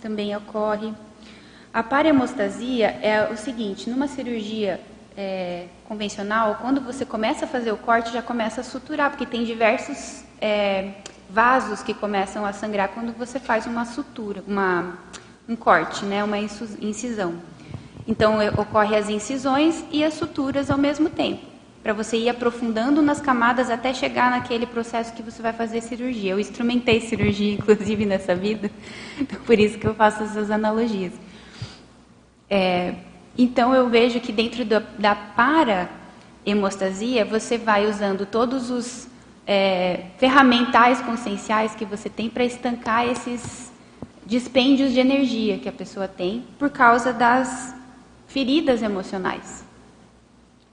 também 0.00 0.34
ocorre. 0.34 0.94
A 1.72 1.82
parahemostasia 1.82 2.86
é 3.02 3.28
o 3.30 3.36
seguinte, 3.36 3.90
numa 3.90 4.06
cirurgia 4.06 4.80
é, 5.16 5.66
convencional, 5.86 6.58
quando 6.60 6.80
você 6.80 7.04
começa 7.04 7.44
a 7.44 7.48
fazer 7.48 7.72
o 7.72 7.76
corte, 7.76 8.12
já 8.12 8.22
começa 8.22 8.60
a 8.60 8.64
suturar, 8.64 9.10
porque 9.10 9.26
tem 9.26 9.44
diversos 9.44 10.24
é, 10.40 10.92
vasos 11.28 11.82
que 11.82 11.92
começam 11.92 12.46
a 12.46 12.52
sangrar 12.52 12.88
quando 12.90 13.12
você 13.12 13.38
faz 13.38 13.66
uma 13.66 13.84
sutura, 13.84 14.42
uma, 14.46 14.96
um 15.48 15.56
corte, 15.56 16.04
né, 16.04 16.22
uma 16.22 16.38
incisão. 16.38 17.34
Então, 18.06 18.36
ocorre 18.58 18.94
as 18.96 19.08
incisões 19.08 19.82
e 19.90 20.04
as 20.04 20.12
suturas 20.14 20.70
ao 20.70 20.76
mesmo 20.76 21.08
tempo, 21.08 21.40
para 21.82 21.94
você 21.94 22.18
ir 22.18 22.28
aprofundando 22.28 23.00
nas 23.00 23.20
camadas 23.20 23.70
até 23.70 23.94
chegar 23.94 24.30
naquele 24.30 24.66
processo 24.66 25.14
que 25.14 25.22
você 25.22 25.40
vai 25.40 25.54
fazer 25.54 25.80
cirurgia. 25.80 26.32
Eu 26.32 26.38
instrumentei 26.38 27.00
cirurgia, 27.00 27.54
inclusive, 27.58 28.04
nessa 28.04 28.34
vida, 28.34 28.70
então 29.18 29.40
por 29.46 29.58
isso 29.58 29.78
que 29.78 29.86
eu 29.86 29.94
faço 29.94 30.22
essas 30.22 30.50
analogias. 30.50 31.14
É, 32.48 32.94
então, 33.38 33.74
eu 33.74 33.88
vejo 33.88 34.20
que 34.20 34.32
dentro 34.32 34.66
do, 34.66 34.80
da 34.98 35.14
para-hemostasia, 35.14 37.24
você 37.24 37.56
vai 37.56 37.88
usando 37.88 38.26
todos 38.26 38.70
os 38.70 39.08
é, 39.46 40.08
ferramentais 40.18 41.00
conscienciais 41.00 41.74
que 41.74 41.86
você 41.86 42.10
tem 42.10 42.28
para 42.28 42.44
estancar 42.44 43.08
esses 43.08 43.72
dispêndios 44.26 44.92
de 44.92 45.00
energia 45.00 45.58
que 45.58 45.68
a 45.68 45.72
pessoa 45.72 46.08
tem 46.08 46.44
por 46.58 46.70
causa 46.70 47.12
das 47.12 47.74
feridas 48.34 48.82
emocionais. 48.82 49.64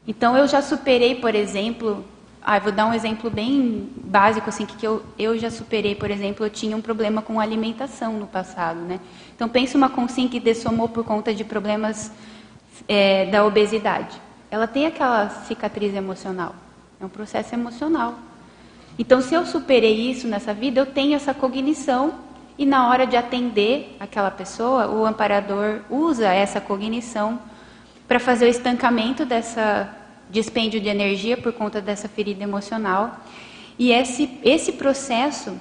Então 0.07 0.35
eu 0.35 0.47
já 0.47 0.63
superei, 0.63 1.13
por 1.13 1.35
exemplo, 1.35 2.03
ah, 2.41 2.57
vou 2.57 2.71
dar 2.71 2.88
um 2.88 2.93
exemplo 2.93 3.29
bem 3.29 3.88
básico 3.97 4.49
assim 4.49 4.65
que 4.65 4.83
eu, 4.83 5.05
eu 5.17 5.38
já 5.38 5.51
superei, 5.51 5.93
por 5.93 6.09
exemplo, 6.09 6.43
eu 6.43 6.49
tinha 6.49 6.75
um 6.75 6.81
problema 6.81 7.21
com 7.21 7.39
alimentação 7.39 8.13
no 8.13 8.25
passado, 8.25 8.79
né? 8.79 8.99
Então 9.35 9.47
pensa 9.47 9.77
uma 9.77 9.89
consciência 9.89 10.31
que 10.31 10.39
dessomou 10.39 10.89
por 10.89 11.03
conta 11.03 11.35
de 11.35 11.43
problemas 11.43 12.11
é, 12.88 13.27
da 13.27 13.45
obesidade. 13.45 14.19
Ela 14.49 14.65
tem 14.65 14.88
aquela 14.88 15.29
cicatriz 15.29 15.93
emocional, 15.93 16.55
é 16.99 17.05
um 17.05 17.09
processo 17.09 17.53
emocional. 17.53 18.15
Então, 18.97 19.21
se 19.21 19.35
eu 19.35 19.45
superei 19.45 20.09
isso 20.09 20.27
nessa 20.27 20.53
vida, 20.53 20.81
eu 20.81 20.85
tenho 20.88 21.15
essa 21.15 21.33
cognição 21.33 22.15
e 22.57 22.65
na 22.65 22.89
hora 22.89 23.05
de 23.05 23.15
atender 23.15 23.95
aquela 23.99 24.31
pessoa, 24.31 24.88
o 24.88 25.05
amparador 25.05 25.81
usa 25.89 26.27
essa 26.27 26.59
cognição 26.59 27.39
para 28.11 28.19
fazer 28.19 28.43
o 28.43 28.49
estancamento 28.49 29.25
dessa 29.25 29.89
dispêndio 30.29 30.81
de 30.81 30.89
energia 30.89 31.38
por 31.38 31.53
conta 31.53 31.79
dessa 31.79 32.09
ferida 32.09 32.43
emocional. 32.43 33.21
E 33.79 33.93
esse, 33.93 34.38
esse 34.43 34.73
processo 34.73 35.57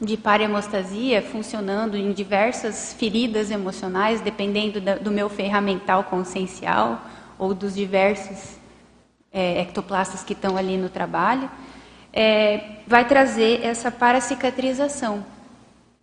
de 0.00 0.16
parahemostasia 0.16 1.22
funcionando 1.22 1.96
em 1.96 2.10
diversas 2.12 2.92
feridas 2.94 3.48
emocionais, 3.48 4.20
dependendo 4.20 4.80
da, 4.80 4.96
do 4.96 5.12
meu 5.12 5.28
ferramental 5.28 6.02
consciencial 6.02 7.00
ou 7.38 7.54
dos 7.54 7.76
diversos 7.76 8.56
é, 9.32 9.60
ectoplastas 9.60 10.24
que 10.24 10.32
estão 10.32 10.56
ali 10.56 10.76
no 10.76 10.88
trabalho, 10.88 11.48
é, 12.12 12.80
vai 12.88 13.06
trazer 13.06 13.64
essa 13.64 13.88
paracicatrização 13.92 15.24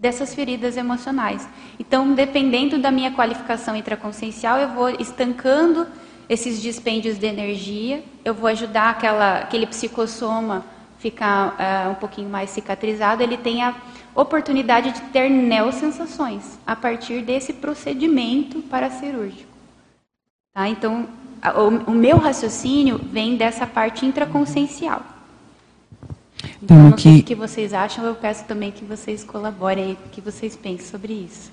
dessas 0.02 0.34
feridas 0.34 0.78
emocionais. 0.78 1.48
Então, 1.80 2.14
dependendo 2.14 2.80
da 2.80 2.90
minha 2.90 3.12
qualificação 3.12 3.76
intraconsciencial, 3.76 4.58
eu 4.58 4.70
vou 4.70 4.90
estancando 4.90 5.86
esses 6.28 6.60
dispêndios 6.60 7.20
de 7.20 7.28
energia, 7.28 8.04
eu 8.26 8.34
vou 8.34 8.48
ajudar 8.48 8.90
aquela, 8.90 9.40
aquele 9.40 9.68
psicossoma 9.68 10.66
ficar 10.98 11.56
uh, 11.56 11.92
um 11.92 11.96
pouquinho 11.96 12.30
mais 12.30 12.50
cicatrizado, 12.50 13.22
ele 13.22 13.38
tem 13.38 13.64
a 13.64 13.76
oportunidade 14.16 14.92
de 14.92 15.02
ter 15.10 15.30
neosensações 15.30 16.58
a 16.66 16.76
partir 16.76 17.22
desse 17.22 17.54
procedimento 17.54 18.62
paracirúrgico. 18.64 19.52
Tá? 20.54 20.68
Então, 20.68 21.08
o, 21.56 21.92
o 21.92 21.94
meu 21.94 22.18
raciocínio 22.18 22.98
vem 22.98 23.36
dessa 23.36 23.68
parte 23.68 24.06
intraconsciencial. 24.06 25.02
Então, 26.64 26.78
não 26.78 26.98
sei 26.98 27.20
o 27.20 27.24
que 27.24 27.36
vocês 27.36 27.74
acham, 27.74 28.06
eu 28.06 28.14
peço 28.14 28.44
também 28.46 28.72
que 28.72 28.86
vocês 28.86 29.24
colaborem 29.24 29.84
aí, 29.84 29.98
que 30.12 30.22
vocês 30.22 30.56
pensem 30.56 30.86
sobre 30.86 31.14
isso. 31.14 31.52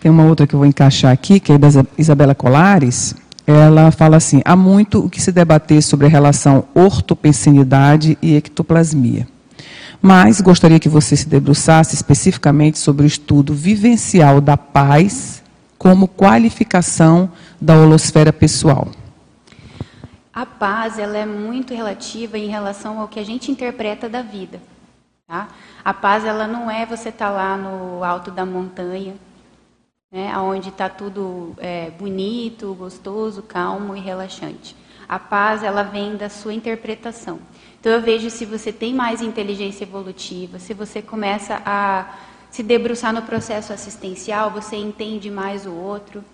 Tem 0.00 0.10
uma 0.10 0.24
outra 0.24 0.46
que 0.46 0.54
eu 0.54 0.58
vou 0.58 0.66
encaixar 0.66 1.12
aqui, 1.12 1.38
que 1.38 1.52
é 1.52 1.58
da 1.58 1.68
Isabela 1.96 2.34
Colares. 2.34 3.14
Ela 3.46 3.90
fala 3.90 4.16
assim: 4.16 4.40
há 4.44 4.56
muito 4.56 5.04
o 5.04 5.10
que 5.10 5.20
se 5.20 5.30
debater 5.30 5.82
sobre 5.82 6.06
a 6.06 6.10
relação 6.10 6.64
ortopensinidade 6.74 8.16
e 8.20 8.34
ectoplasmia. 8.34 9.28
Mas 10.02 10.40
gostaria 10.40 10.80
que 10.80 10.88
você 10.88 11.14
se 11.14 11.28
debruçasse 11.28 11.94
especificamente 11.94 12.78
sobre 12.78 13.04
o 13.04 13.06
estudo 13.06 13.54
vivencial 13.54 14.40
da 14.40 14.56
paz 14.56 15.42
como 15.76 16.08
qualificação 16.08 17.30
da 17.60 17.76
holosfera 17.76 18.32
pessoal. 18.32 18.88
A 20.40 20.46
paz 20.46 20.98
ela 20.98 21.18
é 21.18 21.26
muito 21.26 21.74
relativa 21.74 22.38
em 22.38 22.46
relação 22.46 22.98
ao 22.98 23.08
que 23.08 23.20
a 23.20 23.22
gente 23.22 23.52
interpreta 23.52 24.08
da 24.08 24.22
vida. 24.22 24.58
Tá? 25.26 25.48
A 25.84 25.92
paz 25.92 26.24
ela 26.24 26.46
não 26.46 26.70
é 26.70 26.86
você 26.86 27.10
estar 27.10 27.26
tá 27.26 27.30
lá 27.30 27.58
no 27.58 28.02
alto 28.02 28.30
da 28.30 28.46
montanha, 28.46 29.16
né, 30.10 30.34
onde 30.38 30.70
está 30.70 30.88
tudo 30.88 31.54
é, 31.58 31.90
bonito, 31.90 32.74
gostoso, 32.74 33.42
calmo 33.42 33.94
e 33.94 34.00
relaxante. 34.00 34.74
A 35.06 35.18
paz 35.18 35.62
ela 35.62 35.82
vem 35.82 36.16
da 36.16 36.30
sua 36.30 36.54
interpretação. 36.54 37.38
Então 37.78 37.92
eu 37.92 38.00
vejo 38.00 38.30
se 38.30 38.46
você 38.46 38.72
tem 38.72 38.94
mais 38.94 39.20
inteligência 39.20 39.84
evolutiva, 39.84 40.58
se 40.58 40.72
você 40.72 41.02
começa 41.02 41.60
a 41.66 42.14
se 42.50 42.62
debruçar 42.62 43.12
no 43.12 43.20
processo 43.20 43.74
assistencial, 43.74 44.50
você 44.50 44.74
entende 44.74 45.30
mais 45.30 45.66
o 45.66 45.74
outro 45.74 46.24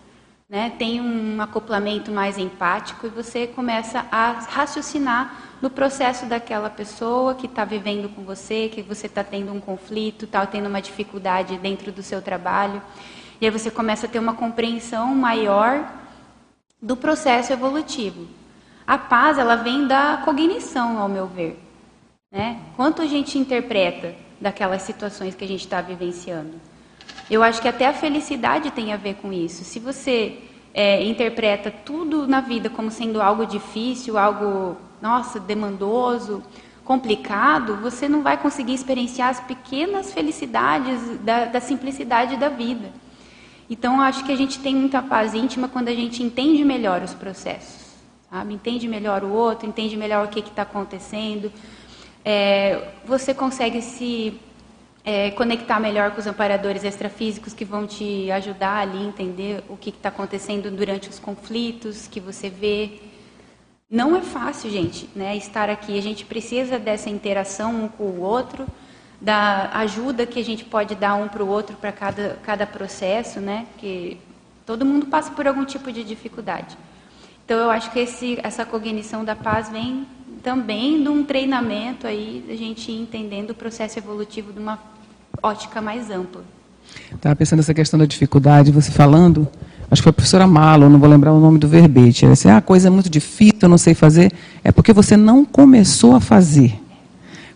né, 0.49 0.73
tem 0.79 1.01
um 1.01 1.41
acoplamento 1.41 2.13
mais 2.13 2.39
empático 2.39 3.07
e 3.07 3.11
você 3.11 3.47
começa 3.47 4.07
a 4.13 4.33
raciocinar 4.49 5.43
no 5.61 5.69
processo 5.69 6.27
daquela 6.27 6.71
pessoa 6.71 7.35
que 7.35 7.47
está 7.47 7.65
vivendo 7.65 8.09
com 8.15 8.23
você, 8.23 8.69
que 8.69 8.83
você 8.83 9.07
está 9.07 9.25
tendo 9.25 9.53
um 9.53 9.61
conflito, 9.61 10.25
está 10.25 10.47
tendo 10.47 10.69
uma 10.69 10.81
dificuldade 10.81 11.59
dentro 11.59 11.91
do 11.91 12.03
seu 12.03 12.23
trabalho. 12.23 12.81
E 13.41 13.47
aí 13.47 13.51
você 13.51 13.71
começa 13.71 14.07
a 14.07 14.09
ter 14.09 14.19
uma 14.19 14.35
compreensão 14.35 15.15
maior 15.15 15.91
do 16.81 16.97
processo 16.97 17.53
evolutivo. 17.53 18.29
A 18.87 18.97
paz, 18.97 19.39
ela 19.39 19.57
vem 19.57 19.87
da 19.87 20.23
cognição, 20.25 20.99
ao 20.99 21.09
meu 21.09 21.27
ver. 21.27 21.61
Né? 22.31 22.61
Quanto 22.77 23.03
a 23.03 23.07
gente 23.07 23.37
interpreta 23.37 24.15
daquelas 24.41 24.83
situações 24.83 25.35
que 25.35 25.45
a 25.45 25.49
gente 25.49 25.65
está 25.65 25.81
vivenciando. 25.81 26.61
Eu 27.31 27.43
acho 27.43 27.61
que 27.61 27.69
até 27.69 27.87
a 27.87 27.93
felicidade 27.93 28.71
tem 28.71 28.93
a 28.93 28.97
ver 28.97 29.15
com 29.15 29.33
isso. 29.33 29.65
Se 29.65 29.81
você 29.81 30.39
é, 30.73 31.03
interpreta 31.05 31.71
tudo 31.71 32.27
na 32.29 32.41
vida 32.41 32.71
como 32.71 32.91
sendo 32.91 33.21
algo 33.21 33.45
difícil, 33.45 34.17
algo, 34.17 34.77
nossa, 35.03 35.41
demandoso, 35.41 36.43
complicado, 36.85 37.77
você 37.77 38.09
não 38.09 38.23
vai 38.23 38.37
conseguir 38.37 38.75
experienciar 38.75 39.31
as 39.31 39.41
pequenas 39.41 40.13
felicidades 40.13 41.19
da, 41.21 41.47
da 41.47 41.61
simplicidade 41.61 42.37
da 42.37 42.49
vida. 42.49 42.93
Então, 43.69 44.01
acho 44.01 44.25
que 44.25 44.31
a 44.31 44.37
gente 44.37 44.61
tem 44.61 44.77
muita 44.77 45.03
paz 45.03 45.35
íntima 45.35 45.67
quando 45.67 45.89
a 45.89 45.95
gente 45.95 46.23
entende 46.23 46.65
melhor 46.65 47.03
os 47.03 47.13
processos, 47.13 47.87
sabe? 48.31 48.55
Entende 48.55 48.87
melhor 48.87 49.25
o 49.25 49.33
outro, 49.33 49.69
entende 49.69 49.97
melhor 49.97 50.27
o 50.27 50.29
que 50.29 50.39
está 50.39 50.63
acontecendo. 50.63 51.53
É, 52.25 52.93
você 53.05 53.35
consegue 53.35 53.83
se 53.83 54.41
é, 55.07 55.31
conectar 55.31 55.79
melhor 55.79 56.11
com 56.11 56.19
os 56.19 56.27
amparadores 56.27 56.83
extrafísicos 56.83 57.55
que 57.55 57.65
vão 57.65 57.87
te 57.87 58.29
ajudar 58.33 58.79
ali 58.79 59.07
entender 59.07 59.63
o 59.69 59.77
que 59.77 59.91
está 59.91 60.09
acontecendo 60.09 60.69
durante 60.69 61.09
os 61.09 61.21
conflitos 61.21 62.09
que 62.09 62.19
você 62.19 62.51
vê. 62.51 62.99
Não 63.89 64.17
é 64.17 64.21
fácil, 64.21 64.69
gente, 64.69 65.09
né, 65.15 65.37
estar 65.37 65.71
aqui. 65.71 65.97
A 65.97 66.03
gente 66.03 66.25
precisa 66.25 66.77
dessa 66.77 67.09
interação 67.09 67.85
um 67.85 67.89
com 67.89 68.03
o 68.03 68.21
outro, 68.21 68.67
da 69.21 69.71
ajuda 69.75 70.27
que 70.27 70.41
a 70.41 70.45
gente 70.45 70.65
pode 70.65 70.97
dar 70.97 71.15
um 71.15 71.29
para 71.29 71.45
o 71.45 71.49
outro 71.49 71.77
para 71.77 71.93
cada, 71.93 72.39
cada 72.43 72.67
processo, 72.67 73.41
né? 73.41 73.65
Que 73.79 74.19
todo 74.67 74.85
mundo 74.85 75.07
passa 75.07 75.31
por 75.31 75.47
algum 75.47 75.65
tipo 75.65 75.91
de 75.93 76.03
dificuldade. 76.03 76.77
Então, 77.45 77.59
eu 77.59 77.71
acho 77.71 77.93
que 77.93 78.01
esse, 78.01 78.39
essa 78.43 78.67
cognição 78.67 79.25
da 79.25 79.37
paz 79.37 79.71
vem 79.71 80.05
também 80.43 81.01
de 81.01 81.09
um 81.09 81.25
treinamento 81.25 82.07
aí, 82.09 82.45
a 82.51 82.57
gente 82.57 82.91
entendendo 82.91 83.51
o 83.51 83.55
processo 83.55 83.99
evolutivo 83.99 84.53
de 84.53 84.59
uma 84.59 84.96
ótica 85.43 85.81
mais 85.81 86.11
ampla. 86.11 86.43
Estava 87.15 87.37
pensando 87.37 87.59
nessa 87.59 87.75
questão 87.75 87.99
da 87.99 88.07
dificuldade, 88.07 88.71
você 88.71 88.91
falando, 88.91 89.49
acho 89.91 90.01
que 90.01 90.05
foi 90.05 90.11
a 90.11 90.13
professora 90.13 90.47
Malo, 90.47 90.89
não 90.89 90.99
vou 90.99 91.09
lembrar 91.09 91.33
o 91.33 91.41
nome 91.41 91.59
do 91.59 91.69
verbete. 91.69 92.25
Ela 92.25 92.35
disse, 92.35 92.49
ah, 92.49 92.59
a 92.59 92.63
coisa 92.63 92.89
é 92.89 92.91
muito 92.91 93.11
difícil, 93.11 93.59
eu 93.63 93.69
não 93.69 93.79
sei 93.79 93.95
fazer. 93.95 94.33
É 94.63 94.73
porque 94.73 94.93
você 94.93 95.17
não 95.17 95.45
começou 95.45 96.15
a 96.15 96.21
fazer. 96.21 96.81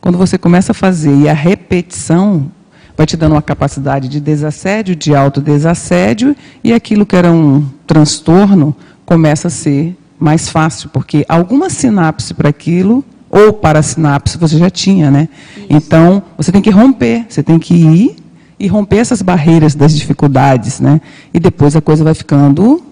Quando 0.00 0.16
você 0.16 0.38
começa 0.38 0.72
a 0.72 0.74
fazer 0.74 1.14
e 1.14 1.28
a 1.28 1.34
repetição 1.34 2.50
vai 2.96 3.06
te 3.06 3.16
dando 3.16 3.32
uma 3.32 3.42
capacidade 3.42 4.08
de 4.08 4.20
desassédio, 4.20 4.94
de 4.94 5.14
autodesassédio, 5.14 6.36
e 6.62 6.72
aquilo 6.72 7.06
que 7.06 7.16
era 7.16 7.30
um 7.30 7.66
transtorno 7.86 8.76
começa 9.04 9.48
a 9.48 9.50
ser 9.50 9.96
mais 10.18 10.48
fácil, 10.48 10.90
porque 10.90 11.24
alguma 11.28 11.70
sinapse 11.70 12.34
para 12.34 12.50
aquilo 12.50 13.02
ou 13.30 13.52
para 13.52 13.78
a 13.78 13.82
sinapse 13.82 14.36
você 14.36 14.58
já 14.58 14.68
tinha, 14.68 15.10
né? 15.10 15.28
Isso. 15.56 15.66
Então, 15.70 16.22
você 16.36 16.50
tem 16.50 16.60
que 16.60 16.70
romper, 16.70 17.24
você 17.28 17.42
tem 17.42 17.58
que 17.58 17.74
ir 17.74 18.16
e 18.58 18.66
romper 18.66 18.98
essas 18.98 19.22
barreiras 19.22 19.74
das 19.74 19.96
dificuldades, 19.96 20.80
né? 20.80 21.00
E 21.32 21.38
depois 21.38 21.76
a 21.76 21.80
coisa 21.80 22.02
vai 22.02 22.14
ficando 22.14 22.82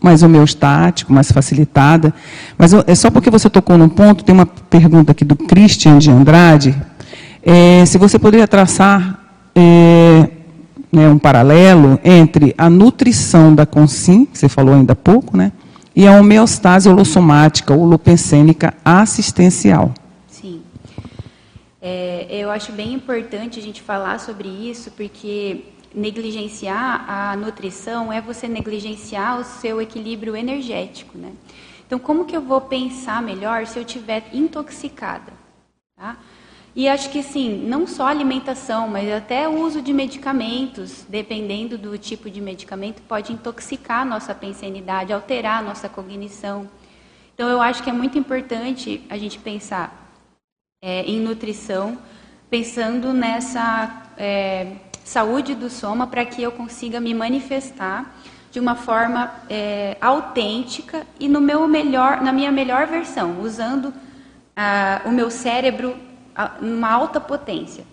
mais 0.00 0.22
homeostático, 0.22 1.12
mais 1.12 1.30
facilitada. 1.30 2.12
Mas 2.58 2.72
é 2.72 2.94
só 2.94 3.10
porque 3.10 3.30
você 3.30 3.48
tocou 3.48 3.78
num 3.78 3.88
ponto, 3.88 4.24
tem 4.24 4.34
uma 4.34 4.46
pergunta 4.46 5.12
aqui 5.12 5.24
do 5.24 5.36
Christian 5.36 5.98
de 5.98 6.10
Andrade, 6.10 6.74
é, 7.44 7.84
se 7.86 7.98
você 7.98 8.18
poderia 8.18 8.46
traçar 8.46 9.18
é, 9.54 10.28
né, 10.92 11.08
um 11.08 11.18
paralelo 11.18 11.98
entre 12.04 12.54
a 12.56 12.70
nutrição 12.70 13.54
da 13.54 13.66
consim, 13.66 14.24
que 14.26 14.38
você 14.38 14.48
falou 14.48 14.74
ainda 14.74 14.92
há 14.92 14.96
pouco, 14.96 15.36
né? 15.36 15.52
E 15.94 16.06
a 16.06 16.12
homeostase 16.12 16.88
holossomática, 16.88 17.74
holopensênica 17.74 18.74
assistencial. 18.84 19.92
Sim. 20.28 20.62
É, 21.80 22.26
eu 22.30 22.50
acho 22.50 22.72
bem 22.72 22.92
importante 22.92 23.58
a 23.58 23.62
gente 23.62 23.82
falar 23.82 24.18
sobre 24.18 24.48
isso, 24.48 24.90
porque 24.92 25.64
negligenciar 25.94 27.04
a 27.08 27.36
nutrição 27.36 28.12
é 28.12 28.20
você 28.20 28.48
negligenciar 28.48 29.40
o 29.40 29.44
seu 29.44 29.80
equilíbrio 29.80 30.34
energético, 30.34 31.18
né? 31.18 31.32
Então, 31.86 31.98
como 31.98 32.24
que 32.24 32.34
eu 32.34 32.40
vou 32.40 32.60
pensar 32.60 33.20
melhor 33.20 33.66
se 33.66 33.78
eu 33.78 33.82
estiver 33.82 34.24
intoxicada? 34.32 35.32
Tá? 35.94 36.16
E 36.74 36.88
acho 36.88 37.10
que 37.10 37.22
sim, 37.22 37.66
não 37.66 37.86
só 37.86 38.06
alimentação, 38.06 38.88
mas 38.88 39.12
até 39.12 39.46
o 39.46 39.60
uso 39.60 39.82
de 39.82 39.92
medicamentos, 39.92 41.04
dependendo 41.06 41.76
do 41.76 41.98
tipo 41.98 42.30
de 42.30 42.40
medicamento, 42.40 43.02
pode 43.02 43.30
intoxicar 43.30 44.00
a 44.00 44.04
nossa 44.06 44.34
pensanidade, 44.34 45.12
alterar 45.12 45.58
a 45.58 45.62
nossa 45.62 45.86
cognição. 45.86 46.66
Então 47.34 47.46
eu 47.48 47.60
acho 47.60 47.82
que 47.82 47.90
é 47.90 47.92
muito 47.92 48.16
importante 48.16 49.04
a 49.10 49.18
gente 49.18 49.38
pensar 49.38 50.14
é, 50.82 51.02
em 51.02 51.20
nutrição, 51.20 51.98
pensando 52.48 53.12
nessa 53.12 54.10
é, 54.16 54.72
saúde 55.04 55.54
do 55.54 55.68
soma 55.68 56.06
para 56.06 56.24
que 56.24 56.42
eu 56.42 56.52
consiga 56.52 56.98
me 57.00 57.12
manifestar 57.12 58.14
de 58.50 58.58
uma 58.58 58.74
forma 58.74 59.30
é, 59.48 59.96
autêntica 60.00 61.06
e 61.20 61.28
no 61.28 61.40
meu 61.40 61.68
melhor, 61.68 62.22
na 62.22 62.32
minha 62.32 62.50
melhor 62.50 62.86
versão, 62.86 63.40
usando 63.42 63.92
ah, 64.54 65.00
o 65.06 65.10
meu 65.10 65.30
cérebro 65.30 65.96
uma 66.60 66.90
alta 66.90 67.20
potência. 67.20 67.84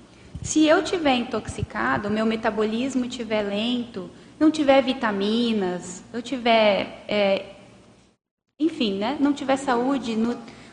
Se 0.41 0.65
eu 0.65 0.83
tiver 0.83 1.15
intoxicado, 1.15 2.09
meu 2.09 2.25
metabolismo 2.25 3.05
estiver 3.05 3.41
lento, 3.41 4.09
não 4.39 4.49
tiver 4.49 4.81
vitaminas, 4.81 6.01
eu 6.13 6.21
tiver, 6.21 7.03
é, 7.07 7.45
enfim, 8.59 8.97
né, 8.97 9.17
não 9.19 9.33
tiver 9.33 9.57
saúde, 9.57 10.17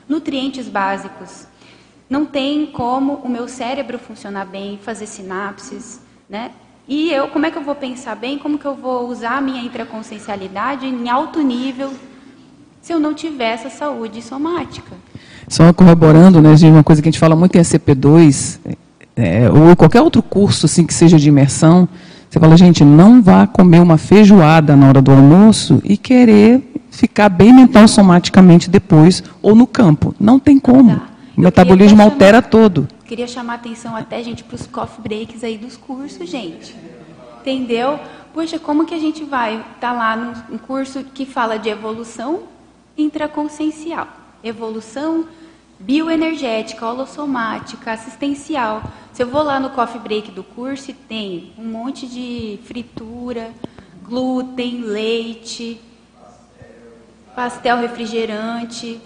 nutrientes 0.09 0.69
básicos, 0.69 1.47
não 2.09 2.25
tem 2.25 2.67
como 2.67 3.15
o 3.15 3.29
meu 3.29 3.49
cérebro 3.49 3.99
funcionar 3.99 4.47
bem, 4.47 4.79
fazer 4.79 5.07
sinapses, 5.07 6.01
né? 6.29 6.53
E 6.89 7.11
eu, 7.11 7.27
como 7.29 7.45
é 7.45 7.51
que 7.51 7.59
eu 7.59 7.65
vou 7.65 7.75
pensar 7.75 8.15
bem? 8.15 8.39
Como 8.39 8.59
que 8.59 8.65
eu 8.65 8.75
vou 8.75 9.09
usar 9.09 9.39
a 9.39 9.41
minha 9.41 9.61
intraconsciencialidade 9.61 10.87
em 10.87 11.09
alto 11.09 11.43
nível 11.43 11.93
se 12.81 12.93
eu 12.93 13.01
não 13.01 13.13
tiver 13.13 13.55
essa 13.55 13.69
saúde 13.69 14.23
somática? 14.23 14.97
Só 15.49 15.73
corroborando, 15.73 16.41
né, 16.43 16.55
uma 16.65 16.83
coisa 16.83 17.01
que 17.01 17.09
a 17.09 17.13
gente 17.13 17.21
fala 17.21 17.37
muito 17.37 17.57
em 17.57 17.61
ECP2, 17.61 18.59
é, 19.15 19.51
ou 19.51 19.77
qualquer 19.77 20.03
outro 20.03 20.23
curso 20.23 20.67
assim 20.67 20.85
que 20.85 20.93
seja 20.93 21.19
de 21.19 21.29
imersão, 21.29 21.89
você 22.29 22.41
fala, 22.41 22.57
gente, 22.57 22.85
não 22.85 23.23
vá 23.23 23.47
comer 23.47 23.81
uma 23.81 23.97
feijoada 23.97 24.77
na 24.77 24.89
hora 24.89 25.01
do 25.01 25.11
almoço 25.11 25.81
e 25.85 25.97
querer 25.97 26.63
ficar 26.91 27.29
bem 27.29 27.53
mental 27.53 27.87
somaticamente 27.87 28.69
depois 28.69 29.23
ou 29.41 29.55
no 29.55 29.67
campo. 29.67 30.15
Não 30.19 30.39
tem 30.39 30.59
como. 30.59 30.97
Tá. 30.97 31.07
O 31.37 31.41
metabolismo 31.41 32.03
altera 32.03 32.39
chamar, 32.39 32.51
todo. 32.51 32.89
Queria 33.05 33.27
chamar 33.27 33.53
a 33.55 33.57
atenção 33.57 33.95
até, 33.95 34.23
gente, 34.23 34.43
para 34.43 34.57
os 34.57 34.67
coffee 34.67 35.03
breaks 35.03 35.45
aí 35.45 35.57
dos 35.57 35.77
cursos, 35.77 36.29
gente. 36.29 36.75
Entendeu? 37.41 38.01
Poxa, 38.35 38.59
como 38.59 38.85
que 38.85 38.95
a 38.95 38.99
gente 38.99 39.23
vai 39.25 39.55
estar 39.55 39.75
tá 39.81 39.93
lá 39.93 40.17
num 40.17 40.59
curso 40.59 41.05
que 41.15 41.25
fala 41.25 41.59
de 41.59 41.69
evolução 41.69 42.41
intraconsciencial? 42.99 44.09
Evolução 44.47 45.27
bioenergética, 45.79 46.87
holossomática, 46.87 47.93
assistencial. 47.93 48.81
Se 49.13 49.25
eu 49.25 49.27
vou 49.27 49.43
lá 49.43 49.59
no 49.59 49.71
coffee 49.71 50.01
break 50.01 50.31
do 50.31 50.45
curso 50.45 50.91
e 50.91 50.95
tem 50.95 51.53
um 51.59 51.65
monte 51.65 52.07
de 52.07 52.61
fritura, 52.65 53.51
glúten, 54.05 54.83
leite, 54.83 55.81
pastel 57.35 57.79
refrigerante, 57.79 59.01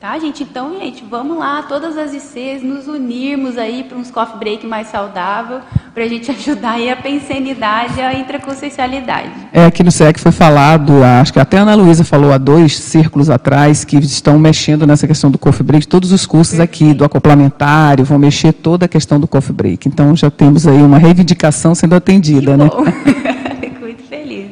Tá, 0.00 0.16
gente? 0.16 0.44
Então, 0.44 0.78
gente, 0.78 1.02
vamos 1.10 1.36
lá, 1.36 1.60
todas 1.64 1.98
as 1.98 2.14
ICs, 2.14 2.62
nos 2.62 2.86
unirmos 2.86 3.58
aí 3.58 3.82
para 3.82 3.98
uns 3.98 4.12
coffee 4.12 4.38
break 4.38 4.64
mais 4.64 4.86
saudável, 4.86 5.58
para 5.92 6.04
a 6.04 6.08
gente 6.08 6.30
ajudar 6.30 6.74
aí 6.74 6.88
a 6.88 6.94
pensenidade 6.94 7.98
e 7.98 8.00
a 8.00 8.16
intraconsciencialidade. 8.16 9.32
É, 9.52 9.64
aqui 9.64 9.82
no 9.82 9.90
SEC 9.90 10.20
foi 10.20 10.30
falado, 10.30 11.02
acho 11.02 11.32
que 11.32 11.40
até 11.40 11.58
a 11.58 11.62
Ana 11.62 11.74
Luísa 11.74 12.04
falou 12.04 12.32
há 12.32 12.38
dois 12.38 12.78
círculos 12.78 13.28
atrás, 13.28 13.84
que 13.84 13.96
estão 13.96 14.38
mexendo 14.38 14.86
nessa 14.86 15.04
questão 15.04 15.32
do 15.32 15.38
coffee 15.38 15.66
break, 15.66 15.88
todos 15.88 16.12
os 16.12 16.24
cursos 16.24 16.60
aqui 16.60 16.94
do 16.94 17.02
acoplamentário 17.04 18.04
vão 18.04 18.20
mexer 18.20 18.52
toda 18.52 18.84
a 18.84 18.88
questão 18.88 19.18
do 19.18 19.26
coffee 19.26 19.52
break. 19.52 19.88
Então, 19.88 20.14
já 20.14 20.30
temos 20.30 20.64
aí 20.64 20.80
uma 20.80 20.98
reivindicação 20.98 21.74
sendo 21.74 21.96
atendida, 21.96 22.52
que 22.52 22.56
né? 22.56 22.70
bom. 22.70 22.84
Fico 23.60 23.80
muito 23.80 24.04
feliz. 24.04 24.50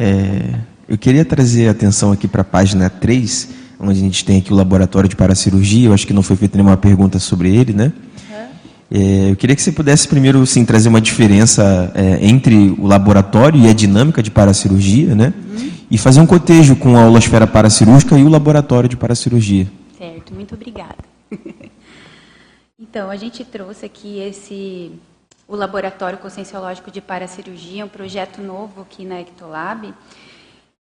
É, 0.00 0.54
eu 0.88 0.98
queria 0.98 1.24
trazer 1.24 1.68
a 1.68 1.70
atenção 1.70 2.10
aqui 2.10 2.26
para 2.26 2.40
a 2.40 2.44
página 2.44 2.90
3, 2.90 3.67
onde 3.78 3.98
a 3.98 4.02
gente 4.02 4.24
tem 4.24 4.38
aqui 4.38 4.52
o 4.52 4.56
laboratório 4.56 5.08
de 5.08 5.16
paracirurgia. 5.16 5.88
Eu 5.88 5.94
acho 5.94 6.06
que 6.06 6.12
não 6.12 6.22
foi 6.22 6.36
feita 6.36 6.56
nenhuma 6.56 6.76
pergunta 6.76 7.18
sobre 7.18 7.54
ele, 7.54 7.72
né? 7.72 7.92
É, 8.90 9.30
eu 9.30 9.36
queria 9.36 9.54
que 9.54 9.60
você 9.60 9.70
pudesse 9.70 10.08
primeiro 10.08 10.44
sim, 10.46 10.64
trazer 10.64 10.88
uma 10.88 11.00
diferença 11.00 11.92
é, 11.94 12.26
entre 12.26 12.74
o 12.78 12.86
laboratório 12.86 13.60
e 13.60 13.68
a 13.68 13.72
dinâmica 13.74 14.22
de 14.22 14.30
paracirurgia, 14.30 15.14
né? 15.14 15.34
Uhum. 15.36 15.70
E 15.90 15.98
fazer 15.98 16.20
um 16.20 16.26
cotejo 16.26 16.74
com 16.74 16.96
a 16.96 17.06
holosfera 17.06 17.46
paracirúrgica 17.46 18.18
e 18.18 18.24
o 18.24 18.28
laboratório 18.28 18.88
de 18.88 18.96
paracirurgia. 18.96 19.68
Certo, 19.98 20.34
muito 20.34 20.54
obrigada. 20.54 20.96
então, 22.80 23.10
a 23.10 23.16
gente 23.16 23.44
trouxe 23.44 23.84
aqui 23.84 24.20
esse 24.20 24.90
o 25.46 25.56
laboratório 25.56 26.18
conscienciológico 26.18 26.90
de 26.90 27.00
paracirurgia, 27.00 27.84
um 27.84 27.88
projeto 27.88 28.42
novo 28.42 28.82
aqui 28.82 29.04
na 29.04 29.20
Ectolab 29.20 29.94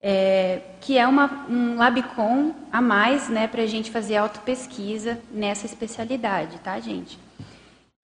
é, 0.01 0.61
que 0.79 0.97
é 0.97 1.05
uma, 1.05 1.45
um 1.49 1.75
Labicon 1.75 2.55
a 2.71 2.81
mais 2.81 3.27
né, 3.27 3.47
para 3.47 3.63
a 3.63 3.67
gente 3.67 3.91
fazer 3.91 4.15
autopesquisa 4.15 5.19
nessa 5.31 5.65
especialidade, 5.65 6.57
tá, 6.59 6.79
gente? 6.79 7.19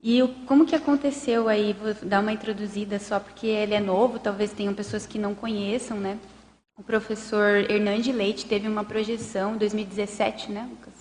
E 0.01 0.21
o, 0.21 0.27
como 0.45 0.65
que 0.65 0.75
aconteceu 0.75 1.47
aí, 1.47 1.73
vou 1.73 1.93
dar 2.03 2.19
uma 2.19 2.31
introduzida 2.31 2.99
só 2.99 3.19
porque 3.19 3.47
ele 3.47 3.73
é 3.73 3.79
novo, 3.79 4.19
talvez 4.19 4.51
tenham 4.51 4.73
pessoas 4.73 5.07
que 5.07 5.17
não 5.17 5.33
conheçam, 5.33 5.97
né? 5.97 6.19
O 6.77 6.83
professor 6.83 7.69
Hernande 7.71 8.11
Leite 8.11 8.45
teve 8.45 8.67
uma 8.67 8.83
projeção 8.83 9.55
em 9.55 9.57
2017, 9.57 10.51
né, 10.51 10.67
Lucas? 10.69 10.93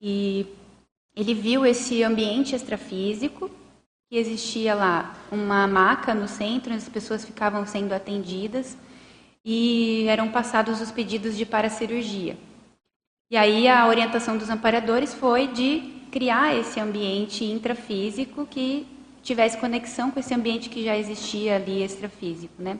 E 0.00 0.46
ele 1.14 1.34
viu 1.34 1.64
esse 1.66 2.02
ambiente 2.02 2.56
extrafísico, 2.56 3.50
que 4.08 4.16
existia 4.16 4.74
lá 4.74 5.14
uma 5.30 5.66
maca 5.66 6.14
no 6.14 6.26
centro, 6.26 6.72
as 6.72 6.88
pessoas 6.88 7.24
ficavam 7.24 7.64
sendo 7.66 7.92
atendidas, 7.92 8.76
e 9.44 10.06
eram 10.08 10.30
passados 10.30 10.80
os 10.80 10.90
pedidos 10.90 11.36
de 11.36 11.44
paracirurgia. 11.44 12.36
E 13.30 13.36
aí 13.36 13.66
a 13.66 13.86
orientação 13.86 14.36
dos 14.36 14.50
amparadores 14.50 15.14
foi 15.14 15.46
de 15.48 16.02
criar 16.10 16.54
esse 16.54 16.78
ambiente 16.78 17.44
intrafísico 17.44 18.46
que 18.46 18.86
tivesse 19.22 19.56
conexão 19.56 20.10
com 20.10 20.20
esse 20.20 20.34
ambiente 20.34 20.68
que 20.68 20.84
já 20.84 20.96
existia 20.96 21.56
ali 21.56 21.82
extrafísico, 21.82 22.62
né? 22.62 22.78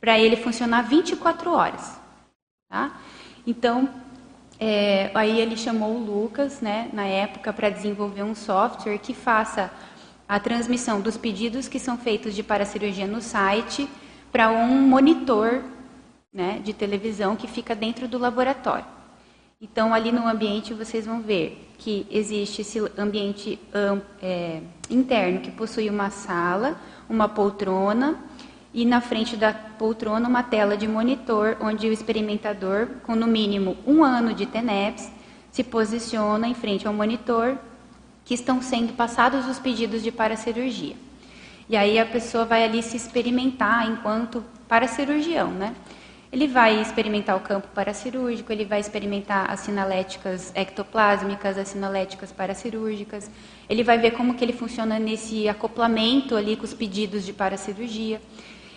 Para 0.00 0.18
ele 0.18 0.36
funcionar 0.36 0.82
24 0.82 1.50
horas, 1.50 1.98
tá? 2.68 3.00
Então, 3.46 3.88
é, 4.60 5.10
aí 5.14 5.40
ele 5.40 5.56
chamou 5.56 5.96
o 5.96 6.04
Lucas, 6.04 6.60
né, 6.60 6.88
na 6.92 7.04
época, 7.04 7.52
para 7.52 7.70
desenvolver 7.70 8.22
um 8.22 8.34
software 8.34 8.98
que 8.98 9.14
faça 9.14 9.72
a 10.28 10.38
transmissão 10.38 11.00
dos 11.00 11.16
pedidos 11.16 11.68
que 11.68 11.78
são 11.78 11.98
feitos 11.98 12.34
de 12.34 12.42
paracirurgia 12.42 13.06
no 13.06 13.20
site 13.20 13.88
para 14.32 14.50
um 14.50 14.80
monitor 14.82 15.62
né, 16.34 16.60
de 16.64 16.72
televisão 16.72 17.36
que 17.36 17.46
fica 17.46 17.76
dentro 17.76 18.08
do 18.08 18.18
laboratório. 18.18 18.84
Então, 19.62 19.94
ali 19.94 20.10
no 20.10 20.26
ambiente, 20.26 20.74
vocês 20.74 21.06
vão 21.06 21.22
ver 21.22 21.72
que 21.78 22.06
existe 22.10 22.62
esse 22.62 22.80
ambiente 22.98 23.58
é, 24.20 24.60
interno 24.90 25.40
que 25.40 25.50
possui 25.52 25.88
uma 25.88 26.10
sala, 26.10 26.76
uma 27.08 27.28
poltrona 27.28 28.18
e 28.74 28.84
na 28.84 29.00
frente 29.00 29.36
da 29.36 29.54
poltrona 29.54 30.28
uma 30.28 30.42
tela 30.42 30.76
de 30.76 30.88
monitor 30.88 31.56
onde 31.60 31.88
o 31.88 31.92
experimentador, 31.92 32.88
com 33.04 33.14
no 33.14 33.26
mínimo 33.26 33.76
um 33.86 34.02
ano 34.02 34.34
de 34.34 34.44
TENEPS, 34.44 35.10
se 35.52 35.62
posiciona 35.62 36.48
em 36.48 36.54
frente 36.54 36.86
ao 36.86 36.92
monitor 36.92 37.56
que 38.24 38.34
estão 38.34 38.60
sendo 38.60 38.92
passados 38.94 39.46
os 39.46 39.58
pedidos 39.58 40.02
de 40.02 40.10
paracirurgia. 40.10 40.96
E 41.68 41.76
aí 41.76 41.98
a 41.98 42.04
pessoa 42.04 42.44
vai 42.44 42.64
ali 42.64 42.82
se 42.82 42.96
experimentar 42.96 43.88
enquanto 43.88 44.44
paracirurgião, 44.68 45.50
né? 45.50 45.74
Ele 46.34 46.48
vai 46.48 46.80
experimentar 46.80 47.36
o 47.36 47.40
campo 47.40 47.68
paracirúrgico, 47.72 48.50
ele 48.50 48.64
vai 48.64 48.80
experimentar 48.80 49.48
as 49.48 49.60
sinaléticas 49.60 50.50
ectoplásmicas, 50.56 51.56
as 51.56 51.68
sinaléticas 51.68 52.32
paracirúrgicas. 52.32 53.30
Ele 53.70 53.84
vai 53.84 53.98
ver 53.98 54.10
como 54.10 54.34
que 54.34 54.44
ele 54.44 54.52
funciona 54.52 54.98
nesse 54.98 55.48
acoplamento 55.48 56.34
ali 56.34 56.56
com 56.56 56.64
os 56.64 56.74
pedidos 56.74 57.24
de 57.24 57.32
paracirurgia. 57.32 58.20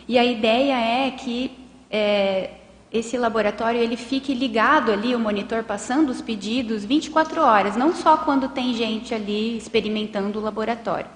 E 0.07 0.19
a 0.19 0.23
ideia 0.23 1.07
é 1.07 1.09
que 1.09 1.49
é, 1.89 2.51
esse 2.93 3.17
laboratório 3.17 3.79
ele 3.79 3.97
fique 3.97 4.35
ligado 4.35 4.91
ali, 4.91 5.15
o 5.15 5.19
monitor 5.19 5.63
passando 5.63 6.11
os 6.11 6.21
pedidos 6.21 6.85
24 6.85 7.41
horas, 7.41 7.75
não 7.75 7.91
só 7.95 8.17
quando 8.17 8.49
tem 8.49 8.71
gente 8.75 9.15
ali 9.15 9.57
experimentando 9.57 10.37
o 10.37 10.43
laboratório. 10.43 11.09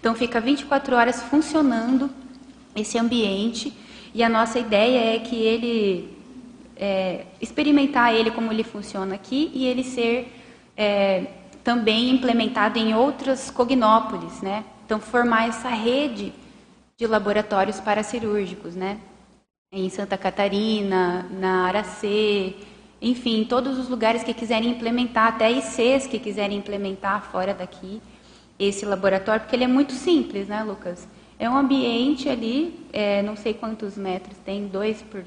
Então 0.00 0.16
fica 0.16 0.40
24 0.40 0.96
horas 0.96 1.22
funcionando 1.22 2.10
esse 2.74 2.98
ambiente 2.98 3.85
e 4.16 4.22
a 4.22 4.30
nossa 4.30 4.58
ideia 4.58 5.14
é 5.14 5.18
que 5.18 5.36
ele 5.36 6.16
é, 6.74 7.26
experimentar 7.38 8.14
ele 8.14 8.30
como 8.30 8.50
ele 8.50 8.64
funciona 8.64 9.14
aqui 9.14 9.50
e 9.52 9.66
ele 9.66 9.84
ser 9.84 10.32
é, 10.74 11.26
também 11.62 12.08
implementado 12.08 12.78
em 12.78 12.94
outras 12.94 13.50
cognópolis, 13.50 14.40
né? 14.40 14.64
Então 14.86 14.98
formar 14.98 15.50
essa 15.50 15.68
rede 15.68 16.32
de 16.96 17.06
laboratórios 17.06 17.78
paracirúrgicos, 17.78 18.74
né? 18.74 18.98
Em 19.70 19.90
Santa 19.90 20.16
Catarina, 20.16 21.26
na 21.30 21.66
Aracê, 21.66 22.54
enfim, 23.02 23.44
todos 23.44 23.78
os 23.78 23.86
lugares 23.86 24.22
que 24.22 24.32
quiserem 24.32 24.70
implementar, 24.70 25.26
até 25.26 25.50
ICs 25.50 26.06
que 26.06 26.18
quiserem 26.18 26.56
implementar 26.56 27.30
fora 27.30 27.52
daqui 27.52 28.00
esse 28.58 28.86
laboratório, 28.86 29.42
porque 29.42 29.54
ele 29.54 29.64
é 29.64 29.68
muito 29.68 29.92
simples, 29.92 30.48
né, 30.48 30.62
Lucas? 30.62 31.06
É 31.38 31.50
um 31.50 31.56
ambiente 31.56 32.28
ali, 32.28 32.86
é, 32.92 33.22
não 33.22 33.36
sei 33.36 33.52
quantos 33.52 33.96
metros 33.96 34.36
tem, 34.44 34.68
dois 34.68 35.02
por. 35.02 35.22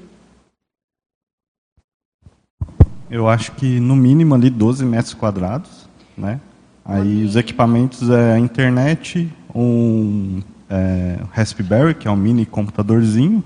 Eu 3.08 3.28
acho 3.28 3.52
que 3.52 3.78
no 3.78 3.94
mínimo 3.94 4.34
ali 4.34 4.50
12 4.50 4.84
metros 4.84 5.14
quadrados, 5.14 5.88
né? 6.16 6.40
Aí 6.84 7.24
os 7.24 7.36
equipamentos 7.36 8.10
é 8.10 8.32
a 8.32 8.38
internet, 8.38 9.32
um 9.54 10.42
é, 10.68 11.20
Raspberry, 11.30 11.94
que 11.94 12.08
é 12.08 12.10
um 12.10 12.16
mini 12.16 12.44
computadorzinho, 12.44 13.44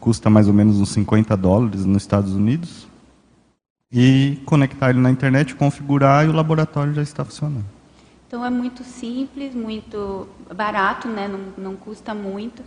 custa 0.00 0.30
mais 0.30 0.48
ou 0.48 0.54
menos 0.54 0.80
uns 0.80 0.90
50 0.90 1.36
dólares 1.36 1.84
nos 1.84 2.02
Estados 2.02 2.32
Unidos. 2.34 2.86
E 3.92 4.38
conectar 4.46 4.90
ele 4.90 5.00
na 5.00 5.10
internet, 5.10 5.54
configurar 5.54 6.24
e 6.24 6.28
o 6.28 6.32
laboratório 6.32 6.94
já 6.94 7.02
está 7.02 7.24
funcionando. 7.24 7.75
Então 8.26 8.44
é 8.44 8.50
muito 8.50 8.82
simples, 8.82 9.54
muito 9.54 10.28
barato, 10.52 11.06
né? 11.06 11.28
não, 11.28 11.70
não 11.70 11.76
custa 11.76 12.12
muito. 12.12 12.62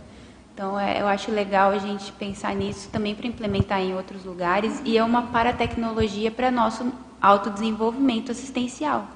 Então 0.54 0.78
é, 0.78 1.00
eu 1.00 1.06
acho 1.06 1.30
legal 1.30 1.70
a 1.70 1.78
gente 1.78 2.10
pensar 2.12 2.54
nisso 2.54 2.88
também 2.90 3.14
para 3.14 3.26
implementar 3.26 3.80
em 3.80 3.94
outros 3.94 4.24
lugares 4.24 4.80
e 4.84 4.96
é 4.96 5.04
uma 5.04 5.22
paratecnologia 5.28 6.30
para 6.30 6.50
nosso 6.50 6.90
autodesenvolvimento 7.20 8.32
assistencial. 8.32 9.06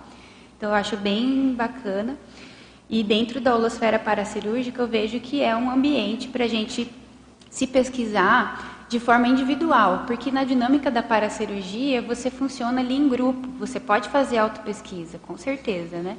Então 0.57 0.69
eu 0.69 0.75
acho 0.75 0.97
bem 0.97 1.55
bacana. 1.55 2.17
E 2.89 3.03
dentro 3.03 3.41
da 3.41 3.55
holosfera 3.55 3.99
paracirúrgica 3.99 4.83
eu 4.83 4.87
vejo 4.87 5.19
que 5.21 5.43
é 5.43 5.57
um 5.57 5.71
ambiente 5.71 6.29
para 6.29 6.45
a 6.45 6.49
gente 6.49 6.91
se 7.49 7.67
pesquisar 7.67 8.74
de 8.89 9.01
forma 9.01 9.27
individual, 9.27 10.05
porque 10.07 10.31
na 10.31 10.45
dinâmica 10.45 10.91
da 10.91 11.03
paracirurgia 11.03 12.03
você 12.03 12.31
funciona 12.31 12.81
ali 12.81 12.95
em 12.95 13.09
grupo, 13.09 13.49
você 13.59 13.81
pode 13.81 14.09
fazer 14.09 14.39
autopesquisa, 14.39 15.19
com 15.19 15.37
certeza, 15.37 15.99
né? 15.99 16.17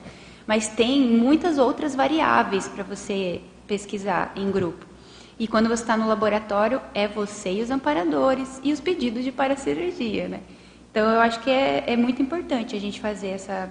Mas 0.48 0.68
tem 0.68 1.02
muitas 1.02 1.58
outras 1.58 1.96
variáveis 1.96 2.68
para 2.68 2.84
você 2.84 3.42
pesquisar 3.68 4.32
em 4.36 4.52
grupo. 4.52 4.86
E 5.38 5.48
quando 5.48 5.68
você 5.68 5.84
está 5.84 5.98
no 5.98 6.08
laboratório, 6.08 6.82
é 6.94 7.08
você 7.08 7.54
e 7.54 7.62
os 7.62 7.70
amparadores 7.70 8.60
e 8.64 8.72
os 8.72 8.80
pedidos 8.80 9.24
de 9.24 9.32
paracirurgia, 9.32 10.28
né? 10.28 10.42
Então, 10.92 11.10
eu 11.12 11.20
acho 11.20 11.42
que 11.42 11.50
é, 11.50 11.84
é 11.88 11.98
muito 11.98 12.22
importante 12.22 12.74
a 12.76 12.80
gente 12.80 13.02
fazer 13.02 13.28
essa, 13.28 13.70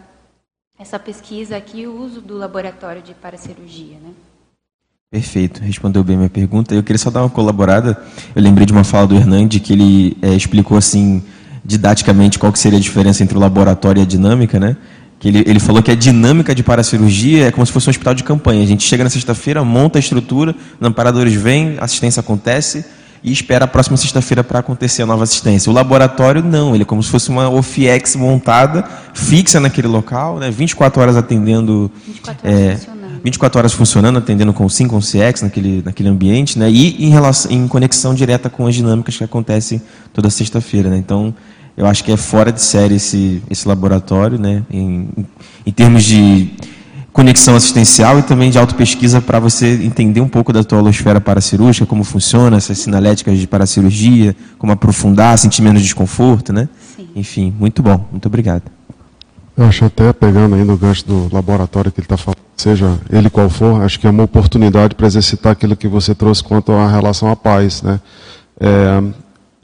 essa 0.79 0.99
pesquisa 0.99 1.57
aqui, 1.57 1.87
o 1.87 1.97
uso 1.97 2.21
do 2.21 2.37
laboratório 2.37 3.01
de 3.01 3.15
paracirurgia, 3.15 3.99
né? 3.99 4.13
Perfeito, 5.15 5.63
respondeu 5.63 6.03
bem 6.03 6.17
a 6.17 6.19
minha 6.19 6.29
pergunta. 6.29 6.75
Eu 6.75 6.83
queria 6.83 6.99
só 6.99 7.09
dar 7.09 7.23
uma 7.23 7.31
colaborada. 7.31 7.97
Eu 8.35 8.43
lembrei 8.43 8.67
de 8.67 8.73
uma 8.73 8.83
fala 8.83 9.07
do 9.07 9.15
Hernande 9.15 9.61
que 9.61 9.73
ele 9.73 10.17
é, 10.21 10.35
explicou 10.35 10.77
assim 10.77 11.23
didaticamente 11.65 12.37
qual 12.37 12.51
que 12.51 12.59
seria 12.59 12.81
a 12.81 12.83
diferença 12.83 13.23
entre 13.23 13.39
o 13.39 13.41
laboratório 13.41 14.01
e 14.01 14.03
a 14.03 14.05
dinâmica, 14.05 14.59
né? 14.59 14.77
que 15.21 15.29
ele, 15.29 15.45
ele 15.47 15.61
falou 15.61 15.81
que 15.85 15.93
a 15.93 15.95
dinâmica 15.95 16.53
de 16.53 16.65
paracirurgia 16.65 17.47
é 17.47 17.53
como 17.53 17.65
se 17.65 17.71
fosse 17.71 17.89
um 17.89 17.91
hospital 17.91 18.13
de 18.13 18.25
campanha. 18.25 18.65
A 18.65 18.67
gente 18.67 18.83
chega 18.83 19.05
na 19.05 19.09
sexta-feira, 19.09 19.63
monta 19.63 19.99
a 19.99 20.01
estrutura, 20.01 20.53
os 20.81 20.85
amparadores 20.85 21.33
vêm, 21.33 21.77
a 21.79 21.85
assistência 21.85 22.19
acontece 22.19 22.85
e 23.23 23.31
espera 23.31 23.67
a 23.67 23.69
próxima 23.69 23.97
sexta-feira 23.97 24.43
para 24.43 24.59
acontecer 24.59 25.03
a 25.03 25.07
nova 25.07 25.23
assistência. 25.23 25.71
O 25.71 25.73
laboratório 25.73 26.43
não, 26.43 26.75
ele 26.75 26.83
é 26.83 26.85
como 26.85 27.01
se 27.01 27.09
fosse 27.09 27.31
uma 27.31 27.49
OFIEX 27.49 28.17
montada, 28.17 28.85
fixa 29.15 29.61
naquele 29.61 29.87
local, 29.87 30.41
né, 30.41 30.51
24 30.51 31.01
horas 31.01 31.17
atendendo. 31.17 31.89
24 32.05 32.49
horas 32.49 32.89
é. 32.91 33.04
24 33.25 33.59
horas 33.59 33.73
funcionando, 33.73 34.19
atendendo 34.19 34.53
com 34.53 34.67
o 34.67 34.71
SIM, 34.71 34.87
com 34.87 34.99
o 34.99 35.01
CX 35.01 35.41
naquele, 35.43 35.83
naquele 35.83 36.11
ambiente, 36.11 36.59
né, 36.59 36.71
e 36.71 37.07
em, 37.07 37.09
relação, 37.09 37.51
em 37.51 37.67
conexão 37.67 38.15
direta 38.15 38.51
com 38.51 38.67
as 38.67 38.75
dinâmicas 38.75 39.17
que 39.17 39.25
acontecem 39.25 39.81
toda 40.13 40.29
sexta-feira. 40.29 40.91
Né, 40.91 40.99
então, 40.99 41.35
eu 41.75 41.87
acho 41.87 42.05
que 42.05 42.13
é 42.13 42.17
fora 42.19 42.53
de 42.53 42.61
série 42.61 42.97
esse, 42.97 43.43
esse 43.49 43.67
laboratório, 43.67 44.39
né, 44.39 44.63
em, 44.71 45.09
em 45.65 45.73
termos 45.73 46.05
de 46.05 46.51
conexão 47.15 47.57
assistencial 47.57 48.19
e 48.19 48.23
também 48.23 48.51
de 48.51 48.59
autopesquisa 48.59 49.23
para 49.23 49.39
você 49.39 49.73
entender 49.83 50.21
um 50.21 50.29
pouco 50.29 50.53
da 50.53 50.63
tua 50.63 50.81
holosfera 50.81 51.19
paracirúrgica, 51.19 51.87
como 51.87 52.05
funciona, 52.05 52.59
essas 52.59 52.79
sinaléticas 52.79 53.39
de 53.39 53.47
paracirurgia, 53.47 54.37
como 54.59 54.73
aprofundar, 54.73 55.39
sentir 55.39 55.63
menos 55.63 55.81
desconforto, 55.81 56.53
né? 56.53 56.69
Sim. 56.95 57.09
Enfim, 57.17 57.55
muito 57.59 57.83
bom. 57.83 58.05
Muito 58.11 58.27
obrigado. 58.27 58.65
Eu 59.57 59.67
acho 59.67 59.85
até, 59.85 60.13
pegando 60.13 60.57
aí 60.57 60.65
no 60.65 60.77
gancho 60.77 61.07
do 61.07 61.33
laboratório 61.33 61.93
que 61.93 62.01
ele 62.01 62.07
está 62.07 62.17
falando, 62.17 62.39
seja 62.57 62.99
ele 63.11 63.31
qual 63.31 63.49
for, 63.49 63.83
acho 63.83 64.01
que 64.01 64.07
é 64.07 64.11
uma 64.11 64.25
oportunidade 64.25 64.95
para 64.95 65.07
exercitar 65.07 65.53
aquilo 65.53 65.77
que 65.77 65.87
você 65.87 66.15
trouxe 66.15 66.43
quanto 66.43 66.73
à 66.73 66.89
relação 66.89 67.31
à 67.31 67.37
paz, 67.37 67.83
né? 67.83 68.01
É, 68.61 69.03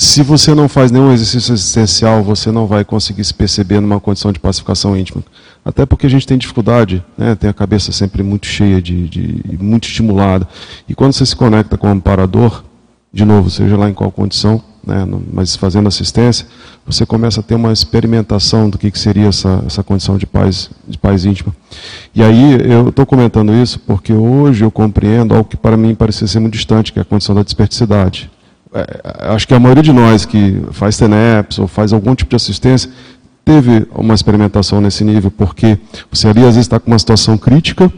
se 0.00 0.22
você 0.22 0.54
não 0.54 0.66
faz 0.66 0.90
nenhum 0.90 1.12
exercício 1.12 1.52
existencial, 1.52 2.22
você 2.24 2.50
não 2.50 2.66
vai 2.66 2.86
conseguir 2.86 3.22
se 3.22 3.34
perceber 3.34 3.80
numa 3.80 4.00
condição 4.00 4.32
de 4.32 4.38
pacificação 4.38 4.96
íntima. 4.96 5.22
Até 5.62 5.84
porque 5.84 6.06
a 6.06 6.08
gente 6.08 6.26
tem 6.26 6.38
dificuldade, 6.38 7.04
né? 7.18 7.34
tem 7.34 7.50
a 7.50 7.52
cabeça 7.52 7.92
sempre 7.92 8.22
muito 8.22 8.46
cheia, 8.46 8.80
de, 8.80 9.06
de, 9.06 9.58
muito 9.60 9.86
estimulada. 9.86 10.48
E 10.88 10.94
quando 10.94 11.12
você 11.12 11.26
se 11.26 11.36
conecta 11.36 11.76
com 11.76 11.86
o 11.86 11.90
amparador, 11.90 12.64
de 13.12 13.24
novo, 13.24 13.50
seja 13.50 13.76
lá 13.76 13.88
em 13.90 13.94
qual 13.94 14.10
condição, 14.10 14.62
né? 14.86 15.06
mas 15.32 15.56
fazendo 15.56 15.88
assistência, 15.88 16.46
você 16.86 17.04
começa 17.04 17.40
a 17.40 17.42
ter 17.42 17.54
uma 17.54 17.72
experimentação 17.72 18.70
do 18.70 18.78
que, 18.78 18.90
que 18.90 18.98
seria 18.98 19.28
essa, 19.28 19.62
essa 19.66 19.82
condição 19.82 20.16
de 20.16 20.26
paz, 20.26 20.70
de 20.86 20.96
paz 20.96 21.24
íntima. 21.24 21.54
E 22.14 22.22
aí 22.22 22.70
eu 22.70 22.88
estou 22.88 23.04
comentando 23.04 23.52
isso 23.52 23.78
porque 23.80 24.12
hoje 24.12 24.64
eu 24.64 24.70
compreendo 24.70 25.34
algo 25.34 25.48
que 25.48 25.56
para 25.56 25.76
mim 25.76 25.94
parecia 25.94 26.26
ser 26.26 26.40
muito 26.40 26.54
distante, 26.54 26.92
que 26.92 26.98
é 26.98 27.02
a 27.02 27.04
condição 27.04 27.34
da 27.34 27.42
desperticidade 27.42 28.30
é, 28.72 29.32
acho 29.34 29.48
que 29.48 29.54
a 29.54 29.58
maioria 29.58 29.82
de 29.82 29.92
nós 29.92 30.24
que 30.24 30.62
faz 30.72 30.96
TENEPS 30.96 31.58
ou 31.58 31.66
faz 31.66 31.92
algum 31.92 32.14
tipo 32.14 32.30
de 32.30 32.36
assistência 32.36 32.90
teve 33.44 33.86
uma 33.94 34.14
experimentação 34.14 34.80
nesse 34.80 35.02
nível, 35.02 35.30
porque 35.30 35.78
você 36.10 36.28
ali 36.28 36.40
às 36.40 36.54
vezes 36.54 36.66
está 36.66 36.78
com 36.78 36.90
uma 36.90 36.98
situação 36.98 37.36
crítica, 37.36 37.92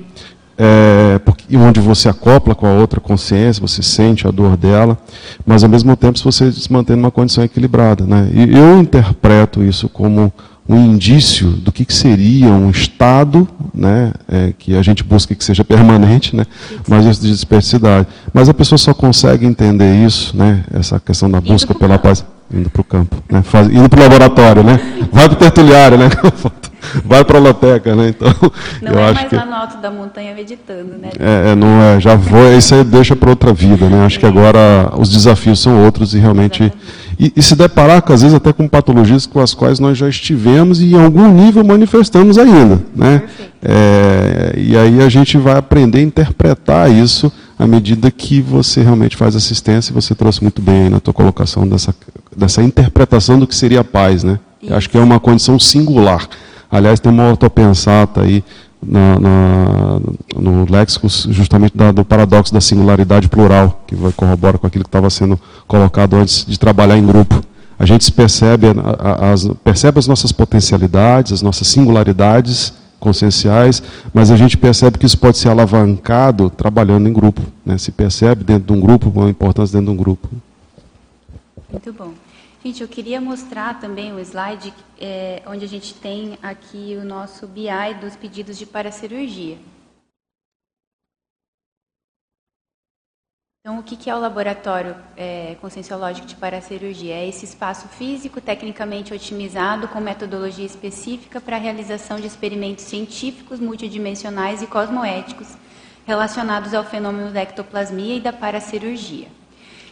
é, 0.56 1.18
porque, 1.24 1.56
onde 1.56 1.80
você 1.80 2.08
acopla 2.08 2.54
com 2.54 2.66
a 2.66 2.72
outra 2.72 3.00
consciência, 3.00 3.60
você 3.60 3.82
sente 3.82 4.26
a 4.26 4.30
dor 4.30 4.56
dela, 4.56 4.98
mas 5.46 5.64
ao 5.64 5.70
mesmo 5.70 5.96
tempo 5.96 6.18
você 6.18 6.52
se 6.52 6.72
mantém 6.72 6.96
numa 6.96 7.10
condição 7.10 7.42
equilibrada. 7.42 8.04
Né? 8.04 8.30
E 8.32 8.56
eu 8.56 8.78
interpreto 8.78 9.62
isso 9.62 9.88
como 9.88 10.32
um 10.68 10.76
indício 10.76 11.50
do 11.50 11.72
que, 11.72 11.84
que 11.84 11.92
seria 11.92 12.48
um 12.48 12.70
estado, 12.70 13.48
né, 13.74 14.12
é, 14.28 14.52
que 14.56 14.76
a 14.76 14.82
gente 14.82 15.02
busca 15.02 15.34
que 15.34 15.44
seja 15.44 15.64
permanente, 15.64 16.36
né, 16.36 16.46
mas 16.88 17.04
isso 17.04 17.20
de 17.20 17.30
dispersidade. 17.30 18.06
Mas 18.32 18.48
a 18.48 18.54
pessoa 18.54 18.78
só 18.78 18.94
consegue 18.94 19.44
entender 19.44 20.04
isso, 20.04 20.36
né, 20.36 20.64
essa 20.72 21.00
questão 21.00 21.30
da 21.30 21.40
busca 21.40 21.74
pela 21.74 21.98
paz, 21.98 22.24
indo 22.52 22.70
para 22.70 22.80
o 22.80 22.84
campo, 22.84 23.16
né, 23.30 23.42
faz, 23.42 23.68
indo 23.68 23.88
para 23.88 24.00
o 24.00 24.02
laboratório, 24.02 24.62
né, 24.62 24.78
vai 25.12 25.28
para 25.28 25.34
o 25.34 25.38
tertuliário, 25.38 25.98
né, 25.98 26.08
vai 27.04 27.24
para 27.24 27.38
a 27.38 27.40
loteca, 27.40 27.94
né? 27.94 28.08
Então, 28.08 28.32
não 28.80 28.92
eu 28.92 28.98
é 28.98 29.04
acho 29.04 29.14
mais 29.14 29.28
que 29.28 29.36
lá 29.36 29.46
no 29.46 29.54
alto 29.54 29.78
da 29.78 29.90
montanha 29.90 30.34
meditando, 30.34 30.94
né? 31.00 31.10
É, 31.18 31.52
é, 31.52 31.54
não 31.54 31.80
é, 31.80 32.00
já 32.00 32.18
foi, 32.18 32.56
isso 32.56 32.74
aí 32.74 32.84
deixa 32.84 33.14
para 33.14 33.30
outra 33.30 33.52
vida, 33.52 33.88
né? 33.88 34.04
Acho 34.04 34.18
que 34.18 34.26
agora 34.26 34.92
os 34.96 35.08
desafios 35.08 35.60
são 35.60 35.84
outros 35.84 36.14
e 36.14 36.18
realmente 36.18 36.72
e, 37.18 37.32
e, 37.36 37.42
se 37.42 37.54
deparar 37.54 38.02
às 38.06 38.22
vezes 38.22 38.34
até 38.34 38.52
com 38.52 38.66
patologias 38.66 39.26
com 39.26 39.38
as 39.38 39.54
quais 39.54 39.78
nós 39.78 39.96
já 39.96 40.08
estivemos 40.08 40.80
e 40.80 40.92
em 40.92 41.02
algum 41.02 41.28
nível 41.32 41.62
manifestamos 41.62 42.38
ainda, 42.38 42.80
né? 42.94 43.22
É, 43.62 44.54
e 44.56 44.76
aí 44.76 45.00
a 45.00 45.08
gente 45.08 45.38
vai 45.38 45.56
aprender 45.56 45.98
a 45.98 46.02
interpretar 46.02 46.90
isso 46.90 47.32
à 47.58 47.66
medida 47.66 48.10
que 48.10 48.40
você 48.40 48.82
realmente 48.82 49.16
faz 49.16 49.36
assistência. 49.36 49.94
Você 49.94 50.14
trouxe 50.14 50.42
muito 50.42 50.60
bem 50.60 50.84
aí 50.84 50.88
na 50.88 50.98
tua 50.98 51.14
colocação 51.14 51.68
dessa 51.68 51.94
dessa 52.36 52.62
interpretação 52.62 53.38
do 53.38 53.46
que 53.46 53.54
seria 53.54 53.80
a 53.80 53.84
paz, 53.84 54.24
né? 54.24 54.38
Acho 54.70 54.88
que 54.88 54.96
é 54.96 55.00
uma 55.00 55.20
condição 55.20 55.58
singular. 55.58 56.28
Aliás, 56.72 56.98
tem 56.98 57.12
uma 57.12 57.28
ortopensata 57.28 58.22
aí 58.22 58.42
na, 58.82 59.20
na, 59.20 60.00
no 60.34 60.66
léxico 60.72 61.06
justamente 61.08 61.76
da, 61.76 61.92
do 61.92 62.02
paradoxo 62.02 62.52
da 62.52 62.62
singularidade 62.62 63.28
plural, 63.28 63.84
que 63.86 63.94
corrobora 64.16 64.56
com 64.56 64.66
aquilo 64.66 64.82
que 64.82 64.88
estava 64.88 65.10
sendo 65.10 65.38
colocado 65.68 66.16
antes 66.16 66.46
de 66.46 66.58
trabalhar 66.58 66.96
em 66.96 67.06
grupo. 67.06 67.42
A 67.78 67.84
gente 67.84 68.10
percebe 68.10 68.68
as, 69.20 69.46
percebe 69.62 69.98
as 69.98 70.06
nossas 70.06 70.32
potencialidades, 70.32 71.32
as 71.32 71.42
nossas 71.42 71.68
singularidades 71.68 72.72
conscienciais, 72.98 73.82
mas 74.14 74.30
a 74.30 74.36
gente 74.36 74.56
percebe 74.56 74.96
que 74.96 75.04
isso 75.04 75.18
pode 75.18 75.36
ser 75.36 75.50
alavancado 75.50 76.48
trabalhando 76.48 77.06
em 77.06 77.12
grupo. 77.12 77.42
Né? 77.66 77.76
Se 77.76 77.92
percebe 77.92 78.44
dentro 78.44 78.72
de 78.72 78.72
um 78.72 78.80
grupo, 78.80 79.12
uma 79.14 79.28
importância 79.28 79.78
dentro 79.78 79.92
de 79.92 80.00
um 80.00 80.02
grupo. 80.02 80.26
Muito 81.70 81.92
bom. 81.92 82.12
Gente, 82.64 82.80
eu 82.80 82.86
queria 82.86 83.20
mostrar 83.20 83.80
também 83.80 84.12
o 84.12 84.20
slide 84.20 84.72
é, 84.96 85.42
onde 85.48 85.64
a 85.64 85.68
gente 85.68 85.94
tem 85.94 86.38
aqui 86.40 86.96
o 86.96 87.04
nosso 87.04 87.44
BI 87.48 87.94
dos 88.00 88.14
pedidos 88.14 88.56
de 88.56 88.64
paracirurgia. 88.64 89.58
Então, 93.60 93.80
o 93.80 93.82
que 93.82 94.08
é 94.08 94.14
o 94.14 94.20
laboratório 94.20 94.94
é, 95.16 95.56
conscienciológico 95.60 96.24
de 96.24 96.36
paracirurgia? 96.36 97.14
É 97.14 97.28
esse 97.28 97.44
espaço 97.44 97.88
físico 97.88 98.40
tecnicamente 98.40 99.12
otimizado 99.12 99.88
com 99.88 100.00
metodologia 100.00 100.66
específica 100.66 101.40
para 101.40 101.56
a 101.56 101.60
realização 101.60 102.20
de 102.20 102.28
experimentos 102.28 102.84
científicos 102.84 103.58
multidimensionais 103.58 104.62
e 104.62 104.68
cosmoéticos 104.68 105.56
relacionados 106.06 106.74
ao 106.74 106.84
fenômeno 106.84 107.32
da 107.32 107.42
ectoplasmia 107.42 108.16
e 108.16 108.20
da 108.20 108.32
paracirurgia. 108.32 109.41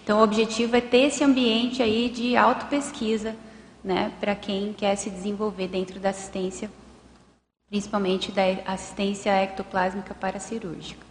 Então, 0.02 0.20
o 0.20 0.22
objetivo 0.22 0.76
é 0.76 0.80
ter 0.80 1.08
esse 1.08 1.22
ambiente 1.22 1.82
aí 1.82 2.08
de 2.08 2.36
autopesquisa, 2.36 3.36
né, 3.82 4.12
para 4.20 4.34
quem 4.34 4.72
quer 4.72 4.96
se 4.96 5.10
desenvolver 5.10 5.68
dentro 5.68 5.98
da 6.00 6.10
assistência, 6.10 6.70
principalmente 7.68 8.32
da 8.32 8.42
assistência 8.66 9.30
ectoplásmica 9.42 10.14
paracirúrgica. 10.14 11.10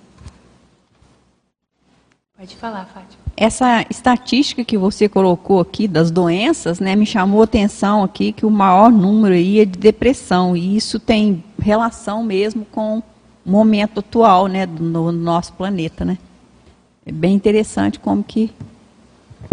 Pode 2.39 2.55
falar, 2.55 2.85
Fátima. 2.85 3.21
Essa 3.35 3.85
estatística 3.89 4.63
que 4.63 4.77
você 4.77 5.09
colocou 5.09 5.59
aqui 5.59 5.89
das 5.89 6.09
doenças, 6.09 6.79
né, 6.79 6.95
me 6.95 7.05
chamou 7.05 7.41
a 7.41 7.43
atenção 7.43 8.01
aqui 8.01 8.31
que 8.31 8.45
o 8.45 8.49
maior 8.49 8.89
número 8.89 9.35
aí 9.35 9.59
é 9.59 9.65
de 9.65 9.77
depressão 9.77 10.55
e 10.55 10.77
isso 10.77 11.01
tem 11.01 11.43
relação 11.61 12.23
mesmo 12.23 12.63
com 12.63 12.99
o 12.99 13.03
momento 13.45 13.99
atual, 13.99 14.47
né, 14.47 14.65
do 14.65 14.81
no 14.81 15.11
nosso 15.11 15.51
planeta, 15.51 16.05
né? 16.05 16.17
É 17.05 17.11
bem 17.11 17.33
interessante 17.33 17.99
como 17.99 18.23
que 18.23 18.49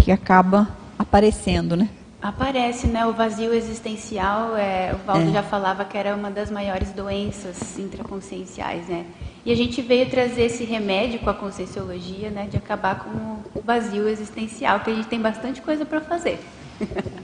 que 0.01 0.13
acaba 0.13 0.69
aparecendo, 0.97 1.77
né? 1.77 1.89
Aparece, 2.27 2.89
né? 2.89 3.07
O 3.07 3.13
vazio 3.13 3.55
existencial, 3.55 4.57
é, 4.57 4.93
o 4.93 5.07
Valdo 5.07 5.29
é. 5.29 5.33
já 5.33 5.45
falava 5.45 5.85
que 5.85 5.97
era 5.97 6.17
uma 6.17 6.29
das 6.29 6.51
maiores 6.51 6.91
doenças 6.91 7.79
intraconscienciais, 7.79 8.89
né? 8.89 9.05
E 9.45 9.53
a 9.53 9.55
gente 9.55 9.81
veio 9.81 10.11
trazer 10.11 10.47
esse 10.47 10.65
remédio 10.65 11.21
com 11.21 11.31
a 11.31 11.35
conscienciologia, 11.35 12.29
né, 12.31 12.49
de 12.51 12.57
acabar 12.57 12.99
com 12.99 13.11
o 13.57 13.63
vazio 13.65 14.09
existencial, 14.09 14.81
que 14.81 14.91
a 14.91 14.95
gente 14.95 15.07
tem 15.07 15.21
bastante 15.21 15.63
coisa 15.63 15.85
para 15.85 16.01
fazer. 16.01 16.41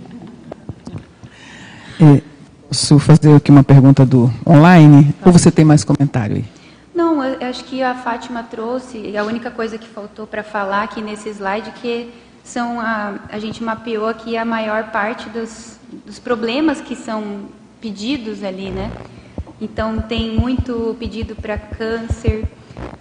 É, 2.00 2.20
posso 2.66 2.98
fazer 2.98 3.36
aqui 3.36 3.50
uma 3.50 3.62
pergunta 3.62 4.04
do 4.04 4.28
online? 4.44 5.14
Ou 5.24 5.30
você 5.30 5.52
tem 5.52 5.64
mais 5.64 5.84
comentário 5.84 6.36
aí? 6.36 6.44
Não, 6.92 7.22
eu 7.22 7.48
acho 7.48 7.62
que 7.64 7.80
a 7.80 7.94
Fátima 7.94 8.42
trouxe, 8.42 9.16
a 9.16 9.22
única 9.22 9.52
coisa 9.52 9.78
que 9.78 9.86
faltou 9.86 10.26
para 10.26 10.42
falar 10.42 10.82
aqui 10.82 11.00
nesse 11.00 11.28
slide, 11.28 11.70
que 11.72 12.10
são 12.44 12.80
a, 12.80 13.18
a 13.28 13.38
gente 13.38 13.62
mapeou 13.62 14.06
aqui 14.06 14.36
a 14.36 14.44
maior 14.44 14.90
parte 14.90 15.28
dos, 15.28 15.78
dos 16.04 16.18
problemas 16.18 16.80
que 16.80 16.96
são 16.96 17.46
pedidos 17.80 18.42
ali, 18.42 18.70
né? 18.70 18.90
Então, 19.60 20.00
tem 20.00 20.36
muito 20.36 20.96
pedido 20.98 21.36
para 21.36 21.56
câncer, 21.56 22.44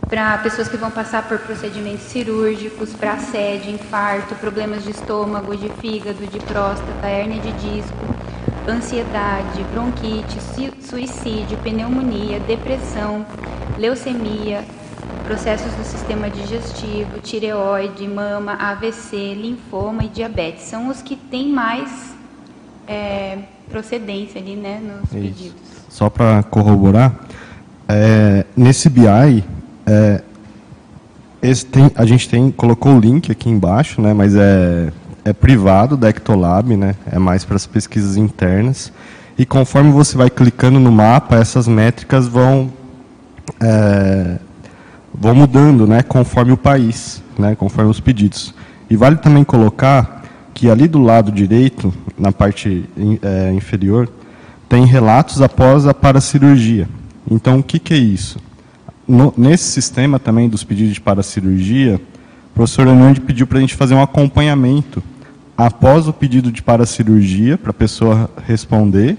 para 0.07 0.38
pessoas 0.39 0.68
que 0.68 0.77
vão 0.77 0.91
passar 0.91 1.27
por 1.27 1.39
procedimentos 1.39 2.03
cirúrgicos, 2.03 2.93
para 2.93 3.18
sede, 3.18 3.72
infarto, 3.72 4.35
problemas 4.35 4.84
de 4.84 4.91
estômago, 4.91 5.55
de 5.55 5.69
fígado, 5.69 6.27
de 6.27 6.39
próstata, 6.39 7.07
hérnia 7.07 7.39
de 7.39 7.51
disco, 7.53 7.97
ansiedade, 8.68 9.63
bronquite, 9.72 10.38
suicídio, 10.81 11.57
pneumonia, 11.59 12.39
depressão, 12.41 13.26
leucemia, 13.77 14.63
processos 15.23 15.73
do 15.73 15.84
sistema 15.84 16.30
digestivo, 16.30 17.19
tireoide, 17.22 18.07
mama, 18.07 18.53
AVC, 18.53 19.34
linfoma 19.34 20.03
e 20.03 20.07
diabetes. 20.07 20.64
São 20.64 20.89
os 20.89 21.02
que 21.02 21.15
têm 21.15 21.52
mais 21.52 22.15
é, 22.88 23.39
procedência 23.69 24.41
ali, 24.41 24.56
né, 24.56 24.80
nos 24.80 25.03
Isso. 25.03 25.14
pedidos 25.14 25.72
só 25.91 26.10
para 26.10 26.41
corroborar, 26.43 27.14
é, 27.88 28.45
nesse 28.56 28.89
BI, 28.89 29.43
é, 29.85 30.22
tem, 31.69 31.91
a 31.95 32.06
gente 32.06 32.30
tem, 32.30 32.49
colocou 32.49 32.95
o 32.95 32.99
link 32.99 33.30
aqui 33.30 33.49
embaixo, 33.49 34.02
né, 34.02 34.14
mas 34.14 34.34
é, 34.34 34.91
é 35.26 35.34
privado 35.34 35.98
da 35.98 36.10
Ectolab, 36.10 36.77
né, 36.77 36.95
é 37.11 37.19
mais 37.19 37.43
para 37.43 37.57
as 37.57 37.68
pesquisas 37.68 38.15
internas. 38.15 38.91
E 39.38 39.45
conforme 39.45 39.91
você 39.91 40.18
vai 40.18 40.30
clicando 40.30 40.80
no 40.80 40.91
mapa, 40.91 41.35
essas 41.35 41.68
métricas 41.68 42.26
vão, 42.26 42.72
é, 43.61 44.38
vão 45.22 45.35
mudando 45.35 45.85
né, 45.85 46.02
conforme 46.02 46.52
o 46.52 46.57
país, 46.57 47.22
né, 47.38 47.56
conforme 47.56 47.91
os 47.91 47.99
pedidos. 47.99 48.56
E 48.89 48.95
vale 48.95 49.18
também 49.18 49.43
colocar 49.43 50.23
que 50.52 50.68
ali 50.68 50.88
do 50.88 50.99
lado 50.99 51.31
direito, 51.31 51.93
na 52.18 52.31
parte 52.31 52.85
é, 53.22 53.53
inferior, 53.53 54.10
tem 54.68 54.84
relatos 54.84 55.39
após 55.39 55.85
a 55.85 55.93
paracirurgia. 55.93 56.89
Então, 57.30 57.60
o 57.60 57.64
que, 57.64 57.77
que 57.77 57.93
é 57.93 57.98
isso? 57.98 58.39
No, 59.07 59.31
nesse 59.38 59.65
sistema 59.65 60.18
também 60.18 60.49
dos 60.49 60.64
pedidos 60.64 60.95
de 60.95 61.02
paracirurgia, 61.02 62.02
o 62.52 62.53
professor 62.56 62.88
Hernandes 62.88 63.23
pediu 63.23 63.45
para 63.45 63.60
a 63.60 63.61
gente 63.61 63.76
fazer 63.76 63.93
um 63.93 64.02
acompanhamento 64.02 65.03
após 65.56 66.07
o 66.07 66.14
pedido 66.14 66.52
de 66.52 66.64
paracirurgia, 66.64 67.60
para 67.60 67.69
a 67.69 67.73
pessoa 67.73 68.27
responder, 68.48 69.18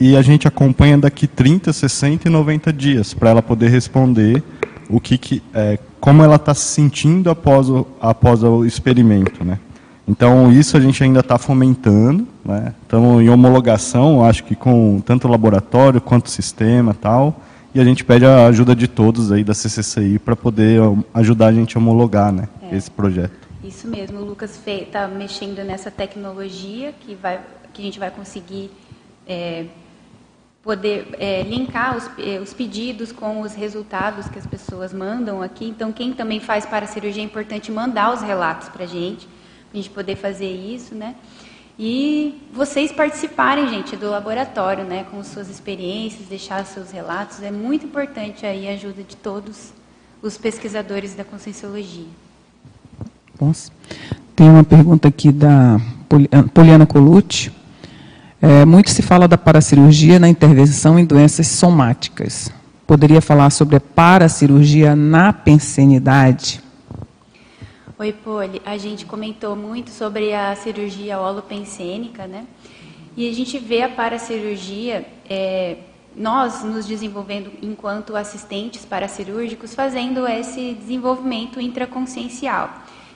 e 0.00 0.16
a 0.16 0.22
gente 0.22 0.48
acompanha 0.48 0.96
daqui 0.96 1.26
30, 1.26 1.70
60 1.70 2.28
e 2.28 2.30
90 2.30 2.72
dias, 2.72 3.12
para 3.12 3.28
ela 3.28 3.42
poder 3.42 3.68
responder 3.68 4.42
o 4.88 5.00
que, 5.00 5.18
que 5.18 5.42
é, 5.52 5.78
como 6.00 6.22
ela 6.22 6.36
está 6.36 6.54
se 6.54 6.66
sentindo 6.72 7.30
após 7.30 7.68
o, 7.68 7.86
após 8.00 8.42
o 8.42 8.64
experimento. 8.64 9.44
Né? 9.44 9.58
Então, 10.06 10.50
isso 10.50 10.76
a 10.76 10.80
gente 10.80 11.02
ainda 11.02 11.20
está 11.20 11.36
fomentando. 11.36 12.26
Né? 12.44 12.74
Estamos 12.82 13.22
em 13.22 13.28
homologação, 13.28 14.24
acho 14.24 14.44
que 14.44 14.54
com 14.54 15.00
tanto 15.04 15.28
o 15.28 15.30
laboratório 15.30 16.00
quanto 16.00 16.26
o 16.26 16.30
sistema 16.30 16.94
tal. 16.94 17.40
E 17.74 17.80
a 17.80 17.84
gente 17.84 18.04
pede 18.04 18.24
a 18.24 18.46
ajuda 18.46 18.74
de 18.74 18.88
todos 18.88 19.30
aí 19.30 19.44
da 19.44 19.52
CCCI 19.52 20.18
para 20.18 20.34
poder 20.34 20.80
ajudar 21.12 21.48
a 21.48 21.52
gente 21.52 21.76
a 21.76 21.80
homologar 21.80 22.32
né, 22.32 22.48
é. 22.62 22.74
esse 22.74 22.90
projeto. 22.90 23.48
Isso 23.62 23.86
mesmo, 23.86 24.20
o 24.20 24.24
Lucas 24.24 24.58
está 24.66 25.06
mexendo 25.06 25.62
nessa 25.62 25.90
tecnologia 25.90 26.94
que, 27.00 27.14
vai, 27.14 27.40
que 27.74 27.82
a 27.82 27.84
gente 27.84 27.98
vai 27.98 28.10
conseguir 28.10 28.70
é, 29.26 29.66
poder 30.68 31.16
é, 31.18 31.44
linkar 31.44 31.96
os, 31.96 32.10
é, 32.18 32.38
os, 32.38 32.52
pedidos 32.52 33.10
com 33.10 33.40
os 33.40 33.54
resultados 33.54 34.28
que 34.28 34.38
as 34.38 34.46
pessoas 34.46 34.92
mandam 34.92 35.40
aqui. 35.40 35.66
Então, 35.66 35.90
quem 35.90 36.12
também 36.12 36.40
faz 36.40 36.66
para 36.66 36.84
a 36.84 36.86
cirurgia 36.86 37.22
é 37.22 37.24
importante 37.24 37.72
mandar 37.72 38.12
os 38.12 38.20
relatos 38.20 38.68
para 38.68 38.84
a 38.84 38.86
gente 38.86 39.26
a 39.72 39.76
gente 39.78 39.88
poder 39.88 40.16
fazer 40.16 40.50
isso, 40.50 40.94
né? 40.94 41.14
E 41.78 42.42
vocês 42.52 42.92
participarem, 42.92 43.66
gente, 43.68 43.96
do 43.96 44.10
laboratório, 44.10 44.84
né, 44.84 45.06
com 45.10 45.24
suas 45.24 45.48
experiências, 45.48 46.28
deixar 46.28 46.66
seus 46.66 46.90
relatos, 46.90 47.42
é 47.42 47.50
muito 47.50 47.86
importante 47.86 48.44
aí 48.44 48.68
a 48.68 48.72
ajuda 48.72 49.02
de 49.02 49.16
todos 49.16 49.72
os 50.20 50.36
pesquisadores 50.36 51.14
da 51.14 51.24
Conscienciologia. 51.24 52.08
Nossa. 53.40 53.72
Tem 54.36 54.50
uma 54.50 54.64
pergunta 54.64 55.08
aqui 55.08 55.32
da 55.32 55.80
Poliana 56.52 56.84
Colucci. 56.84 57.57
É, 58.40 58.64
muito 58.64 58.90
se 58.90 59.02
fala 59.02 59.26
da 59.26 59.36
paracirurgia 59.36 60.20
na 60.20 60.28
intervenção 60.28 60.96
em 60.96 61.04
doenças 61.04 61.48
somáticas. 61.48 62.52
Poderia 62.86 63.20
falar 63.20 63.50
sobre 63.50 63.74
a 63.74 63.80
paracirurgia 63.80 64.94
na 64.94 65.32
pensenidade? 65.32 66.60
Oi, 67.98 68.12
Poli. 68.12 68.62
A 68.64 68.78
gente 68.78 69.04
comentou 69.04 69.56
muito 69.56 69.90
sobre 69.90 70.32
a 70.32 70.54
cirurgia 70.54 71.18
holopensênica, 71.18 72.28
né? 72.28 72.44
E 73.16 73.28
a 73.28 73.34
gente 73.34 73.58
vê 73.58 73.82
a 73.82 73.88
paracirurgia, 73.88 75.04
é, 75.28 75.78
nós 76.14 76.62
nos 76.62 76.86
desenvolvendo 76.86 77.50
enquanto 77.60 78.14
assistentes 78.14 78.84
paracirúrgicos, 78.84 79.74
fazendo 79.74 80.28
esse 80.28 80.74
desenvolvimento 80.74 81.60
intraconsciencial. 81.60 82.70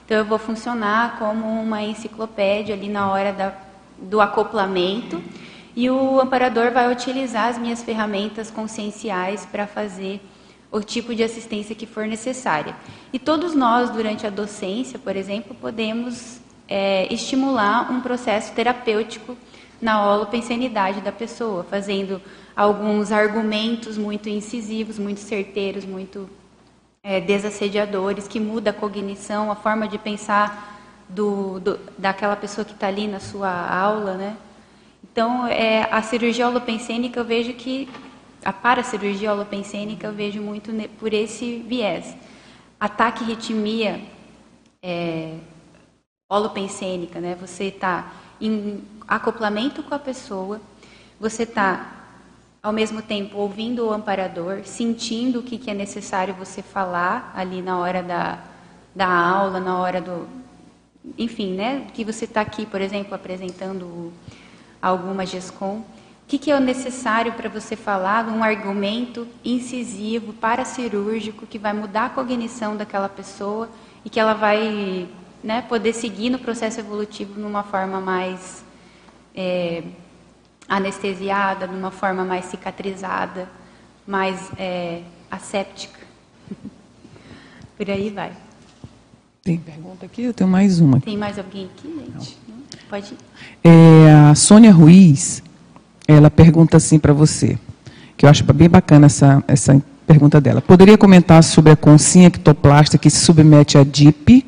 Então, 0.05 0.17
eu 0.17 0.25
vou 0.25 0.37
funcionar 0.37 1.17
como 1.17 1.47
uma 1.47 1.81
enciclopédia 1.81 2.75
ali 2.75 2.89
na 2.89 3.09
hora 3.09 3.31
da, 3.31 3.53
do 4.03 4.21
acoplamento 4.21 5.21
e 5.75 5.89
o 5.89 6.19
amparador 6.19 6.71
vai 6.71 6.91
utilizar 6.91 7.47
as 7.47 7.57
minhas 7.57 7.81
ferramentas 7.81 8.51
conscienciais 8.51 9.45
para 9.45 9.65
fazer 9.65 10.21
o 10.71 10.81
tipo 10.81 11.13
de 11.13 11.23
assistência 11.23 11.75
que 11.75 11.85
for 11.85 12.07
necessária. 12.07 12.75
E 13.11 13.19
todos 13.19 13.53
nós, 13.53 13.89
durante 13.89 14.25
a 14.25 14.29
docência, 14.29 14.97
por 14.99 15.15
exemplo, 15.15 15.55
podemos 15.55 16.39
é, 16.67 17.11
estimular 17.13 17.91
um 17.91 18.01
processo 18.01 18.53
terapêutico 18.53 19.37
na 19.81 20.11
holopensenidade 20.11 21.01
da 21.01 21.11
pessoa, 21.11 21.63
fazendo 21.63 22.21
alguns 22.55 23.11
argumentos 23.11 23.97
muito 23.97 24.29
incisivos, 24.29 24.97
muito 24.97 25.19
certeiros, 25.19 25.85
muito 25.85 26.29
é, 27.03 27.19
desassediadores, 27.19 28.27
que 28.27 28.39
muda 28.39 28.69
a 28.69 28.73
cognição, 28.73 29.51
a 29.51 29.55
forma 29.55 29.87
de 29.87 29.97
pensar 29.97 30.72
do, 31.09 31.59
do 31.59 31.79
daquela 31.97 32.35
pessoa 32.35 32.65
que 32.65 32.73
está 32.73 32.87
ali 32.87 33.07
na 33.07 33.19
sua 33.19 33.49
aula, 33.49 34.15
né? 34.15 34.37
Então, 35.03 35.45
é, 35.47 35.87
a 35.91 36.01
cirurgia 36.01 36.47
holopensênica 36.47 37.19
eu 37.19 37.25
vejo 37.25 37.53
que 37.53 37.89
a 38.43 38.51
paracirurgia 38.51 39.31
holopensênica 39.31 40.07
eu 40.07 40.13
vejo 40.13 40.41
muito 40.41 40.71
por 40.99 41.13
esse 41.13 41.57
viés. 41.67 42.15
ataque 42.79 43.23
ritmia 43.23 44.01
é, 44.81 45.35
holopensênica, 46.29 47.19
né? 47.19 47.35
Você 47.39 47.65
está 47.65 48.11
em 48.41 48.83
acoplamento 49.07 49.83
com 49.83 49.93
a 49.95 49.99
pessoa, 49.99 50.59
você 51.19 51.43
está 51.43 52.03
ao 52.61 52.71
mesmo 52.71 53.01
tempo 53.01 53.37
ouvindo 53.37 53.85
o 53.85 53.91
amparador, 53.91 54.61
sentindo 54.63 55.39
o 55.39 55.43
que, 55.43 55.57
que 55.57 55.69
é 55.69 55.73
necessário 55.73 56.33
você 56.33 56.61
falar 56.61 57.33
ali 57.35 57.61
na 57.61 57.77
hora 57.77 58.01
da, 58.01 58.39
da 58.95 59.07
aula, 59.07 59.59
na 59.59 59.77
hora 59.77 60.01
do. 60.01 60.27
Enfim, 61.17 61.53
né? 61.53 61.87
Que 61.93 62.03
você 62.03 62.25
está 62.25 62.41
aqui, 62.41 62.65
por 62.65 62.81
exemplo, 62.81 63.13
apresentando 63.13 64.13
alguma 64.81 65.25
GESCOM. 65.25 65.79
O 65.79 65.85
que, 66.27 66.37
que 66.37 66.51
é 66.51 66.59
necessário 66.59 67.33
para 67.33 67.49
você 67.49 67.75
falar 67.75 68.27
um 68.27 68.43
argumento 68.43 69.27
incisivo, 69.43 70.33
paracirúrgico, 70.33 71.45
que 71.45 71.59
vai 71.59 71.73
mudar 71.73 72.05
a 72.05 72.09
cognição 72.09 72.77
daquela 72.77 73.09
pessoa 73.09 73.69
e 74.05 74.09
que 74.09 74.19
ela 74.19 74.33
vai 74.33 75.07
né, 75.43 75.61
poder 75.63 75.93
seguir 75.93 76.29
no 76.29 76.39
processo 76.39 76.79
evolutivo 76.79 77.39
numa 77.39 77.63
forma 77.63 77.99
mais. 77.99 78.63
É, 79.35 79.83
anestesiada, 80.67 81.67
de 81.67 81.75
uma 81.75 81.91
forma 81.91 82.23
mais 82.23 82.45
cicatrizada, 82.45 83.49
mais 84.07 84.51
é, 84.57 85.01
asséptica. 85.29 85.99
Por 87.77 87.89
aí 87.89 88.09
vai. 88.09 88.31
Tem 89.45 89.57
pergunta 89.57 90.05
aqui? 90.05 90.23
Eu 90.23 90.33
tenho 90.33 90.49
mais 90.49 90.79
uma. 90.79 91.01
Tem 91.01 91.17
mais 91.17 91.37
alguém 91.37 91.65
aqui, 91.65 91.89
gente? 91.89 92.37
Não. 92.47 92.55
Pode 92.89 93.13
ir. 93.13 93.17
É, 93.61 94.29
a 94.31 94.35
Sônia 94.35 94.71
Ruiz, 94.71 95.43
ela 96.07 96.31
pergunta 96.31 96.77
assim 96.77 96.97
para 96.97 97.11
você, 97.11 97.59
que 98.15 98.25
eu 98.25 98.29
acho 98.29 98.41
bem 98.53 98.69
bacana 98.69 99.07
essa, 99.07 99.43
essa 99.45 99.83
pergunta 100.07 100.39
dela. 100.39 100.61
Poderia 100.61 100.97
comentar 100.97 101.43
sobre 101.43 101.73
a 101.73 101.75
consinha 101.75 102.27
ectoplasta 102.27 102.97
que 102.97 103.09
se 103.09 103.19
submete 103.19 103.77
a 103.77 103.83
DIP 103.83 104.45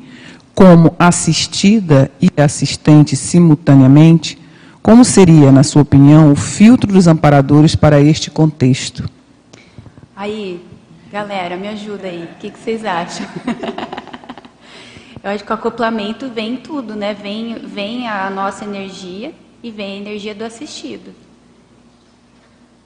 como 0.54 0.94
assistida 0.98 2.10
e 2.18 2.30
assistente 2.34 3.16
simultaneamente? 3.16 4.38
Como 4.82 5.04
seria, 5.04 5.52
na 5.52 5.62
sua 5.62 5.82
opinião, 5.82 6.32
o 6.32 6.36
filtro 6.36 6.90
dos 6.90 7.06
amparadores 7.06 7.76
para 7.76 8.00
este 8.00 8.30
contexto? 8.30 9.06
Aí, 10.16 10.64
galera, 11.12 11.54
me 11.58 11.68
ajuda 11.68 12.08
aí. 12.08 12.30
O 12.34 12.38
que, 12.40 12.48
que 12.48 12.58
vocês 12.58 12.82
acham? 12.82 13.26
Eu 15.22 15.30
acho 15.30 15.44
que 15.44 15.50
o 15.50 15.54
acoplamento 15.54 16.28
vem 16.28 16.56
tudo, 16.56 16.94
né? 16.94 17.14
Vem, 17.14 17.54
vem 17.58 18.08
a 18.08 18.30
nossa 18.30 18.64
energia 18.64 19.34
e 19.62 19.70
vem 19.70 19.94
a 19.94 19.96
energia 19.96 20.34
do 20.34 20.44
assistido. 20.44 21.12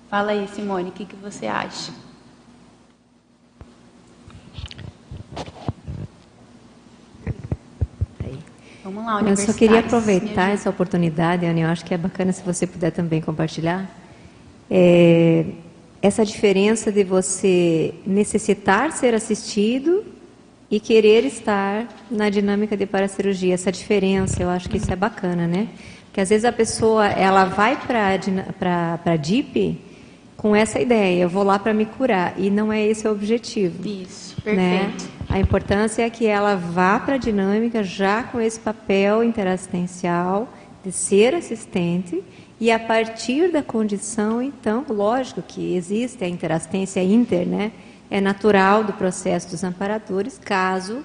Fala 0.09 0.33
aí, 0.33 0.49
Simone, 0.49 0.91
o 0.91 0.93
que, 0.93 1.05
que 1.05 1.17
você 1.17 1.47
acha? 1.47 1.93
Vamos 8.83 9.05
lá, 9.05 9.23
Eu 9.23 9.37
só 9.37 9.53
queria 9.53 9.81
aproveitar 9.81 10.51
essa 10.51 10.71
oportunidade, 10.71 11.45
Ana, 11.45 11.61
eu 11.61 11.69
acho 11.69 11.85
que 11.85 11.93
é 11.93 11.99
bacana 11.99 12.33
se 12.33 12.43
você 12.43 12.67
puder 12.67 12.91
também 12.91 13.21
compartilhar. 13.21 13.89
É, 14.71 15.45
essa 16.01 16.25
diferença 16.25 16.91
de 16.91 17.05
você 17.05 17.95
necessitar 18.07 18.91
ser 18.93 19.15
assistido 19.15 20.05
e 20.71 20.79
querer 20.79 21.25
estar 21.25 21.89
na 22.11 22.31
dinâmica 22.31 22.77
de 22.77 22.87
paracirurgia, 22.87 23.55
essa 23.55 23.73
diferença, 23.73 24.43
eu 24.43 24.49
acho 24.49 24.69
que 24.69 24.77
isso 24.77 24.93
é 24.93 24.97
bacana, 24.97 25.47
né? 25.47 25.69
Porque 26.07 26.21
às 26.21 26.29
vezes 26.29 26.45
a 26.45 26.53
pessoa, 26.53 27.07
ela 27.07 27.45
vai 27.45 27.77
para 27.77 29.01
a 29.05 29.17
DIP 29.17 29.81
com 30.37 30.55
essa 30.55 30.81
ideia, 30.81 31.23
eu 31.23 31.29
vou 31.29 31.43
lá 31.43 31.59
para 31.59 31.75
me 31.75 31.85
curar, 31.85 32.35
e 32.39 32.51
não 32.51 32.73
é 32.73 32.83
esse 32.83 33.07
o 33.07 33.13
objetivo. 33.13 33.87
Isso, 33.87 34.37
né? 34.45 34.81
perfeito. 34.89 35.05
Né? 35.05 35.11
A 35.29 35.39
importância 35.39 36.03
é 36.03 36.11
que 36.11 36.27
ela 36.27 36.57
vá 36.57 36.99
para 36.99 37.17
a 37.17 37.19
dinâmica 37.19 37.83
já 37.83 38.23
com 38.23 38.41
esse 38.41 38.59
papel 38.59 39.23
interassistencial 39.23 40.49
de 40.85 40.91
ser 40.93 41.35
assistente 41.35 42.23
e 42.59 42.71
a 42.71 42.79
partir 42.79 43.51
da 43.51 43.63
condição, 43.63 44.43
então, 44.43 44.85
lógico 44.89 45.43
que 45.43 45.75
existe 45.75 46.25
a 46.25 46.29
interassistência 46.29 47.03
inter, 47.03 47.47
né? 47.47 47.73
É 48.11 48.21
natural 48.21 48.83
do 48.83 48.93
processo 48.93 49.49
dos 49.51 49.63
amparadores, 49.63 50.39
caso 50.39 51.05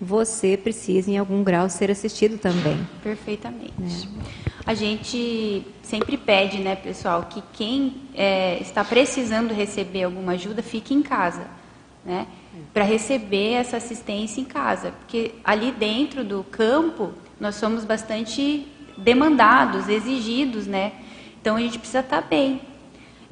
você 0.00 0.56
precise, 0.56 1.10
em 1.10 1.18
algum 1.18 1.44
grau, 1.44 1.68
ser 1.68 1.90
assistido 1.90 2.38
também. 2.38 2.80
Perfeitamente. 3.02 3.74
Né? 3.78 4.24
A 4.64 4.72
gente 4.72 5.66
sempre 5.82 6.16
pede, 6.16 6.58
né, 6.58 6.74
pessoal, 6.74 7.24
que 7.24 7.42
quem 7.52 8.02
é, 8.14 8.58
está 8.62 8.82
precisando 8.82 9.52
receber 9.52 10.04
alguma 10.04 10.32
ajuda 10.32 10.62
fique 10.62 10.94
em 10.94 11.02
casa, 11.02 11.46
né? 12.04 12.26
para 12.72 12.84
receber 12.84 13.52
essa 13.52 13.76
assistência 13.76 14.40
em 14.40 14.44
casa, 14.44 14.92
porque 14.92 15.32
ali 15.44 15.72
dentro 15.72 16.24
do 16.24 16.44
campo 16.44 17.12
nós 17.38 17.56
somos 17.56 17.84
bastante 17.84 18.66
demandados, 18.96 19.88
exigidos, 19.88 20.66
né? 20.66 20.92
Então 21.40 21.56
a 21.56 21.60
gente 21.60 21.78
precisa 21.78 22.00
estar 22.00 22.22
tá 22.22 22.28
bem. 22.28 22.60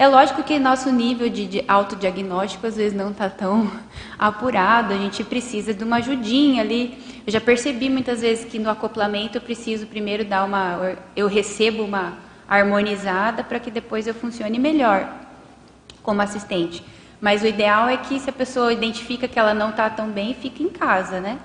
É 0.01 0.07
lógico 0.07 0.45
que 0.45 0.61
nosso 0.61 0.93
nível 0.93 1.29
de, 1.29 1.45
de 1.45 1.65
autodiagnóstico 1.67 2.65
às 2.69 2.77
vezes 2.77 2.97
não 2.97 3.11
está 3.11 3.29
tão 3.29 3.69
apurado, 4.17 4.95
a 4.95 4.97
gente 4.97 5.25
precisa 5.25 5.75
de 5.75 5.83
uma 5.83 5.97
ajudinha 5.97 6.63
ali. 6.63 6.97
Eu 7.27 7.33
já 7.33 7.41
percebi 7.41 7.91
muitas 7.91 8.21
vezes 8.21 8.45
que 8.45 8.61
no 8.61 8.71
acoplamento 8.71 9.39
eu 9.39 9.43
preciso 9.43 9.89
primeiro 9.89 10.25
dar 10.25 10.45
uma. 10.45 10.97
Eu 11.17 11.27
recebo 11.27 11.83
uma 11.83 12.17
harmonizada 12.49 13.43
para 13.43 13.59
que 13.59 13.73
depois 13.73 14.07
eu 14.07 14.15
funcione 14.15 14.57
melhor 14.57 15.13
como 16.01 16.23
assistente. 16.23 16.81
Mas 17.21 17.43
o 17.43 17.47
ideal 17.49 17.89
é 17.89 17.97
que 17.97 18.21
se 18.21 18.31
a 18.31 18.33
pessoa 18.33 18.73
identifica 18.73 19.27
que 19.27 19.37
ela 19.37 19.53
não 19.53 19.71
está 19.71 19.91
tão 19.91 20.09
bem, 20.09 20.33
fique 20.33 20.63
em 20.63 20.69
casa, 20.69 21.21
né? 21.21 21.41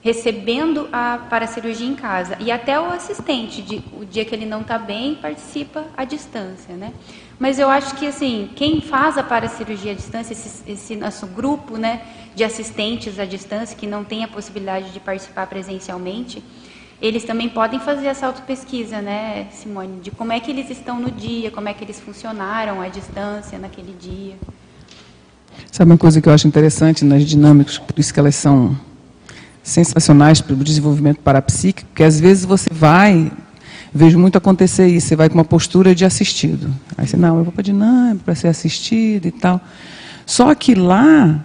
Recebendo 0.00 0.88
a 0.90 1.18
paracirurgia 1.28 1.86
em 1.86 1.94
casa. 1.94 2.38
E 2.40 2.50
até 2.50 2.80
o 2.80 2.86
assistente, 2.86 3.60
de, 3.60 3.84
o 3.92 4.06
dia 4.06 4.24
que 4.24 4.34
ele 4.34 4.46
não 4.46 4.62
está 4.62 4.78
bem, 4.78 5.14
participa 5.14 5.84
à 5.94 6.04
distância, 6.04 6.74
né? 6.74 6.94
Mas 7.42 7.58
eu 7.58 7.68
acho 7.68 7.96
que, 7.96 8.06
assim, 8.06 8.50
quem 8.54 8.80
faz 8.80 9.18
a 9.18 9.22
paracirurgia 9.24 9.90
à 9.90 9.94
distância, 9.96 10.32
esse, 10.32 10.62
esse 10.64 10.94
nosso 10.94 11.26
grupo, 11.26 11.76
né, 11.76 12.02
de 12.36 12.44
assistentes 12.44 13.18
à 13.18 13.24
distância, 13.24 13.76
que 13.76 13.84
não 13.84 14.04
tem 14.04 14.22
a 14.22 14.28
possibilidade 14.28 14.92
de 14.92 15.00
participar 15.00 15.48
presencialmente, 15.48 16.40
eles 17.00 17.24
também 17.24 17.48
podem 17.48 17.80
fazer 17.80 18.06
essa 18.06 18.28
autopesquisa, 18.28 19.02
né, 19.02 19.48
Simone, 19.50 19.98
de 20.00 20.12
como 20.12 20.30
é 20.32 20.38
que 20.38 20.52
eles 20.52 20.70
estão 20.70 21.00
no 21.00 21.10
dia, 21.10 21.50
como 21.50 21.68
é 21.68 21.74
que 21.74 21.82
eles 21.82 21.98
funcionaram 21.98 22.80
à 22.80 22.86
distância 22.86 23.58
naquele 23.58 23.92
dia. 23.92 24.36
Sabe 25.72 25.90
uma 25.90 25.98
coisa 25.98 26.22
que 26.22 26.28
eu 26.28 26.32
acho 26.32 26.46
interessante 26.46 27.04
nas 27.04 27.24
dinâmicas, 27.24 27.76
por 27.76 27.98
isso 27.98 28.14
que 28.14 28.20
elas 28.20 28.36
são 28.36 28.78
sensacionais 29.64 30.40
para 30.40 30.52
o 30.52 30.56
desenvolvimento 30.58 31.18
parapsíquico, 31.18 31.90
que 31.92 32.04
às 32.04 32.20
vezes 32.20 32.44
você 32.44 32.68
vai, 32.72 33.32
vejo 33.94 34.18
muito 34.18 34.38
acontecer 34.38 34.86
isso, 34.86 35.08
você 35.08 35.16
vai 35.16 35.28
com 35.28 35.34
uma 35.34 35.44
postura 35.44 35.94
de 35.94 36.04
assistido. 36.04 36.70
Aí 36.96 37.06
você, 37.06 37.16
não, 37.16 37.38
eu 37.38 37.44
vou 37.44 37.52
para 37.52 37.60
a 37.60 37.64
dinâmica 37.64 38.22
para 38.24 38.34
ser 38.34 38.48
assistido 38.48 39.26
e 39.26 39.30
tal. 39.30 39.60
Só 40.24 40.54
que 40.54 40.74
lá 40.74 41.44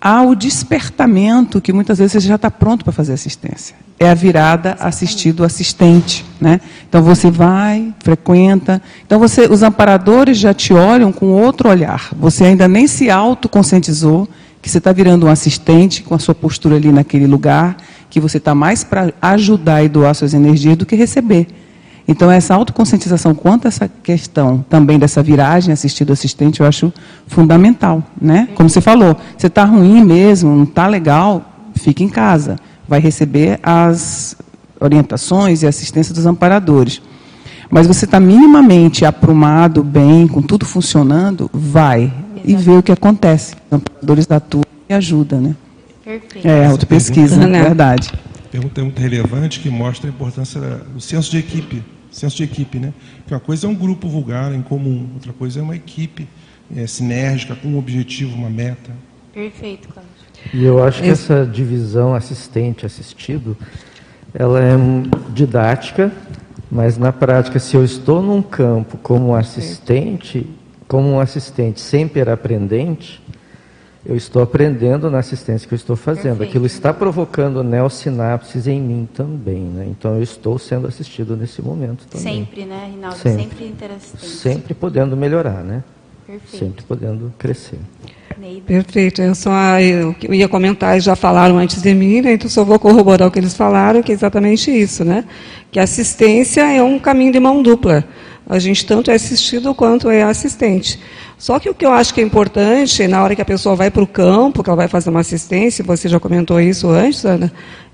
há 0.00 0.22
o 0.22 0.34
despertamento 0.34 1.60
que 1.60 1.72
muitas 1.72 1.98
vezes 1.98 2.12
você 2.12 2.20
já 2.28 2.34
está 2.36 2.50
pronto 2.50 2.84
para 2.84 2.92
fazer 2.92 3.12
assistência. 3.12 3.74
É 3.98 4.10
a 4.10 4.14
virada 4.14 4.76
assistido 4.78 5.42
assistente, 5.42 6.24
né? 6.40 6.60
Então 6.88 7.02
você 7.02 7.30
vai, 7.30 7.94
frequenta. 8.00 8.82
Então 9.06 9.18
você, 9.18 9.46
os 9.46 9.62
amparadores 9.62 10.38
já 10.38 10.52
te 10.52 10.74
olham 10.74 11.10
com 11.10 11.26
outro 11.26 11.68
olhar. 11.68 12.10
Você 12.18 12.44
ainda 12.44 12.68
nem 12.68 12.86
se 12.86 13.10
autoconscientizou 13.10 14.28
que 14.60 14.68
você 14.68 14.78
está 14.78 14.92
virando 14.92 15.26
um 15.26 15.30
assistente 15.30 16.02
com 16.02 16.14
a 16.14 16.18
sua 16.18 16.34
postura 16.34 16.76
ali 16.76 16.92
naquele 16.92 17.26
lugar, 17.26 17.76
que 18.10 18.20
você 18.20 18.36
está 18.36 18.54
mais 18.54 18.84
para 18.84 19.12
ajudar 19.22 19.82
e 19.82 19.88
doar 19.88 20.14
suas 20.14 20.34
energias 20.34 20.76
do 20.76 20.84
que 20.84 20.96
receber. 20.96 21.46
Então, 22.08 22.30
essa 22.30 22.54
autoconscientização 22.54 23.34
quanto 23.34 23.66
a 23.66 23.68
essa 23.68 23.88
questão 23.88 24.64
também 24.70 24.98
dessa 24.98 25.22
viragem 25.22 25.72
assistido-assistente, 25.72 26.60
eu 26.60 26.66
acho 26.66 26.92
fundamental. 27.26 28.02
Né? 28.20 28.48
Como 28.54 28.70
você 28.70 28.80
falou, 28.80 29.16
você 29.36 29.48
está 29.48 29.64
ruim 29.64 30.04
mesmo, 30.04 30.54
não 30.54 30.64
está 30.64 30.86
legal, 30.86 31.44
fique 31.74 32.04
em 32.04 32.08
casa. 32.08 32.56
Vai 32.88 33.00
receber 33.00 33.58
as 33.62 34.36
orientações 34.80 35.62
e 35.62 35.66
assistência 35.66 36.14
dos 36.14 36.26
amparadores. 36.26 37.02
Mas 37.68 37.88
você 37.88 38.04
está 38.04 38.20
minimamente 38.20 39.04
aprumado, 39.04 39.82
bem, 39.82 40.28
com 40.28 40.40
tudo 40.40 40.64
funcionando, 40.64 41.50
vai 41.52 42.12
e 42.44 42.54
vê 42.54 42.72
o 42.72 42.82
que 42.82 42.92
acontece. 42.92 43.54
Os 43.66 43.78
amparadores 43.78 44.26
da 44.26 44.38
turma 44.38 44.66
e 44.88 44.94
ajuda, 44.94 45.40
né? 45.40 45.56
Perfeito. 46.04 46.46
É, 46.46 46.66
autopesquisa, 46.66 47.42
é 47.42 47.62
verdade. 47.64 48.12
Pergunta 48.52 48.80
muito 48.80 49.00
relevante 49.00 49.58
que 49.58 49.68
mostra 49.68 50.08
a 50.08 50.10
importância 50.12 50.60
do 50.94 51.00
senso 51.00 51.28
de 51.32 51.38
equipe 51.38 51.82
senso 52.16 52.36
de 52.36 52.44
equipe, 52.44 52.78
né? 52.78 52.92
Porque 53.18 53.34
uma 53.34 53.40
coisa 53.40 53.66
é 53.66 53.70
um 53.70 53.74
grupo 53.74 54.08
vulgar 54.08 54.52
em 54.54 54.62
comum, 54.62 55.08
outra 55.14 55.32
coisa 55.32 55.60
é 55.60 55.62
uma 55.62 55.76
equipe 55.76 56.26
é, 56.74 56.86
sinérgica 56.86 57.54
com 57.54 57.68
um 57.68 57.78
objetivo, 57.78 58.34
uma 58.34 58.48
meta. 58.48 58.90
Perfeito, 59.32 59.88
Cláudio. 59.88 60.10
E 60.54 60.64
eu 60.64 60.82
acho 60.82 61.02
que 61.02 61.08
essa 61.08 61.44
divisão 61.44 62.14
assistente-assistido, 62.14 63.56
ela 64.32 64.60
é 64.62 64.74
didática, 65.34 66.10
mas 66.70 66.96
na 66.96 67.12
prática, 67.12 67.58
se 67.58 67.76
eu 67.76 67.84
estou 67.84 68.22
num 68.22 68.40
campo 68.40 68.96
como 68.98 69.34
assistente, 69.34 70.46
como 70.88 71.08
um 71.08 71.20
assistente 71.20 71.80
sempre 71.80 72.20
aprendente, 72.22 73.20
eu 74.08 74.16
estou 74.16 74.42
aprendendo 74.42 75.10
na 75.10 75.18
assistência 75.18 75.66
que 75.66 75.74
eu 75.74 75.76
estou 75.76 75.96
fazendo. 75.96 76.38
Perfeito. 76.38 76.50
Aquilo 76.50 76.66
está 76.66 76.92
provocando 76.92 77.62
neossinapses 77.64 78.66
em 78.66 78.80
mim 78.80 79.08
também, 79.12 79.62
né? 79.62 79.86
Então 79.90 80.14
eu 80.14 80.22
estou 80.22 80.58
sendo 80.58 80.86
assistido 80.86 81.36
nesse 81.36 81.60
momento 81.60 82.06
também. 82.06 82.38
Sempre, 82.38 82.64
né, 82.64 82.90
Rinaldo? 82.92 83.16
Sempre. 83.16 83.42
Sempre 83.42 83.66
interessante. 83.66 84.26
Sempre 84.26 84.74
podendo 84.74 85.16
melhorar, 85.16 85.64
né? 85.64 85.82
Perfeito. 86.26 86.64
Sempre 86.64 86.84
podendo 86.84 87.32
crescer. 87.38 87.78
Neida. 88.38 88.62
Perfeito. 88.66 89.22
Eu 89.22 89.34
só 89.34 89.80
eu, 89.80 90.14
eu 90.22 90.34
ia 90.34 90.48
comentar, 90.48 91.00
já 91.00 91.16
falaram 91.16 91.58
antes 91.58 91.80
de 91.80 91.94
mim, 91.94 92.20
né? 92.20 92.34
então 92.34 92.50
só 92.50 92.64
vou 92.64 92.78
corroborar 92.78 93.28
o 93.28 93.30
que 93.30 93.38
eles 93.38 93.54
falaram, 93.54 94.02
que 94.02 94.12
é 94.12 94.14
exatamente 94.14 94.70
isso, 94.70 95.04
né? 95.04 95.24
Que 95.70 95.80
a 95.80 95.84
assistência 95.84 96.60
é 96.60 96.82
um 96.82 96.98
caminho 96.98 97.32
de 97.32 97.40
mão 97.40 97.62
dupla. 97.62 98.04
A 98.48 98.58
gente 98.60 98.86
tanto 98.86 99.10
é 99.10 99.14
assistido 99.14 99.74
quanto 99.74 100.08
é 100.08 100.22
assistente. 100.22 101.00
Só 101.38 101.58
que 101.58 101.68
o 101.68 101.74
que 101.74 101.84
eu 101.84 101.92
acho 101.92 102.14
que 102.14 102.20
é 102.20 102.24
importante, 102.24 103.06
na 103.06 103.22
hora 103.22 103.36
que 103.36 103.42
a 103.42 103.44
pessoa 103.44 103.76
vai 103.76 103.90
para 103.90 104.02
o 104.02 104.06
campo, 104.06 104.62
que 104.62 104.70
ela 104.70 104.76
vai 104.76 104.88
fazer 104.88 105.10
uma 105.10 105.20
assistência, 105.20 105.84
você 105.84 106.08
já 106.08 106.18
comentou 106.18 106.60
isso 106.60 106.88
antes, 106.88 107.24
Ana, 107.24 107.52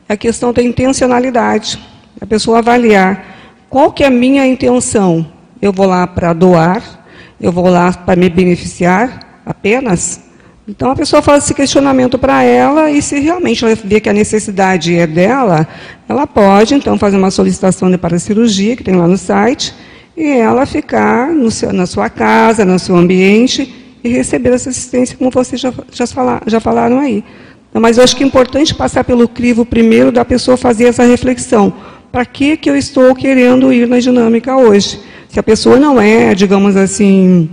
é 0.09 0.12
a 0.12 0.16
questão 0.16 0.52
da 0.52 0.62
intencionalidade. 0.62 1.78
A 2.20 2.27
pessoa 2.27 2.59
avaliar 2.59 3.24
qual 3.69 3.90
que 3.90 4.05
é 4.05 4.06
a 4.06 4.10
minha 4.10 4.47
intenção. 4.47 5.27
Eu 5.60 5.73
vou 5.73 5.86
lá 5.86 6.06
para 6.06 6.32
doar, 6.32 7.05
eu 7.40 7.51
vou 7.51 7.69
lá 7.69 7.93
para 7.93 8.14
me 8.14 8.28
beneficiar 8.28 9.43
apenas? 9.44 10.20
Então 10.69 10.90
a 10.90 10.94
pessoa 10.94 11.20
faz 11.20 11.44
esse 11.44 11.55
questionamento 11.55 12.19
para 12.19 12.44
ela 12.44 12.90
e 12.90 13.02
se 13.02 13.19
realmente 13.19 13.64
ela 13.64 13.74
vê 13.74 13.98
que 13.98 14.09
a 14.09 14.12
necessidade 14.12 14.97
é 14.97 15.06
dela, 15.06 15.66
ela 16.09 16.27
pode 16.27 16.74
então 16.74 16.97
fazer 16.97 17.16
uma 17.16 17.31
solicitação 17.31 17.90
de 17.90 17.98
paracirurgia, 17.98 18.77
que 18.77 18.85
tem 18.85 18.94
lá 18.94 19.09
no 19.09 19.19
site, 19.19 19.74
e 20.16 20.26
ela 20.26 20.66
ficar 20.66 21.30
seu, 21.51 21.72
na 21.72 21.86
sua 21.86 22.10
casa, 22.10 22.64
no 22.64 22.78
seu 22.78 22.97
ambiente 22.97 23.74
e 24.05 24.09
receber 24.09 24.52
essa 24.52 24.70
assistência, 24.70 25.16
como 25.16 25.30
vocês 25.30 25.60
já, 25.60 25.72
já, 25.90 26.06
falar, 26.06 26.43
já 26.47 26.60
falaram 26.60 26.98
aí. 26.98 27.24
Mas 27.72 27.97
eu 27.97 28.05
acho 28.05 28.14
que 28.14 28.22
é 28.22 28.26
importante 28.26 28.74
passar 28.74 29.05
pelo 29.05 29.26
crivo 29.26 29.64
primeiro 29.64 30.12
da 30.12 30.24
pessoa 30.24 30.56
fazer 30.56 30.86
essa 30.86 31.05
reflexão. 31.05 31.72
Para 32.10 32.26
que, 32.26 32.56
que 32.56 32.68
eu 32.68 32.76
estou 32.76 33.14
querendo 33.14 33.72
ir 33.72 33.89
na 33.89 33.98
dinâmica 33.98 34.56
hoje? 34.56 35.01
Se 35.28 35.40
a 35.40 35.43
pessoa 35.43 35.78
não 35.78 35.98
é, 35.98 36.34
digamos 36.34 36.76
assim, 36.76 37.48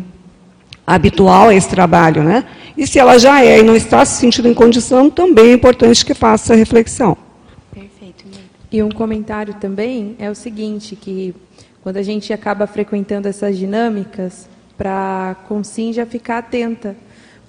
habitual 0.86 1.50
a 1.50 1.56
esse 1.56 1.70
trabalho, 1.70 2.24
né? 2.24 2.44
E 2.76 2.86
se 2.86 3.00
ela 3.00 3.18
já 3.18 3.44
é 3.44 3.60
e 3.60 3.64
não 3.64 3.76
está 3.76 4.04
se 4.04 4.20
sentindo 4.20 4.50
em 4.50 4.54
condição, 4.54 5.10
também 5.10 5.52
é 5.52 5.54
importante 5.54 6.06
que 6.06 6.14
faça 6.14 6.54
essa 6.54 6.60
reflexão. 6.60 7.16
Perfeito. 7.74 8.26
E 8.70 8.84
um 8.84 8.90
comentário 8.90 9.54
também 9.54 10.16
é 10.20 10.30
o 10.30 10.36
seguinte, 10.36 10.98
que 10.98 11.34
quando 11.82 11.98
a 11.98 12.04
gente 12.04 12.32
acaba 12.34 12.68
frequentando 12.68 13.28
essas 13.28 13.58
dinâmicas, 13.58 14.50
para 14.78 15.32
a 15.32 15.36
Consim 15.36 15.92
já 15.92 16.06
ficar 16.06 16.38
atenta, 16.38 16.96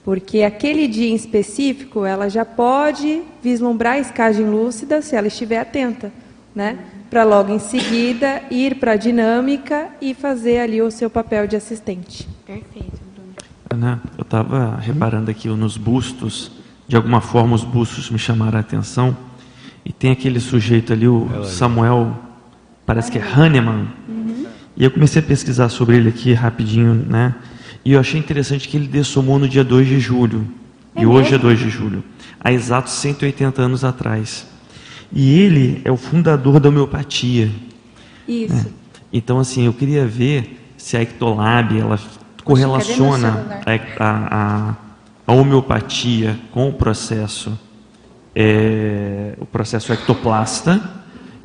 porque 0.04 0.42
aquele 0.42 0.88
dia 0.88 1.10
em 1.10 1.14
específico 1.14 2.04
ela 2.04 2.28
já 2.28 2.44
pode 2.44 3.22
vislumbrar 3.40 3.94
a 3.94 3.98
escagem 4.00 4.50
lúcida 4.50 5.00
se 5.00 5.14
ela 5.14 5.28
estiver 5.28 5.60
atenta, 5.60 6.12
né? 6.52 6.78
Para 7.08 7.22
logo 7.22 7.52
em 7.52 7.58
seguida 7.60 8.42
ir 8.50 8.76
para 8.76 8.92
a 8.92 8.96
dinâmica 8.96 9.90
e 10.00 10.12
fazer 10.12 10.58
ali 10.58 10.82
o 10.82 10.90
seu 10.90 11.08
papel 11.08 11.46
de 11.46 11.54
assistente. 11.54 12.28
Perfeito, 12.44 13.00
Bruno. 13.14 13.34
Ana, 13.68 14.02
eu 14.18 14.22
estava 14.22 14.76
reparando 14.76 15.30
aqui 15.30 15.48
nos 15.48 15.76
bustos, 15.76 16.50
de 16.88 16.96
alguma 16.96 17.20
forma 17.20 17.54
os 17.54 17.62
bustos 17.62 18.10
me 18.10 18.18
chamaram 18.18 18.58
a 18.58 18.60
atenção, 18.60 19.16
e 19.84 19.92
tem 19.92 20.10
aquele 20.10 20.40
sujeito 20.40 20.92
ali, 20.92 21.06
o 21.06 21.44
Samuel, 21.44 22.16
parece 22.84 23.10
que 23.10 23.18
é 23.18 23.22
Hahnemann, 23.22 23.88
e 24.76 24.84
eu 24.84 24.90
comecei 24.90 25.20
a 25.20 25.24
pesquisar 25.24 25.68
sobre 25.68 25.96
ele 25.96 26.08
aqui 26.08 26.32
rapidinho, 26.32 26.94
né? 26.94 27.34
E 27.84 27.92
eu 27.92 28.00
achei 28.00 28.20
interessante 28.20 28.68
que 28.68 28.76
ele 28.76 28.86
dessomou 28.86 29.38
no 29.38 29.48
dia 29.48 29.64
2 29.64 29.88
de 29.88 30.00
julho. 30.00 30.46
e 30.96 31.06
hoje 31.06 31.34
é 31.34 31.38
2 31.38 31.58
de 31.58 31.70
julho. 31.70 32.04
Há 32.40 32.52
exatos 32.52 32.92
180 32.94 33.62
anos 33.62 33.84
atrás. 33.84 34.46
E 35.12 35.38
ele 35.38 35.80
é 35.84 35.90
o 35.90 35.96
fundador 35.96 36.60
da 36.60 36.68
homeopatia. 36.68 37.50
Isso. 38.28 38.54
né? 38.54 38.66
Então, 39.12 39.38
assim, 39.38 39.66
eu 39.66 39.72
queria 39.72 40.06
ver 40.06 40.72
se 40.76 40.96
a 40.96 41.02
Ectolab, 41.02 41.78
ela 41.78 41.98
correlaciona 42.44 43.62
a, 43.98 44.06
a, 44.06 44.74
a 45.26 45.32
homeopatia 45.32 46.38
com 46.52 46.68
o 46.68 46.72
processo, 46.72 47.58
é, 48.34 49.34
o 49.38 49.46
processo 49.46 49.92
ectoplasta, 49.92 50.80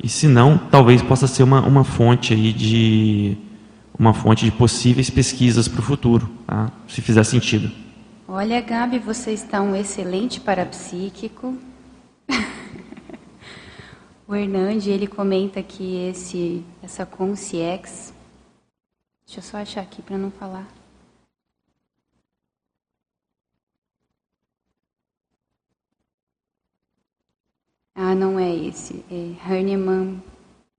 e 0.02 0.08
se 0.08 0.26
não, 0.28 0.58
talvez 0.58 1.02
possa 1.02 1.26
ser 1.26 1.42
uma, 1.42 1.60
uma 1.60 1.84
fonte 1.84 2.32
aí 2.32 2.52
de 2.52 3.36
uma 3.98 4.12
fonte 4.12 4.44
de 4.44 4.52
possíveis 4.52 5.08
pesquisas 5.08 5.66
para 5.68 5.80
o 5.80 5.82
futuro, 5.82 6.28
tá? 6.46 6.70
se 6.86 7.00
fizer 7.00 7.24
sentido. 7.24 7.70
Olha, 8.28 8.60
Gabi, 8.60 8.98
você 8.98 9.32
está 9.32 9.62
um 9.62 9.74
excelente 9.74 10.40
parapsíquico. 10.40 11.56
o 14.28 14.34
Hernande, 14.34 14.90
ele 14.90 15.06
comenta 15.06 15.62
que 15.62 16.08
esse, 16.08 16.62
essa 16.82 17.06
Conciex... 17.06 18.12
Deixa 19.26 19.40
eu 19.40 19.42
só 19.42 19.56
achar 19.58 19.80
aqui 19.80 20.02
para 20.02 20.16
não 20.16 20.30
falar. 20.30 20.68
Ah, 27.98 28.14
não 28.14 28.38
é 28.38 28.54
esse. 28.54 29.02
É 29.10 29.32
Hahnemann 29.42 30.22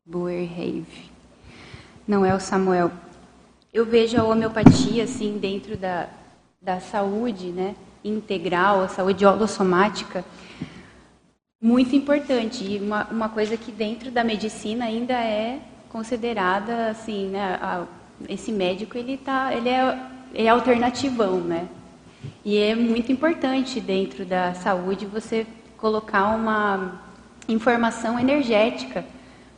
Boerhaave. 0.06 1.10
Não 2.08 2.24
é 2.24 2.36
o 2.36 2.40
Samuel. 2.40 2.92
Eu 3.74 3.88
vejo 3.88 4.22
a 4.22 4.24
homeopatia, 4.24 5.06
assim, 5.06 5.40
dentro 5.40 5.76
da, 5.76 6.10
da 6.62 6.80
saúde 6.80 7.48
né, 7.48 7.76
integral, 8.04 8.82
a 8.82 8.88
saúde 8.88 9.26
holossomática, 9.26 10.24
muito 11.60 11.96
importante. 11.96 12.64
E 12.64 12.78
uma, 12.78 13.06
uma 13.06 13.30
coisa 13.30 13.58
que 13.58 13.72
dentro 13.72 14.12
da 14.12 14.24
medicina 14.24 14.86
ainda 14.86 15.16
é 15.16 15.60
considerada, 15.90 16.90
assim, 16.92 17.30
né, 17.30 17.58
a, 17.60 17.86
esse 18.30 18.52
médico, 18.52 18.96
ele, 18.96 19.18
tá, 19.18 19.52
ele 19.56 19.70
é, 19.70 20.00
é 20.36 20.48
alternativão, 20.48 21.40
né? 21.40 21.68
E 22.46 22.60
é 22.60 22.76
muito 22.76 23.12
importante 23.12 23.82
dentro 23.82 24.24
da 24.24 24.54
saúde 24.54 25.08
você 25.08 25.48
colocar 25.78 26.36
uma 26.36 27.07
informação 27.48 28.20
energética 28.20 29.06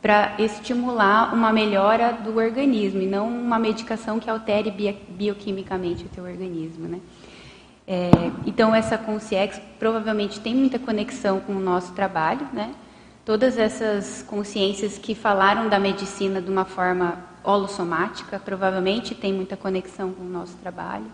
para 0.00 0.34
estimular 0.38 1.34
uma 1.34 1.52
melhora 1.52 2.12
do 2.12 2.38
organismo 2.38 3.02
e 3.02 3.06
não 3.06 3.28
uma 3.28 3.58
medicação 3.58 4.18
que 4.18 4.30
altere 4.30 4.70
bio, 4.70 4.96
bioquimicamente 5.08 6.04
o 6.04 6.08
teu 6.08 6.24
organismo, 6.24 6.88
né? 6.88 7.00
É, 7.86 8.10
então 8.46 8.74
essa 8.74 8.96
Consciex 8.96 9.60
provavelmente 9.78 10.40
tem 10.40 10.54
muita 10.54 10.78
conexão 10.78 11.40
com 11.40 11.52
o 11.52 11.60
nosso 11.60 11.92
trabalho, 11.92 12.46
né? 12.52 12.72
Todas 13.24 13.58
essas 13.58 14.22
consciências 14.22 14.96
que 14.96 15.14
falaram 15.14 15.68
da 15.68 15.78
medicina 15.78 16.40
de 16.40 16.50
uma 16.50 16.64
forma 16.64 17.18
holossomática 17.44 18.38
provavelmente 18.38 19.14
tem 19.14 19.32
muita 19.32 19.56
conexão 19.56 20.12
com 20.12 20.22
o 20.22 20.28
nosso 20.28 20.56
trabalho. 20.58 21.06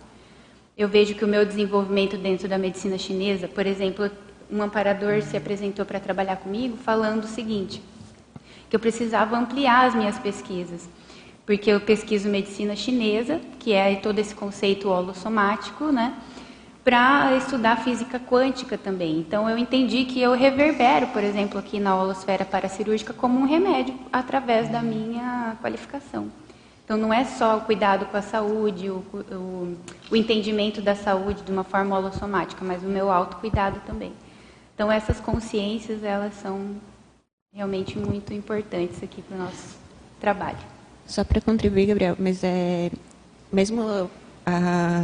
Eu 0.76 0.88
vejo 0.88 1.14
que 1.14 1.24
o 1.24 1.28
meu 1.28 1.44
desenvolvimento 1.44 2.16
dentro 2.16 2.46
da 2.46 2.58
medicina 2.58 2.98
chinesa, 2.98 3.48
por 3.48 3.66
exemplo, 3.66 4.10
um 4.50 4.62
amparador 4.62 5.22
se 5.22 5.36
apresentou 5.36 5.84
para 5.84 6.00
trabalhar 6.00 6.36
comigo 6.36 6.76
falando 6.76 7.24
o 7.24 7.28
seguinte, 7.28 7.82
que 8.68 8.76
eu 8.76 8.80
precisava 8.80 9.36
ampliar 9.36 9.86
as 9.86 9.94
minhas 9.94 10.18
pesquisas, 10.18 10.88
porque 11.44 11.70
eu 11.70 11.80
pesquiso 11.80 12.28
medicina 12.28 12.74
chinesa, 12.74 13.40
que 13.58 13.72
é 13.72 13.94
todo 13.96 14.18
esse 14.18 14.34
conceito 14.34 14.88
holossomático, 14.88 15.86
né, 15.86 16.14
para 16.84 17.36
estudar 17.36 17.78
física 17.78 18.20
quântica 18.20 18.78
também. 18.78 19.18
Então 19.18 19.50
eu 19.50 19.58
entendi 19.58 20.04
que 20.04 20.20
eu 20.20 20.32
reverbero, 20.34 21.08
por 21.08 21.22
exemplo, 21.24 21.58
aqui 21.58 21.80
na 21.80 21.96
holosfera 21.96 22.44
paracirúrgica 22.44 23.12
como 23.12 23.40
um 23.40 23.44
remédio 23.44 23.94
através 24.12 24.68
da 24.68 24.80
minha 24.82 25.56
qualificação. 25.60 26.30
Então 26.84 26.96
não 26.96 27.12
é 27.12 27.24
só 27.24 27.56
o 27.56 27.62
cuidado 27.62 28.06
com 28.06 28.16
a 28.16 28.22
saúde, 28.22 28.88
o, 28.88 29.04
o, 29.12 29.76
o 30.12 30.14
entendimento 30.16 30.80
da 30.80 30.94
saúde 30.94 31.42
de 31.42 31.50
uma 31.50 31.64
forma 31.64 31.98
holossomática, 31.98 32.64
mas 32.64 32.84
o 32.84 32.86
meu 32.86 33.10
autocuidado 33.10 33.80
também. 33.84 34.12
Então 34.76 34.92
essas 34.92 35.18
consciências, 35.18 36.04
elas 36.04 36.34
são 36.34 36.76
realmente 37.50 37.98
muito 37.98 38.34
importantes 38.34 39.02
aqui 39.02 39.22
para 39.22 39.34
o 39.34 39.38
nosso 39.38 39.78
trabalho. 40.20 40.58
Só 41.06 41.24
para 41.24 41.40
contribuir, 41.40 41.86
Gabriel, 41.86 42.14
mas 42.18 42.44
é 42.44 42.90
mesmo 43.50 44.10
a 44.44 45.00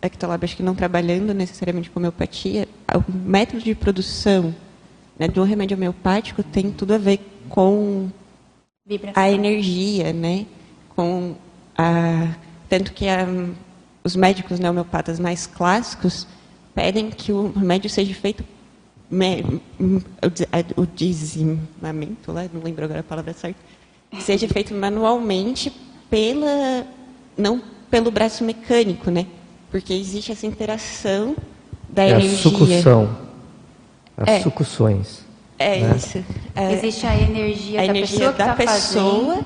Ectolab, 0.00 0.44
acho 0.44 0.56
que 0.56 0.62
não 0.62 0.76
trabalhando 0.76 1.34
necessariamente 1.34 1.90
com 1.90 1.98
homeopatia, 1.98 2.68
o 2.94 3.12
método 3.12 3.60
de 3.60 3.74
produção 3.74 4.54
né, 5.18 5.26
do 5.26 5.42
remédio 5.42 5.76
homeopático 5.76 6.44
tem 6.44 6.70
tudo 6.70 6.94
a 6.94 6.98
ver 6.98 7.18
com 7.48 8.08
Vibração. 8.86 9.20
a 9.20 9.28
energia, 9.28 10.12
né? 10.12 10.46
Com 10.94 11.34
a 11.76 12.36
tanto 12.68 12.92
que 12.92 13.08
a, 13.08 13.26
os 14.04 14.14
médicos 14.14 14.60
né, 14.60 14.70
homeopatas 14.70 15.18
mais 15.18 15.44
clássicos 15.44 16.24
pedem 16.72 17.10
que 17.10 17.32
o 17.32 17.50
remédio 17.50 17.90
seja 17.90 18.14
feito 18.14 18.44
o 20.76 20.86
dizimamento, 20.86 22.32
lá, 22.32 22.48
não 22.52 22.62
lembro 22.62 22.84
agora 22.84 23.00
a 23.00 23.04
palavra 23.04 23.32
certa, 23.34 23.58
seja 24.20 24.48
feito 24.48 24.74
manualmente 24.74 25.72
pela 26.08 26.86
não 27.36 27.60
pelo 27.90 28.10
braço 28.10 28.42
mecânico, 28.42 29.10
né? 29.10 29.26
Porque 29.70 29.92
existe 29.92 30.32
essa 30.32 30.46
interação 30.46 31.36
da 31.90 32.04
é 32.04 32.10
energia. 32.10 32.38
a 32.38 32.38
sucussão, 32.38 33.18
as 34.16 34.28
É. 34.28 34.40
sucussões. 34.40 35.20
É 35.58 35.78
né? 35.80 35.96
isso. 35.96 36.24
É, 36.54 36.72
Existe 36.72 37.06
a 37.06 37.14
energia 37.20 37.80
a 37.82 37.86
da 37.86 37.90
energia 37.90 38.18
pessoa 38.18 38.32
que 38.32 38.38
da 38.38 38.46
tá 38.46 38.54
pessoa 38.54 39.44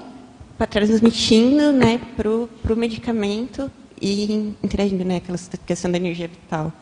para 0.57 0.67
transmitindo, 0.67 1.73
né, 1.73 2.01
pro 2.17 2.49
pro 2.63 2.77
medicamento 2.77 3.71
e 4.01 4.55
interagindo, 4.63 5.05
né, 5.05 5.17
aquela 5.17 5.39
questão 5.67 5.91
da 5.91 5.97
energia 5.99 6.29
vital. 6.29 6.73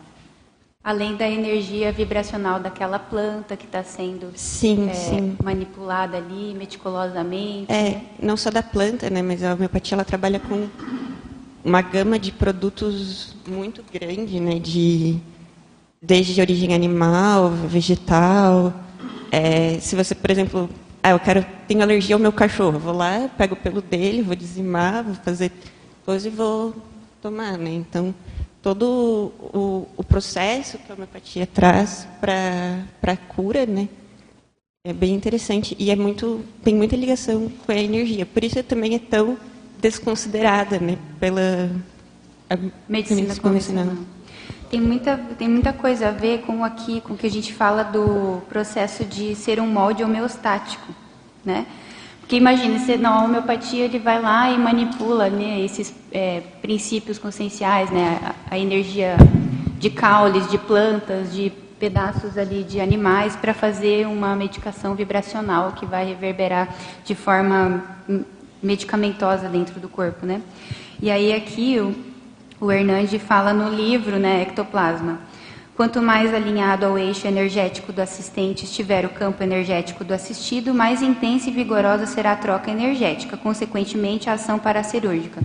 Além 0.85 1.16
da 1.16 1.27
energia 1.27 1.90
vibracional 1.90 2.61
daquela 2.61 2.98
planta 2.98 3.56
que 3.56 3.65
está 3.65 3.82
sendo 3.82 4.31
Sim, 4.36 4.90
é, 4.90 4.93
sim. 4.93 5.36
manipulada 5.43 6.19
ali 6.19 6.52
meticulosamente. 6.52 7.73
É, 7.73 8.02
não 8.20 8.36
só 8.36 8.51
da 8.51 8.62
planta, 8.62 9.09
né, 9.09 9.23
mas 9.23 9.43
a 9.43 9.55
homeopatia 9.55 9.94
ela 9.97 10.05
trabalha 10.05 10.39
com 10.39 10.69
uma 11.65 11.81
gama 11.81 12.19
de 12.19 12.31
produtos 12.31 13.35
muito 13.48 13.82
grande, 13.90 14.39
né, 14.39 14.59
de 14.59 15.19
desde 16.02 16.35
de 16.35 16.43
origem 16.43 16.74
animal, 16.74 17.48
vegetal. 17.48 18.70
É, 19.32 19.78
se 19.81 19.97
você, 19.97 20.15
por 20.15 20.31
exemplo, 20.31 20.69
ah, 21.02 21.12
eu 21.12 21.19
quero 21.19 21.47
tenho 21.66 21.81
alergia 21.81 22.15
ao 22.15 22.20
meu 22.20 22.31
cachorro, 22.31 22.78
vou 22.78 22.93
lá, 22.94 23.31
pego 23.39 23.55
o 23.55 23.56
pelo 23.56 23.81
dele, 23.81 24.20
vou 24.20 24.36
dizimar, 24.36 25.02
vou 25.02 25.15
fazer 25.15 25.51
coisa 26.05 26.28
e 26.28 26.31
vou 26.31 26.74
tomar, 27.23 27.56
né? 27.56 27.70
Então 27.70 28.15
todo 28.65 29.31
o, 29.53 29.86
o 29.95 30.03
processo 30.03 30.78
que 30.78 30.91
a 30.91 30.95
homeopatia 30.95 31.47
traz 31.47 32.09
para 32.19 32.82
para 32.99 33.15
cura, 33.15 33.66
né? 33.66 33.91
É 34.86 34.93
bem 34.93 35.15
interessante 35.15 35.77
e 35.78 35.91
é 35.91 35.97
muito 35.97 36.43
tem 36.62 36.74
muita 36.74 36.97
ligação 36.97 37.53
com 37.65 37.70
a 37.70 37.77
energia. 37.77 38.24
Por 38.24 38.43
isso 38.43 38.62
também 38.62 38.95
é 38.95 38.99
tão 38.99 39.36
desconsiderada, 39.78 40.78
né, 40.78 40.97
pela 41.20 41.70
a 42.49 42.57
Medicina 42.89 43.36
convencional. 43.36 43.95
Tem 44.70 44.81
muita, 44.81 45.19
tem 45.39 45.49
muita 45.49 45.73
coisa 45.73 46.09
a 46.09 46.11
ver 46.11 46.41
com 46.41 46.65
aqui, 46.65 47.03
com 47.03 47.12
o 47.12 47.16
que 47.19 47.27
a 47.27 47.31
gente 47.31 47.53
fala 47.53 47.82
do 47.82 48.41
processo 48.49 49.05
de 49.05 49.35
ser 49.35 49.61
um 49.61 49.66
molde 49.66 50.03
homeostático, 50.03 50.93
né? 51.45 51.66
Porque 52.24 52.36
imagine, 52.36 52.78
você 52.78 52.96
na 52.96 53.22
homeopatia 53.22 53.84
ele 53.84 53.98
vai 53.98 54.18
lá 54.18 54.51
e 54.51 54.56
manipula 54.56 55.28
né, 55.28 55.60
esses 55.60 55.94
é, 56.10 56.40
princípios 56.62 57.18
conscienciais, 57.18 57.90
né? 57.90 58.18
A, 58.51 58.55
a 58.55 58.59
energia 58.59 59.18
de 59.78 59.90
caules, 59.90 60.51
de 60.51 60.56
plantas, 60.56 61.34
de 61.34 61.52
pedaços 61.78 62.38
ali 62.38 62.64
de 62.64 62.80
animais 62.80 63.36
para 63.36 63.52
fazer 63.52 64.06
uma 64.06 64.34
medicação 64.34 64.94
vibracional 64.94 65.72
que 65.72 65.84
vai 65.84 66.06
reverberar 66.06 66.74
de 67.05 67.14
forma 67.14 67.84
hum, 68.09 68.24
medicamentosa 68.62 69.46
dentro 69.46 69.78
do 69.78 69.88
corpo, 69.90 70.24
né? 70.24 70.40
E 71.02 71.10
aí 71.10 71.30
aqui 71.30 71.78
o, 71.78 71.94
o 72.59 72.72
Hernandes 72.72 73.20
fala 73.20 73.52
no 73.52 73.68
livro, 73.68 74.18
né, 74.18 74.40
Ectoplasma. 74.40 75.18
Quanto 75.76 76.01
mais 76.01 76.32
alinhado 76.32 76.86
ao 76.86 76.96
eixo 76.96 77.26
energético 77.26 77.92
do 77.92 78.01
assistente 78.01 78.64
estiver 78.64 79.05
o 79.05 79.09
campo 79.09 79.42
energético 79.42 80.05
do 80.05 80.14
assistido, 80.14 80.72
mais 80.72 81.02
intensa 81.02 81.51
e 81.51 81.52
vigorosa 81.52 82.06
será 82.06 82.30
a 82.30 82.36
troca 82.36 82.70
energética, 82.70 83.36
consequentemente 83.36 84.30
a 84.30 84.34
ação 84.34 84.56
paracirúrgica. 84.56 85.42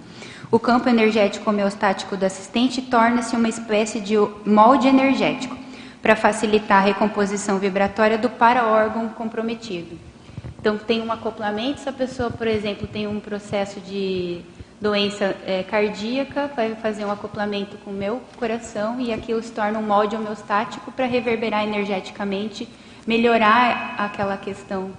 O 0.52 0.60
campo 0.60 0.88
energético 0.88 1.50
homeostático 1.50 2.16
do 2.16 2.24
assistente 2.24 2.80
torna-se 2.80 3.36
uma 3.36 3.50
espécie 3.50 4.00
de 4.00 4.14
molde 4.46 4.88
energético 4.88 5.58
para 6.00 6.16
facilitar 6.16 6.84
a 6.84 6.86
recomposição 6.86 7.58
vibratória 7.58 8.18
do 8.18 8.30
para-órgão 8.30 9.10
comprometido. 9.10 9.98
Então, 10.60 10.78
tem 10.78 11.02
um 11.02 11.12
acoplamento, 11.12 11.80
se 11.80 11.90
a 11.90 11.94
pessoa, 11.94 12.30
por 12.30 12.46
exemplo, 12.46 12.86
tem 12.86 13.08
um 13.08 13.20
processo 13.20 13.80
de 13.80 14.42
doença 14.82 15.36
é, 15.46 15.64
cardíaca, 15.64 16.50
vai 16.56 16.76
fazer 16.76 17.06
um 17.06 17.12
acoplamento 17.12 17.78
com 17.84 17.92
o 17.92 17.94
meu 17.94 18.22
coração 18.38 19.00
e 19.00 19.12
aquilo 19.12 19.42
se 19.44 19.52
torna 19.52 19.78
um 19.78 19.84
molde 19.84 20.16
homeostático 20.16 20.92
para 20.92 21.06
reverberar 21.06 21.64
energeticamente, 21.64 22.68
melhorar 23.06 23.96
aquela 23.98 24.38
questão 24.38 24.92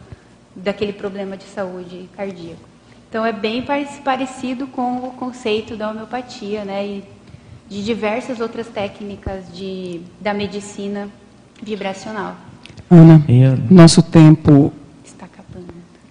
daquele 0.54 0.92
problema 0.92 1.36
de 1.36 1.44
saúde 1.44 2.08
cardíaco. 2.16 2.68
Então 3.08 3.24
é 3.24 3.32
bem 3.32 3.64
parecido 4.04 4.66
com 4.66 4.98
o 4.98 5.10
conceito 5.12 5.76
da 5.76 5.90
homeopatia, 5.90 6.64
né, 6.64 6.86
e 6.86 7.04
de 7.68 7.84
diversas 7.84 8.40
outras 8.40 8.68
técnicas 8.68 9.44
de, 9.52 10.00
da 10.20 10.34
medicina 10.34 11.08
vibracional. 11.62 12.36
Ana, 12.90 13.24
nosso 13.70 14.02
tempo. 14.02 14.72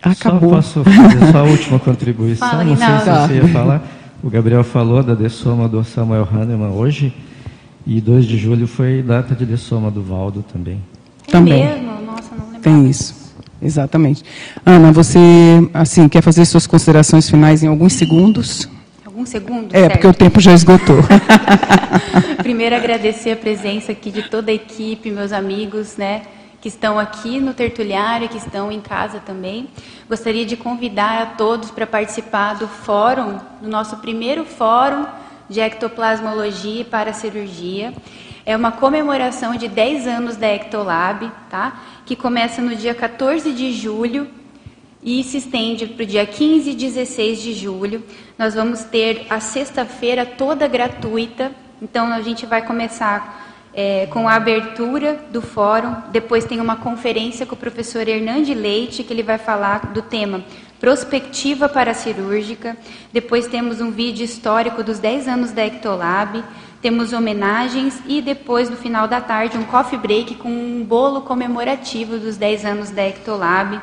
Acabou. 0.02 0.62
Só 0.62 0.82
posso 0.82 0.84
fazer 0.84 1.32
só 1.32 1.38
a 1.40 1.44
última 1.44 1.80
contribuição? 1.80 2.50
Fala, 2.50 2.64
Não 2.64 2.76
sei 2.76 2.88
se 2.88 3.28
você 3.28 3.34
ia 3.36 3.48
falar. 3.50 3.84
O 4.22 4.30
Gabriel 4.30 4.64
falou 4.64 5.02
da 5.02 5.16
dessoma 5.16 5.68
do 5.68 5.84
Samuel 5.84 6.28
Hahnemann 6.32 6.72
hoje. 6.72 7.14
E 7.88 8.02
2 8.02 8.26
de 8.26 8.38
julho 8.38 8.68
foi 8.68 9.02
data 9.02 9.34
de 9.34 9.46
dessoma 9.46 9.90
do 9.90 10.04
Valdo 10.04 10.44
também. 10.44 10.80
Também. 11.28 11.64
É 11.64 11.76
mesmo? 11.76 12.02
Nossa, 12.06 12.36
não 12.36 12.46
lembrava. 12.46 12.60
Tem 12.62 12.90
isso. 12.90 13.16
Exatamente. 13.62 14.24
Ana, 14.66 14.92
você 14.92 15.20
assim 15.74 16.08
quer 16.08 16.22
fazer 16.22 16.46
suas 16.46 16.66
considerações 16.68 17.30
finais 17.30 17.64
em 17.64 17.68
alguns 17.68 17.94
segundos? 17.94 18.70
Algum 19.06 19.26
segundo? 19.26 19.76
É, 19.76 19.80
certo? 19.80 19.92
porque 19.94 20.08
o 20.08 20.14
tempo 20.14 20.40
já 20.40 20.54
esgotou. 20.54 20.98
Primeiro 22.42 22.76
agradecer 22.76 23.32
a 23.32 23.36
presença 23.36 23.92
aqui 23.92 24.12
de 24.12 24.24
toda 24.30 24.52
a 24.52 24.54
equipe, 24.54 25.12
meus 25.12 25.32
amigos, 25.32 25.98
né, 25.98 26.22
que 26.62 26.68
estão 26.68 27.00
aqui 27.00 27.40
no 27.40 27.54
Tertuliário, 27.54 28.28
que 28.28 28.38
estão 28.38 28.72
em 28.72 28.82
casa 28.82 29.20
também. 29.20 29.70
Gostaria 30.08 30.46
de 30.46 30.58
convidar 30.58 31.22
a 31.22 31.26
todos 31.26 31.72
para 31.72 31.88
participar 31.88 32.56
do 32.56 32.68
fórum, 32.68 33.40
do 33.62 33.70
nosso 33.70 33.98
primeiro 33.98 34.44
fórum 34.46 35.06
de 35.50 35.60
ectoplasmologia 35.60 36.86
para 36.86 37.14
cirurgia. 37.14 37.94
É 38.46 38.56
uma 38.56 38.72
comemoração 38.72 39.56
de 39.56 39.68
10 39.68 40.08
anos 40.08 40.36
da 40.36 40.48
Ectolab, 40.48 41.32
tá? 41.50 41.82
Que 42.06 42.16
começa 42.16 42.62
no 42.62 42.76
dia 42.76 42.94
14 42.94 43.52
de 43.52 43.72
julho 43.72 44.28
e 45.02 45.24
se 45.24 45.38
estende 45.38 45.88
para 45.88 46.04
o 46.04 46.06
dia 46.06 46.26
15 46.26 46.72
e 46.72 46.76
16 46.76 47.42
de 47.42 47.54
julho. 47.54 48.04
Nós 48.38 48.54
vamos 48.54 48.84
ter 48.84 49.26
a 49.30 49.40
sexta-feira 49.40 50.26
toda 50.26 50.68
gratuita. 50.68 51.52
Então 51.82 52.12
a 52.12 52.22
gente 52.22 52.46
vai 52.46 52.66
começar 52.66 53.49
é, 53.82 54.08
com 54.08 54.28
a 54.28 54.34
abertura 54.34 55.18
do 55.32 55.42
fórum. 55.42 55.96
Depois 56.12 56.44
tem 56.44 56.60
uma 56.60 56.76
conferência 56.76 57.46
com 57.46 57.56
o 57.56 57.58
professor 57.58 58.06
Hernande 58.06 58.54
Leite, 58.54 59.06
que 59.06 59.14
ele 59.14 59.24
vai 59.24 59.38
falar 59.38 59.94
do 59.94 60.02
tema 60.02 60.44
Prospectiva 60.82 61.70
para 61.70 61.94
Cirúrgica. 61.94 62.76
Depois 63.14 63.48
temos 63.48 63.80
um 63.80 63.90
vídeo 63.90 64.26
histórico 64.26 64.84
dos 64.84 65.00
10 65.00 65.30
anos 65.30 65.52
da 65.54 65.66
Ectolab. 65.66 66.44
Temos 66.82 67.14
homenagens 67.14 68.02
e 68.06 68.22
depois, 68.22 68.70
no 68.70 68.76
final 68.76 69.08
da 69.08 69.22
tarde, 69.22 69.58
um 69.58 69.64
coffee 69.64 69.98
break 69.98 70.36
com 70.36 70.50
um 70.50 70.84
bolo 70.84 71.22
comemorativo 71.22 72.18
dos 72.18 72.36
10 72.36 72.66
anos 72.66 72.90
da 72.90 73.08
Ectolab. 73.08 73.80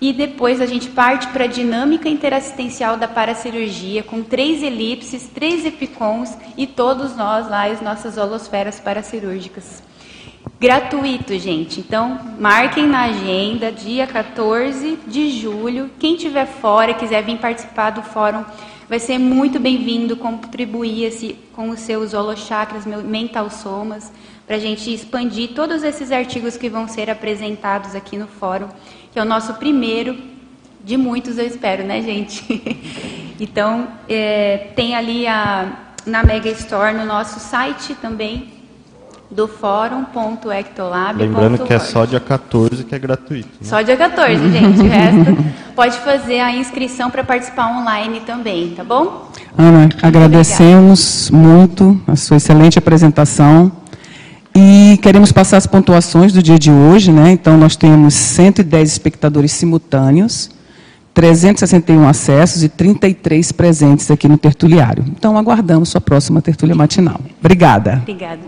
E 0.00 0.12
depois 0.12 0.60
a 0.60 0.66
gente 0.66 0.88
parte 0.90 1.26
para 1.28 1.44
a 1.44 1.48
dinâmica 1.48 2.08
interassistencial 2.08 2.96
da 2.96 3.08
paracirurgia, 3.08 4.02
com 4.02 4.22
três 4.22 4.62
elipses, 4.62 5.28
três 5.34 5.66
epicons 5.66 6.36
e 6.56 6.66
todos 6.68 7.16
nós 7.16 7.48
lá, 7.48 7.66
as 7.66 7.80
nossas 7.80 8.16
holosferas 8.16 8.78
paracirúrgicas. 8.78 9.82
Gratuito, 10.60 11.36
gente. 11.38 11.80
Então, 11.80 12.18
marquem 12.38 12.86
na 12.86 13.04
agenda, 13.04 13.72
dia 13.72 14.06
14 14.06 14.98
de 15.06 15.30
julho. 15.30 15.90
Quem 15.98 16.14
estiver 16.14 16.46
fora, 16.46 16.94
quiser 16.94 17.24
vir 17.24 17.38
participar 17.38 17.90
do 17.90 18.02
fórum, 18.02 18.44
vai 18.88 19.00
ser 19.00 19.18
muito 19.18 19.58
bem-vindo 19.58 20.16
contribuir 20.16 21.36
com 21.52 21.70
os 21.70 21.80
seus 21.80 22.14
holochakras, 22.14 22.86
mental 22.86 23.50
somas, 23.50 24.12
para 24.46 24.56
a 24.56 24.58
gente 24.60 24.92
expandir 24.92 25.50
todos 25.54 25.82
esses 25.82 26.10
artigos 26.10 26.56
que 26.56 26.68
vão 26.68 26.88
ser 26.88 27.10
apresentados 27.10 27.94
aqui 27.94 28.16
no 28.16 28.26
fórum 28.26 28.68
que 29.12 29.18
é 29.18 29.22
o 29.22 29.24
nosso 29.24 29.54
primeiro 29.54 30.16
de 30.84 30.96
muitos, 30.96 31.38
eu 31.38 31.46
espero, 31.46 31.84
né, 31.84 32.00
gente? 32.02 32.78
então, 33.38 33.88
é, 34.08 34.68
tem 34.74 34.94
ali 34.94 35.26
a, 35.26 35.72
na 36.06 36.22
Mega 36.22 36.48
Store, 36.50 36.96
no 36.96 37.04
nosso 37.04 37.38
site 37.40 37.94
também, 37.94 38.58
do 39.30 39.46
fórum.ectolab. 39.46 41.18
Lembrando 41.18 41.58
que 41.58 41.74
é 41.74 41.78
só 41.78 42.04
dia 42.04 42.20
14 42.20 42.84
que 42.84 42.94
é 42.94 42.98
gratuito. 42.98 43.48
Né? 43.60 43.68
Só 43.68 43.82
dia 43.82 43.96
14, 43.96 44.36
gente. 44.50 44.80
O 44.80 44.88
resto 44.88 45.36
pode 45.74 45.98
fazer 45.98 46.40
a 46.40 46.52
inscrição 46.52 47.10
para 47.10 47.22
participar 47.22 47.78
online 47.78 48.20
também, 48.20 48.70
tá 48.70 48.82
bom? 48.82 49.30
Ana, 49.56 49.88
agradecemos 50.02 51.30
muito 51.30 52.00
a 52.06 52.16
sua 52.16 52.38
excelente 52.38 52.78
apresentação. 52.78 53.70
E 54.60 54.96
queremos 54.96 55.30
passar 55.30 55.56
as 55.56 55.68
pontuações 55.68 56.32
do 56.32 56.42
dia 56.42 56.58
de 56.58 56.68
hoje, 56.68 57.12
né? 57.12 57.30
Então, 57.30 57.56
nós 57.56 57.76
temos 57.76 58.12
110 58.14 58.90
espectadores 58.90 59.52
simultâneos, 59.52 60.50
361 61.14 62.08
acessos 62.08 62.64
e 62.64 62.68
33 62.68 63.52
presentes 63.52 64.10
aqui 64.10 64.26
no 64.26 64.36
tertuliário. 64.36 65.04
Então, 65.16 65.38
aguardamos 65.38 65.90
sua 65.90 66.00
próxima 66.00 66.42
tertúlia 66.42 66.74
matinal. 66.74 67.20
Obrigada. 67.38 68.00
Obrigada. 68.02 68.40